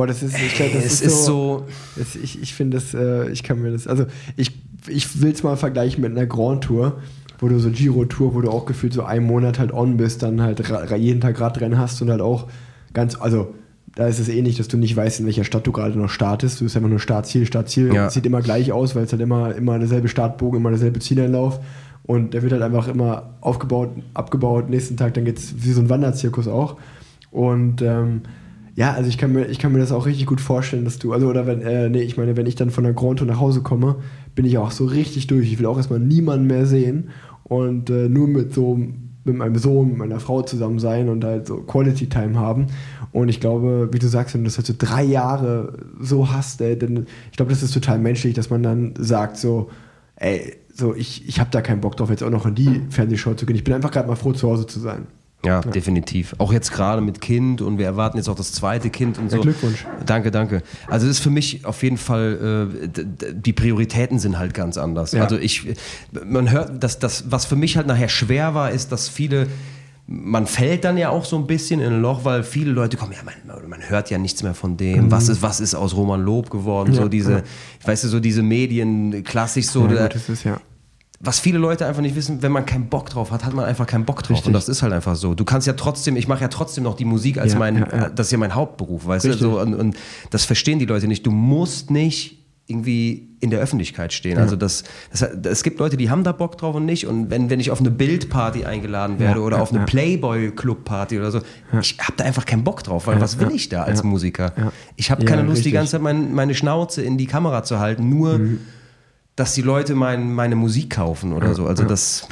Boah, 0.00 0.06
das 0.06 0.22
ist, 0.22 0.34
ich, 0.34 0.56
das 0.56 0.82
es 0.82 1.02
ist, 1.02 1.26
so. 1.26 1.66
Das, 1.94 2.16
ich 2.16 2.40
ich 2.40 2.54
finde 2.54 2.78
das, 2.78 2.94
äh, 2.94 3.28
ich 3.32 3.42
kann 3.42 3.60
mir 3.60 3.70
das, 3.70 3.86
also 3.86 4.06
ich, 4.34 4.50
ich 4.88 5.20
will 5.20 5.30
es 5.30 5.42
mal 5.42 5.58
vergleichen 5.58 6.00
mit 6.00 6.12
einer 6.12 6.24
Grand 6.24 6.64
Tour, 6.64 7.02
wo 7.38 7.48
du 7.48 7.58
so 7.58 7.68
Giro-Tour, 7.68 8.34
wo 8.34 8.40
du 8.40 8.48
auch 8.48 8.64
gefühlt 8.64 8.94
so 8.94 9.02
einen 9.02 9.26
Monat 9.26 9.58
halt 9.58 9.74
on 9.74 9.98
bist, 9.98 10.22
dann 10.22 10.40
halt 10.40 10.62
jeden 10.96 11.20
Tag 11.20 11.38
Radrennen 11.38 11.78
hast 11.78 12.00
und 12.00 12.08
halt 12.08 12.22
auch 12.22 12.48
ganz, 12.94 13.20
also 13.20 13.52
da 13.94 14.06
ist 14.06 14.18
es 14.20 14.30
ähnlich, 14.30 14.56
dass 14.56 14.68
du 14.68 14.78
nicht 14.78 14.96
weißt, 14.96 15.20
in 15.20 15.26
welcher 15.26 15.44
Stadt 15.44 15.66
du 15.66 15.72
gerade 15.72 15.98
noch 15.98 16.08
startest. 16.08 16.60
Du 16.60 16.64
bist 16.64 16.78
einfach 16.78 16.88
nur 16.88 16.98
Startziel, 16.98 17.44
Startziel. 17.44 17.92
Ja. 17.92 18.08
Sieht 18.08 18.24
immer 18.24 18.40
gleich 18.40 18.72
aus, 18.72 18.96
weil 18.96 19.04
es 19.04 19.12
halt 19.12 19.20
immer, 19.20 19.54
immer 19.54 19.78
derselbe 19.78 20.08
Startbogen, 20.08 20.60
immer 20.60 20.70
derselbe 20.70 21.00
Zieleinlauf. 21.00 21.60
Und 22.04 22.32
der 22.32 22.40
wird 22.40 22.52
halt 22.52 22.62
einfach 22.62 22.88
immer 22.88 23.34
aufgebaut, 23.42 23.90
abgebaut. 24.14 24.70
Nächsten 24.70 24.96
Tag, 24.96 25.12
dann 25.12 25.26
geht 25.26 25.36
es 25.36 25.62
wie 25.62 25.72
so 25.72 25.82
ein 25.82 25.90
Wanderzirkus 25.90 26.48
auch. 26.48 26.78
Und 27.30 27.82
ähm, 27.82 28.22
ja, 28.80 28.94
also 28.94 29.10
ich 29.10 29.18
kann 29.18 29.32
mir, 29.32 29.44
ich 29.44 29.58
kann 29.58 29.72
mir 29.72 29.78
das 29.78 29.92
auch 29.92 30.06
richtig 30.06 30.24
gut 30.24 30.40
vorstellen, 30.40 30.86
dass 30.86 30.98
du, 30.98 31.12
also 31.12 31.28
oder 31.28 31.46
wenn, 31.46 31.60
äh, 31.60 31.90
nee, 31.90 32.00
ich 32.00 32.16
meine, 32.16 32.38
wenn 32.38 32.46
ich 32.46 32.54
dann 32.54 32.70
von 32.70 32.82
der 32.82 32.94
Grand 32.94 33.18
Tour 33.18 33.28
nach 33.28 33.38
Hause 33.38 33.60
komme, 33.60 33.96
bin 34.34 34.46
ich 34.46 34.56
auch 34.56 34.70
so 34.70 34.86
richtig 34.86 35.26
durch. 35.26 35.52
Ich 35.52 35.58
will 35.58 35.66
auch 35.66 35.76
erstmal 35.76 36.00
niemanden 36.00 36.46
mehr 36.46 36.64
sehen 36.64 37.10
und 37.44 37.90
äh, 37.90 38.08
nur 38.08 38.26
mit 38.26 38.54
so 38.54 38.80
mit 39.24 39.36
meinem 39.36 39.56
Sohn, 39.56 39.88
mit 39.88 39.98
meiner 39.98 40.18
Frau 40.18 40.40
zusammen 40.40 40.78
sein 40.78 41.10
und 41.10 41.22
halt 41.24 41.46
so 41.46 41.58
Quality 41.58 42.08
Time 42.08 42.38
haben. 42.38 42.68
Und 43.12 43.28
ich 43.28 43.38
glaube, 43.38 43.90
wie 43.92 43.98
du 43.98 44.08
sagst, 44.08 44.32
wenn 44.32 44.44
du 44.44 44.46
das 44.46 44.56
halt 44.56 44.66
so 44.66 44.74
drei 44.78 45.02
Jahre 45.02 45.74
so 46.00 46.32
hast, 46.32 46.62
ey, 46.62 46.78
dann 46.78 47.06
ich 47.30 47.36
glaube, 47.36 47.50
das 47.50 47.62
ist 47.62 47.74
total 47.74 47.98
menschlich, 47.98 48.32
dass 48.32 48.48
man 48.48 48.62
dann 48.62 48.94
sagt 48.96 49.36
so, 49.36 49.68
ey, 50.16 50.54
so 50.72 50.94
ich, 50.94 51.28
ich 51.28 51.38
habe 51.38 51.50
da 51.50 51.60
keinen 51.60 51.82
Bock 51.82 51.98
drauf, 51.98 52.08
jetzt 52.08 52.22
auch 52.22 52.30
noch 52.30 52.46
in 52.46 52.54
die 52.54 52.80
Fernsehshow 52.88 53.34
zu 53.34 53.44
gehen. 53.44 53.56
Ich 53.56 53.64
bin 53.64 53.74
einfach 53.74 53.90
gerade 53.90 54.08
mal 54.08 54.16
froh, 54.16 54.32
zu 54.32 54.48
Hause 54.48 54.66
zu 54.66 54.80
sein. 54.80 55.06
Ja, 55.44 55.60
ja, 55.64 55.70
definitiv. 55.70 56.34
Auch 56.38 56.52
jetzt 56.52 56.72
gerade 56.72 57.00
mit 57.00 57.20
Kind 57.20 57.62
und 57.62 57.78
wir 57.78 57.86
erwarten 57.86 58.18
jetzt 58.18 58.28
auch 58.28 58.34
das 58.34 58.52
zweite 58.52 58.90
Kind 58.90 59.18
und 59.18 59.30
so. 59.30 59.36
Ja, 59.36 59.42
Glückwunsch. 59.42 59.86
Danke, 60.04 60.30
danke. 60.30 60.62
Also 60.86 61.06
es 61.06 61.12
ist 61.12 61.20
für 61.20 61.30
mich 61.30 61.64
auf 61.64 61.82
jeden 61.82 61.96
Fall, 61.96 62.70
äh, 62.78 63.32
die 63.32 63.52
Prioritäten 63.52 64.18
sind 64.18 64.38
halt 64.38 64.52
ganz 64.52 64.76
anders. 64.76 65.12
Ja. 65.12 65.22
Also 65.22 65.38
ich, 65.38 65.66
man 66.24 66.50
hört, 66.50 66.82
dass 66.82 66.98
das, 66.98 67.30
was 67.30 67.46
für 67.46 67.56
mich 67.56 67.76
halt 67.76 67.86
nachher 67.86 68.08
schwer 68.08 68.54
war, 68.54 68.70
ist, 68.70 68.92
dass 68.92 69.08
viele 69.08 69.46
man 70.12 70.48
fällt 70.48 70.84
dann 70.84 70.98
ja 70.98 71.10
auch 71.10 71.24
so 71.24 71.36
ein 71.36 71.46
bisschen 71.46 71.80
in 71.80 71.92
ein 71.92 72.02
Loch, 72.02 72.24
weil 72.24 72.42
viele 72.42 72.72
Leute 72.72 72.96
kommen, 72.96 73.12
ja, 73.12 73.20
man, 73.22 73.68
man 73.68 73.88
hört 73.88 74.10
ja 74.10 74.18
nichts 74.18 74.42
mehr 74.42 74.54
von 74.54 74.76
dem. 74.76 75.04
Mhm. 75.04 75.10
Was, 75.12 75.28
ist, 75.28 75.40
was 75.40 75.60
ist 75.60 75.76
aus 75.76 75.94
Roman 75.94 76.20
Lob 76.20 76.50
geworden? 76.50 76.92
So 76.92 77.06
diese, 77.06 77.44
weißt 77.84 78.02
du, 78.02 78.08
so 78.08 78.18
diese 78.18 78.42
Medien, 78.42 79.22
klassisch 79.22 79.66
so. 79.66 79.86
Ja, 79.86 80.08
gut, 80.08 80.16
ist, 80.16 80.42
ja 80.42 80.60
was 81.22 81.38
viele 81.38 81.58
Leute 81.58 81.86
einfach 81.86 82.00
nicht 82.00 82.16
wissen, 82.16 82.42
wenn 82.42 82.50
man 82.50 82.64
keinen 82.64 82.88
Bock 82.88 83.10
drauf 83.10 83.30
hat, 83.30 83.44
hat 83.44 83.52
man 83.52 83.66
einfach 83.66 83.86
keinen 83.86 84.06
Bock 84.06 84.22
drauf. 84.22 84.38
Richtig. 84.38 84.46
Und 84.46 84.52
das 84.54 84.70
ist 84.70 84.82
halt 84.82 84.94
einfach 84.94 85.16
so. 85.16 85.34
Du 85.34 85.44
kannst 85.44 85.66
ja 85.66 85.74
trotzdem, 85.74 86.16
ich 86.16 86.26
mache 86.26 86.40
ja 86.40 86.48
trotzdem 86.48 86.82
noch 86.82 86.94
die 86.94 87.04
Musik 87.04 87.36
als 87.36 87.52
ja, 87.52 87.58
mein, 87.58 87.76
ja, 87.76 87.88
ja. 87.92 88.08
das 88.08 88.28
ist 88.28 88.32
ja 88.32 88.38
mein 88.38 88.54
Hauptberuf, 88.54 89.06
weißt 89.06 89.26
Richtig. 89.26 89.42
du? 89.42 89.50
So, 89.50 89.60
und, 89.60 89.74
und, 89.74 89.96
das 90.30 90.46
verstehen 90.46 90.78
die 90.78 90.86
Leute 90.86 91.06
nicht. 91.08 91.26
Du 91.26 91.30
musst 91.30 91.90
nicht 91.90 92.38
irgendwie 92.68 93.36
in 93.40 93.50
der 93.50 93.60
Öffentlichkeit 93.60 94.12
stehen. 94.12 94.38
Also 94.38 94.54
das, 94.56 94.84
das, 95.10 95.22
es 95.22 95.62
gibt 95.62 95.78
Leute, 95.80 95.96
die 95.96 96.08
haben 96.08 96.24
da 96.24 96.32
Bock 96.32 96.56
drauf 96.56 96.76
und 96.76 96.86
nicht. 96.86 97.06
Und 97.06 97.28
wenn, 97.28 97.50
wenn 97.50 97.60
ich 97.60 97.70
auf 97.70 97.80
eine 97.80 97.90
Bildparty 97.90 98.64
eingeladen 98.64 99.18
werde 99.18 99.40
oder 99.40 99.60
auf 99.60 99.74
eine 99.74 99.84
Playboy-Club-Party 99.84 101.18
oder 101.18 101.32
so, 101.32 101.40
ich 101.80 101.98
habe 102.00 102.14
da 102.16 102.24
einfach 102.24 102.46
keinen 102.46 102.64
Bock 102.64 102.82
drauf, 102.84 103.08
weil 103.08 103.20
was 103.20 103.40
will 103.40 103.50
ich 103.52 103.68
da 103.68 103.82
als 103.82 104.04
Musiker? 104.04 104.52
Ich 104.96 105.10
habe 105.10 105.24
keine 105.24 105.42
Lust, 105.42 105.58
richtig. 105.58 105.72
die 105.72 105.72
ganze 105.72 105.92
Zeit 105.92 106.02
mein, 106.02 106.32
meine 106.32 106.54
Schnauze 106.54 107.02
in 107.02 107.18
die 107.18 107.26
Kamera 107.26 107.64
zu 107.64 107.78
halten, 107.78 108.08
nur 108.08 108.38
mhm 108.38 108.60
dass 109.40 109.54
die 109.54 109.62
Leute 109.62 109.94
mein, 109.94 110.34
meine 110.34 110.54
Musik 110.54 110.90
kaufen 110.90 111.32
oder 111.32 111.54
so. 111.54 111.64
Also 111.64 111.84
das. 111.84 112.28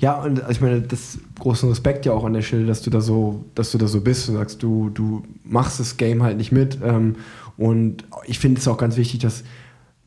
Ja, 0.00 0.20
und 0.20 0.42
ich 0.50 0.60
meine, 0.60 0.80
das 0.80 1.18
großen 1.38 1.68
Respekt 1.68 2.04
ja 2.04 2.12
auch 2.12 2.24
an 2.24 2.32
der 2.32 2.42
Stelle, 2.42 2.66
dass 2.66 2.82
du 2.82 2.90
da 2.90 3.00
so, 3.00 3.44
dass 3.54 3.70
du 3.70 3.78
da 3.78 3.86
so 3.86 4.00
bist 4.00 4.28
und 4.28 4.34
sagst, 4.34 4.60
du, 4.60 4.90
du 4.90 5.22
machst 5.44 5.78
das 5.78 5.96
Game 5.96 6.22
halt 6.22 6.36
nicht 6.36 6.50
mit. 6.50 6.78
Ähm, 6.82 7.14
und 7.56 8.04
ich 8.26 8.40
finde 8.40 8.60
es 8.60 8.66
auch 8.66 8.76
ganz 8.76 8.96
wichtig, 8.96 9.20
dass 9.20 9.44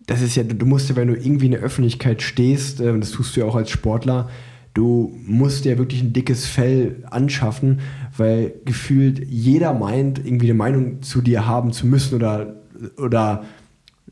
das 0.08 0.22
ist 0.22 0.36
ja, 0.36 0.44
du 0.44 0.66
musst 0.66 0.90
ja, 0.90 0.98
wenn 0.98 1.08
du 1.08 1.16
irgendwie 1.16 1.46
in 1.46 1.54
der 1.54 1.62
Öffentlichkeit 1.62 2.22
stehst, 2.22 2.82
äh, 2.82 3.00
das 3.00 3.12
tust 3.12 3.36
du 3.36 3.40
ja 3.40 3.46
auch 3.46 3.56
als 3.56 3.70
Sportler, 3.70 4.30
du 4.74 5.18
musst 5.26 5.64
dir 5.64 5.78
wirklich 5.78 6.02
ein 6.02 6.12
dickes 6.12 6.46
Fell 6.46 7.04
anschaffen, 7.10 7.80
weil 8.18 8.56
gefühlt 8.66 9.26
jeder 9.26 9.74
meint, 9.74 10.20
irgendwie 10.20 10.48
eine 10.48 10.58
Meinung 10.58 11.02
zu 11.02 11.22
dir 11.22 11.48
haben 11.48 11.72
zu 11.72 11.88
müssen 11.88 12.16
oder, 12.16 12.56
oder 12.98 13.46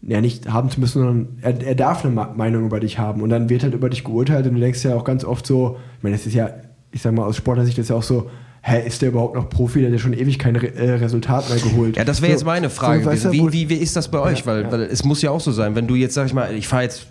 ja 0.05 0.21
nicht 0.21 0.51
haben 0.51 0.69
zu 0.69 0.79
müssen, 0.79 1.01
sondern 1.01 1.27
er, 1.41 1.61
er 1.65 1.75
darf 1.75 2.03
eine 2.03 2.13
Meinung 2.13 2.65
über 2.65 2.79
dich 2.79 2.99
haben 2.99 3.21
und 3.21 3.29
dann 3.29 3.49
wird 3.49 3.63
halt 3.63 3.73
über 3.73 3.89
dich 3.89 4.03
geurteilt 4.03 4.45
und 4.47 4.55
du 4.55 4.59
denkst 4.59 4.83
ja 4.83 4.95
auch 4.95 5.03
ganz 5.03 5.23
oft 5.23 5.45
so, 5.45 5.77
ich 5.97 6.03
meine, 6.03 6.15
das 6.15 6.25
ist 6.25 6.33
ja, 6.33 6.49
ich 6.91 7.01
sag 7.01 7.13
mal 7.13 7.25
aus 7.25 7.37
Sportlersicht 7.37 7.77
ist 7.77 7.89
ja 7.89 7.95
auch 7.95 8.03
so, 8.03 8.29
hä, 8.61 8.85
ist 8.85 9.01
der 9.01 9.09
überhaupt 9.09 9.35
noch 9.35 9.49
Profi? 9.49 9.79
Der 9.79 9.89
hat 9.89 9.93
ja 9.93 9.99
schon 9.99 10.13
ewig 10.13 10.39
kein 10.39 10.55
Re 10.55 10.73
äh, 10.73 10.91
Resultat 10.91 11.49
mehr 11.49 11.59
geholt. 11.59 11.97
Ja, 11.97 12.03
das 12.03 12.21
wäre 12.21 12.31
so, 12.31 12.37
jetzt 12.37 12.45
meine 12.45 12.69
Frage. 12.69 13.03
So, 13.03 13.09
weißt 13.09 13.25
du, 13.25 13.31
wie, 13.31 13.51
wie, 13.51 13.69
wie, 13.69 13.75
ist 13.75 13.95
das 13.95 14.09
bei 14.09 14.19
euch? 14.19 14.39
Ja, 14.39 14.45
weil, 14.45 14.61
ja. 14.63 14.71
weil 14.71 14.81
es 14.81 15.03
muss 15.03 15.21
ja 15.21 15.31
auch 15.31 15.41
so 15.41 15.51
sein, 15.51 15.75
wenn 15.75 15.87
du 15.87 15.95
jetzt, 15.95 16.15
sag 16.15 16.25
ich 16.25 16.33
mal, 16.33 16.53
ich 16.53 16.67
fahre 16.67 16.83
jetzt 16.83 17.07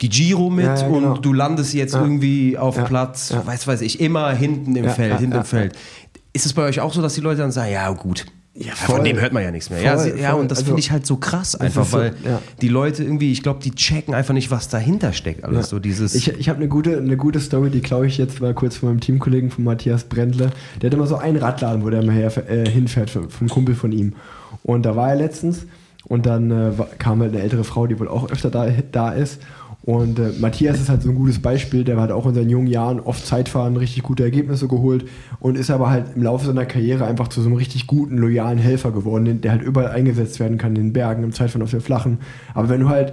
die 0.00 0.08
Giro 0.08 0.50
mit 0.50 0.66
ja, 0.66 0.74
genau. 0.74 1.14
und 1.14 1.24
du 1.24 1.32
landest 1.32 1.72
jetzt 1.74 1.94
irgendwie 1.94 2.58
auf 2.58 2.82
Platz, 2.84 3.34
weiß 3.44 3.66
weiß 3.66 3.80
ich, 3.82 4.00
immer 4.00 4.32
hinten 4.32 4.74
im 4.76 4.88
Feld, 4.90 5.18
hinten 5.18 5.36
im 5.36 5.44
Feld. 5.44 5.74
Ist 6.32 6.46
es 6.46 6.52
bei 6.52 6.62
euch 6.62 6.80
auch 6.80 6.92
so, 6.92 7.00
dass 7.00 7.14
die 7.14 7.20
Leute 7.20 7.42
dann 7.42 7.52
sagen, 7.52 7.72
ja 7.72 7.88
gut, 7.90 8.26
ja. 8.56 8.72
Von 8.74 9.02
dem 9.02 9.18
hört 9.20 9.32
man 9.32 9.42
ja 9.42 9.50
nichts 9.50 9.68
mehr. 9.68 9.80
Voll, 9.80 9.86
ja, 9.86 9.98
sie, 9.98 10.10
ja, 10.10 10.32
und 10.34 10.48
das 10.48 10.58
also, 10.58 10.68
finde 10.68 10.80
ich 10.80 10.92
halt 10.92 11.04
so 11.06 11.16
krass 11.16 11.56
einfach, 11.56 11.84
so, 11.84 11.98
weil 11.98 12.14
ja. 12.24 12.40
die 12.60 12.68
Leute 12.68 13.02
irgendwie, 13.02 13.32
ich 13.32 13.42
glaube, 13.42 13.60
die 13.60 13.72
checken 13.72 14.14
einfach 14.14 14.32
nicht, 14.32 14.52
was 14.52 14.68
dahinter 14.68 15.12
steckt. 15.12 15.42
Alles 15.42 15.66
ja. 15.66 15.70
so 15.70 15.78
dieses. 15.80 16.14
Ich, 16.14 16.28
ich 16.28 16.48
habe 16.48 16.58
eine 16.58 16.68
gute, 16.68 16.96
eine 16.98 17.16
gute 17.16 17.40
Story, 17.40 17.70
die 17.70 17.80
glaube 17.80 18.06
ich 18.06 18.16
jetzt 18.16 18.40
mal 18.40 18.54
kurz 18.54 18.76
von 18.76 18.90
meinem 18.90 19.00
Teamkollegen 19.00 19.50
von 19.50 19.64
Matthias 19.64 20.04
Brendle. 20.04 20.50
Der 20.80 20.90
hat 20.90 20.94
immer 20.94 21.08
so 21.08 21.16
einen 21.16 21.36
Radladen, 21.36 21.84
wo 21.84 21.90
der 21.90 22.02
immer 22.02 22.12
her, 22.12 22.30
äh, 22.48 22.68
hinfährt, 22.68 23.10
vom 23.10 23.48
Kumpel 23.48 23.74
von 23.74 23.90
ihm. 23.90 24.12
Und 24.62 24.86
da 24.86 24.94
war 24.94 25.08
er 25.08 25.16
letztens 25.16 25.66
Und 26.06 26.26
dann 26.26 26.50
äh, 26.50 26.72
kam 26.98 27.20
halt 27.20 27.32
eine 27.32 27.42
ältere 27.42 27.64
Frau, 27.64 27.86
die 27.86 27.98
wohl 27.98 28.08
auch 28.08 28.30
öfter 28.30 28.50
da, 28.50 28.68
da 28.92 29.10
ist. 29.10 29.40
Und 29.86 30.18
äh, 30.18 30.30
Matthias 30.40 30.80
ist 30.80 30.88
halt 30.88 31.02
so 31.02 31.10
ein 31.10 31.14
gutes 31.14 31.40
Beispiel, 31.40 31.84
der 31.84 32.00
hat 32.00 32.10
auch 32.10 32.26
in 32.26 32.34
seinen 32.34 32.48
jungen 32.48 32.68
Jahren 32.68 33.00
oft 33.00 33.26
Zeitfahren 33.26 33.76
richtig 33.76 34.02
gute 34.02 34.22
Ergebnisse 34.24 34.66
geholt 34.66 35.04
und 35.40 35.58
ist 35.58 35.70
aber 35.70 35.90
halt 35.90 36.06
im 36.16 36.22
Laufe 36.22 36.46
seiner 36.46 36.64
Karriere 36.64 37.04
einfach 37.04 37.28
zu 37.28 37.42
so 37.42 37.48
einem 37.48 37.56
richtig 37.56 37.86
guten, 37.86 38.16
loyalen 38.16 38.56
Helfer 38.58 38.92
geworden, 38.92 39.26
den- 39.26 39.40
der 39.42 39.50
halt 39.52 39.62
überall 39.62 39.90
eingesetzt 39.90 40.40
werden 40.40 40.56
kann, 40.56 40.74
in 40.74 40.84
den 40.84 40.92
Bergen, 40.94 41.22
im 41.22 41.32
Zeitfahren 41.32 41.62
auf 41.62 41.70
der 41.70 41.82
Flachen. 41.82 42.18
Aber 42.54 42.70
wenn 42.70 42.80
du 42.80 42.88
halt 42.88 43.12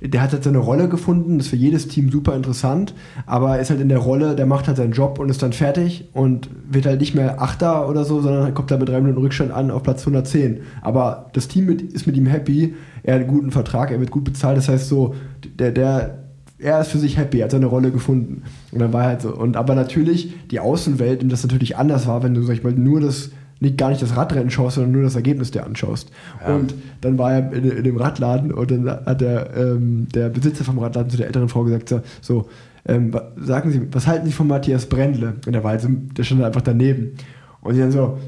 der 0.00 0.20
hat 0.22 0.32
halt 0.32 0.44
seine 0.44 0.58
Rolle 0.58 0.88
gefunden, 0.88 1.40
ist 1.40 1.48
für 1.48 1.56
jedes 1.56 1.88
Team 1.88 2.10
super 2.10 2.36
interessant, 2.36 2.94
aber 3.24 3.58
ist 3.58 3.70
halt 3.70 3.80
in 3.80 3.88
der 3.88 3.98
Rolle, 3.98 4.36
der 4.36 4.44
macht 4.44 4.68
halt 4.68 4.76
seinen 4.76 4.92
Job 4.92 5.18
und 5.18 5.30
ist 5.30 5.42
dann 5.42 5.54
fertig 5.54 6.08
und 6.12 6.50
wird 6.70 6.84
halt 6.84 7.00
nicht 7.00 7.14
mehr 7.14 7.40
Achter 7.40 7.88
oder 7.88 8.04
so, 8.04 8.20
sondern 8.20 8.52
kommt 8.52 8.70
da 8.70 8.76
mit 8.76 8.88
drei 8.88 9.00
Minuten 9.00 9.20
Rückstand 9.20 9.52
an 9.52 9.70
auf 9.70 9.82
Platz 9.82 10.02
110. 10.02 10.60
Aber 10.82 11.30
das 11.32 11.48
Team 11.48 11.64
mit, 11.64 11.80
ist 11.80 12.06
mit 12.06 12.16
ihm 12.16 12.26
happy, 12.26 12.74
er 13.02 13.14
hat 13.14 13.22
einen 13.22 13.30
guten 13.30 13.50
Vertrag, 13.50 13.90
er 13.90 13.98
wird 13.98 14.10
gut 14.10 14.24
bezahlt, 14.24 14.58
das 14.58 14.68
heißt 14.68 14.88
so, 14.88 15.14
der, 15.58 15.72
der, 15.72 16.24
er 16.58 16.80
ist 16.80 16.88
für 16.88 16.98
sich 16.98 17.16
happy, 17.16 17.38
er 17.38 17.44
hat 17.44 17.52
seine 17.52 17.66
Rolle 17.66 17.90
gefunden. 17.90 18.42
Und 18.72 18.80
dann 18.80 18.92
war 18.92 19.04
halt 19.04 19.22
so. 19.22 19.34
Und 19.34 19.56
aber 19.56 19.74
natürlich 19.74 20.34
die 20.50 20.60
Außenwelt, 20.60 21.22
und 21.22 21.30
das 21.30 21.42
natürlich 21.42 21.78
anders 21.78 22.06
war, 22.06 22.22
wenn 22.22 22.34
du, 22.34 22.42
sag 22.42 22.54
ich 22.54 22.64
mal, 22.64 22.72
nur 22.72 23.00
das 23.00 23.30
nicht, 23.60 23.78
gar 23.78 23.88
nicht 23.88 24.02
das 24.02 24.16
Radrennen 24.16 24.50
schaust, 24.50 24.74
sondern 24.74 24.92
nur 24.92 25.02
das 25.02 25.16
Ergebnis 25.16 25.50
dir 25.50 25.64
anschaust. 25.64 26.10
Und 26.46 26.74
dann 27.00 27.18
war 27.18 27.32
er 27.32 27.52
in, 27.52 27.70
in 27.70 27.84
dem 27.84 27.96
Radladen 27.96 28.52
und 28.52 28.70
dann 28.70 28.88
hat 28.88 29.20
der, 29.20 29.56
ähm, 29.56 30.08
der 30.14 30.28
Besitzer 30.28 30.64
vom 30.64 30.78
Radladen 30.78 31.10
zu 31.10 31.16
der 31.16 31.26
älteren 31.26 31.48
Frau 31.48 31.64
gesagt, 31.64 31.88
so, 31.88 32.00
so 32.20 32.48
ähm, 32.86 33.12
sagen 33.36 33.70
Sie, 33.70 33.82
was 33.92 34.06
halten 34.06 34.26
Sie 34.26 34.32
von 34.32 34.46
Matthias 34.46 34.86
Brendle? 34.86 35.34
Und 35.46 35.52
der 35.52 35.64
war 35.64 35.72
halt 35.72 35.80
so, 35.80 35.88
der 35.88 36.22
stand 36.22 36.42
einfach 36.44 36.60
daneben. 36.60 37.16
Und 37.60 37.74
die 37.74 37.80
dann 37.80 37.90
so, 37.90 38.18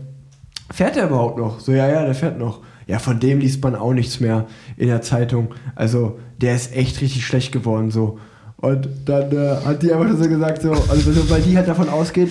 fährt 0.71 0.97
er 0.97 1.07
überhaupt 1.07 1.39
noch? 1.39 1.61
So, 1.61 1.73
ja, 1.73 1.89
ja, 1.89 2.05
der 2.05 2.15
fährt 2.15 2.39
noch. 2.39 2.61
Ja, 2.87 2.99
von 2.99 3.21
dem 3.21 3.41
liest 3.41 3.63
man 3.63 3.75
auch 3.75 3.93
nichts 3.93 4.19
mehr 4.19 4.47
in 4.77 4.89
der 4.89 5.03
Zeitung. 5.03 5.49
Also, 5.75 6.19
der 6.41 6.55
ist 6.55 6.75
echt 6.75 7.01
richtig 7.01 7.27
schlecht 7.27 7.53
geworden, 7.53 7.91
so. 7.91 8.19
Und 8.57 8.89
dann 9.05 9.31
äh, 9.31 9.57
hat 9.65 9.83
die 9.83 9.93
einfach 9.93 10.17
so 10.17 10.29
gesagt, 10.29 10.63
so, 10.63 10.73
also, 10.73 11.31
weil 11.31 11.43
die 11.43 11.57
halt 11.57 11.69
davon 11.69 11.89
ausgeht, 11.89 12.31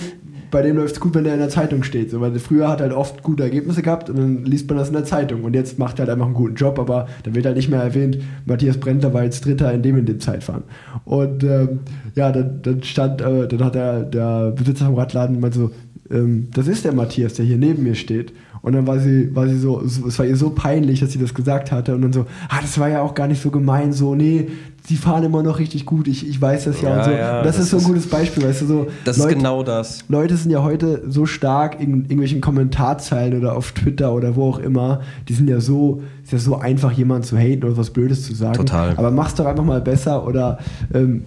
bei 0.50 0.62
dem 0.62 0.76
läuft 0.76 0.94
es 0.94 1.00
gut, 1.00 1.14
wenn 1.14 1.24
der 1.24 1.34
in 1.34 1.40
der 1.40 1.48
Zeitung 1.48 1.82
steht. 1.82 2.10
So, 2.10 2.20
weil 2.20 2.38
früher 2.38 2.68
hat 2.68 2.80
er 2.80 2.88
halt 2.88 2.96
oft 2.96 3.22
gute 3.22 3.42
Ergebnisse 3.42 3.82
gehabt 3.82 4.08
und 4.10 4.16
dann 4.16 4.44
liest 4.44 4.68
man 4.68 4.78
das 4.78 4.88
in 4.88 4.94
der 4.94 5.04
Zeitung. 5.04 5.44
Und 5.44 5.54
jetzt 5.54 5.78
macht 5.78 5.98
er 5.98 6.06
halt 6.06 6.10
einfach 6.10 6.26
einen 6.26 6.34
guten 6.34 6.54
Job, 6.54 6.78
aber 6.78 7.08
dann 7.22 7.34
wird 7.34 7.46
halt 7.46 7.56
nicht 7.56 7.68
mehr 7.68 7.82
erwähnt, 7.82 8.18
Matthias 8.46 8.78
Brendler 8.78 9.12
war 9.12 9.24
jetzt 9.24 9.44
Dritter 9.44 9.72
in 9.72 9.82
dem 9.82 9.98
in 9.98 10.06
dem 10.06 10.20
Zeitfahren. 10.20 10.64
Und 11.04 11.44
ähm, 11.44 11.80
ja, 12.14 12.32
dann, 12.32 12.60
dann 12.62 12.82
stand, 12.82 13.20
äh, 13.20 13.46
dann 13.48 13.64
hat 13.64 13.74
der, 13.74 14.02
der 14.04 14.52
Besitzer 14.52 14.86
vom 14.86 14.94
Radladen 14.94 15.40
mal 15.40 15.52
so, 15.52 15.70
ähm, 16.10 16.48
das 16.54 16.68
ist 16.68 16.84
der 16.84 16.92
Matthias, 16.92 17.34
der 17.34 17.44
hier 17.44 17.58
neben 17.58 17.82
mir 17.82 17.94
steht. 17.94 18.32
Und 18.62 18.72
dann 18.72 18.86
war 18.86 18.98
sie, 18.98 19.34
war 19.34 19.48
sie 19.48 19.58
so, 19.58 19.80
es 19.80 20.18
war 20.18 20.26
ihr 20.26 20.36
so 20.36 20.50
peinlich, 20.50 21.00
dass 21.00 21.12
sie 21.12 21.18
das 21.18 21.34
gesagt 21.34 21.70
hatte. 21.70 21.94
Und 21.94 22.02
dann 22.02 22.12
so, 22.12 22.26
ah, 22.48 22.60
das 22.60 22.78
war 22.78 22.88
ja 22.88 23.02
auch 23.02 23.14
gar 23.14 23.28
nicht 23.28 23.40
so 23.40 23.50
gemein, 23.50 23.92
so, 23.92 24.14
nee, 24.14 24.48
sie 24.88 24.96
fahren 24.96 25.22
immer 25.22 25.42
noch 25.42 25.58
richtig 25.58 25.84
gut, 25.84 26.08
ich, 26.08 26.26
ich 26.26 26.40
weiß 26.40 26.64
das 26.64 26.80
ja, 26.80 26.88
Ja, 26.88 26.96
und 26.96 27.04
so. 27.04 27.10
ja, 27.10 27.42
das, 27.42 27.56
das 27.56 27.66
ist 27.66 27.70
so 27.72 27.76
ein 27.78 27.84
gutes 27.84 28.08
Beispiel, 28.08 28.42
weißt 28.42 28.62
du, 28.62 28.66
so. 28.66 28.86
Das 29.04 29.18
Leute, 29.18 29.30
ist 29.30 29.36
genau 29.36 29.62
das. 29.62 30.04
Leute 30.08 30.36
sind 30.36 30.50
ja 30.50 30.62
heute 30.62 31.02
so 31.08 31.26
stark 31.26 31.78
in 31.78 32.02
irgendwelchen 32.04 32.40
Kommentarzeilen 32.40 33.38
oder 33.38 33.54
auf 33.54 33.72
Twitter 33.72 34.14
oder 34.14 34.34
wo 34.34 34.48
auch 34.48 34.58
immer. 34.58 35.02
Die 35.28 35.34
sind 35.34 35.48
ja 35.48 35.60
so, 35.60 36.02
ist 36.24 36.32
ja 36.32 36.38
so 36.38 36.56
einfach, 36.56 36.92
jemanden 36.92 37.24
zu 37.24 37.36
haten 37.36 37.64
oder 37.64 37.76
was 37.76 37.90
Blödes 37.90 38.24
zu 38.24 38.34
sagen. 38.34 38.54
Total. 38.54 38.96
Aber 38.96 39.10
mach's 39.10 39.34
doch 39.34 39.44
einfach 39.44 39.64
mal 39.64 39.82
besser 39.82 40.26
oder 40.26 40.58
ähm, 40.94 41.24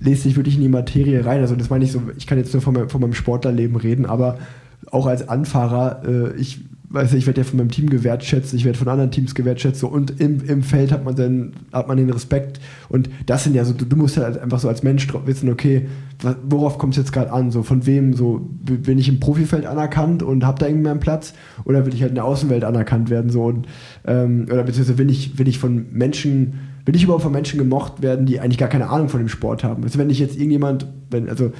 lest 0.00 0.24
dich 0.24 0.36
wirklich 0.36 0.54
in 0.54 0.62
die 0.62 0.68
Materie 0.68 1.24
rein. 1.24 1.40
Also 1.42 1.54
das 1.54 1.68
meine 1.68 1.84
ich 1.84 1.92
so, 1.92 2.00
ich 2.16 2.26
kann 2.26 2.38
jetzt 2.38 2.54
nur 2.54 2.62
von 2.62 2.72
meinem, 2.72 2.88
von 2.88 3.00
meinem 3.02 3.14
Sportlerleben 3.14 3.76
reden, 3.76 4.06
aber 4.06 4.38
auch 4.90 5.06
als 5.06 5.28
Anfahrer, 5.28 6.02
äh, 6.06 6.40
ich 6.40 6.60
weiß 6.92 7.14
ich 7.14 7.26
werde 7.26 7.40
ja 7.40 7.44
von 7.44 7.58
meinem 7.58 7.70
Team 7.70 7.88
gewertschätzt, 7.88 8.52
ich 8.52 8.64
werde 8.64 8.78
von 8.78 8.88
anderen 8.88 9.10
Teams 9.10 9.34
gewertschätzt 9.34 9.80
so, 9.80 9.88
und 9.88 10.20
im, 10.20 10.44
im 10.46 10.62
Feld 10.62 10.92
hat 10.92 11.04
man, 11.04 11.16
seinen, 11.16 11.54
hat 11.72 11.88
man 11.88 11.96
den 11.96 12.10
Respekt. 12.10 12.60
Und 12.88 13.08
das 13.26 13.44
sind 13.44 13.54
ja 13.54 13.64
so, 13.64 13.72
du, 13.72 13.86
du 13.86 13.96
musst 13.96 14.16
halt 14.18 14.38
einfach 14.38 14.58
so 14.58 14.68
als 14.68 14.82
Mensch 14.82 15.08
wissen, 15.24 15.50
okay, 15.50 15.88
worauf 16.48 16.78
kommt 16.78 16.94
es 16.94 16.98
jetzt 16.98 17.12
gerade 17.12 17.32
an, 17.32 17.50
so 17.50 17.62
von 17.62 17.86
wem, 17.86 18.12
so 18.12 18.40
bin 18.62 18.98
ich 18.98 19.08
im 19.08 19.20
Profifeld 19.20 19.66
anerkannt 19.66 20.22
und 20.22 20.44
habe 20.44 20.58
da 20.58 20.66
irgendwie 20.66 20.88
meinen 20.88 21.00
Platz? 21.00 21.34
Oder 21.64 21.86
will 21.86 21.94
ich 21.94 22.02
halt 22.02 22.10
in 22.10 22.16
der 22.16 22.24
Außenwelt 22.24 22.64
anerkannt 22.64 23.10
werden 23.10 23.30
so? 23.30 23.44
Und 23.44 23.66
ähm, 24.06 24.46
oder 24.50 24.62
beziehungsweise 24.62 24.98
will 24.98 25.10
ich, 25.10 25.38
will 25.38 25.48
ich 25.48 25.58
von 25.58 25.86
Menschen, 25.92 26.60
will 26.84 26.94
ich 26.94 27.04
überhaupt 27.04 27.22
von 27.22 27.32
Menschen 27.32 27.58
gemocht 27.58 28.02
werden, 28.02 28.26
die 28.26 28.40
eigentlich 28.40 28.58
gar 28.58 28.68
keine 28.68 28.90
Ahnung 28.90 29.08
von 29.08 29.20
dem 29.20 29.28
Sport 29.28 29.64
haben. 29.64 29.82
Also 29.82 29.98
wenn 29.98 30.10
ich 30.10 30.18
jetzt 30.18 30.36
irgendjemand, 30.36 30.86
wenn, 31.10 31.28
also 31.28 31.52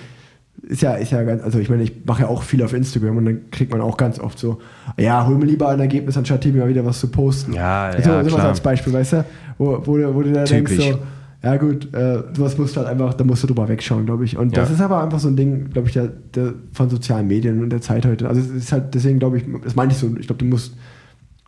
ist 0.63 0.83
ja, 0.83 0.95
ist 0.95 1.11
ja 1.11 1.23
ganz, 1.25 1.43
also 1.43 1.59
ich 1.59 1.69
meine, 1.69 1.83
ich 1.83 1.93
mache 2.07 2.23
ja 2.23 2.29
auch 2.29 2.43
viel 2.43 2.63
auf 2.63 2.73
Instagram 2.73 3.17
und 3.17 3.25
dann 3.25 3.51
kriegt 3.51 3.73
man 3.73 3.81
auch 3.81 3.97
ganz 3.97 4.19
oft 4.21 4.39
so, 4.39 4.59
ja, 4.99 5.27
hol 5.27 5.37
mir 5.37 5.47
lieber 5.47 5.69
ein 5.69 5.81
Ergebnis, 5.81 6.17
anstatt 6.17 6.45
hier 6.45 6.53
mal 6.55 6.69
wieder 6.69 6.85
was 6.85 7.01
zu 7.01 7.09
posten. 7.09 7.53
Ja, 7.53 7.91
so, 7.93 8.11
ja, 8.11 8.19
sowas 8.21 8.35
klar. 8.35 8.49
als 8.49 8.61
Beispiel, 8.61 8.93
weißt 8.93 9.13
du? 9.15 9.25
Wo, 9.59 9.83
wo, 9.85 9.97
du- 9.97 10.15
wo 10.15 10.23
du 10.23 10.33
da 10.33 10.45
denkst 10.45 10.73
so, 10.77 10.99
ja 11.43 11.57
gut, 11.57 11.93
äh, 11.93 12.23
sowas 12.37 12.57
musst 12.57 12.77
du 12.77 12.81
halt 12.81 12.89
einfach, 12.89 13.15
da 13.15 13.25
musst 13.25 13.43
du 13.43 13.49
drüber 13.49 13.67
wegschauen, 13.69 14.07
glaube 14.07 14.25
ich. 14.25 14.37
Und 14.37 14.57
das 14.57 14.69
Ja. 14.69 14.75
ist 14.77 14.81
aber 14.81 15.03
einfach 15.03 15.19
so 15.19 15.27
ein 15.29 15.35
Ding, 15.37 15.71
glaube 15.71 15.89
ich, 15.89 15.95
der, 15.95 16.09
der 16.35 16.55
von 16.73 16.89
sozialen 16.89 17.27
Medien 17.27 17.61
und 17.63 17.71
der 17.71 17.81
Zeit 17.81 18.07
heute. 18.07 18.29
Also 18.29 18.41
es 18.41 18.49
ist 18.51 18.71
halt, 18.73 18.95
deswegen 18.95 19.19
glaube 19.19 19.39
ich, 19.39 19.45
das 19.65 19.75
meine 19.75 19.91
ich 19.91 19.99
so, 19.99 20.07
ich 20.21 20.29
glaube, 20.29 20.39
du 20.39 20.45
musst, 20.45 20.75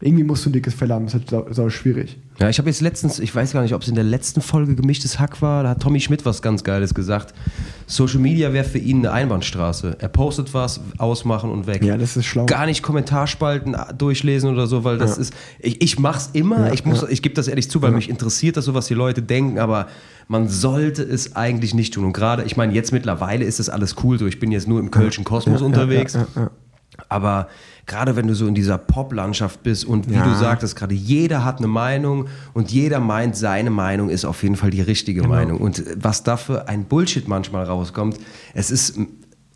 irgendwie 0.05 0.25
musst 0.25 0.45
du 0.45 0.51
ein 0.51 0.53
dickes 0.53 0.75
Fell 0.75 0.91
haben, 0.91 1.07
das 1.07 1.15
ist 1.15 1.33
halt 1.33 1.55
sau, 1.55 1.71
schwierig. 1.71 2.19
Ja, 2.39 2.51
ich 2.51 2.59
habe 2.59 2.69
jetzt 2.69 2.83
letztens, 2.83 3.19
ich 3.21 3.35
weiß 3.35 3.53
gar 3.53 3.63
nicht, 3.63 3.73
ob 3.75 3.81
es 3.81 3.89
in 3.89 3.95
der 3.95 4.05
letzten 4.05 4.43
Folge 4.43 4.75
gemischtes 4.75 5.19
Hack 5.19 5.41
war, 5.41 5.63
da 5.63 5.71
hat 5.71 5.81
Tommy 5.81 5.99
Schmidt 5.99 6.27
was 6.27 6.43
ganz 6.43 6.63
Geiles 6.63 6.93
gesagt. 6.93 7.33
Social 7.87 8.19
Media 8.19 8.53
wäre 8.53 8.65
für 8.67 8.77
ihn 8.79 8.99
eine 8.99 9.13
Einbahnstraße. 9.13 9.97
Er 9.99 10.09
postet 10.09 10.53
was, 10.53 10.81
ausmachen 10.99 11.51
und 11.51 11.67
weg. 11.67 11.83
Ja, 11.83 11.97
das 11.97 12.19
ist 12.19 12.27
schlau. 12.27 12.45
Gar 12.45 12.67
nicht 12.67 12.83
Kommentarspalten 12.83 13.75
durchlesen 13.97 14.51
oder 14.51 14.67
so, 14.67 14.85
weil 14.85 14.99
das 14.99 15.17
Ja. 15.17 15.23
ist, 15.23 15.33
ich, 15.59 15.81
ich 15.81 15.99
mach's 15.99 16.29
immer, 16.35 16.67
Ja, 16.67 16.73
ich 16.75 16.85
muss, 16.85 17.01
ja. 17.01 17.09
ich 17.09 17.23
gebe 17.23 17.35
das 17.35 17.49
ehrlich 17.49 17.71
zu, 17.71 17.81
weil 17.81 17.93
mich 17.93 18.11
interessiert 18.11 18.59
das 18.59 18.67
so, 18.67 18.75
was 18.75 18.87
die 18.89 18.95
Leute 18.95 19.23
denken, 19.23 19.59
aber 19.59 19.87
man 20.29 20.49
sollte 20.49 21.03
es 21.03 21.35
eigentlich 21.37 21.73
nicht 21.73 21.95
tun. 21.95 22.05
Und 22.05 22.13
gerade, 22.13 22.43
ich 22.45 22.59
meine, 22.59 22.75
jetzt 22.75 22.93
mittlerweile 22.93 23.47
ist 23.47 23.59
das 23.59 23.71
alles 23.71 23.97
cool, 24.05 24.19
so 24.19 24.27
ich 24.27 24.39
bin 24.39 24.53
jetzt 24.53 24.69
nur 24.69 24.81
im 24.81 24.91
Kölschen 24.91 25.25
Kosmos 25.25 25.63
unterwegs. 25.63 26.19
Aber 27.09 27.49
gerade 27.87 28.17
wenn 28.17 28.27
du 28.27 28.35
so 28.35 28.47
in 28.47 28.55
dieser 28.55 28.79
Pop-Landschaft 28.79 29.63
bist 29.63 29.85
und 29.85 30.09
wie 30.09 30.15
Ja. 30.15 30.25
du 30.25 30.35
sagtest, 30.35 30.77
gerade 30.77 30.95
jeder 30.95 31.45
hat 31.45 31.59
eine 31.59 31.67
Meinung 31.67 32.27
und 32.53 32.71
jeder 32.73 33.01
meint, 33.01 33.37
seine 33.37 33.71
Meinung 33.71 34.09
ist 34.09 34.25
auf 34.25 34.43
jeden 34.43 34.57
Fall 34.57 34.71
die 34.71 34.81
richtige 34.81 35.21
Genau. 35.23 35.35
Meinung. 35.35 35.59
Und 35.61 35.83
was 35.97 36.23
da 36.23 36.37
für 36.37 36.69
ein 36.69 36.85
Bullshit 36.85 37.29
manchmal 37.29 37.65
rauskommt, 37.65 38.19
es 38.55 38.71
ist 38.71 38.99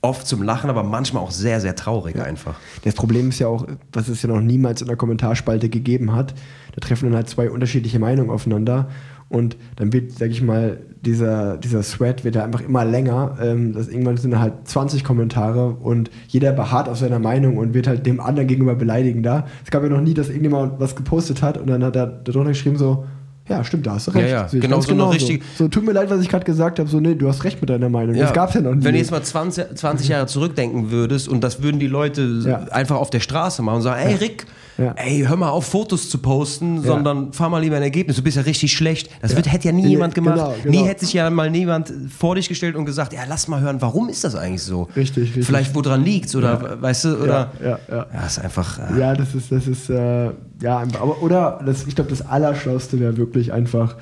oft 0.01 0.27
zum 0.27 0.43
Lachen, 0.43 0.71
aber 0.71 0.83
manchmal 0.85 1.23
auch 1.23 1.31
sehr, 1.33 1.61
sehr 1.61 1.75
traurig 1.75 2.21
einfach. 2.21 2.55
Das 2.85 2.95
Problem 2.95 3.31
ist 3.31 3.39
ja 3.41 3.49
auch, 3.49 3.67
was 3.93 4.09
es 4.09 4.23
ja 4.23 4.29
noch 4.29 4.41
niemals 4.41 4.81
in 4.81 4.87
der 4.87 4.97
Kommentarspalte 4.97 5.69
gegeben 5.69 6.13
hat. 6.15 6.35
Da 6.75 6.81
treffen 6.81 7.07
dann 7.07 7.17
halt 7.17 7.29
zwei 7.29 7.51
unterschiedliche 7.51 7.99
Meinungen 7.99 8.31
aufeinander. 8.31 8.89
Und 9.29 9.57
dann 9.77 9.93
wird, 9.93 10.13
sag 10.13 10.31
ich 10.31 10.41
mal, 10.41 10.79
dieser, 11.05 11.57
dieser 11.59 11.83
Thread 11.83 12.25
wird 12.25 12.35
ja 12.35 12.45
einfach 12.45 12.61
immer 12.61 12.85
länger. 12.85 13.37
Ähm, 13.43 13.73
das 13.73 13.89
irgendwann 13.89 14.17
sind 14.17 14.33
da 14.33 14.41
halt 14.41 14.55
20 14.65 15.05
Kommentare 15.05 15.71
und 15.71 16.11
jeder 16.29 16.53
beharrt 16.53 16.89
auf 16.89 16.99
seiner 16.99 17.19
Meinung 17.19 17.57
und 17.57 17.75
wird 17.75 17.87
halt 17.87 18.05
dem 18.07 18.21
anderen 18.21 18.49
gegenüber 18.49 18.75
beleidigender. 18.75 19.47
Es 19.65 19.71
gab 19.71 19.83
ja 19.83 19.89
noch 19.89 20.01
nie, 20.01 20.15
dass 20.15 20.29
irgendjemand 20.29 20.81
was 20.81 20.97
gepostet 20.97 21.43
hat 21.43 21.57
und 21.59 21.69
dann 21.69 21.85
hat 21.85 21.97
er 21.97 22.07
darunter 22.07 22.51
geschrieben 22.51 22.77
so, 22.77 23.05
ja, 23.49 23.65
stimmt, 23.65 23.87
da 23.87 23.95
hast 23.95 24.09
du 24.09 24.11
recht. 24.11 24.29
Ja, 24.29 24.47
ja, 24.53 24.61
genau 24.61 24.81
so 24.83 24.89
genauso. 24.91 25.13
richtige- 25.13 25.43
So, 25.57 25.69
tut 25.69 25.83
mir 25.87 25.93
leid, 25.93 26.11
was 26.11 26.21
ich 26.21 26.29
gerade 26.29 26.45
gesagt 26.45 26.79
habe. 26.79 26.89
So, 26.89 27.01
nee, 27.01 27.15
du 27.15 27.29
hast 27.29 27.45
recht 27.45 27.61
mit 27.63 27.71
deiner 27.71 27.89
Meinung. 27.89 28.15
das 28.17 28.35
gab's 28.35 28.53
ja 28.55 28.61
noch 28.61 28.75
nie. 28.75 28.85
Wenn 28.85 28.93
du 28.93 28.99
jetzt 28.99 29.11
mal 29.11 29.23
20, 29.23 29.75
20 29.75 30.09
Jahre 30.09 30.27
zurückdenken 30.27 30.91
würdest 30.91 31.29
und 31.29 31.43
das 31.43 31.63
würden 31.63 31.79
die 31.81 31.87
Leute 31.87 32.23
Ja. 32.45 32.57
einfach 32.73 32.97
auf 32.97 33.09
der 33.09 33.21
Straße 33.21 33.63
machen 33.63 33.77
und 33.77 33.83
sagen, 33.83 34.03
ey 34.05 34.15
Rick, 34.17 34.45
Ja. 34.79 34.93
ey, 34.97 35.25
hör 35.27 35.37
mal 35.37 35.51
auf 35.51 35.67
Fotos 35.67 36.09
zu 36.09 36.19
posten, 36.19 36.83
sondern 36.83 37.33
fahr 37.33 37.51
mal 37.51 37.59
lieber 37.59 37.77
ein 37.77 37.83
Ergebnis, 37.83 38.15
du 38.17 38.23
bist 38.23 38.37
ja 38.37 38.45
richtig 38.45 38.73
schlecht. 38.73 39.11
Das 39.21 39.35
wird, 39.35 39.51
hätte 39.53 39.67
ja 39.67 39.73
nie 39.73 39.89
jemand 39.89 40.15
gemacht. 40.15 40.37
genau, 40.37 40.55
genau. 40.63 40.71
Nie 40.83 40.87
hätte 40.87 41.05
sich 41.05 41.15
ja 41.15 41.29
mal 41.31 41.51
niemand 41.51 41.93
vor 42.17 42.37
dich 42.37 42.49
gestellt 42.49 42.77
und 42.77 42.85
gesagt, 42.85 43.13
ja, 43.13 43.21
lass 43.29 43.49
mal 43.49 43.61
hören, 43.61 43.83
warum 43.83 44.09
ist 44.09 44.23
das 44.23 44.37
eigentlich 44.37 44.63
so? 44.63 44.89
Richtig, 44.95 45.25
richtig. 45.31 45.47
Vielleicht 45.47 45.75
woran 45.75 46.05
liegt's 46.05 46.37
oder 46.37 46.81
weißt 46.81 47.05
du, 47.07 47.17
oder 47.23 47.53
ja, 47.61 47.79
ja, 47.89 48.07
ja. 48.15 48.27
ist 48.27 48.39
einfach 48.39 48.79
äh, 48.79 49.01
Ja, 49.01 49.15
das 49.15 49.35
ist, 49.35 49.51
das 49.51 49.67
ist, 49.67 49.91
äh, 49.91 50.31
ja, 50.63 50.79
einfach- 50.79 51.01
aber, 51.01 51.23
oder 51.23 51.61
das, 51.67 51.87
ich 51.89 51.97
glaube, 51.97 52.11
das 52.11 52.23
Allerschlauste 52.23 53.01
wäre 53.01 53.17
wirklich 53.17 53.53
einfach, 53.53 53.97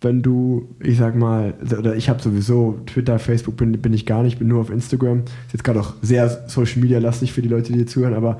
wenn 0.00 0.22
du, 0.22 0.68
ich 0.80 0.98
sag 0.98 1.16
mal, 1.16 1.54
oder 1.78 1.96
ich 1.96 2.08
habe 2.08 2.22
sowieso 2.22 2.78
Twitter, 2.86 3.18
Facebook 3.18 3.56
bin, 3.56 3.72
bin 3.72 3.92
ich 3.92 4.06
gar 4.06 4.22
nicht, 4.22 4.38
bin 4.38 4.48
nur 4.48 4.60
auf 4.62 4.70
Instagram. 4.70 5.20
Ist 5.20 5.52
jetzt 5.52 5.64
gerade 5.64 5.80
auch 5.80 5.94
sehr 6.02 6.44
Social 6.48 6.80
Media 6.80 6.98
lastig 6.98 7.32
für 7.32 7.42
die 7.42 7.48
Leute, 7.48 7.72
die 7.72 7.78
hier 7.78 7.86
zuhören, 7.86 8.14
aber 8.14 8.38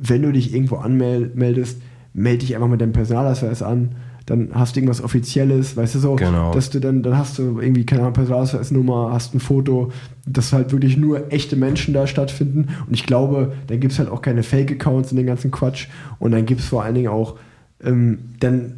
wenn 0.00 0.22
du 0.22 0.32
dich 0.32 0.54
irgendwo 0.54 0.76
anmeldest, 0.76 1.80
melde 2.14 2.38
dich 2.40 2.54
einfach 2.54 2.68
mit 2.68 2.80
deinem 2.80 2.92
Personalausweis 2.92 3.62
an. 3.62 3.90
Dann 4.26 4.50
hast 4.52 4.76
du 4.76 4.80
irgendwas 4.80 5.02
Offizielles, 5.02 5.76
weißt 5.76 5.96
du 5.96 5.98
so, 5.98 6.14
Genau. 6.14 6.52
dass 6.52 6.70
du 6.70 6.78
dann, 6.78 7.02
dann 7.02 7.18
hast 7.18 7.38
du 7.38 7.58
irgendwie, 7.60 7.84
keine 7.84 8.02
Ahnung, 8.02 8.12
Personalausweisnummer, 8.12 9.10
hast 9.12 9.34
ein 9.34 9.40
Foto, 9.40 9.90
dass 10.26 10.52
halt 10.52 10.70
wirklich 10.70 10.96
nur 10.96 11.32
echte 11.32 11.56
Menschen 11.56 11.92
da 11.92 12.06
stattfinden. 12.06 12.68
Und 12.86 12.94
ich 12.94 13.04
glaube, 13.04 13.52
dann 13.66 13.80
gibt 13.80 13.92
es 13.92 13.98
halt 13.98 14.08
auch 14.10 14.22
keine 14.22 14.42
Fake-Accounts 14.44 15.10
und 15.10 15.16
den 15.16 15.26
ganzen 15.26 15.50
Quatsch. 15.50 15.88
Und 16.20 16.30
dann 16.32 16.46
gibt 16.46 16.60
es 16.60 16.66
vor 16.66 16.84
allen 16.84 16.94
Dingen 16.94 17.08
auch, 17.08 17.36
ähm, 17.82 18.18
dann 18.38 18.74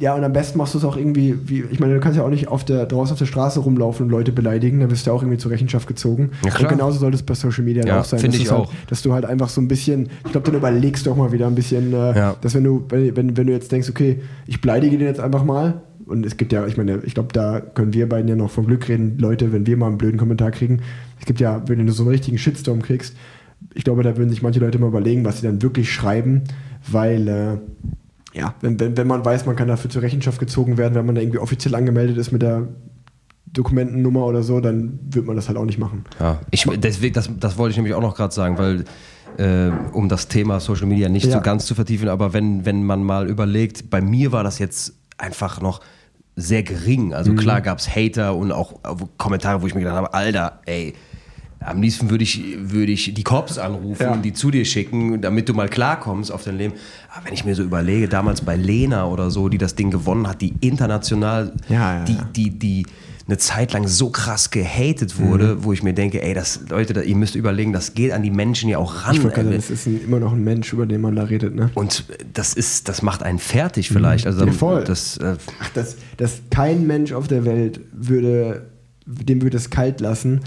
ja, 0.00 0.14
und 0.14 0.22
am 0.22 0.32
besten 0.32 0.58
machst 0.58 0.74
du 0.74 0.78
es 0.78 0.84
auch 0.84 0.96
irgendwie, 0.96 1.34
wie, 1.48 1.64
ich 1.70 1.80
meine, 1.80 1.94
du 1.94 2.00
kannst 2.00 2.16
ja 2.16 2.24
auch 2.24 2.30
nicht 2.30 2.48
auf 2.48 2.64
der, 2.64 2.86
draußen 2.86 3.12
auf 3.14 3.18
der 3.18 3.26
Straße 3.26 3.58
rumlaufen 3.60 4.06
und 4.06 4.10
Leute 4.12 4.30
beleidigen, 4.32 4.80
da 4.80 4.90
wirst 4.90 5.06
du 5.06 5.10
ja 5.10 5.16
auch 5.16 5.22
irgendwie 5.22 5.38
zur 5.38 5.50
Rechenschaft 5.50 5.88
gezogen. 5.88 6.30
Ja, 6.44 6.50
klar. 6.50 6.70
Und 6.70 6.78
genauso 6.78 6.98
sollte 7.00 7.16
es 7.16 7.22
bei 7.22 7.34
Social 7.34 7.64
Media 7.64 7.84
Ja, 7.84 8.00
auch 8.00 8.04
sein. 8.04 8.20
finde 8.20 8.36
dass 8.38 8.46
ich 8.46 8.52
halt, 8.52 8.60
auch. 8.62 8.72
Dass 8.88 9.02
du 9.02 9.12
halt 9.12 9.24
einfach 9.24 9.48
so 9.48 9.60
ein 9.60 9.66
bisschen, 9.68 10.08
ich 10.24 10.32
glaube, 10.32 10.46
dann 10.46 10.54
überlegst 10.54 11.04
du 11.06 11.10
auch 11.12 11.16
mal 11.16 11.32
wieder 11.32 11.46
ein 11.48 11.54
bisschen, 11.54 11.92
äh, 11.92 12.16
Ja. 12.16 12.36
dass 12.40 12.54
wenn 12.54 12.64
du, 12.64 12.84
wenn, 12.88 13.16
wenn, 13.16 13.36
wenn 13.36 13.46
du 13.48 13.52
jetzt 13.52 13.72
denkst, 13.72 13.88
okay, 13.90 14.20
ich 14.46 14.60
beleidige 14.60 14.98
den 14.98 15.06
jetzt 15.06 15.20
einfach 15.20 15.44
mal, 15.44 15.82
und 16.06 16.24
es 16.24 16.36
gibt 16.38 16.52
ja, 16.52 16.66
ich 16.66 16.76
meine, 16.78 17.00
ich 17.04 17.12
glaube, 17.14 17.32
da 17.34 17.60
können 17.60 17.92
wir 17.92 18.08
beiden 18.08 18.28
ja 18.28 18.36
noch 18.36 18.50
von 18.50 18.64
Glück 18.66 18.88
reden, 18.88 19.18
Leute, 19.18 19.52
wenn 19.52 19.66
wir 19.66 19.76
mal 19.76 19.88
einen 19.88 19.98
blöden 19.98 20.18
Kommentar 20.18 20.52
kriegen. 20.52 20.80
Es 21.20 21.26
gibt 21.26 21.38
ja, 21.40 21.62
wenn 21.66 21.84
du 21.84 21.92
so 21.92 22.04
einen 22.04 22.10
richtigen 22.12 22.38
Shitstorm 22.38 22.80
kriegst, 22.80 23.14
ich 23.74 23.84
glaube, 23.84 24.02
da 24.04 24.16
würden 24.16 24.30
sich 24.30 24.40
manche 24.40 24.60
Leute 24.60 24.78
mal 24.78 24.86
überlegen, 24.86 25.24
was 25.24 25.40
sie 25.40 25.46
dann 25.46 25.60
wirklich 25.60 25.92
schreiben, 25.92 26.44
weil, 26.90 27.28
äh, 27.28 27.56
ja, 28.38 28.54
wenn, 28.60 28.78
wenn, 28.80 28.96
wenn 28.96 29.06
man 29.06 29.24
weiß, 29.24 29.44
man 29.46 29.56
kann 29.56 29.68
dafür 29.68 29.90
zur 29.90 30.02
Rechenschaft 30.02 30.38
gezogen 30.38 30.76
werden, 30.78 30.94
wenn 30.94 31.06
man 31.06 31.14
da 31.14 31.20
irgendwie 31.20 31.38
offiziell 31.38 31.74
angemeldet 31.74 32.16
ist 32.16 32.32
mit 32.32 32.42
der 32.42 32.68
Dokumentennummer 33.52 34.24
oder 34.26 34.42
so, 34.42 34.60
dann 34.60 34.98
wird 35.10 35.26
man 35.26 35.34
das 35.36 35.48
halt 35.48 35.56
auch 35.58 35.64
nicht 35.64 35.78
machen. 35.78 36.04
Ja, 36.20 36.38
ich, 36.50 36.64
deswegen, 36.76 37.14
das, 37.14 37.30
das 37.40 37.56
wollte 37.56 37.70
ich 37.72 37.76
nämlich 37.76 37.94
auch 37.94 38.02
noch 38.02 38.14
gerade 38.14 38.34
sagen, 38.34 38.58
weil 38.58 38.84
äh, 39.38 39.70
um 39.92 40.08
das 40.08 40.28
Thema 40.28 40.60
Social 40.60 40.86
Media 40.86 41.08
nicht 41.08 41.26
Ja. 41.26 41.32
so 41.32 41.40
ganz 41.40 41.64
zu 41.66 41.74
vertiefen, 41.74 42.08
aber 42.08 42.32
wenn, 42.34 42.66
wenn 42.66 42.84
man 42.84 43.02
mal 43.02 43.28
überlegt, 43.28 43.88
bei 43.90 44.00
mir 44.00 44.32
war 44.32 44.44
das 44.44 44.58
jetzt 44.58 44.94
einfach 45.16 45.60
noch 45.60 45.80
sehr 46.36 46.62
gering. 46.62 47.14
Also 47.14 47.32
Mhm. 47.32 47.36
klar 47.36 47.60
gab 47.62 47.78
es 47.78 47.88
Hater 47.94 48.36
und 48.36 48.52
auch 48.52 48.72
äh, 48.84 49.04
Kommentare, 49.16 49.62
wo 49.62 49.66
ich 49.66 49.74
mir 49.74 49.80
gedacht 49.80 49.96
habe, 49.96 50.14
Alter, 50.14 50.60
ey, 50.66 50.94
am 51.60 51.82
liebsten 51.82 52.08
würde 52.10 52.22
ich, 52.24 52.42
würde 52.60 52.92
ich 52.92 53.12
die 53.14 53.24
Cops 53.24 53.58
anrufen 53.58 54.02
Ja. 54.02 54.12
und 54.12 54.22
die 54.24 54.32
zu 54.32 54.50
dir 54.50 54.64
schicken, 54.64 55.20
damit 55.20 55.48
du 55.48 55.54
mal 55.54 55.68
klarkommst 55.68 56.30
auf 56.30 56.44
dein 56.44 56.56
Leben. 56.56 56.74
Aber 57.14 57.26
wenn 57.26 57.34
ich 57.34 57.44
mir 57.44 57.54
so 57.54 57.62
überlege, 57.62 58.08
damals 58.08 58.40
bei 58.42 58.56
Lena 58.56 59.06
oder 59.06 59.30
so, 59.30 59.48
die 59.48 59.58
das 59.58 59.74
Ding 59.74 59.90
gewonnen 59.90 60.28
hat, 60.28 60.40
die 60.40 60.54
international, 60.60 61.52
Ja, 61.68 61.98
ja, 61.98 62.04
die, 62.04 62.16
die, 62.36 62.50
die 62.58 62.86
eine 63.26 63.36
Zeit 63.36 63.74
lang 63.74 63.86
so 63.86 64.08
krass 64.08 64.50
gehatet 64.50 65.18
wurde, 65.18 65.56
Mhm. 65.56 65.64
wo 65.64 65.72
ich 65.74 65.82
mir 65.82 65.92
denke, 65.92 66.22
ey, 66.22 66.32
das, 66.32 66.60
Leute, 66.70 67.02
ihr 67.02 67.14
müsst 67.16 67.34
überlegen, 67.34 67.74
das 67.74 67.92
geht 67.92 68.12
an 68.12 68.22
die 68.22 68.30
Menschen 68.30 68.70
ja 68.70 68.78
auch 68.78 69.04
ran. 69.04 69.16
Ich 69.16 69.24
ey. 69.24 69.30
sagen, 69.30 69.50
das 69.52 69.68
ist 69.68 69.86
ein, 69.86 70.00
immer 70.02 70.18
noch 70.18 70.32
ein 70.32 70.42
Mensch, 70.42 70.72
über 70.72 70.86
den 70.86 71.02
man 71.02 71.14
da 71.16 71.24
redet, 71.24 71.54
ne? 71.54 71.70
und 71.74 72.04
das 72.32 72.54
ist, 72.54 72.88
das 72.88 73.02
macht 73.02 73.22
einen 73.22 73.38
fertig 73.38 73.90
vielleicht. 73.90 74.26
Also 74.26 74.46
Ja, 74.46 74.52
voll. 74.52 74.84
das, 74.84 75.18
äh, 75.18 75.36
Ach, 75.60 75.70
das, 75.74 75.96
das 76.16 76.40
kein 76.50 76.86
Mensch 76.86 77.12
auf 77.12 77.28
der 77.28 77.44
Welt 77.44 77.80
würde, 77.92 78.66
dem 79.04 79.42
würde 79.42 79.58
es 79.58 79.68
kalt 79.68 80.00
lassen, 80.00 80.40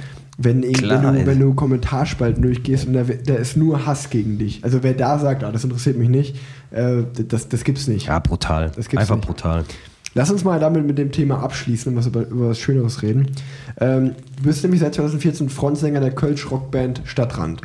wenn, 0.43 0.61
Klar, 0.73 1.03
wenn, 1.03 1.13
du, 1.13 1.25
wenn 1.25 1.39
du 1.39 1.53
Kommentarspalten 1.53 2.41
durchgehst 2.41 2.87
und 2.87 2.93
da, 2.93 3.03
da 3.03 3.35
ist 3.35 3.57
nur 3.57 3.85
Hass 3.85 4.09
gegen 4.09 4.37
dich. 4.37 4.63
Also 4.63 4.83
wer 4.83 4.93
da 4.93 5.19
sagt, 5.19 5.43
ah, 5.43 5.51
das 5.51 5.63
interessiert 5.63 5.97
mich 5.97 6.09
nicht, 6.09 6.37
äh, 6.71 7.03
das, 7.27 7.49
das 7.49 7.63
gibt's 7.63 7.87
nicht. 7.87 8.07
ja, 8.07 8.19
brutal. 8.19 8.71
Einfach 8.95 9.15
nicht. 9.15 9.25
brutal. 9.25 9.65
Lass 10.13 10.29
uns 10.29 10.43
mal 10.43 10.59
damit 10.59 10.85
mit 10.85 10.97
dem 10.97 11.11
Thema 11.11 11.41
abschließen 11.41 11.91
und 11.91 11.97
was 11.97 12.07
über, 12.07 12.27
über 12.27 12.49
was 12.49 12.59
Schöneres 12.59 13.01
reden. 13.01 13.31
Ähm, 13.79 14.15
du 14.37 14.43
bist 14.43 14.61
nämlich 14.63 14.81
seit 14.81 14.93
2014 14.95 15.49
Frontsänger 15.49 16.01
der 16.01 16.11
Kölsch-Rockband 16.11 17.01
Stadtrand. 17.05 17.61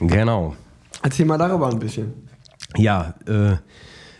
Genau. 0.00 0.56
Erzähl 1.02 1.26
mal 1.26 1.36
darüber 1.36 1.68
ein 1.68 1.78
bisschen. 1.78 2.14
Ja, 2.76 3.14
äh, 3.26 3.56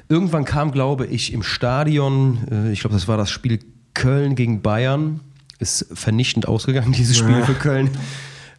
irgendwann 0.08 0.44
kam, 0.44 0.72
glaube 0.72 1.06
ich, 1.06 1.32
im 1.32 1.42
Stadion, 1.42 2.38
äh, 2.50 2.72
ich 2.72 2.80
glaube, 2.80 2.94
das 2.94 3.08
war 3.08 3.16
das 3.16 3.30
Spiel 3.30 3.60
Köln 3.94 4.34
gegen 4.34 4.60
Bayern, 4.60 5.20
ist 5.62 5.86
vernichtend 5.94 6.46
ausgegangen, 6.46 6.92
dieses 6.96 7.16
Spiel 7.16 7.38
Ja. 7.38 7.44
für 7.46 7.54
Köln. 7.54 7.90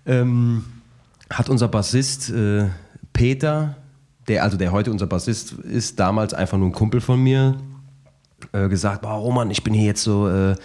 Ähm, 0.05 0.63
hat 1.29 1.49
unser 1.49 1.67
Bassist 1.67 2.29
äh, 2.31 2.67
Peter, 3.13 3.75
der, 4.27 4.43
also 4.43 4.57
der 4.57 4.71
heute 4.71 4.91
unser 4.91 5.07
Bassist 5.07 5.53
ist, 5.53 5.99
damals 5.99 6.33
einfach 6.33 6.57
nur 6.57 6.69
ein 6.69 6.73
Kumpel 6.73 7.01
von 7.01 7.21
mir, 7.21 7.57
äh, 8.51 8.67
gesagt, 8.69 9.01
boah, 9.03 9.13
Roman, 9.13 9.51
ich 9.51 9.63
bin 9.63 9.73
hier 9.73 9.85
jetzt 9.85 10.03
so 10.03 10.27
äh, 10.27 10.55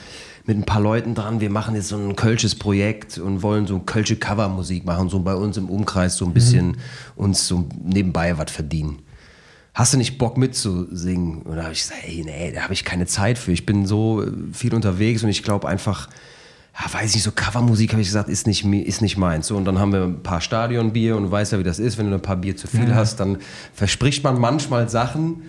mit 0.47 0.57
ein 0.57 0.65
paar 0.65 0.81
Leuten 0.81 1.15
dran, 1.15 1.41
wir 1.41 1.51
machen 1.51 1.75
jetzt 1.75 1.89
so 1.89 1.97
ein 1.97 2.17
kölsches 2.17 2.55
Projekt 2.55 3.19
und 3.19 3.43
wollen 3.43 3.67
so 3.67 3.79
kölsche 3.81 4.17
Covermusik 4.17 4.85
machen, 4.87 5.09
so 5.11 5.21
bei 5.21 5.35
uns 5.35 5.57
im 5.59 5.69
Umkreis 5.69 6.17
so 6.17 6.25
ein 6.25 6.33
bisschen 6.33 6.79
uns 7.17 7.47
so 7.47 7.69
nebenbei 7.85 8.39
was 8.39 8.51
verdienen. 8.51 9.01
Hast 9.75 9.93
du 9.93 9.99
nicht 9.99 10.19
Bock 10.19 10.37
mitzusingen? 10.37 11.43
Und 11.43 11.57
da 11.57 11.65
habe 11.65 11.73
ich 11.73 11.83
gesagt, 11.83 12.01
ey, 12.07 12.23
nee, 12.25 12.53
da 12.53 12.63
habe 12.63 12.73
ich 12.73 12.85
keine 12.85 13.07
Zeit 13.07 13.39
für. 13.39 13.53
Ich 13.53 13.67
bin 13.67 13.87
so 13.87 14.23
äh, 14.23 14.33
viel 14.53 14.75
unterwegs 14.75 15.23
und 15.23 15.29
ich 15.29 15.43
glaube 15.43 15.69
einfach, 15.69 16.09
ja, 16.79 16.93
weiß 16.93 17.15
nicht, 17.15 17.23
so 17.23 17.33
Covermusik 17.33 17.93
habe 17.93 18.03
ich 18.03 18.09
gesagt, 18.09 18.29
ist 18.29 18.47
nicht, 18.47 18.65
ist 18.65 19.03
nicht 19.03 19.17
meins. 19.17 19.49
So, 19.49 19.57
und 19.57 19.65
dann 19.65 19.79
haben 19.79 19.93
wir 19.93 20.03
ein 20.03 20.23
paar 20.23 20.41
Stadionbier 20.41 21.17
und 21.17 21.25
du 21.25 21.31
weißt 21.31 21.53
ja, 21.53 21.59
wie 21.59 21.65
das 21.65 21.79
ist, 21.79 21.99
wenn 21.99 22.09
du 22.09 22.15
ein 22.15 22.23
paar 22.23 22.37
Bier 22.37 22.57
zu 22.57 22.67
viel 22.67 22.95
hast, 22.95 23.21
dann 23.21 23.39
verspricht 23.75 24.23
man 24.25 24.41
manchmal 24.41 24.89
Sachen, 24.89 25.43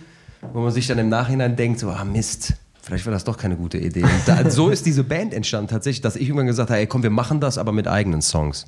wo 0.54 0.62
man 0.62 0.72
sich 0.72 0.88
dann 0.88 0.98
im 0.98 1.10
Nachhinein 1.10 1.56
denkt, 1.56 1.80
so, 1.80 1.90
ah 1.90 2.04
Mist, 2.04 2.54
vielleicht 2.82 3.06
war 3.06 3.14
das 3.14 3.24
doch 3.24 3.38
keine 3.38 3.56
gute 3.56 3.78
Idee. 3.78 4.06
Da, 4.26 4.50
so 4.50 4.70
ist 4.70 4.86
diese 4.86 5.04
Band 5.04 5.34
entstanden 5.34 5.70
tatsächlich, 5.70 6.02
dass 6.02 6.16
ich 6.16 6.24
irgendwann 6.24 6.48
gesagt 6.48 6.70
habe, 6.70 6.80
ey 6.80 6.88
komm, 6.88 7.04
wir 7.04 7.10
machen 7.10 7.40
das, 7.40 7.58
aber 7.58 7.72
mit 7.72 7.88
eigenen 7.88 8.22
Songs. 8.22 8.66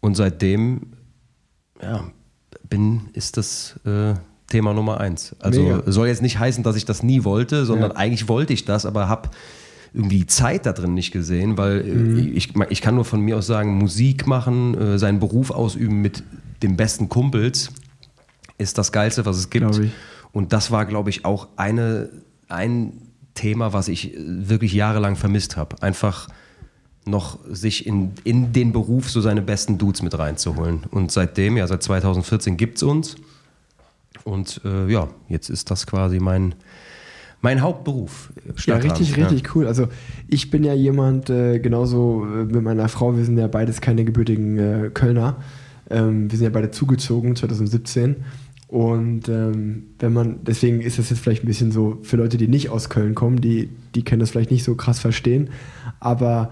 Und 0.00 0.16
seitdem, 0.16 0.92
ja, 1.82 2.04
bin, 2.68 3.08
ist 3.12 3.36
das 3.36 3.78
äh, 3.84 4.14
Thema 4.48 4.72
Nummer 4.74 5.00
eins. 5.00 5.34
Also 5.40 5.62
Mega. 5.62 5.82
soll 5.86 6.08
jetzt 6.08 6.22
nicht 6.22 6.38
heißen, 6.38 6.62
dass 6.64 6.76
ich 6.76 6.84
das 6.84 7.02
nie 7.02 7.24
wollte, 7.24 7.64
sondern 7.66 7.92
eigentlich 7.92 8.28
wollte 8.28 8.52
ich 8.52 8.64
das, 8.64 8.86
aber 8.86 9.08
habe 9.08 9.28
irgendwie 9.94 10.18
die 10.18 10.26
Zeit 10.26 10.66
da 10.66 10.72
drin 10.72 10.94
nicht 10.94 11.12
gesehen, 11.12 11.56
weil 11.58 11.80
äh, 11.80 11.92
Mhm. 11.92 12.36
ich, 12.36 12.54
ich 12.70 12.80
kann 12.82 12.94
nur 12.94 13.04
von 13.04 13.20
mir 13.20 13.36
aus 13.38 13.46
sagen, 13.46 13.76
Musik 13.78 14.26
machen, 14.26 14.74
äh, 14.76 14.98
seinen 14.98 15.18
Beruf 15.20 15.50
ausüben 15.50 16.00
mit 16.02 16.22
den 16.62 16.76
besten 16.76 17.08
Kumpels 17.08 17.70
ist 18.58 18.76
das 18.78 18.90
Geilste, 18.92 19.24
was 19.24 19.36
es 19.38 19.50
gibt. 19.50 19.80
Und 20.32 20.52
das 20.52 20.70
war, 20.70 20.84
glaube 20.84 21.10
ich, 21.10 21.24
auch 21.24 21.48
eine, 21.56 22.08
ein 22.48 22.92
Thema, 23.34 23.72
was 23.72 23.88
ich 23.88 24.14
äh, 24.14 24.18
wirklich 24.18 24.72
jahrelang 24.72 25.16
vermisst 25.16 25.56
habe. 25.56 25.80
Einfach 25.82 26.28
noch 27.10 27.38
sich 27.48 27.86
in, 27.86 28.12
in 28.24 28.52
den 28.52 28.72
Beruf 28.72 29.10
so 29.10 29.20
seine 29.20 29.42
besten 29.42 29.78
Dudes 29.78 30.02
mit 30.02 30.18
reinzuholen. 30.18 30.84
Und 30.90 31.10
seitdem, 31.10 31.56
ja, 31.56 31.66
seit 31.66 31.82
2014 31.82 32.56
gibt 32.56 32.76
es 32.76 32.82
uns. 32.82 33.16
Und 34.24 34.60
äh, 34.64 34.90
ja, 34.90 35.08
jetzt 35.28 35.48
ist 35.48 35.70
das 35.70 35.86
quasi 35.86 36.18
mein, 36.20 36.54
mein 37.40 37.62
Hauptberuf. 37.62 38.32
Ja, 38.66 38.76
richtig, 38.76 39.16
richtig 39.16 39.54
cool. 39.54 39.66
Also 39.66 39.88
ich 40.28 40.50
bin 40.50 40.64
ja 40.64 40.74
jemand, 40.74 41.30
äh, 41.30 41.58
genauso 41.58 42.24
äh, 42.24 42.44
mit 42.44 42.62
meiner 42.62 42.88
Frau, 42.88 43.16
wir 43.16 43.24
sind 43.24 43.38
ja 43.38 43.46
beides 43.46 43.80
keine 43.80 44.04
gebürtigen 44.04 44.58
äh, 44.58 44.90
Kölner. 44.92 45.36
Ähm, 45.90 46.30
wir 46.30 46.36
sind 46.38 46.44
ja 46.44 46.50
beide 46.50 46.70
zugezogen 46.70 47.36
2017. 47.36 48.16
Und 48.68 49.30
ähm, 49.30 49.84
wenn 49.98 50.12
man, 50.12 50.40
deswegen 50.42 50.82
ist 50.82 50.98
das 50.98 51.08
jetzt 51.08 51.20
vielleicht 51.20 51.42
ein 51.42 51.46
bisschen 51.46 51.72
so 51.72 51.98
für 52.02 52.18
Leute, 52.18 52.36
die 52.36 52.48
nicht 52.48 52.68
aus 52.68 52.90
Köln 52.90 53.14
kommen, 53.14 53.40
die, 53.40 53.70
die 53.94 54.04
können 54.04 54.20
das 54.20 54.30
vielleicht 54.30 54.50
nicht 54.50 54.62
so 54.62 54.74
krass 54.74 54.98
verstehen. 54.98 55.48
Aber 56.00 56.50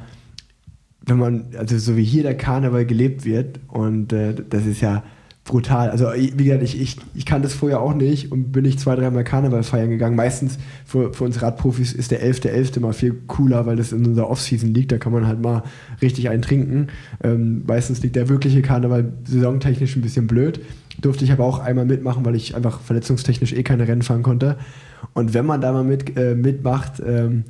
wenn 1.07 1.18
man, 1.18 1.46
also 1.57 1.78
so 1.78 1.96
wie 1.96 2.04
hier 2.04 2.24
der 2.24 2.36
Karneval 2.36 2.84
gelebt 2.84 3.24
wird, 3.24 3.61
und 3.68 4.12
äh, 4.12 4.34
das 4.48 4.66
ist 4.66 4.80
ja 4.80 5.02
brutal. 5.46 5.90
Also 5.90 6.07
wie 6.12 6.44
gesagt, 6.44 6.64
ich, 6.64 6.80
ich, 6.80 6.96
ich 7.14 7.24
kannte 7.24 7.46
es 7.46 7.54
vorher 7.54 7.80
auch 7.80 7.94
nicht 7.94 8.32
und 8.32 8.50
bin 8.50 8.64
ich 8.64 8.78
zwei, 8.78 8.96
dreimal 8.96 9.22
Karneval 9.22 9.62
feiern 9.62 9.90
gegangen. 9.90 10.16
Meistens 10.16 10.59
für, 10.84 11.14
für 11.14 11.24
uns 11.24 11.40
Radprofis 11.40 11.92
ist 11.92 12.11
der 12.11 12.22
11.11. 12.22 12.80
mal 12.80 12.92
viel 12.92 13.14
cooler, 13.28 13.64
weil 13.64 13.76
das 13.76 13.92
in 13.92 14.04
unserer 14.04 14.28
Offseason 14.28 14.74
liegt. 14.74 14.90
Da 14.90 14.98
kann 14.98 15.12
man 15.12 15.26
halt 15.26 15.40
mal 15.40 15.62
richtig 16.02 16.28
einen 16.28 16.42
trinken. 16.42 16.88
Ähm, 17.22 17.62
meistens 17.66 18.02
liegt 18.02 18.16
der 18.16 18.28
wirkliche 18.28 18.61
Karneval 18.61 19.12
saisontechnisch 19.24 19.94
ein 19.94 20.02
bisschen 20.02 20.26
blöd. 20.26 20.61
Durfte 21.00 21.24
ich 21.24 21.30
aber 21.30 21.44
auch 21.44 21.61
einmal 21.61 21.86
mitmachen, 21.86 22.24
weil 22.24 22.34
ich 22.34 22.57
einfach 22.57 22.80
verletzungstechnisch 22.80 23.52
eh 23.52 23.62
keine 23.62 23.86
Rennen 23.86 24.02
fahren 24.02 24.24
konnte. 24.24 24.57
Und 25.14 25.32
wenn 25.32 25.46
man 25.46 25.61
da 25.61 25.72
mal 25.72 25.84
mit, 25.84 26.16
äh, 26.16 26.34
mitmacht, 26.34 27.00
ähm, 27.07 27.44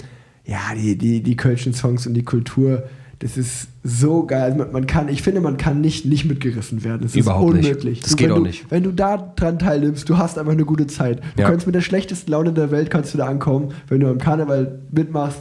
ja, 0.45 0.61
die, 0.77 0.99
die, 0.99 1.23
die 1.23 1.37
Kölschen 1.37 1.73
Songs 1.73 2.07
und 2.07 2.15
die 2.15 2.25
Kultur, 2.25 2.85
das 3.21 3.37
ist 3.39 3.69
so 3.83 4.27
geil. 4.27 4.55
Man, 4.73 4.87
kann, 4.87 5.09
ich 5.09 5.23
finde, 5.23 5.41
man 5.41 5.57
kann 5.57 5.81
nicht, 5.81 6.05
nicht 6.05 6.27
mitgerissen 6.27 6.85
werden. 6.85 7.07
Es 7.07 7.15
Überhaupt 7.17 7.55
ist 7.55 7.57
nicht. 7.61 7.67
unmöglich. 7.69 8.01
Das 8.01 8.17
geht 8.17 8.27
wenn 8.29 8.33
auch 8.33 8.37
du, 8.39 8.43
nicht. 8.43 8.71
Wenn 8.71 8.83
du 8.83 8.93
da 8.93 9.17
dran 9.37 9.59
teilnimmst, 9.59 10.09
du 10.09 10.19
hast 10.19 10.39
einfach 10.39 10.53
eine 10.53 10.65
gute 10.67 10.87
Zeit. 10.87 11.21
Du 11.37 11.43
Ja. 11.43 11.49
kannst 11.51 11.65
mit 11.67 11.75
der 11.75 11.81
schlechtesten 11.81 12.31
Laune 12.31 12.53
der 12.53 12.71
Welt 12.71 12.91
kannst 12.91 13.15
du 13.15 13.19
da 13.19 13.27
ankommen. 13.27 13.73
Wenn 13.89 14.01
du 14.01 14.09
am 14.09 14.19
Karneval 14.19 14.81
mitmachst, 14.91 15.39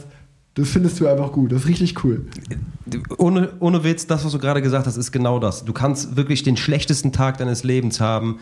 das 0.54 0.70
findest 0.70 0.98
du 1.00 1.06
einfach 1.06 1.32
gut. 1.32 1.52
Das 1.52 1.62
ist 1.64 1.68
richtig 1.68 2.02
cool. 2.02 2.24
Ohne, 3.18 3.50
ohne 3.60 3.84
Witz, 3.84 4.06
das, 4.06 4.24
was 4.24 4.32
du 4.32 4.38
gerade 4.38 4.62
gesagt 4.62 4.86
hast, 4.86 4.96
ist 4.96 5.12
genau 5.12 5.38
das. 5.38 5.64
Du 5.64 5.72
kannst 5.74 6.16
wirklich 6.16 6.42
den 6.44 6.56
schlechtesten 6.56 7.12
Tag 7.12 7.36
deines 7.38 7.62
Lebens 7.62 8.00
haben, 8.00 8.38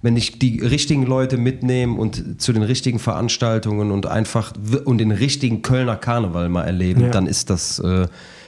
wenn 0.00 0.14
dich 0.14 0.38
die 0.38 0.60
richtigen 0.60 1.04
Leute 1.04 1.36
mitnehmen 1.36 1.98
und 1.98 2.40
zu 2.40 2.52
den 2.52 2.62
richtigen 2.62 2.98
Veranstaltungen 2.98 3.90
und 3.90 4.06
einfach 4.06 4.52
und 4.84 4.98
den 4.98 5.10
richtigen 5.10 5.62
Kölner 5.62 5.96
Karneval 5.96 6.48
mal 6.48 6.62
erleben, 6.64 7.02
Ja. 7.02 7.08
dann 7.10 7.26
ist 7.26 7.50
das, 7.50 7.78
äh, 7.80 8.06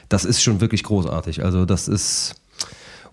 das 0.09 0.25
ist 0.25 0.43
schon 0.43 0.61
wirklich 0.61 0.83
großartig. 0.83 1.45
Also 1.45 1.65
das 1.65 1.89
ist 1.89 2.37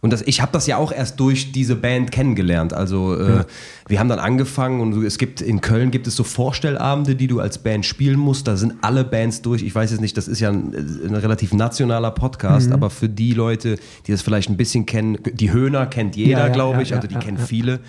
und 0.03 0.11
das, 0.11 0.23
ich 0.23 0.41
habe 0.41 0.51
das 0.51 0.65
ja 0.65 0.77
auch 0.77 0.91
erst 0.91 1.19
durch 1.19 1.51
diese 1.51 1.75
Band 1.75 2.11
kennengelernt. 2.11 2.73
Also 2.73 3.15
äh, 3.15 3.45
wir 3.87 3.99
haben 3.99 4.09
dann 4.09 4.17
angefangen 4.17 4.81
und 4.81 5.05
es 5.05 5.19
gibt 5.19 5.41
in 5.41 5.61
Köln 5.61 5.91
gibt 5.91 6.07
es 6.07 6.15
so 6.15 6.23
Vorstellabende, 6.23 7.15
die 7.15 7.27
du 7.27 7.39
als 7.39 7.59
Band 7.59 7.85
spielen 7.85 8.17
musst. 8.17 8.47
Da 8.47 8.57
sind 8.57 8.73
alle 8.81 9.03
Bands 9.03 9.43
durch. 9.43 9.61
Ich 9.61 9.75
weiß 9.75 9.91
jetzt 9.91 10.01
nicht, 10.01 10.17
das 10.17 10.27
ist 10.27 10.39
ja 10.39 10.49
ein, 10.49 10.73
ein 11.05 11.13
relativ 11.13 11.53
nationaler 11.53 12.09
Podcast, 12.09 12.71
aber 12.71 12.89
für 12.89 13.09
die 13.09 13.33
Leute, 13.33 13.77
die 14.07 14.11
das 14.11 14.23
vielleicht 14.23 14.49
ein 14.49 14.57
bisschen 14.57 14.87
kennen, 14.87 15.19
die 15.33 15.51
Höhner 15.51 15.85
kennt 15.85 16.15
jeder, 16.15 16.31
Ja, 16.31 16.47
ja, 16.47 16.51
glaube 16.51 16.77
ja, 16.77 16.81
ich. 16.81 16.89
ja, 16.89 16.95
Also 16.95 17.07
die 17.07 17.13
ja, 17.13 17.19
kennen 17.19 17.37
ja. 17.37 17.45
viele. 17.45 17.79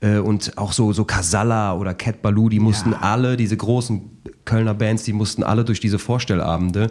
Äh, 0.00 0.16
und 0.16 0.56
auch 0.56 0.72
so, 0.72 0.94
so 0.94 1.04
Casalla 1.04 1.74
oder 1.74 1.92
Cat 1.92 2.22
Baloo, 2.22 2.48
die 2.48 2.58
mussten 2.60 2.94
alle, 2.94 3.36
diese 3.36 3.58
großen 3.58 4.00
Kölner 4.46 4.72
Bands, 4.72 5.02
die 5.02 5.12
mussten 5.12 5.42
alle 5.42 5.66
durch 5.66 5.80
diese 5.80 5.98
Vorstellabende. 5.98 6.90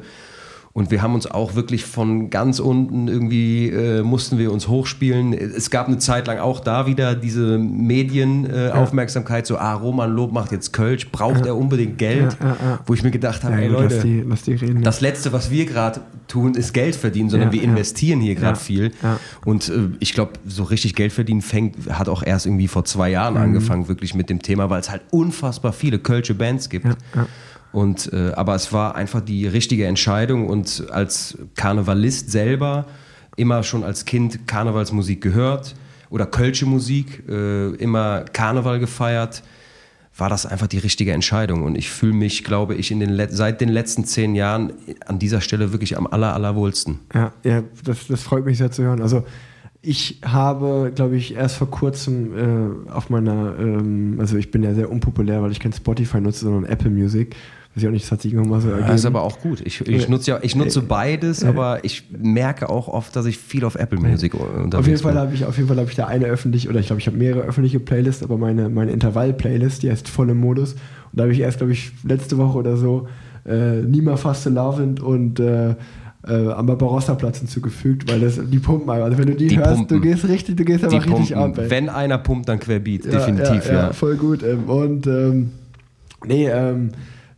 Und 0.80 0.92
wir 0.92 1.02
haben 1.02 1.14
uns 1.14 1.30
auch 1.30 1.56
wirklich 1.56 1.84
von 1.84 2.30
ganz 2.30 2.60
unten 2.60 3.08
irgendwie, 3.10 3.68
äh, 3.70 4.02
mussten 4.02 4.38
wir 4.38 4.52
uns 4.52 4.68
hochspielen. 4.70 5.34
Es 5.34 5.70
gab 5.70 5.88
eine 5.88 5.98
Zeit 5.98 6.26
lang 6.28 6.40
auch 6.40 6.62
da 6.62 6.88
wieder 6.88 7.16
diese 7.16 7.58
Medienaufmerksamkeit, 7.58 8.76
äh, 8.76 8.80
Aufmerksamkeit, 8.80 9.46
so, 9.48 9.58
ah, 9.58 9.74
Roman 9.74 10.10
Lob 10.12 10.32
macht 10.32 10.52
jetzt 10.54 10.72
Kölsch, 10.72 11.12
braucht 11.12 11.46
er 11.46 11.58
unbedingt 11.58 11.98
Geld? 11.98 12.38
Ja, 12.40 12.48
ja, 12.48 12.58
ja. 12.64 12.80
Wo 12.86 12.94
ich 12.94 13.04
mir 13.04 13.12
gedacht 13.12 13.44
habe, 13.44 13.56
Ja, 13.56 13.60
ey 13.60 13.68
Leute, 13.68 13.96
lass 13.96 14.04
die, 14.04 14.24
lass 14.28 14.42
die 14.44 14.54
reden. 14.54 14.82
das 14.82 15.02
Letzte, 15.02 15.34
was 15.34 15.52
wir 15.52 15.66
gerade 15.66 16.00
tun, 16.28 16.54
ist 16.56 16.74
Geld 16.74 16.96
verdienen, 16.96 17.30
sondern 17.30 17.50
Ja, 17.50 17.54
wir 17.54 17.62
ja. 17.64 17.70
investieren 17.70 18.22
hier 18.22 18.36
gerade 18.36 18.58
Ja, 18.58 18.64
viel. 18.64 18.92
ja. 19.04 19.20
Und 19.46 19.68
äh, 19.70 19.90
ich 20.00 20.14
glaube, 20.14 20.34
so 20.48 20.64
richtig 20.64 20.96
Geld 20.96 21.12
verdienen 21.12 21.42
fängt, 21.42 21.76
hat 21.90 22.08
auch 22.08 22.24
erst 22.24 22.46
irgendwie 22.46 22.70
vor 22.70 22.86
zwei 22.86 23.10
Jahren 23.10 23.34
Mhm. 23.34 23.42
angefangen, 23.42 23.88
wirklich 23.90 24.16
mit 24.16 24.30
dem 24.30 24.42
Thema, 24.42 24.70
weil 24.70 24.80
es 24.80 24.90
halt 24.90 25.02
unfassbar 25.12 25.74
viele 25.74 26.00
kölsche 26.00 26.34
Bands 26.36 26.70
gibt. 26.70 26.88
Und, 27.72 28.12
äh, 28.14 28.32
aber 28.32 28.56
es 28.56 28.74
war 28.74 28.96
einfach 28.96 29.22
die 29.22 29.48
richtige 29.48 29.86
Entscheidung 29.86 30.48
und 30.48 30.88
als 30.92 31.38
Karnevalist 31.56 32.32
selber 32.32 32.86
immer 33.36 33.64
schon 33.64 33.84
als 33.84 34.06
Kind 34.06 34.48
Karnevalsmusik 34.48 35.22
gehört 35.22 35.76
oder 36.10 36.26
kölsche 36.26 36.66
Musik, 36.66 37.24
äh, 37.30 37.70
immer 37.76 38.26
Karneval 38.34 38.80
gefeiert, 38.80 39.44
war 40.18 40.30
das 40.30 40.46
einfach 40.46 40.68
die 40.68 40.80
richtige 40.80 41.14
Entscheidung. 41.14 41.64
Und 41.64 41.78
ich 41.78 41.90
fühle 41.90 42.14
mich, 42.14 42.44
glaube 42.44 42.76
ich, 42.76 42.92
in 42.92 43.00
den 43.00 43.28
seit 43.30 43.62
den 43.62 43.70
letzten 43.70 44.04
zehn 44.04 44.36
Jahren 44.36 44.74
an 45.06 45.20
dieser 45.20 45.40
Stelle 45.40 45.72
wirklich 45.72 45.98
am 45.98 46.08
aller, 46.08 46.34
allerwohlsten. 46.34 47.00
Ja, 47.14 47.32
ja 47.44 47.64
das, 47.84 48.08
das 48.08 48.24
freut 48.24 48.46
mich 48.46 48.58
sehr 48.58 48.72
zu 48.72 48.84
hören. 48.84 49.02
Also 49.02 49.24
ich 49.82 50.20
habe, 50.26 50.92
glaube 50.94 51.16
ich, 51.16 51.36
erst 51.36 51.56
vor 51.56 51.70
kurzem 51.72 52.86
äh, 52.88 52.92
auf 52.92 53.10
meiner, 53.10 53.58
ähm, 53.58 54.18
also 54.20 54.36
ich 54.36 54.52
bin 54.52 54.64
ja 54.64 54.74
sehr 54.74 54.92
unpopulär, 54.92 55.42
weil 55.42 55.52
ich 55.52 55.60
kein 55.60 55.72
Spotify 55.72 56.20
nutze, 56.20 56.46
sondern 56.46 56.66
Apple 56.66 56.90
Music. 56.90 57.36
Weiß 57.80 57.84
ich 57.84 57.88
auch 57.88 57.92
nicht, 57.94 58.04
das 58.06 58.12
hat 58.12 58.22
sich 58.22 58.34
irgendwann 58.34 58.52
mal 58.52 58.62
so 58.62 58.70
ergeben. 58.70 58.88
Das 58.88 59.00
ist 59.00 59.06
aber 59.06 59.24
auch 59.24 59.40
gut. 59.40 59.62
Ich, 59.64 59.88
ich 59.88 60.10
nutze 60.10 60.32
ja, 60.32 60.40
ich 60.42 60.56
nutze 60.56 60.82
beides, 60.82 61.44
aber 61.46 61.80
ich 61.84 62.04
merke 62.12 62.70
auch 62.70 62.90
oft, 62.90 63.16
dass 63.16 63.26
ich 63.26 63.38
viel 63.38 63.64
auf 63.64 63.76
Apple 63.76 64.00
Music 64.00 64.34
unterwegs 64.34 64.76
auf 64.76 64.88
jeden 64.88 65.00
Fall 65.00 65.14
bin. 65.14 65.22
habe 65.22 65.34
ich, 65.34 65.46
auf 65.46 65.56
jeden 65.56 65.70
Fall 65.70 65.78
habe 65.78 65.90
ich 65.90 65.96
da 65.96 66.08
eine 66.08 66.26
öffentlich, 66.26 66.68
oder 66.70 66.80
ich 66.80 66.88
glaube, 66.88 67.00
ich 67.00 67.08
habe 67.08 67.18
mehrere 67.18 67.42
öffentliche 67.42 67.80
Playlists, 67.80 68.22
aber 68.22 68.38
meine, 68.38 68.70
meine 68.70 68.92
Intervall-Playlist, 68.92 69.84
die 69.84 69.92
heißt 69.92 70.10
voll 70.10 70.30
im 70.30 70.40
Modus. 70.40 70.74
Und 70.74 70.80
da 71.14 71.24
habe 71.24 71.34
ich 71.34 71.40
erst, 71.40 71.60
glaube 71.60 71.72
ich, 71.72 71.92
letzte 72.04 72.38
Woche 72.38 72.58
oder 72.58 72.76
so 72.76 73.08
äh, 73.46 73.82
Nima 73.82 74.18
Faste 74.18 74.50
Lavend 74.50 75.00
und 75.00 75.40
äh, 75.40 75.76
äh, 76.28 76.52
am 76.52 76.66
Barbarossa-Platz 76.66 77.40
hinzugefügt, 77.40 78.12
weil 78.12 78.20
das 78.20 78.40
die 78.44 78.60
pumpen 78.60 78.90
einfach. 78.90 79.06
Also 79.06 79.18
wenn 79.18 79.28
du 79.28 79.36
die, 79.36 79.48
Die 79.48 79.58
hörst, 79.58 79.76
pumpen. 79.76 80.02
du 80.02 80.08
gehst 80.08 80.28
richtig, 80.28 80.58
du 80.58 80.66
gehst 80.66 80.82
Die 80.82 80.86
einfach 80.88 81.18
richtig 81.18 81.36
pumpen. 81.36 81.54
ab. 81.54 81.58
Ey. 81.60 81.70
Wenn 81.70 81.90
einer 81.90 82.18
pumpt, 82.18 82.50
dann 82.50 82.60
querbeat. 82.60 83.06
Definitiv, 83.06 83.68
ja. 83.68 83.74
ja. 83.74 83.94
voll 83.94 84.18
gut. 84.18 84.44
Ähm, 84.44 84.64
und 84.66 85.08
ähm, 85.08 85.52
nee, 86.26 86.48
ähm, 86.48 86.90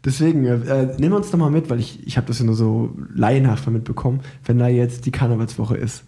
deswegen, 0.05 0.45
äh, 0.45 0.93
nimm 0.97 1.13
uns 1.13 1.31
doch 1.31 1.37
mal 1.39 1.49
mit, 1.51 1.69
weil 1.69 1.79
ich, 1.79 2.05
ich 2.07 2.17
habe 2.17 2.27
das 2.27 2.39
ja 2.39 2.45
nur 2.45 2.55
so 2.55 2.95
laienhaft 3.13 3.65
mal 3.65 3.71
mitbekommen, 3.73 4.21
wenn 4.45 4.59
da 4.59 4.67
jetzt 4.67 5.05
die 5.05 5.11
Karnevalswoche 5.11 5.77
ist. 5.77 6.03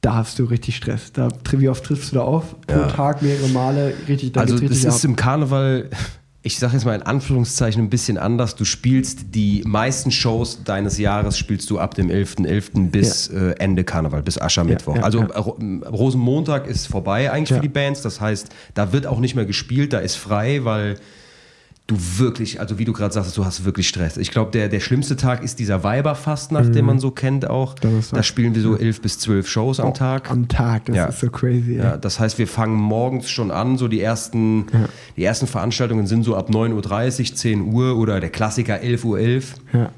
Da 0.00 0.16
hast 0.16 0.38
du 0.38 0.44
richtig 0.44 0.76
Stress. 0.76 1.12
Da, 1.12 1.28
wie 1.52 1.68
oft 1.68 1.82
triffst 1.84 2.12
du 2.12 2.16
da 2.16 2.22
auf? 2.22 2.60
Pro 2.66 2.80
Ja. 2.80 2.88
Tag 2.88 3.22
mehrere 3.22 3.48
Male. 3.48 3.94
Richtig, 4.06 4.32
da 4.32 4.40
Also 4.42 4.54
das 4.54 4.62
richtig 4.62 4.84
ist 4.84 5.02
im 5.06 5.16
Karneval, 5.16 5.88
ich 6.42 6.58
sage 6.58 6.74
jetzt 6.74 6.84
mal 6.84 6.94
in 6.94 7.00
Anführungszeichen 7.00 7.82
ein 7.82 7.88
bisschen 7.88 8.18
anders. 8.18 8.54
Du 8.54 8.66
spielst 8.66 9.34
die 9.34 9.62
meisten 9.66 10.10
Shows 10.10 10.62
deines 10.62 10.98
Jahres 10.98 11.38
spielst 11.38 11.70
du 11.70 11.78
ab 11.78 11.94
dem 11.94 12.08
11.11. 12.10 12.90
bis 12.90 13.28
äh, 13.28 13.54
Ende 13.58 13.82
Karneval, 13.82 14.22
bis 14.22 14.38
Aschermittwoch. 14.38 14.94
Ja, 14.96 15.00
ja, 15.00 15.04
also 15.06 15.20
ja. 15.20 15.26
Ro- 15.38 15.58
Rosenmontag 15.90 16.66
ist 16.66 16.86
vorbei 16.86 17.30
eigentlich 17.32 17.48
Ja. 17.50 17.56
für 17.56 17.62
die 17.62 17.68
Bands. 17.70 18.02
Das 18.02 18.20
heißt, 18.20 18.50
da 18.74 18.92
wird 18.92 19.06
auch 19.06 19.20
nicht 19.20 19.34
mehr 19.36 19.46
gespielt, 19.46 19.94
da 19.94 20.00
ist 20.00 20.16
frei, 20.16 20.64
weil 20.64 20.96
du 21.86 21.96
wirklich, 22.18 22.60
also 22.60 22.78
wie 22.78 22.86
du 22.86 22.94
gerade 22.94 23.12
sagst, 23.12 23.36
du 23.36 23.44
hast 23.44 23.66
wirklich 23.66 23.86
Stress. 23.88 24.16
Ich 24.16 24.30
glaube, 24.30 24.50
der, 24.52 24.68
der 24.70 24.80
schlimmste 24.80 25.16
Tag 25.16 25.42
ist 25.42 25.58
dieser 25.58 25.84
Weiberfastnacht, 25.84 26.74
den 26.74 26.86
man 26.86 26.98
so 26.98 27.10
kennt 27.10 27.48
auch. 27.50 27.74
Mhm. 27.84 28.00
Da 28.10 28.22
spielen 28.22 28.54
wir 28.54 28.62
so 28.62 28.76
elf 28.78 29.02
bis 29.02 29.18
zwölf 29.18 29.46
Shows 29.48 29.80
am 29.80 29.92
Tag. 29.92 30.30
Am 30.30 30.48
Tag, 30.48 30.86
das 30.86 30.96
Ja. 30.96 31.06
ist 31.06 31.20
so 31.20 31.28
crazy. 31.30 31.74
Ja, 31.76 31.98
das 31.98 32.18
heißt, 32.18 32.38
wir 32.38 32.48
fangen 32.48 32.76
morgens 32.76 33.28
schon 33.30 33.50
an, 33.50 33.76
so 33.76 33.88
die 33.88 34.00
ersten, 34.00 34.64
die 35.18 35.24
ersten 35.24 35.46
Veranstaltungen 35.46 36.06
sind 36.06 36.22
so 36.22 36.36
ab 36.36 36.48
9.30 36.48 37.30
Uhr, 37.30 37.36
10 37.36 37.60
Uhr 37.74 37.96
oder 37.98 38.18
der 38.18 38.30
Klassiker 38.30 38.80
11.11 38.80 39.04
Uhr 39.04 39.20
Ja. 39.78 39.90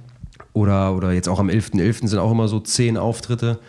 oder, 0.55 0.93
oder 0.97 1.13
jetzt 1.13 1.29
auch 1.29 1.39
am 1.39 1.49
11.11. 1.49 2.09
sind 2.09 2.19
auch 2.19 2.33
immer 2.33 2.49
so 2.49 2.59
10 2.59 2.97
Auftritte. 2.97 3.61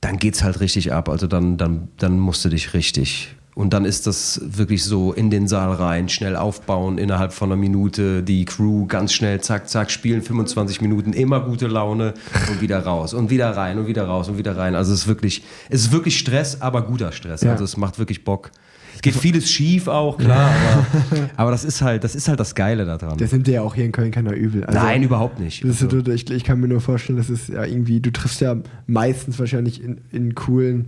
Dann 0.00 0.18
geht's 0.18 0.44
halt 0.44 0.60
richtig 0.60 0.92
ab, 0.92 1.08
also 1.08 1.26
dann, 1.26 1.56
dann, 1.58 1.88
dann 1.98 2.20
musst 2.20 2.44
du 2.44 2.48
dich 2.50 2.72
richtig. 2.74 3.34
Und 3.54 3.74
dann 3.74 3.84
ist 3.84 4.06
das 4.06 4.40
wirklich 4.42 4.82
so 4.82 5.12
in 5.12 5.28
den 5.28 5.46
Saal 5.46 5.72
rein, 5.74 6.08
schnell 6.08 6.36
aufbauen, 6.36 6.96
innerhalb 6.96 7.34
von 7.34 7.50
einer 7.52 7.60
Minute, 7.60 8.22
die 8.22 8.46
Crew 8.46 8.86
ganz 8.86 9.12
schnell, 9.12 9.42
zack, 9.42 9.68
zack, 9.68 9.90
spielen 9.90 10.22
25 10.22 10.80
Minuten, 10.80 11.12
immer 11.12 11.40
gute 11.40 11.66
Laune 11.66 12.14
und 12.50 12.62
wieder 12.62 12.78
raus 12.78 13.12
und 13.12 13.28
wieder 13.28 13.50
rein 13.50 13.78
und 13.78 13.86
wieder 13.88 14.06
raus 14.06 14.30
und 14.30 14.38
wieder 14.38 14.56
rein. 14.56 14.74
Also 14.74 14.94
es 14.94 15.00
ist 15.00 15.06
wirklich, 15.06 15.42
es 15.68 15.82
ist 15.82 15.92
wirklich 15.92 16.18
Stress, 16.18 16.62
aber 16.62 16.80
guter 16.80 17.12
Stress. 17.12 17.42
Ja. 17.42 17.52
Also 17.52 17.64
es 17.64 17.76
macht 17.76 17.98
wirklich 17.98 18.24
Bock. 18.24 18.52
Es 18.94 19.02
geht 19.02 19.14
vieles 19.16 19.50
schief 19.50 19.86
auch, 19.88 20.16
klar, 20.16 20.50
aber, 20.50 21.28
aber 21.36 21.50
das 21.50 21.64
ist 21.64 21.82
halt, 21.82 22.04
das 22.04 22.14
ist 22.14 22.28
halt 22.28 22.40
das 22.40 22.54
Geile 22.54 22.86
daran. 22.86 23.18
Das 23.18 23.32
nimmt 23.32 23.46
dir 23.46 23.54
ja 23.54 23.62
auch 23.62 23.74
hier 23.74 23.84
in 23.84 23.92
Köln 23.92 24.12
keiner 24.12 24.32
übel. 24.32 24.64
Also, 24.64 24.78
Nein, 24.78 25.02
überhaupt 25.02 25.40
nicht. 25.40 25.62
Ist, 25.62 25.82
Also- 25.82 26.00
so- 26.02 26.10
ich, 26.10 26.30
ich 26.30 26.44
kann 26.44 26.58
mir 26.60 26.68
nur 26.68 26.80
vorstellen, 26.80 27.18
das 27.18 27.28
ist 27.28 27.48
ja 27.50 27.64
irgendwie, 27.64 28.00
du 28.00 28.10
triffst 28.12 28.40
ja 28.40 28.56
meistens 28.86 29.38
wahrscheinlich 29.38 29.82
in, 29.82 30.00
in 30.10 30.34
coolen 30.34 30.86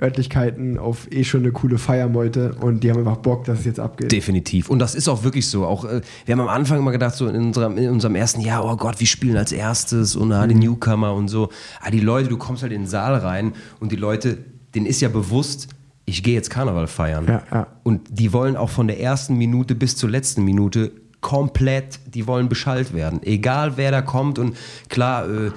Örtlichkeiten 0.00 0.78
auf 0.78 1.10
eh 1.10 1.24
schon 1.24 1.40
eine 1.40 1.52
coole 1.52 1.78
Feiermeute 1.78 2.54
und 2.60 2.84
die 2.84 2.90
haben 2.90 2.98
einfach 2.98 3.16
Bock, 3.16 3.44
dass 3.44 3.60
es 3.60 3.64
jetzt 3.64 3.80
abgeht. 3.80 4.12
Definitiv. 4.12 4.68
Und 4.68 4.78
das 4.78 4.94
ist 4.94 5.08
auch 5.08 5.24
wirklich 5.24 5.48
so. 5.48 5.64
Auch, 5.64 5.84
äh, 5.86 6.02
wir 6.26 6.32
haben 6.32 6.40
am 6.42 6.48
Anfang 6.48 6.78
immer 6.78 6.92
gedacht, 6.92 7.14
so 7.14 7.26
in 7.26 7.36
unserem, 7.36 7.78
in 7.78 7.88
unserem 7.90 8.14
ersten 8.14 8.42
Jahr, 8.42 8.64
oh 8.64 8.76
Gott, 8.76 9.00
wir 9.00 9.06
spielen 9.06 9.38
als 9.38 9.52
erstes 9.52 10.14
und 10.14 10.32
ah, 10.32 10.46
die 10.46 10.54
Mhm. 10.54 10.60
Newcomer 10.60 11.14
und 11.14 11.28
so. 11.28 11.48
Ah, 11.80 11.90
die 11.90 12.00
Leute, 12.00 12.28
du 12.28 12.36
kommst 12.36 12.62
halt 12.62 12.72
in 12.72 12.82
den 12.82 12.88
Saal 12.88 13.14
rein 13.14 13.54
und 13.80 13.90
die 13.90 13.96
Leute, 13.96 14.36
denen 14.74 14.84
ist 14.84 15.00
ja 15.00 15.08
bewusst, 15.08 15.68
ich 16.04 16.22
gehe 16.22 16.34
jetzt 16.34 16.50
Karneval 16.50 16.86
feiern. 16.88 17.24
Ja, 17.26 17.42
ja. 17.50 17.66
Und 17.82 18.02
die 18.10 18.32
wollen 18.34 18.56
auch 18.56 18.70
von 18.70 18.86
der 18.86 19.00
ersten 19.00 19.36
Minute 19.36 19.74
bis 19.74 19.96
zur 19.96 20.10
letzten 20.10 20.44
Minute 20.44 20.92
komplett, 21.22 22.00
die 22.06 22.26
wollen 22.26 22.48
beschallt 22.48 22.92
werden. 22.92 23.20
Egal 23.22 23.76
wer 23.76 23.90
da 23.90 24.02
kommt 24.02 24.38
und 24.38 24.56
klar, 24.88 25.28
äh, 25.28 25.50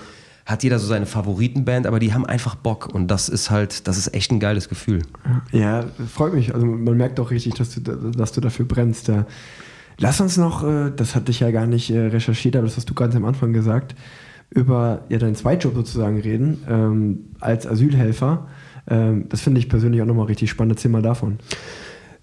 hat 0.50 0.64
jeder 0.64 0.80
so 0.80 0.88
seine 0.88 1.06
Favoritenband, 1.06 1.86
aber 1.86 2.00
die 2.00 2.14
haben 2.14 2.26
einfach 2.26 2.56
Bock 2.56 2.89
und 2.91 3.08
das 3.08 3.30
ist 3.30 3.52
halt, 3.52 3.88
das 3.88 3.97
ist 4.00 4.16
echt 4.16 4.32
ein 4.32 4.39
geiles 4.39 4.68
Gefühl. 4.68 5.04
Ja, 5.52 5.86
freut 6.12 6.34
mich. 6.34 6.56
Also 6.56 6.66
man 6.66 6.97
merkt 6.97 7.20
auch 7.20 7.30
richtig, 7.30 7.54
dass 7.54 7.76
du, 7.76 7.82
dass 7.82 8.32
du 8.32 8.41
dafür 8.41 8.66
brennst. 8.66 9.10
Da. 9.10 9.28
Lass 10.00 10.20
uns 10.20 10.38
noch, 10.38 10.64
äh, 10.64 10.91
das 10.95 11.14
hatte 11.14 11.30
ich 11.30 11.41
ja 11.41 11.52
gar 11.52 11.68
nicht 11.68 11.91
äh, 11.91 12.00
recherchiert, 12.08 12.56
aber 12.56 12.66
das 12.66 12.78
hast 12.78 12.89
du 12.89 12.95
ganz 12.95 13.16
am 13.16 13.26
Anfang 13.26 13.54
gesagt, 13.54 13.95
über 14.50 15.02
ja, 15.10 15.20
deinen 15.20 15.36
Zweitjob 15.36 15.76
sozusagen 15.76 16.20
reden, 16.20 16.64
ähm, 16.68 17.20
als 17.39 17.68
Asylhelfer. 17.68 18.47
Ähm, 18.88 19.26
das 19.30 19.41
finde 19.41 19.60
ich 19.60 19.70
persönlich 19.70 20.02
auch 20.02 20.08
nochmal 20.08 20.26
richtig 20.26 20.50
spannend. 20.50 20.78
Erzähl 20.78 20.89
mal 20.89 21.04
davon. 21.04 21.38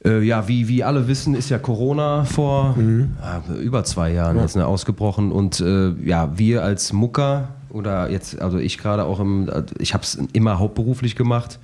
Äh, 0.05 0.23
ja, 0.23 0.49
wie, 0.49 0.67
wie 0.67 0.83
alle 0.83 1.07
wissen, 1.07 1.35
ist 1.35 1.49
ja 1.49 1.59
Corona 1.59 2.25
vor 2.25 2.77
äh, 2.79 3.53
über 3.63 3.85
zwei 3.85 4.13
Jahren 4.13 4.39
jetzt 4.39 4.57
ne, 4.57 4.67
ausgebrochen 4.67 5.33
und 5.33 5.61
äh, 5.61 5.91
ja, 6.05 6.37
wir 6.37 6.65
als 6.65 6.93
Mucker 6.93 7.56
oder 7.71 8.11
jetzt, 8.11 8.41
also 8.41 8.59
ich 8.59 8.79
gerade 8.79 9.05
auch 9.05 9.21
im, 9.21 9.51
ich 9.79 9.95
habe 9.95 10.05
es 10.05 10.15
immer 10.33 10.59
hauptberuflich 10.59 11.17
gemacht. 11.17 11.59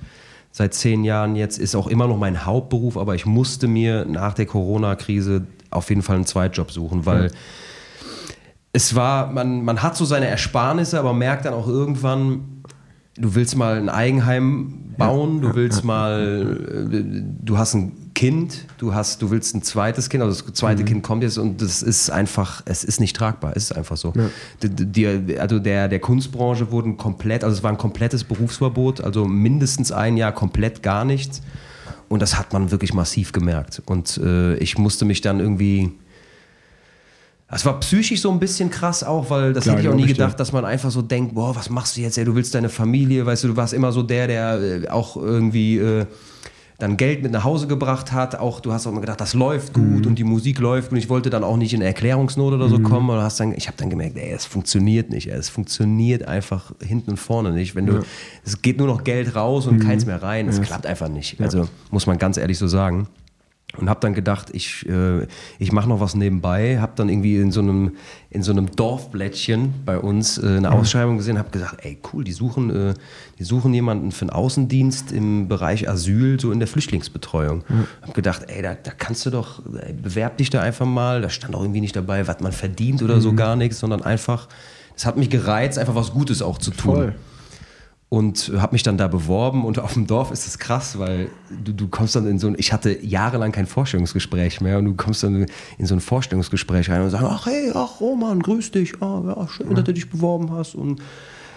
Seit 0.51 0.73
zehn 0.73 1.03
Jahren 1.03 1.35
jetzt 1.35 1.57
ist 1.57 1.75
auch 1.75 1.87
immer 1.87 2.07
noch 2.07 2.17
mein 2.17 2.45
Hauptberuf, 2.45 2.97
aber 2.97 3.15
ich 3.15 3.25
musste 3.25 3.67
mir 3.67 4.05
nach 4.05 4.33
der 4.33 4.45
Corona-Krise 4.45 5.47
auf 5.71 5.89
jeden 5.89 6.03
Fall 6.03 6.17
einen 6.17 6.25
Zweitjob 6.25 6.71
suchen, 6.71 7.05
weil 7.05 7.31
es 8.71 8.95
war, 8.95 9.31
man, 9.31 9.63
man 9.63 9.81
hat 9.81 9.95
so 9.95 10.05
seine 10.05 10.27
Ersparnisse, 10.27 10.99
aber 10.99 11.13
merkt 11.13 11.45
dann 11.45 11.53
auch 11.53 11.67
irgendwann, 11.67 12.63
du 13.15 13.35
willst 13.35 13.55
mal 13.55 13.77
ein 13.77 13.89
Eigenheim 13.89 14.93
bauen, 14.97 15.41
du 15.41 15.55
willst 15.55 15.83
mal, 15.83 16.89
äh, 16.91 17.03
du 17.41 17.57
hast 17.57 17.75
ein 17.75 18.02
Kind, 18.13 18.65
du 18.77 18.93
hast, 18.93 19.21
du 19.21 19.31
willst 19.31 19.55
ein 19.55 19.63
zweites 19.63 20.09
Kind, 20.09 20.23
also 20.23 20.43
das 20.43 20.53
zweite 20.53 20.83
Kind 20.83 21.03
kommt 21.03 21.23
jetzt 21.23 21.37
und 21.37 21.61
das 21.61 21.81
ist 21.81 22.09
einfach, 22.09 22.61
es 22.65 22.83
ist 22.83 22.99
nicht 22.99 23.15
tragbar, 23.15 23.53
es 23.55 23.65
ist 23.65 23.77
einfach 23.77 23.97
so. 23.97 24.13
Die, 24.61 24.69
die, 24.69 25.39
also 25.39 25.59
der, 25.59 25.87
der 25.87 25.99
Kunstbranche 25.99 26.71
wurden 26.71 26.97
komplett, 26.97 27.43
also 27.43 27.57
es 27.57 27.63
war 27.63 27.71
ein 27.71 27.77
komplettes 27.77 28.23
Berufsverbot, 28.23 29.01
also 29.01 29.25
mindestens 29.25 29.91
ein 29.91 30.17
Jahr 30.17 30.31
komplett 30.31 30.83
gar 30.83 31.05
nichts. 31.05 31.41
Und 32.09 32.21
das 32.21 32.37
hat 32.37 32.53
man 32.53 32.69
wirklich 32.69 32.93
massiv 32.93 33.31
gemerkt. 33.31 33.81
Und 33.85 34.17
äh, 34.17 34.55
ich 34.57 34.77
musste 34.77 35.05
mich 35.05 35.21
dann 35.21 35.39
irgendwie 35.39 35.93
es 37.53 37.65
war 37.65 37.79
psychisch 37.81 38.21
so 38.21 38.31
ein 38.31 38.39
bisschen 38.39 38.69
krass 38.69 39.03
auch, 39.03 39.29
weil 39.29 39.53
das 39.53 39.65
Klar, 39.65 39.75
hätte 39.75 39.87
ich 39.87 39.93
auch 39.93 39.95
nie 39.95 40.07
gedacht, 40.07 40.39
dass 40.39 40.51
man 40.51 40.65
einfach 40.65 40.89
so 40.89 41.01
denkt, 41.01 41.35
boah, 41.35 41.55
was 41.55 41.69
machst 41.69 41.97
du 41.97 42.01
jetzt, 42.01 42.17
ey, 42.17 42.25
du 42.25 42.33
willst 42.35 42.55
deine 42.55 42.69
Familie, 42.69 43.25
weißt 43.25 43.43
du, 43.43 43.49
du 43.49 43.57
warst 43.57 43.73
immer 43.73 43.91
so 43.91 44.01
der, 44.01 44.27
der 44.27 44.59
äh, 44.59 44.87
auch 44.89 45.15
irgendwie 45.17 45.77
äh, 45.77 46.05
dann 46.83 46.97
Geld 46.97 47.23
mit 47.23 47.31
nach 47.31 47.45
Hause 47.45 47.67
gebracht 47.67 48.11
hat, 48.11 48.35
auch 48.35 48.59
du 48.59 48.73
hast 48.73 48.85
auch 48.85 48.91
immer 48.91 48.99
gedacht, 48.99 49.21
das 49.21 49.33
läuft 49.33 49.75
Mhm. 49.77 49.81
gut 49.81 50.05
und 50.05 50.15
die 50.19 50.25
Musik 50.25 50.59
läuft 50.59 50.91
und 50.91 50.97
ich 50.97 51.07
wollte 51.07 51.29
dann 51.29 51.43
auch 51.43 51.55
nicht 51.55 51.73
in 51.73 51.81
Erklärungsnot 51.81 52.53
oder 52.53 52.67
so 52.67 52.79
kommen, 52.79 53.09
oder 53.09 53.23
hast 53.23 53.39
dann, 53.39 53.53
ich 53.55 53.67
habe 53.67 53.77
dann 53.77 53.89
gemerkt, 53.89 54.17
ey, 54.17 54.31
es 54.31 54.45
funktioniert 54.45 55.09
nicht, 55.09 55.27
ey, 55.31 55.37
es 55.37 55.47
funktioniert 55.47 56.27
einfach 56.27 56.73
hinten 56.81 57.11
und 57.11 57.17
vorne 57.17 57.51
nicht, 57.51 57.73
wenn 57.75 57.85
du, 57.85 58.01
es 58.43 58.61
geht 58.61 58.77
nur 58.79 58.87
noch 58.87 59.05
Geld 59.05 59.33
raus 59.33 59.65
und 59.65 59.79
keins 59.79 60.05
mehr 60.05 60.21
rein, 60.21 60.49
es 60.49 60.61
klappt 60.61 60.85
einfach 60.85 61.07
nicht, 61.07 61.39
also 61.39 61.69
muss 61.89 62.05
man 62.05 62.17
ganz 62.17 62.35
ehrlich 62.37 62.57
so 62.57 62.67
sagen. 62.67 63.07
Und 63.77 63.89
habe 63.89 63.99
dann 64.01 64.13
gedacht, 64.13 64.49
ich, 64.53 64.87
äh, 64.87 65.25
ich 65.57 65.71
mache 65.71 65.89
noch 65.89 65.99
was 65.99 66.15
nebenbei, 66.15 66.79
habe 66.79 66.93
dann 66.95 67.09
irgendwie 67.09 67.37
in 67.37 67.51
so 67.51 67.61
einem, 67.61 67.93
in 68.29 68.43
so 68.43 68.51
einem 68.51 68.69
Dorfblättchen 68.75 69.73
bei 69.83 69.97
uns 69.97 70.37
äh, 70.37 70.57
eine 70.57 70.71
Ausschreibung 70.71 71.17
gesehen, 71.17 71.39
habe 71.39 71.49
gesagt, 71.49 71.83
ey 71.83 71.97
cool, 72.13 72.23
die 72.23 72.33
suchen, 72.33 72.69
äh, 72.69 72.93
die 73.39 73.43
suchen 73.43 73.73
jemanden 73.73 74.11
für 74.11 74.23
einen 74.23 74.29
Außendienst 74.29 75.11
im 75.11 75.47
Bereich 75.47 75.89
Asyl, 75.89 76.39
so 76.39 76.51
in 76.51 76.59
der 76.59 76.67
Flüchtlingsbetreuung. 76.67 77.63
Mhm. 77.67 77.87
Habe 78.03 78.13
gedacht, 78.13 78.43
ey, 78.47 78.61
da, 78.61 78.75
da 78.75 78.91
kannst 78.91 79.25
du 79.25 79.31
doch, 79.31 79.61
ey, 79.81 79.93
bewerb 79.93 80.37
dich 80.37 80.51
da 80.51 80.61
einfach 80.61 80.85
mal, 80.85 81.21
da 81.21 81.29
stand 81.29 81.55
auch 81.55 81.61
irgendwie 81.61 81.81
nicht 81.81 81.95
dabei, 81.95 82.27
was 82.27 82.41
man 82.41 82.51
verdient 82.51 83.01
oder 83.01 83.15
mhm. 83.15 83.21
so 83.21 83.33
gar 83.33 83.55
nichts, 83.55 83.79
sondern 83.79 84.03
einfach, 84.03 84.49
es 84.95 85.07
hat 85.07 85.17
mich 85.17 85.31
gereizt, 85.31 85.79
einfach 85.79 85.95
was 85.95 86.11
Gutes 86.11 86.43
auch 86.43 86.59
zu 86.59 86.69
tun. 86.69 86.95
Voll 86.95 87.15
und 88.13 88.51
habe 88.57 88.73
mich 88.73 88.83
dann 88.83 88.95
da 88.95 89.07
beworben 89.07 89.65
und 89.65 89.79
auf 89.79 89.93
dem 89.93 90.05
Dorf 90.05 90.29
ist 90.29 90.45
es 90.45 90.59
krass, 90.59 90.99
weil 90.99 91.29
du, 91.63 91.71
du 91.71 91.87
kommst 91.87 92.15
dann 92.15 92.27
in 92.27 92.37
so 92.37 92.45
ein, 92.45 92.53
ich 92.59 92.71
hatte 92.71 93.03
jahrelang 93.03 93.51
kein 93.51 93.65
Vorstellungsgespräch 93.65 94.61
mehr 94.61 94.77
und 94.77 94.85
du 94.85 94.93
kommst 94.93 95.23
dann 95.23 95.47
in 95.79 95.85
so 95.87 95.95
ein 95.95 95.99
Vorstellungsgespräch 95.99 96.91
rein 96.91 97.01
und 97.01 97.09
sagst, 97.09 97.25
ach 97.27 97.47
hey, 97.47 97.71
ach 97.73 97.99
Roman, 97.99 98.39
grüß 98.39 98.69
dich, 98.69 99.01
oh, 99.01 99.23
ja, 99.25 99.47
schön, 99.47 99.73
dass 99.73 99.83
du 99.83 99.95
dich 99.95 100.11
beworben 100.11 100.51
hast 100.51 100.75
und 100.75 101.01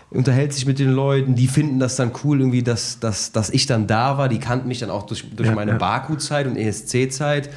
unterhält 0.09 0.55
sich 0.55 0.65
mit 0.65 0.79
den 0.79 0.93
Leuten, 0.93 1.35
die 1.35 1.47
finden 1.47 1.79
das 1.79 1.97
dann 1.97 2.13
cool 2.25 2.41
irgendwie, 2.41 2.63
dass, 2.63 3.01
dass, 3.01 3.33
dass 3.33 3.51
ich 3.51 3.67
dann 3.67 3.87
da 3.87 4.17
war, 4.17 4.31
die 4.31 4.39
kannten 4.39 4.67
mich 4.67 4.79
dann 4.79 4.89
auch 4.89 5.05
durch, 5.05 5.27
durch 5.37 5.51
ja, 5.51 5.55
meine 5.55 5.73
ja. 5.73 5.77
Baku-Zeit 5.77 6.47
und 6.47 6.57
ESC-Zeit 6.57 7.51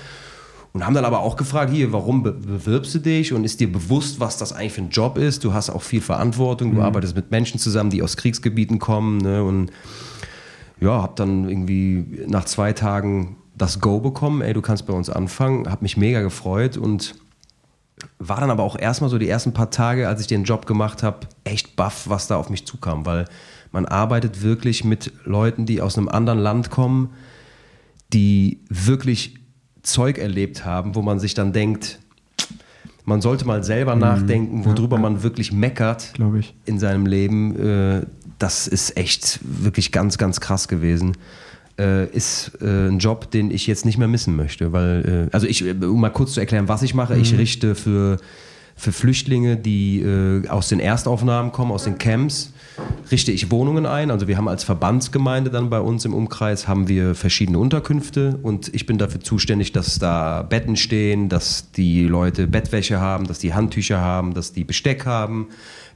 und 0.73 0.85
haben 0.85 0.93
dann 0.93 1.05
aber 1.05 1.19
auch 1.19 1.35
gefragt, 1.35 1.71
hier, 1.71 1.91
warum 1.91 2.21
bewirbst 2.21 2.93
du 2.93 2.99
dich 2.99 3.33
und 3.33 3.43
ist 3.43 3.59
dir 3.59 3.71
bewusst, 3.71 4.19
was 4.19 4.37
das 4.37 4.53
eigentlich 4.53 4.73
für 4.73 4.81
ein 4.81 4.89
Job 4.89 5.17
ist? 5.17 5.43
Du 5.43 5.53
hast 5.53 5.69
auch 5.69 5.81
viel 5.81 6.01
Verantwortung, 6.01 6.71
du 6.71 6.77
mhm. 6.77 6.83
arbeitest 6.83 7.15
mit 7.15 7.31
Menschen 7.31 7.59
zusammen, 7.59 7.89
die 7.89 8.03
aus 8.03 8.17
Kriegsgebieten 8.17 8.77
kommen 8.77 9.17
ne? 9.17 9.43
und 9.43 9.71
ja, 10.79 11.01
hab 11.01 11.15
dann 11.15 11.49
irgendwie 11.49 12.23
nach 12.27 12.45
zwei 12.45 12.73
Tagen 12.73 13.37
das 13.57 13.81
Go 13.81 13.99
bekommen, 13.99 14.41
ey, 14.41 14.53
du 14.53 14.61
kannst 14.61 14.85
bei 14.85 14.93
uns 14.93 15.09
anfangen, 15.09 15.69
hab 15.69 15.81
mich 15.81 15.97
mega 15.97 16.21
gefreut 16.21 16.77
und 16.77 17.15
war 18.17 18.39
dann 18.39 18.51
aber 18.51 18.63
auch 18.63 18.77
erstmal 18.77 19.09
so 19.09 19.17
die 19.17 19.27
ersten 19.27 19.53
paar 19.53 19.71
Tage, 19.71 20.07
als 20.07 20.21
ich 20.21 20.27
den 20.27 20.45
Job 20.45 20.65
gemacht 20.65 21.03
habe, 21.03 21.27
echt 21.43 21.75
baff, 21.75 22.07
was 22.07 22.27
da 22.27 22.37
auf 22.37 22.49
mich 22.49 22.65
zukam, 22.65 23.05
weil 23.05 23.25
man 23.71 23.85
arbeitet 23.85 24.41
wirklich 24.41 24.83
mit 24.83 25.11
Leuten, 25.25 25.65
die 25.65 25.81
aus 25.81 25.97
einem 25.97 26.07
anderen 26.07 26.39
Land 26.39 26.69
kommen, 26.69 27.09
die 28.13 28.61
wirklich 28.69 29.38
Zeug 29.91 30.17
erlebt 30.17 30.65
haben, 30.65 30.95
wo 30.95 31.01
man 31.01 31.19
sich 31.19 31.33
dann 31.33 31.53
denkt, 31.53 31.99
man 33.05 33.21
sollte 33.21 33.45
mal 33.45 33.63
selber 33.63 33.95
mhm. 33.95 34.01
nachdenken, 34.01 34.65
worüber 34.65 34.95
ja, 34.97 35.01
man 35.01 35.23
wirklich 35.23 35.51
meckert 35.51 36.13
in 36.65 36.79
seinem 36.79 37.05
Leben. 37.05 37.55
Äh, 37.55 38.05
das 38.37 38.67
ist 38.67 38.95
echt 38.95 39.39
wirklich 39.41 39.91
ganz, 39.91 40.17
ganz 40.17 40.39
krass 40.39 40.67
gewesen. 40.67 41.17
Äh, 41.77 42.05
ist 42.15 42.51
äh, 42.61 42.87
ein 42.87 42.99
Job, 42.99 43.31
den 43.31 43.51
ich 43.51 43.67
jetzt 43.67 43.85
nicht 43.85 43.97
mehr 43.97 44.07
missen 44.07 44.35
möchte, 44.35 44.71
weil, 44.71 45.29
also 45.31 45.47
ich, 45.47 45.63
um 45.63 45.99
mal 45.99 46.09
kurz 46.09 46.33
zu 46.33 46.39
erklären, 46.39 46.67
was 46.67 46.83
ich 46.83 46.93
mache, 46.93 47.15
mhm. 47.15 47.21
ich 47.21 47.37
richte 47.37 47.75
für, 47.75 48.17
für 48.75 48.91
Flüchtlinge, 48.91 49.57
die 49.57 50.05
aus 50.47 50.69
den 50.69 50.79
Erstaufnahmen 50.79 51.51
kommen, 51.51 51.71
aus 51.71 51.85
den 51.85 51.97
Camps, 51.97 52.53
richte 53.11 53.31
ich 53.31 53.51
Wohnungen 53.51 53.85
ein. 53.85 54.11
Also 54.11 54.27
wir 54.27 54.37
haben 54.37 54.47
als 54.47 54.63
Verbandsgemeinde 54.63 55.49
dann 55.49 55.69
bei 55.69 55.79
uns 55.79 56.05
im 56.05 56.13
Umkreis 56.13 56.67
haben 56.67 56.87
wir 56.87 57.15
verschiedene 57.15 57.59
Unterkünfte 57.59 58.39
und 58.43 58.73
ich 58.73 58.85
bin 58.85 58.97
dafür 58.97 59.21
zuständig, 59.21 59.71
dass 59.71 59.99
da 59.99 60.43
Betten 60.43 60.75
stehen, 60.75 61.29
dass 61.29 61.71
die 61.71 62.05
Leute 62.05 62.47
Bettwäsche 62.47 62.99
haben, 62.99 63.27
dass 63.27 63.39
die 63.39 63.53
Handtücher 63.53 63.99
haben, 63.99 64.33
dass 64.33 64.53
die 64.53 64.63
Besteck 64.63 65.05
haben, 65.05 65.47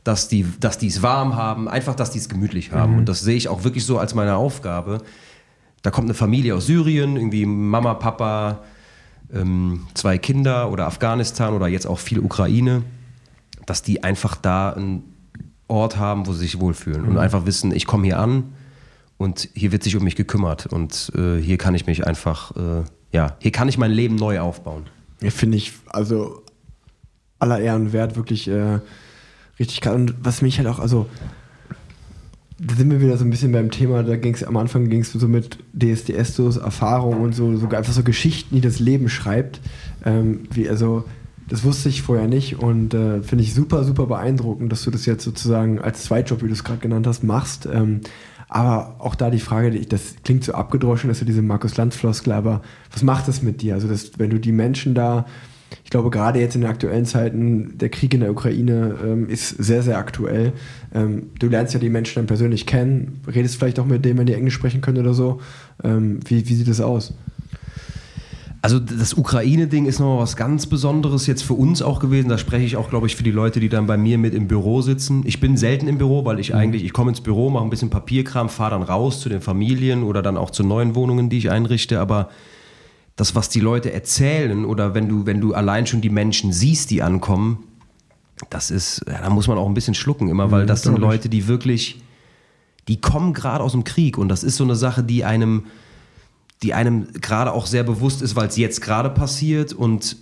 dass 0.03 0.27
die, 0.27 0.45
dass 0.59 0.77
die 0.77 0.88
es 0.88 1.01
warm 1.01 1.36
haben, 1.36 1.67
einfach, 1.67 1.95
dass 1.95 2.11
die 2.11 2.19
es 2.19 2.29
gemütlich 2.29 2.71
haben. 2.71 2.93
Mhm. 2.93 2.97
Und 2.99 3.09
das 3.09 3.21
sehe 3.21 3.36
ich 3.36 3.47
auch 3.47 3.63
wirklich 3.63 3.86
so 3.86 3.99
als 3.99 4.15
meine 4.15 4.36
Aufgabe. 4.36 4.99
Da 5.81 5.91
kommt 5.91 6.07
eine 6.07 6.13
Familie 6.13 6.55
aus 6.55 6.65
Syrien, 6.65 7.15
irgendwie 7.15 7.45
Mama, 7.45 7.93
Papa, 7.93 8.63
ähm, 9.34 9.88
zwei 9.93 10.17
Kinder 10.17 10.71
oder 10.71 10.88
Afghanistan 10.88 11.53
oder 11.53 11.67
jetzt 11.67 11.86
auch 11.86 11.99
viel 11.99 12.19
Ukraine, 12.19 12.84
dass 13.65 13.81
die 13.81 14.03
einfach 14.03 14.36
da 14.36 14.71
ein 14.71 15.03
Ort 15.74 15.97
haben, 15.97 16.28
wo 16.28 16.34
sie 16.34 16.39
sich 16.39 16.59
wohlfühlen 16.59 17.01
mhm. 17.01 17.09
und 17.09 17.17
einfach 17.17 17.45
wissen, 17.45 17.74
ich 17.74 17.86
komme 17.86 18.05
hier 18.05 18.19
an 18.19 18.53
und 19.17 19.49
hier 19.53 19.71
wird 19.71 19.84
sich 19.84 19.95
um 19.95 20.03
mich 20.03 20.15
gekümmert 20.15 20.67
und 20.67 21.11
äh, 21.15 21.38
hier 21.38 21.57
kann 21.57 21.76
ich 21.76 21.88
mich 21.88 22.05
einfach, 22.05 22.55
äh, 22.55 22.84
ja, 23.11 23.36
hier 23.39 23.51
kann 23.51 23.67
ich 23.67 23.78
mein 23.78 23.91
Leben 23.91 24.15
neu 24.15 24.39
aufbauen. 24.39 24.84
Ja, 25.21 25.32
finde 25.32 25.57
ich, 25.57 25.74
also 25.88 26.43
aller 27.39 27.59
Ehren 27.59 27.91
wert, 27.91 28.15
wirklich 28.15 28.47
äh, 28.47 28.80
richtig 29.59 29.82
krass. 29.82 29.95
Und 29.95 30.15
was 30.21 30.41
mich 30.41 30.57
halt 30.59 30.67
auch, 30.67 30.80
also 30.80 31.07
da 32.59 32.76
sind 32.76 32.91
wir 32.91 33.01
wieder 33.01 33.17
so 33.17 33.26
ein 33.26 33.30
bisschen 33.30 33.51
beim 33.51 33.71
Thema, 33.71 34.03
da 34.03 34.15
ging 34.15 34.34
es 34.34 34.43
am 34.43 34.57
Anfang 34.57 34.89
ging 34.89 35.01
es 35.01 35.11
so 35.11 35.28
mit 35.28 35.57
DSDS, 35.74 36.36
so 36.36 36.49
Erfahrungen 36.59 37.19
und 37.19 37.34
so, 37.34 37.57
sogar 37.57 37.80
einfach 37.80 37.93
so 37.93 38.03
Geschichten, 38.03 38.55
die 38.55 38.61
das 38.61 38.80
Leben 38.80 39.09
schreibt. 39.09 39.59
Ähm, 40.05 40.43
wie, 40.51 40.69
also 40.69 41.05
das 41.49 41.63
wusste 41.63 41.89
ich 41.89 42.01
vorher 42.01 42.27
nicht 42.27 42.59
und 42.59 42.93
äh, 42.93 43.21
finde 43.21 43.43
ich 43.43 43.53
super, 43.53 43.83
super 43.83 44.05
beeindruckend, 44.05 44.71
dass 44.71 44.83
du 44.83 44.91
das 44.91 45.05
jetzt 45.05 45.23
sozusagen 45.23 45.79
als 45.79 46.03
Zweitjob, 46.03 46.41
wie 46.41 46.47
du 46.47 46.53
es 46.53 46.63
gerade 46.63 46.79
genannt 46.79 47.07
hast, 47.07 47.23
machst. 47.23 47.67
Ähm, 47.71 48.01
aber 48.47 48.97
auch 48.99 49.15
da 49.15 49.29
die 49.29 49.39
Frage, 49.39 49.71
das 49.81 50.15
klingt 50.23 50.43
so 50.43 50.53
abgedroschen, 50.53 51.09
dass 51.09 51.19
du 51.19 51.25
diese 51.25 51.41
Markus 51.41 51.75
Lanz-Floskel, 51.75 52.33
aber 52.33 52.61
was 52.91 53.01
macht 53.01 53.27
das 53.27 53.41
mit 53.41 53.61
dir? 53.61 53.73
Also, 53.73 53.87
dass, 53.87 54.19
wenn 54.19 54.29
du 54.29 54.39
die 54.39 54.51
Menschen 54.51 54.93
da, 54.93 55.25
ich 55.83 55.89
glaube, 55.89 56.11
gerade 56.11 56.39
jetzt 56.39 56.53
in 56.53 56.61
den 56.61 56.69
aktuellen 56.69 57.05
Zeiten, 57.05 57.79
der 57.79 57.89
Krieg 57.89 58.13
in 58.13 58.19
der 58.19 58.29
Ukraine 58.29 58.95
ähm, 59.03 59.27
ist 59.27 59.49
sehr, 59.49 59.81
sehr 59.81 59.97
aktuell. 59.97 60.53
Ähm, 60.93 61.31
du 61.39 61.47
lernst 61.47 61.73
ja 61.73 61.79
die 61.79 61.89
Menschen 61.89 62.15
dann 62.17 62.27
persönlich 62.27 62.67
kennen, 62.67 63.21
redest 63.27 63.55
vielleicht 63.55 63.79
auch 63.79 63.87
mit 63.87 64.05
denen, 64.05 64.19
wenn 64.19 64.27
die 64.27 64.35
Englisch 64.35 64.53
sprechen 64.53 64.81
können 64.81 64.99
oder 64.99 65.15
so. 65.15 65.41
Ähm, 65.83 66.19
wie, 66.27 66.47
wie 66.47 66.53
sieht 66.53 66.67
das 66.67 66.79
aus? 66.79 67.15
Also 68.64 68.80
das 68.80 69.14
Ukraine-Ding 69.16 69.88
ist 69.88 69.99
noch 69.99 70.20
was 70.20 70.38
ganz 70.38 70.68
Besonderes 70.68 71.28
jetzt 71.28 71.43
für 71.43 71.53
uns 71.53 71.82
auch 71.82 71.99
gewesen. 71.99 72.30
Da 72.30 72.38
spreche 72.38 72.64
ich 72.64 72.78
auch, 72.78 72.89
glaube 72.89 73.07
ich, 73.07 73.18
für 73.18 73.24
die 73.24 73.32
Leute, 73.32 73.59
die 73.59 73.68
dann 73.68 73.88
bei 73.88 73.97
mir 73.97 74.18
mit 74.18 74.34
im 74.34 74.47
Büro 74.47 74.82
sitzen. 74.82 75.24
Ich 75.26 75.41
bin 75.41 75.57
selten 75.57 75.89
im 75.89 75.97
Büro, 75.97 76.24
weil 76.24 76.39
ich 76.39 76.51
mhm. 76.51 76.59
eigentlich, 76.59 76.86
ich 76.86 76.93
komme 76.93 77.11
ins 77.11 77.20
Büro, 77.20 77.49
mache 77.49 77.66
ein 77.66 77.70
bisschen 77.70 77.89
Papierkram, 77.89 78.47
fahre 78.47 78.72
dann 78.72 78.84
raus 78.84 79.20
zu 79.20 79.28
den 79.28 79.41
Familien 79.41 80.03
oder 80.03 80.22
dann 80.22 80.38
auch 80.38 80.49
zu 80.49 80.64
neuen 80.64 80.95
Wohnungen, 80.95 81.30
die 81.30 81.39
ich 81.39 81.51
einrichte. 81.51 81.99
Aber 81.99 82.30
das, 83.18 83.36
was 83.36 83.49
die 83.49 83.59
Leute 83.59 83.91
erzählen 83.91 84.64
oder 84.64 84.93
wenn 84.93 85.09
du, 85.09 85.26
wenn 85.26 85.41
du 85.41 85.53
allein 85.53 85.86
schon 85.86 85.99
die 85.99 86.09
Menschen 86.09 86.53
siehst, 86.53 86.89
die 86.89 87.01
ankommen, 87.01 87.66
das 88.49 88.72
ist, 88.72 89.03
ja, 89.09 89.20
da 89.24 89.30
muss 89.30 89.49
man 89.49 89.57
auch 89.57 89.68
ein 89.68 89.74
bisschen 89.74 89.93
schlucken 89.93 90.30
immer, 90.30 90.51
weil 90.51 90.64
mhm, 90.64 90.68
das 90.68 90.84
sind 90.84 90.97
Leute, 90.99 91.28
die 91.28 91.49
wirklich, 91.49 92.01
die 92.88 93.01
kommen 93.01 93.34
gerade 93.34 93.61
aus 93.61 93.74
dem 93.74 93.84
Krieg 93.84 94.18
und 94.18 94.30
das 94.30 94.41
ist 94.41 94.55
so 94.55 94.64
eine 94.64 94.78
Sache, 94.78 95.03
die 95.03 95.26
einem 95.26 95.64
die 96.64 96.74
einem 96.74 97.07
gerade 97.22 97.51
auch 97.51 97.66
sehr 97.66 97.84
bewusst 97.84 98.22
ist, 98.22 98.36
weil 98.36 98.47
es 98.47 98.57
jetzt 98.57 98.82
gerade 98.82 99.09
passiert 99.09 99.74
und 99.74 100.18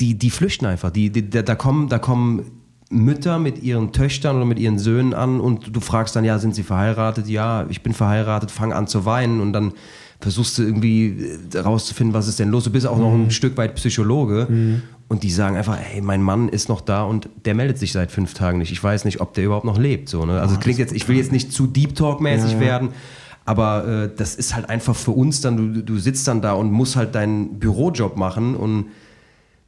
die, 0.00 0.16
die 0.16 0.30
flüchten 0.30 0.66
einfach. 0.66 0.90
Die, 0.90 1.10
die, 1.10 1.28
da, 1.28 1.54
kommen, 1.54 1.88
da 1.88 1.98
kommen 1.98 2.50
Mütter 2.90 3.38
mit 3.38 3.62
ihren 3.62 3.92
Töchtern 3.92 4.36
oder 4.36 4.46
mit 4.46 4.58
ihren 4.58 4.78
Söhnen 4.78 5.12
an 5.12 5.40
und 5.40 5.74
du 5.74 5.80
fragst 5.80 6.16
dann, 6.16 6.24
ja, 6.24 6.38
sind 6.38 6.54
sie 6.54 6.62
verheiratet? 6.62 7.28
Ja, 7.28 7.66
ich 7.68 7.82
bin 7.82 7.92
verheiratet, 7.92 8.50
fang 8.50 8.72
an 8.72 8.86
zu 8.86 9.04
weinen 9.04 9.40
und 9.40 9.52
dann 9.52 9.72
versuchst 10.20 10.58
du 10.58 10.62
irgendwie 10.62 11.28
rauszufinden, 11.54 12.14
was 12.14 12.26
ist 12.26 12.38
denn 12.38 12.48
los. 12.48 12.64
Du 12.64 12.70
bist 12.70 12.86
auch 12.86 12.96
mhm. 12.96 13.02
noch 13.02 13.12
ein 13.12 13.24
mhm. 13.24 13.30
Stück 13.30 13.56
weit 13.56 13.74
Psychologe 13.74 14.46
mhm. 14.48 14.82
und 15.08 15.22
die 15.22 15.30
sagen 15.30 15.56
einfach, 15.56 15.76
hey, 15.76 16.00
mein 16.00 16.22
Mann 16.22 16.48
ist 16.48 16.68
noch 16.68 16.80
da 16.80 17.02
und 17.02 17.28
der 17.44 17.54
meldet 17.54 17.78
sich 17.78 17.92
seit 17.92 18.10
fünf 18.10 18.34
Tagen 18.34 18.58
nicht. 18.58 18.72
Ich 18.72 18.82
weiß 18.82 19.04
nicht, 19.04 19.20
ob 19.20 19.34
der 19.34 19.44
überhaupt 19.44 19.66
noch 19.66 19.78
lebt. 19.78 20.08
So, 20.08 20.24
ne? 20.24 20.40
Also 20.40 20.56
oh, 20.56 20.58
klingt 20.58 20.78
jetzt, 20.78 20.92
ich 20.92 21.06
will 21.08 21.16
jetzt 21.16 21.32
nicht 21.32 21.52
zu 21.52 21.66
Deep 21.66 21.94
Talk 21.94 22.20
mäßig 22.20 22.52
ja, 22.52 22.58
ja. 22.58 22.60
werden, 22.60 22.88
aber 23.48 23.88
äh, 23.88 24.10
das 24.14 24.34
ist 24.34 24.54
halt 24.54 24.68
einfach 24.68 24.94
für 24.94 25.12
uns 25.12 25.40
dann, 25.40 25.72
du, 25.72 25.82
du 25.82 25.98
sitzt 25.98 26.28
dann 26.28 26.42
da 26.42 26.52
und 26.52 26.70
musst 26.70 26.96
halt 26.96 27.14
deinen 27.14 27.58
Bürojob 27.58 28.14
machen 28.18 28.54
und 28.54 28.88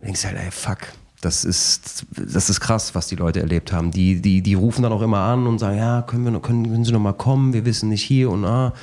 denkst 0.05 0.23
halt, 0.27 0.37
ey, 0.37 0.51
fuck, 0.51 0.81
das 1.23 1.47
ist, 1.47 2.05
das 2.15 2.51
ist 2.51 2.61
krass, 2.61 2.95
was 2.95 3.07
die 3.07 3.17
Leute 3.17 3.41
erlebt 3.41 3.73
haben. 3.73 3.91
Die, 3.91 4.21
die, 4.21 4.43
die 4.43 4.53
rufen 4.53 4.83
dann 4.83 4.93
auch 4.93 5.01
immer 5.01 5.21
an 5.21 5.47
und 5.47 5.61
sagen, 5.61 5.79
ja, 5.79 6.03
können, 6.03 6.31
wir, 6.31 6.41
können, 6.41 6.65
können 6.71 6.85
Sie 6.85 6.93
noch 6.93 7.01
mal 7.01 7.15
kommen, 7.15 7.55
wir 7.55 7.65
wissen 7.65 7.89
nicht 7.89 8.03
hier 8.03 8.29
und 8.31 8.45
ah. 8.45 8.75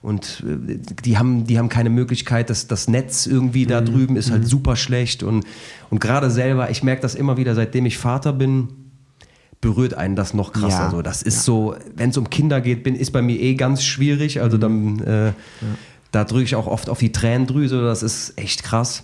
Und 0.00 0.42
äh, 0.46 0.78
die 1.04 1.18
haben, 1.18 1.46
die 1.46 1.58
haben 1.58 1.68
keine 1.68 1.90
Möglichkeit, 1.90 2.48
dass 2.48 2.66
das 2.66 2.88
Netz 2.88 3.26
irgendwie 3.26 3.66
da 3.66 3.82
mhm. 3.82 3.84
drüben 3.84 4.16
ist 4.16 4.30
halt 4.30 4.44
mhm. 4.44 4.46
super 4.46 4.76
schlecht. 4.76 5.22
Und, 5.22 5.44
und 5.90 6.00
gerade 6.00 6.30
selber, 6.30 6.70
ich 6.70 6.82
merke 6.82 7.02
das 7.02 7.14
immer 7.14 7.36
wieder, 7.36 7.54
seitdem 7.54 7.84
ich 7.84 7.98
Vater 7.98 8.32
bin, 8.32 8.68
berührt 9.60 9.94
einen 9.94 10.16
das 10.16 10.34
noch 10.34 10.52
krasser. 10.52 10.84
Ja. 10.84 10.90
So, 10.90 11.02
das 11.02 11.22
ist 11.22 11.36
ja. 11.36 11.42
so, 11.42 11.76
wenn 11.94 12.10
es 12.10 12.16
um 12.16 12.30
Kinder 12.30 12.60
geht, 12.60 12.82
bin, 12.82 12.94
ist 12.94 13.12
bei 13.12 13.22
mir 13.22 13.40
eh 13.40 13.54
ganz 13.54 13.82
schwierig. 13.84 14.40
Also 14.40 14.58
dann, 14.58 15.00
äh, 15.00 15.26
ja. 15.26 15.34
da 16.12 16.24
drücke 16.24 16.44
ich 16.44 16.54
auch 16.54 16.66
oft 16.66 16.88
auf 16.88 16.98
die 16.98 17.12
Tränendrüse. 17.12 17.82
Das 17.82 18.02
ist 18.02 18.38
echt 18.38 18.62
krass. 18.62 19.02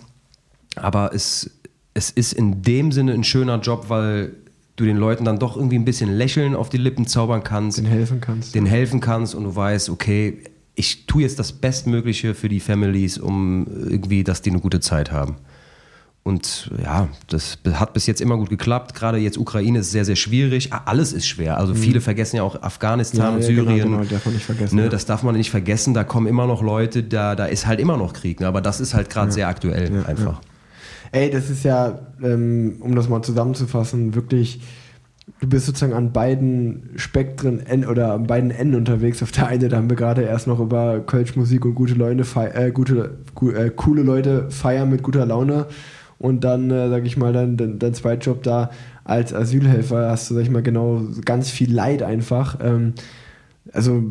Aber 0.75 1.13
es, 1.13 1.49
es 1.93 2.09
ist 2.11 2.33
in 2.33 2.61
dem 2.61 2.91
Sinne 2.91 3.13
ein 3.13 3.23
schöner 3.23 3.59
Job, 3.59 3.85
weil 3.89 4.33
du 4.75 4.85
den 4.85 4.97
Leuten 4.97 5.25
dann 5.25 5.39
doch 5.39 5.55
irgendwie 5.55 5.77
ein 5.77 5.85
bisschen 5.85 6.11
Lächeln 6.11 6.55
auf 6.55 6.69
die 6.69 6.77
Lippen 6.77 7.07
zaubern 7.07 7.43
kannst. 7.43 7.77
Den 7.77 7.85
helfen 7.85 8.21
kannst. 8.21 8.55
Den 8.55 8.65
helfen 8.65 8.99
kannst 8.99 9.35
und 9.35 9.43
du 9.43 9.55
weißt, 9.55 9.89
okay, 9.89 10.43
ich 10.75 11.05
tue 11.05 11.21
jetzt 11.21 11.37
das 11.37 11.51
Bestmögliche 11.51 12.33
für 12.33 12.49
die 12.49 12.59
Families, 12.59 13.17
um 13.19 13.67
irgendwie, 13.67 14.23
dass 14.23 14.41
die 14.41 14.49
eine 14.49 14.59
gute 14.59 14.79
Zeit 14.79 15.11
haben. 15.11 15.35
Und 16.23 16.71
ja, 16.81 17.09
das 17.27 17.57
hat 17.73 17.93
bis 17.93 18.07
jetzt 18.07 18.21
immer 18.21 18.37
gut 18.37 18.49
geklappt. 18.49 18.95
Gerade 18.95 19.17
jetzt 19.17 19.37
Ukraine 19.37 19.79
ist 19.79 19.91
sehr, 19.91 20.05
sehr 20.05 20.15
schwierig. 20.15 20.71
Alles 20.85 21.11
ist 21.11 21.27
schwer. 21.27 21.57
Also 21.57 21.73
viele 21.75 21.99
vergessen 21.99 22.37
ja 22.37 22.43
auch 22.43 22.61
Afghanistan, 22.61 23.35
Mhm. 23.35 23.41
Ja, 23.41 23.47
ja, 23.49 23.55
Syrien. 23.55 23.77
genau, 23.83 23.97
genau, 23.99 24.09
darf 24.09 24.25
man 24.25 24.33
nicht 24.35 24.45
vergessen, 24.45 24.75
Ne, 24.77 24.83
ja. 24.83 24.89
das 24.89 25.05
darf 25.05 25.23
man 25.23 25.35
nicht 25.35 25.51
vergessen. 25.51 25.93
Da 25.93 26.05
kommen 26.05 26.27
immer 26.27 26.47
noch 26.47 26.61
Leute, 26.61 27.03
da, 27.03 27.35
da 27.35 27.45
ist 27.45 27.67
halt 27.67 27.79
immer 27.81 27.97
noch 27.97 28.13
Krieg. 28.13 28.39
Ne? 28.39 28.47
Aber 28.47 28.61
das 28.61 28.79
ist 28.79 28.93
halt 28.93 29.09
gerade 29.09 29.31
sehr 29.33 29.49
aktuell 29.49 30.05
einfach. 30.07 30.39
Ey, 31.11 31.29
das 31.29 31.49
ist 31.49 31.63
ja, 31.63 31.99
ähm, 32.23 32.77
um 32.79 32.95
das 32.95 33.09
mal 33.09 33.21
zusammenzufassen, 33.21 34.15
wirklich, 34.15 34.61
du 35.41 35.47
bist 35.47 35.65
sozusagen 35.65 35.93
an 35.93 36.11
beiden 36.13 36.89
Spektren 36.95 37.59
en- 37.65 37.85
oder 37.85 38.13
an 38.13 38.27
beiden 38.27 38.49
Enden 38.49 38.75
unterwegs. 38.75 39.21
Auf 39.21 39.31
der 39.33 39.47
einen, 39.47 39.69
da 39.69 39.75
haben 39.77 39.89
wir 39.89 39.97
gerade 39.97 40.21
erst 40.21 40.47
noch 40.47 40.59
über 40.61 41.01
Kölsch 41.01 41.35
Musik 41.35 41.65
und 41.65 41.75
gute 41.75 41.93
Leute, 41.95 42.23
äh, 42.53 42.71
gute, 42.71 43.17
gu 43.35 43.51
äh, 43.51 43.69
coole 43.75 44.03
Leute 44.03 44.49
feiern 44.49 44.89
mit 44.89 45.03
guter 45.03 45.25
Laune. 45.25 45.65
Und 46.19 46.43
dann, 46.43 46.71
äh, 46.71 46.89
sag 46.89 47.05
ich 47.05 47.17
mal, 47.17 47.33
dein, 47.33 47.57
dein, 47.57 47.79
dein 47.79 47.93
Zweitjob 47.93 48.43
da 48.43 48.71
als 49.03 49.33
Asylhelfer 49.33 50.09
hast 50.09 50.29
du, 50.29 50.35
sag 50.35 50.43
ich 50.43 50.49
mal, 50.49 50.63
genau 50.63 51.01
ganz 51.25 51.49
viel 51.49 51.73
Leid 51.73 52.03
einfach. 52.03 52.59
Ähm, 52.61 52.93
also 53.71 54.03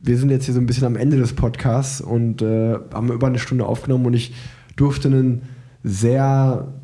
wir 0.00 0.16
sind 0.16 0.30
jetzt 0.30 0.46
hier 0.46 0.54
so 0.54 0.60
ein 0.60 0.66
bisschen 0.66 0.86
am 0.86 0.96
Ende 0.96 1.18
des 1.18 1.34
Podcasts 1.34 2.00
und 2.00 2.42
äh, 2.42 2.74
haben 2.92 3.12
über 3.12 3.26
eine 3.26 3.38
Stunde 3.38 3.66
aufgenommen 3.66 4.06
und 4.06 4.14
ich 4.14 4.34
durfte 4.76 5.08
einen 5.08 5.42
sehr 5.84 6.74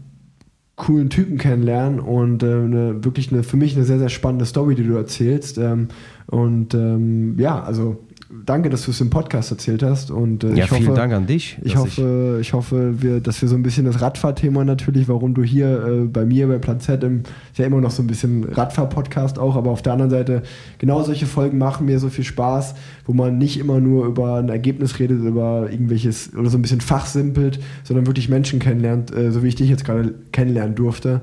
coolen 0.77 1.09
Typen 1.09 1.39
kennenlernen 1.39 2.01
und 2.01 2.43
äh, 2.43 2.47
eine, 2.47 3.05
wirklich 3.05 3.33
eine, 3.33 3.43
für 3.43 3.57
mich 3.57 3.75
eine 3.75 3.87
sehr, 3.87 3.99
sehr 3.99 4.11
spannende 4.11 4.45
Story, 4.45 4.75
die 4.75 4.85
du 4.85 4.95
erzählst. 4.95 5.57
Ähm, 5.57 5.89
und 6.27 6.75
ähm, 6.75 7.39
ja, 7.39 7.63
also 7.63 8.06
danke, 8.45 8.71
dass 8.71 8.85
du 8.85 8.91
es 8.91 9.01
im 9.01 9.11
Podcast 9.11 9.51
erzählt 9.51 9.83
hast. 9.83 10.11
Und 10.11 10.45
äh, 10.45 10.55
Ja, 10.55 10.65
ich 10.65 10.71
vielen 10.71 10.89
hoffe, 10.89 10.97
Dank 10.97 11.13
an 11.13 11.27
dich. 11.27 11.59
Ich 11.63 11.77
hoffe, 11.77 12.39
ich 12.41 12.53
hoffe 12.53 13.03
wir, 13.03 13.21
dass 13.21 13.41
wir 13.41 13.49
so 13.49 13.55
ein 13.55 13.63
bisschen 13.63 13.87
das 13.87 14.01
Radfahrthema 14.01 14.65
natürlich, 14.65 15.09
warum 15.09 15.35
du 15.35 15.43
hier 15.43 15.87
äh, 15.87 16.01
bei 16.07 16.25
mir 16.25 16.49
bei 16.49 16.59
Plan 16.59 16.81
Z 16.81 17.03
im, 17.05 17.21
ist 17.21 17.59
ja 17.59 17.67
immer 17.67 17.81
noch 17.81 17.91
so 17.91 18.03
ein 18.03 18.07
bisschen 18.07 18.45
Radfahr-Podcast 18.45 19.39
auch, 19.39 19.57
aber 19.57 19.71
auf 19.71 19.83
der 19.83 19.93
anderen 19.93 20.11
Seite, 20.11 20.43
genau 20.79 21.03
solche 21.03 21.27
Folgen 21.27 21.59
machen 21.59 21.87
mir 21.87 21.99
so 21.99 22.09
viel 22.09 22.25
Spaß, 22.25 22.75
wo 23.05 23.13
man 23.13 23.39
nicht 23.39 23.59
immer 23.59 23.81
nur 23.81 24.07
über 24.07 24.37
ein 24.37 24.49
Ergebnis 24.49 24.99
redet, 24.99 25.21
über 25.21 25.69
irgendwelches 25.71 26.35
oder 26.35 26.51
so 26.51 26.59
ein 26.59 26.63
bisschen 26.63 26.81
fachsimpelt, 26.81 27.61
sondern 27.85 28.07
wirklich 28.07 28.29
Menschen 28.29 28.59
kennenlernt, 28.59 29.15
äh, 29.15 29.31
so 29.31 29.43
wie 29.43 29.49
ich 29.49 29.55
dich 29.55 29.71
jetzt 29.71 29.85
gerade 29.85 30.15
kennenlernen 30.33 30.75
durfte. 30.75 31.21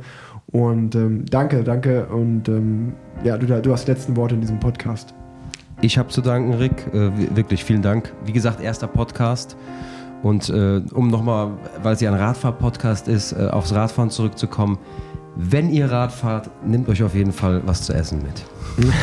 Und 0.48 0.96
ähm, 0.96 1.26
danke, 1.30 1.64
danke 1.64 2.06
und 2.06 2.48
ähm, 2.48 2.94
ja, 3.24 3.38
du, 3.38 3.48
du 3.48 3.72
hast 3.72 3.88
die 3.88 3.92
letzten 3.92 4.16
Worte 4.16 4.36
in 4.36 4.42
diesem 4.42 4.60
Podcast. 4.60 5.16
Ich 5.84 5.98
habe 5.98 6.08
zu 6.08 6.22
danken, 6.22 6.54
Rick. 6.54 6.88
Äh, 6.94 7.12
wi- 7.18 7.36
wirklich 7.36 7.62
vielen 7.66 7.82
Dank. 7.82 8.14
Wie 8.26 8.32
gesagt, 8.32 8.62
erster 8.62 8.88
Podcast. 8.88 9.58
Und 10.22 10.50
äh, 10.50 10.82
um 10.94 11.10
nochmal, 11.10 11.50
weil 11.82 11.94
es 11.96 12.00
ja 12.00 12.10
ein 12.10 12.18
Radfahr-Podcast 12.18 13.10
ist, 13.10 13.34
äh, 13.34 13.48
aufs 13.52 13.74
Radfahren 13.74 14.10
zurückzukommen. 14.10 14.78
Wenn 15.36 15.70
ihr 15.70 15.92
Rad 15.92 16.14
fahrt, 16.14 16.50
nehmt 16.66 16.88
euch 16.88 17.04
auf 17.04 17.14
jeden 17.16 17.34
Fall 17.34 17.62
was 17.66 17.82
zu 17.82 17.92
essen 17.94 18.22
mit. 18.24 18.46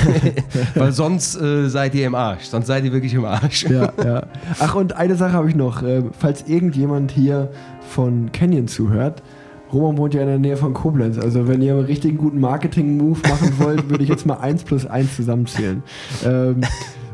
weil 0.75 0.93
sonst 0.93 1.39
äh, 1.39 1.69
seid 1.69 1.95
ihr 1.95 2.07
im 2.07 2.15
Arsch. 2.15 2.45
Sonst 2.45 2.69
seid 2.69 2.85
ihr 2.85 2.93
wirklich 2.93 3.13
im 3.13 3.27
Arsch. 3.27 3.65
Ja, 3.65 3.93
ja. 4.03 4.23
Ach, 4.59 4.75
und 4.75 4.95
eine 4.97 5.17
Sache 5.17 5.35
habe 5.35 5.51
ich 5.51 5.55
noch. 5.57 5.83
Äh, 5.83 6.03
falls 6.19 6.49
irgendjemand 6.49 7.11
hier 7.11 7.51
von 7.91 8.33
Canyon 8.33 8.69
zuhört, 8.69 9.23
Roman 9.73 9.99
wohnt 9.99 10.15
ja 10.15 10.23
in 10.23 10.27
der 10.27 10.39
Nähe 10.39 10.57
von 10.57 10.75
Koblenz. 10.75 11.19
Also, 11.19 11.47
wenn 11.49 11.63
ihr 11.63 11.75
einen 11.75 11.85
richtigen 11.85 12.19
guten 12.19 12.41
Marketing-Move 12.41 13.21
machen 13.29 13.53
wollt, 13.59 13.89
würde 13.89 14.03
ich 14.03 14.11
jetzt 14.11 14.27
mal 14.27 14.39
1 14.39 14.65
plus 14.65 14.87
1 14.87 15.17
zusammenzählen. 15.17 15.83
Ähm, 16.25 16.63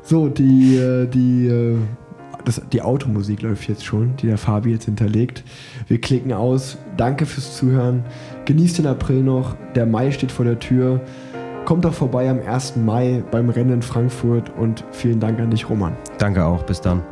so, 0.03 0.28
die, 0.28 0.77
äh, 0.77 1.07
die, 1.07 1.49
äh, 1.49 1.77
das, 2.45 2.62
die 2.73 2.81
Automusik 2.81 3.43
läuft 3.43 3.69
jetzt 3.69 3.85
schon, 3.85 4.16
die 4.16 4.28
der 4.28 4.39
Fabi 4.39 4.70
jetzt 4.70 4.85
hinterlegt. 4.85 5.45
Wir 5.89 6.01
klicken 6.01 6.33
aus. 6.33 6.78
Danke 6.97 7.27
fürs 7.27 7.57
Zuhören. 7.57 8.05
Genießt 8.45 8.78
den 8.78 8.87
April 8.87 9.23
noch. 9.23 9.57
Der 9.74 9.85
Mai 9.85 10.11
steht 10.12 10.33
vor 10.33 10.45
der 10.45 10.59
Tür. 10.59 11.01
Kommt 11.65 11.85
doch 11.85 11.95
vorbei 11.95 12.31
am 12.31 12.39
1. 12.39 12.77
Mai 12.77 13.24
beim 13.33 13.51
Rennen 13.51 13.73
in 13.73 13.83
Frankfurt 13.83 14.53
und 14.57 14.85
vielen 14.93 15.19
Dank 15.19 15.41
an 15.41 15.51
dich, 15.51 15.69
Roman. 15.69 15.97
Danke 16.19 16.45
auch. 16.45 16.62
Bis 16.62 16.81
dann. 16.81 17.03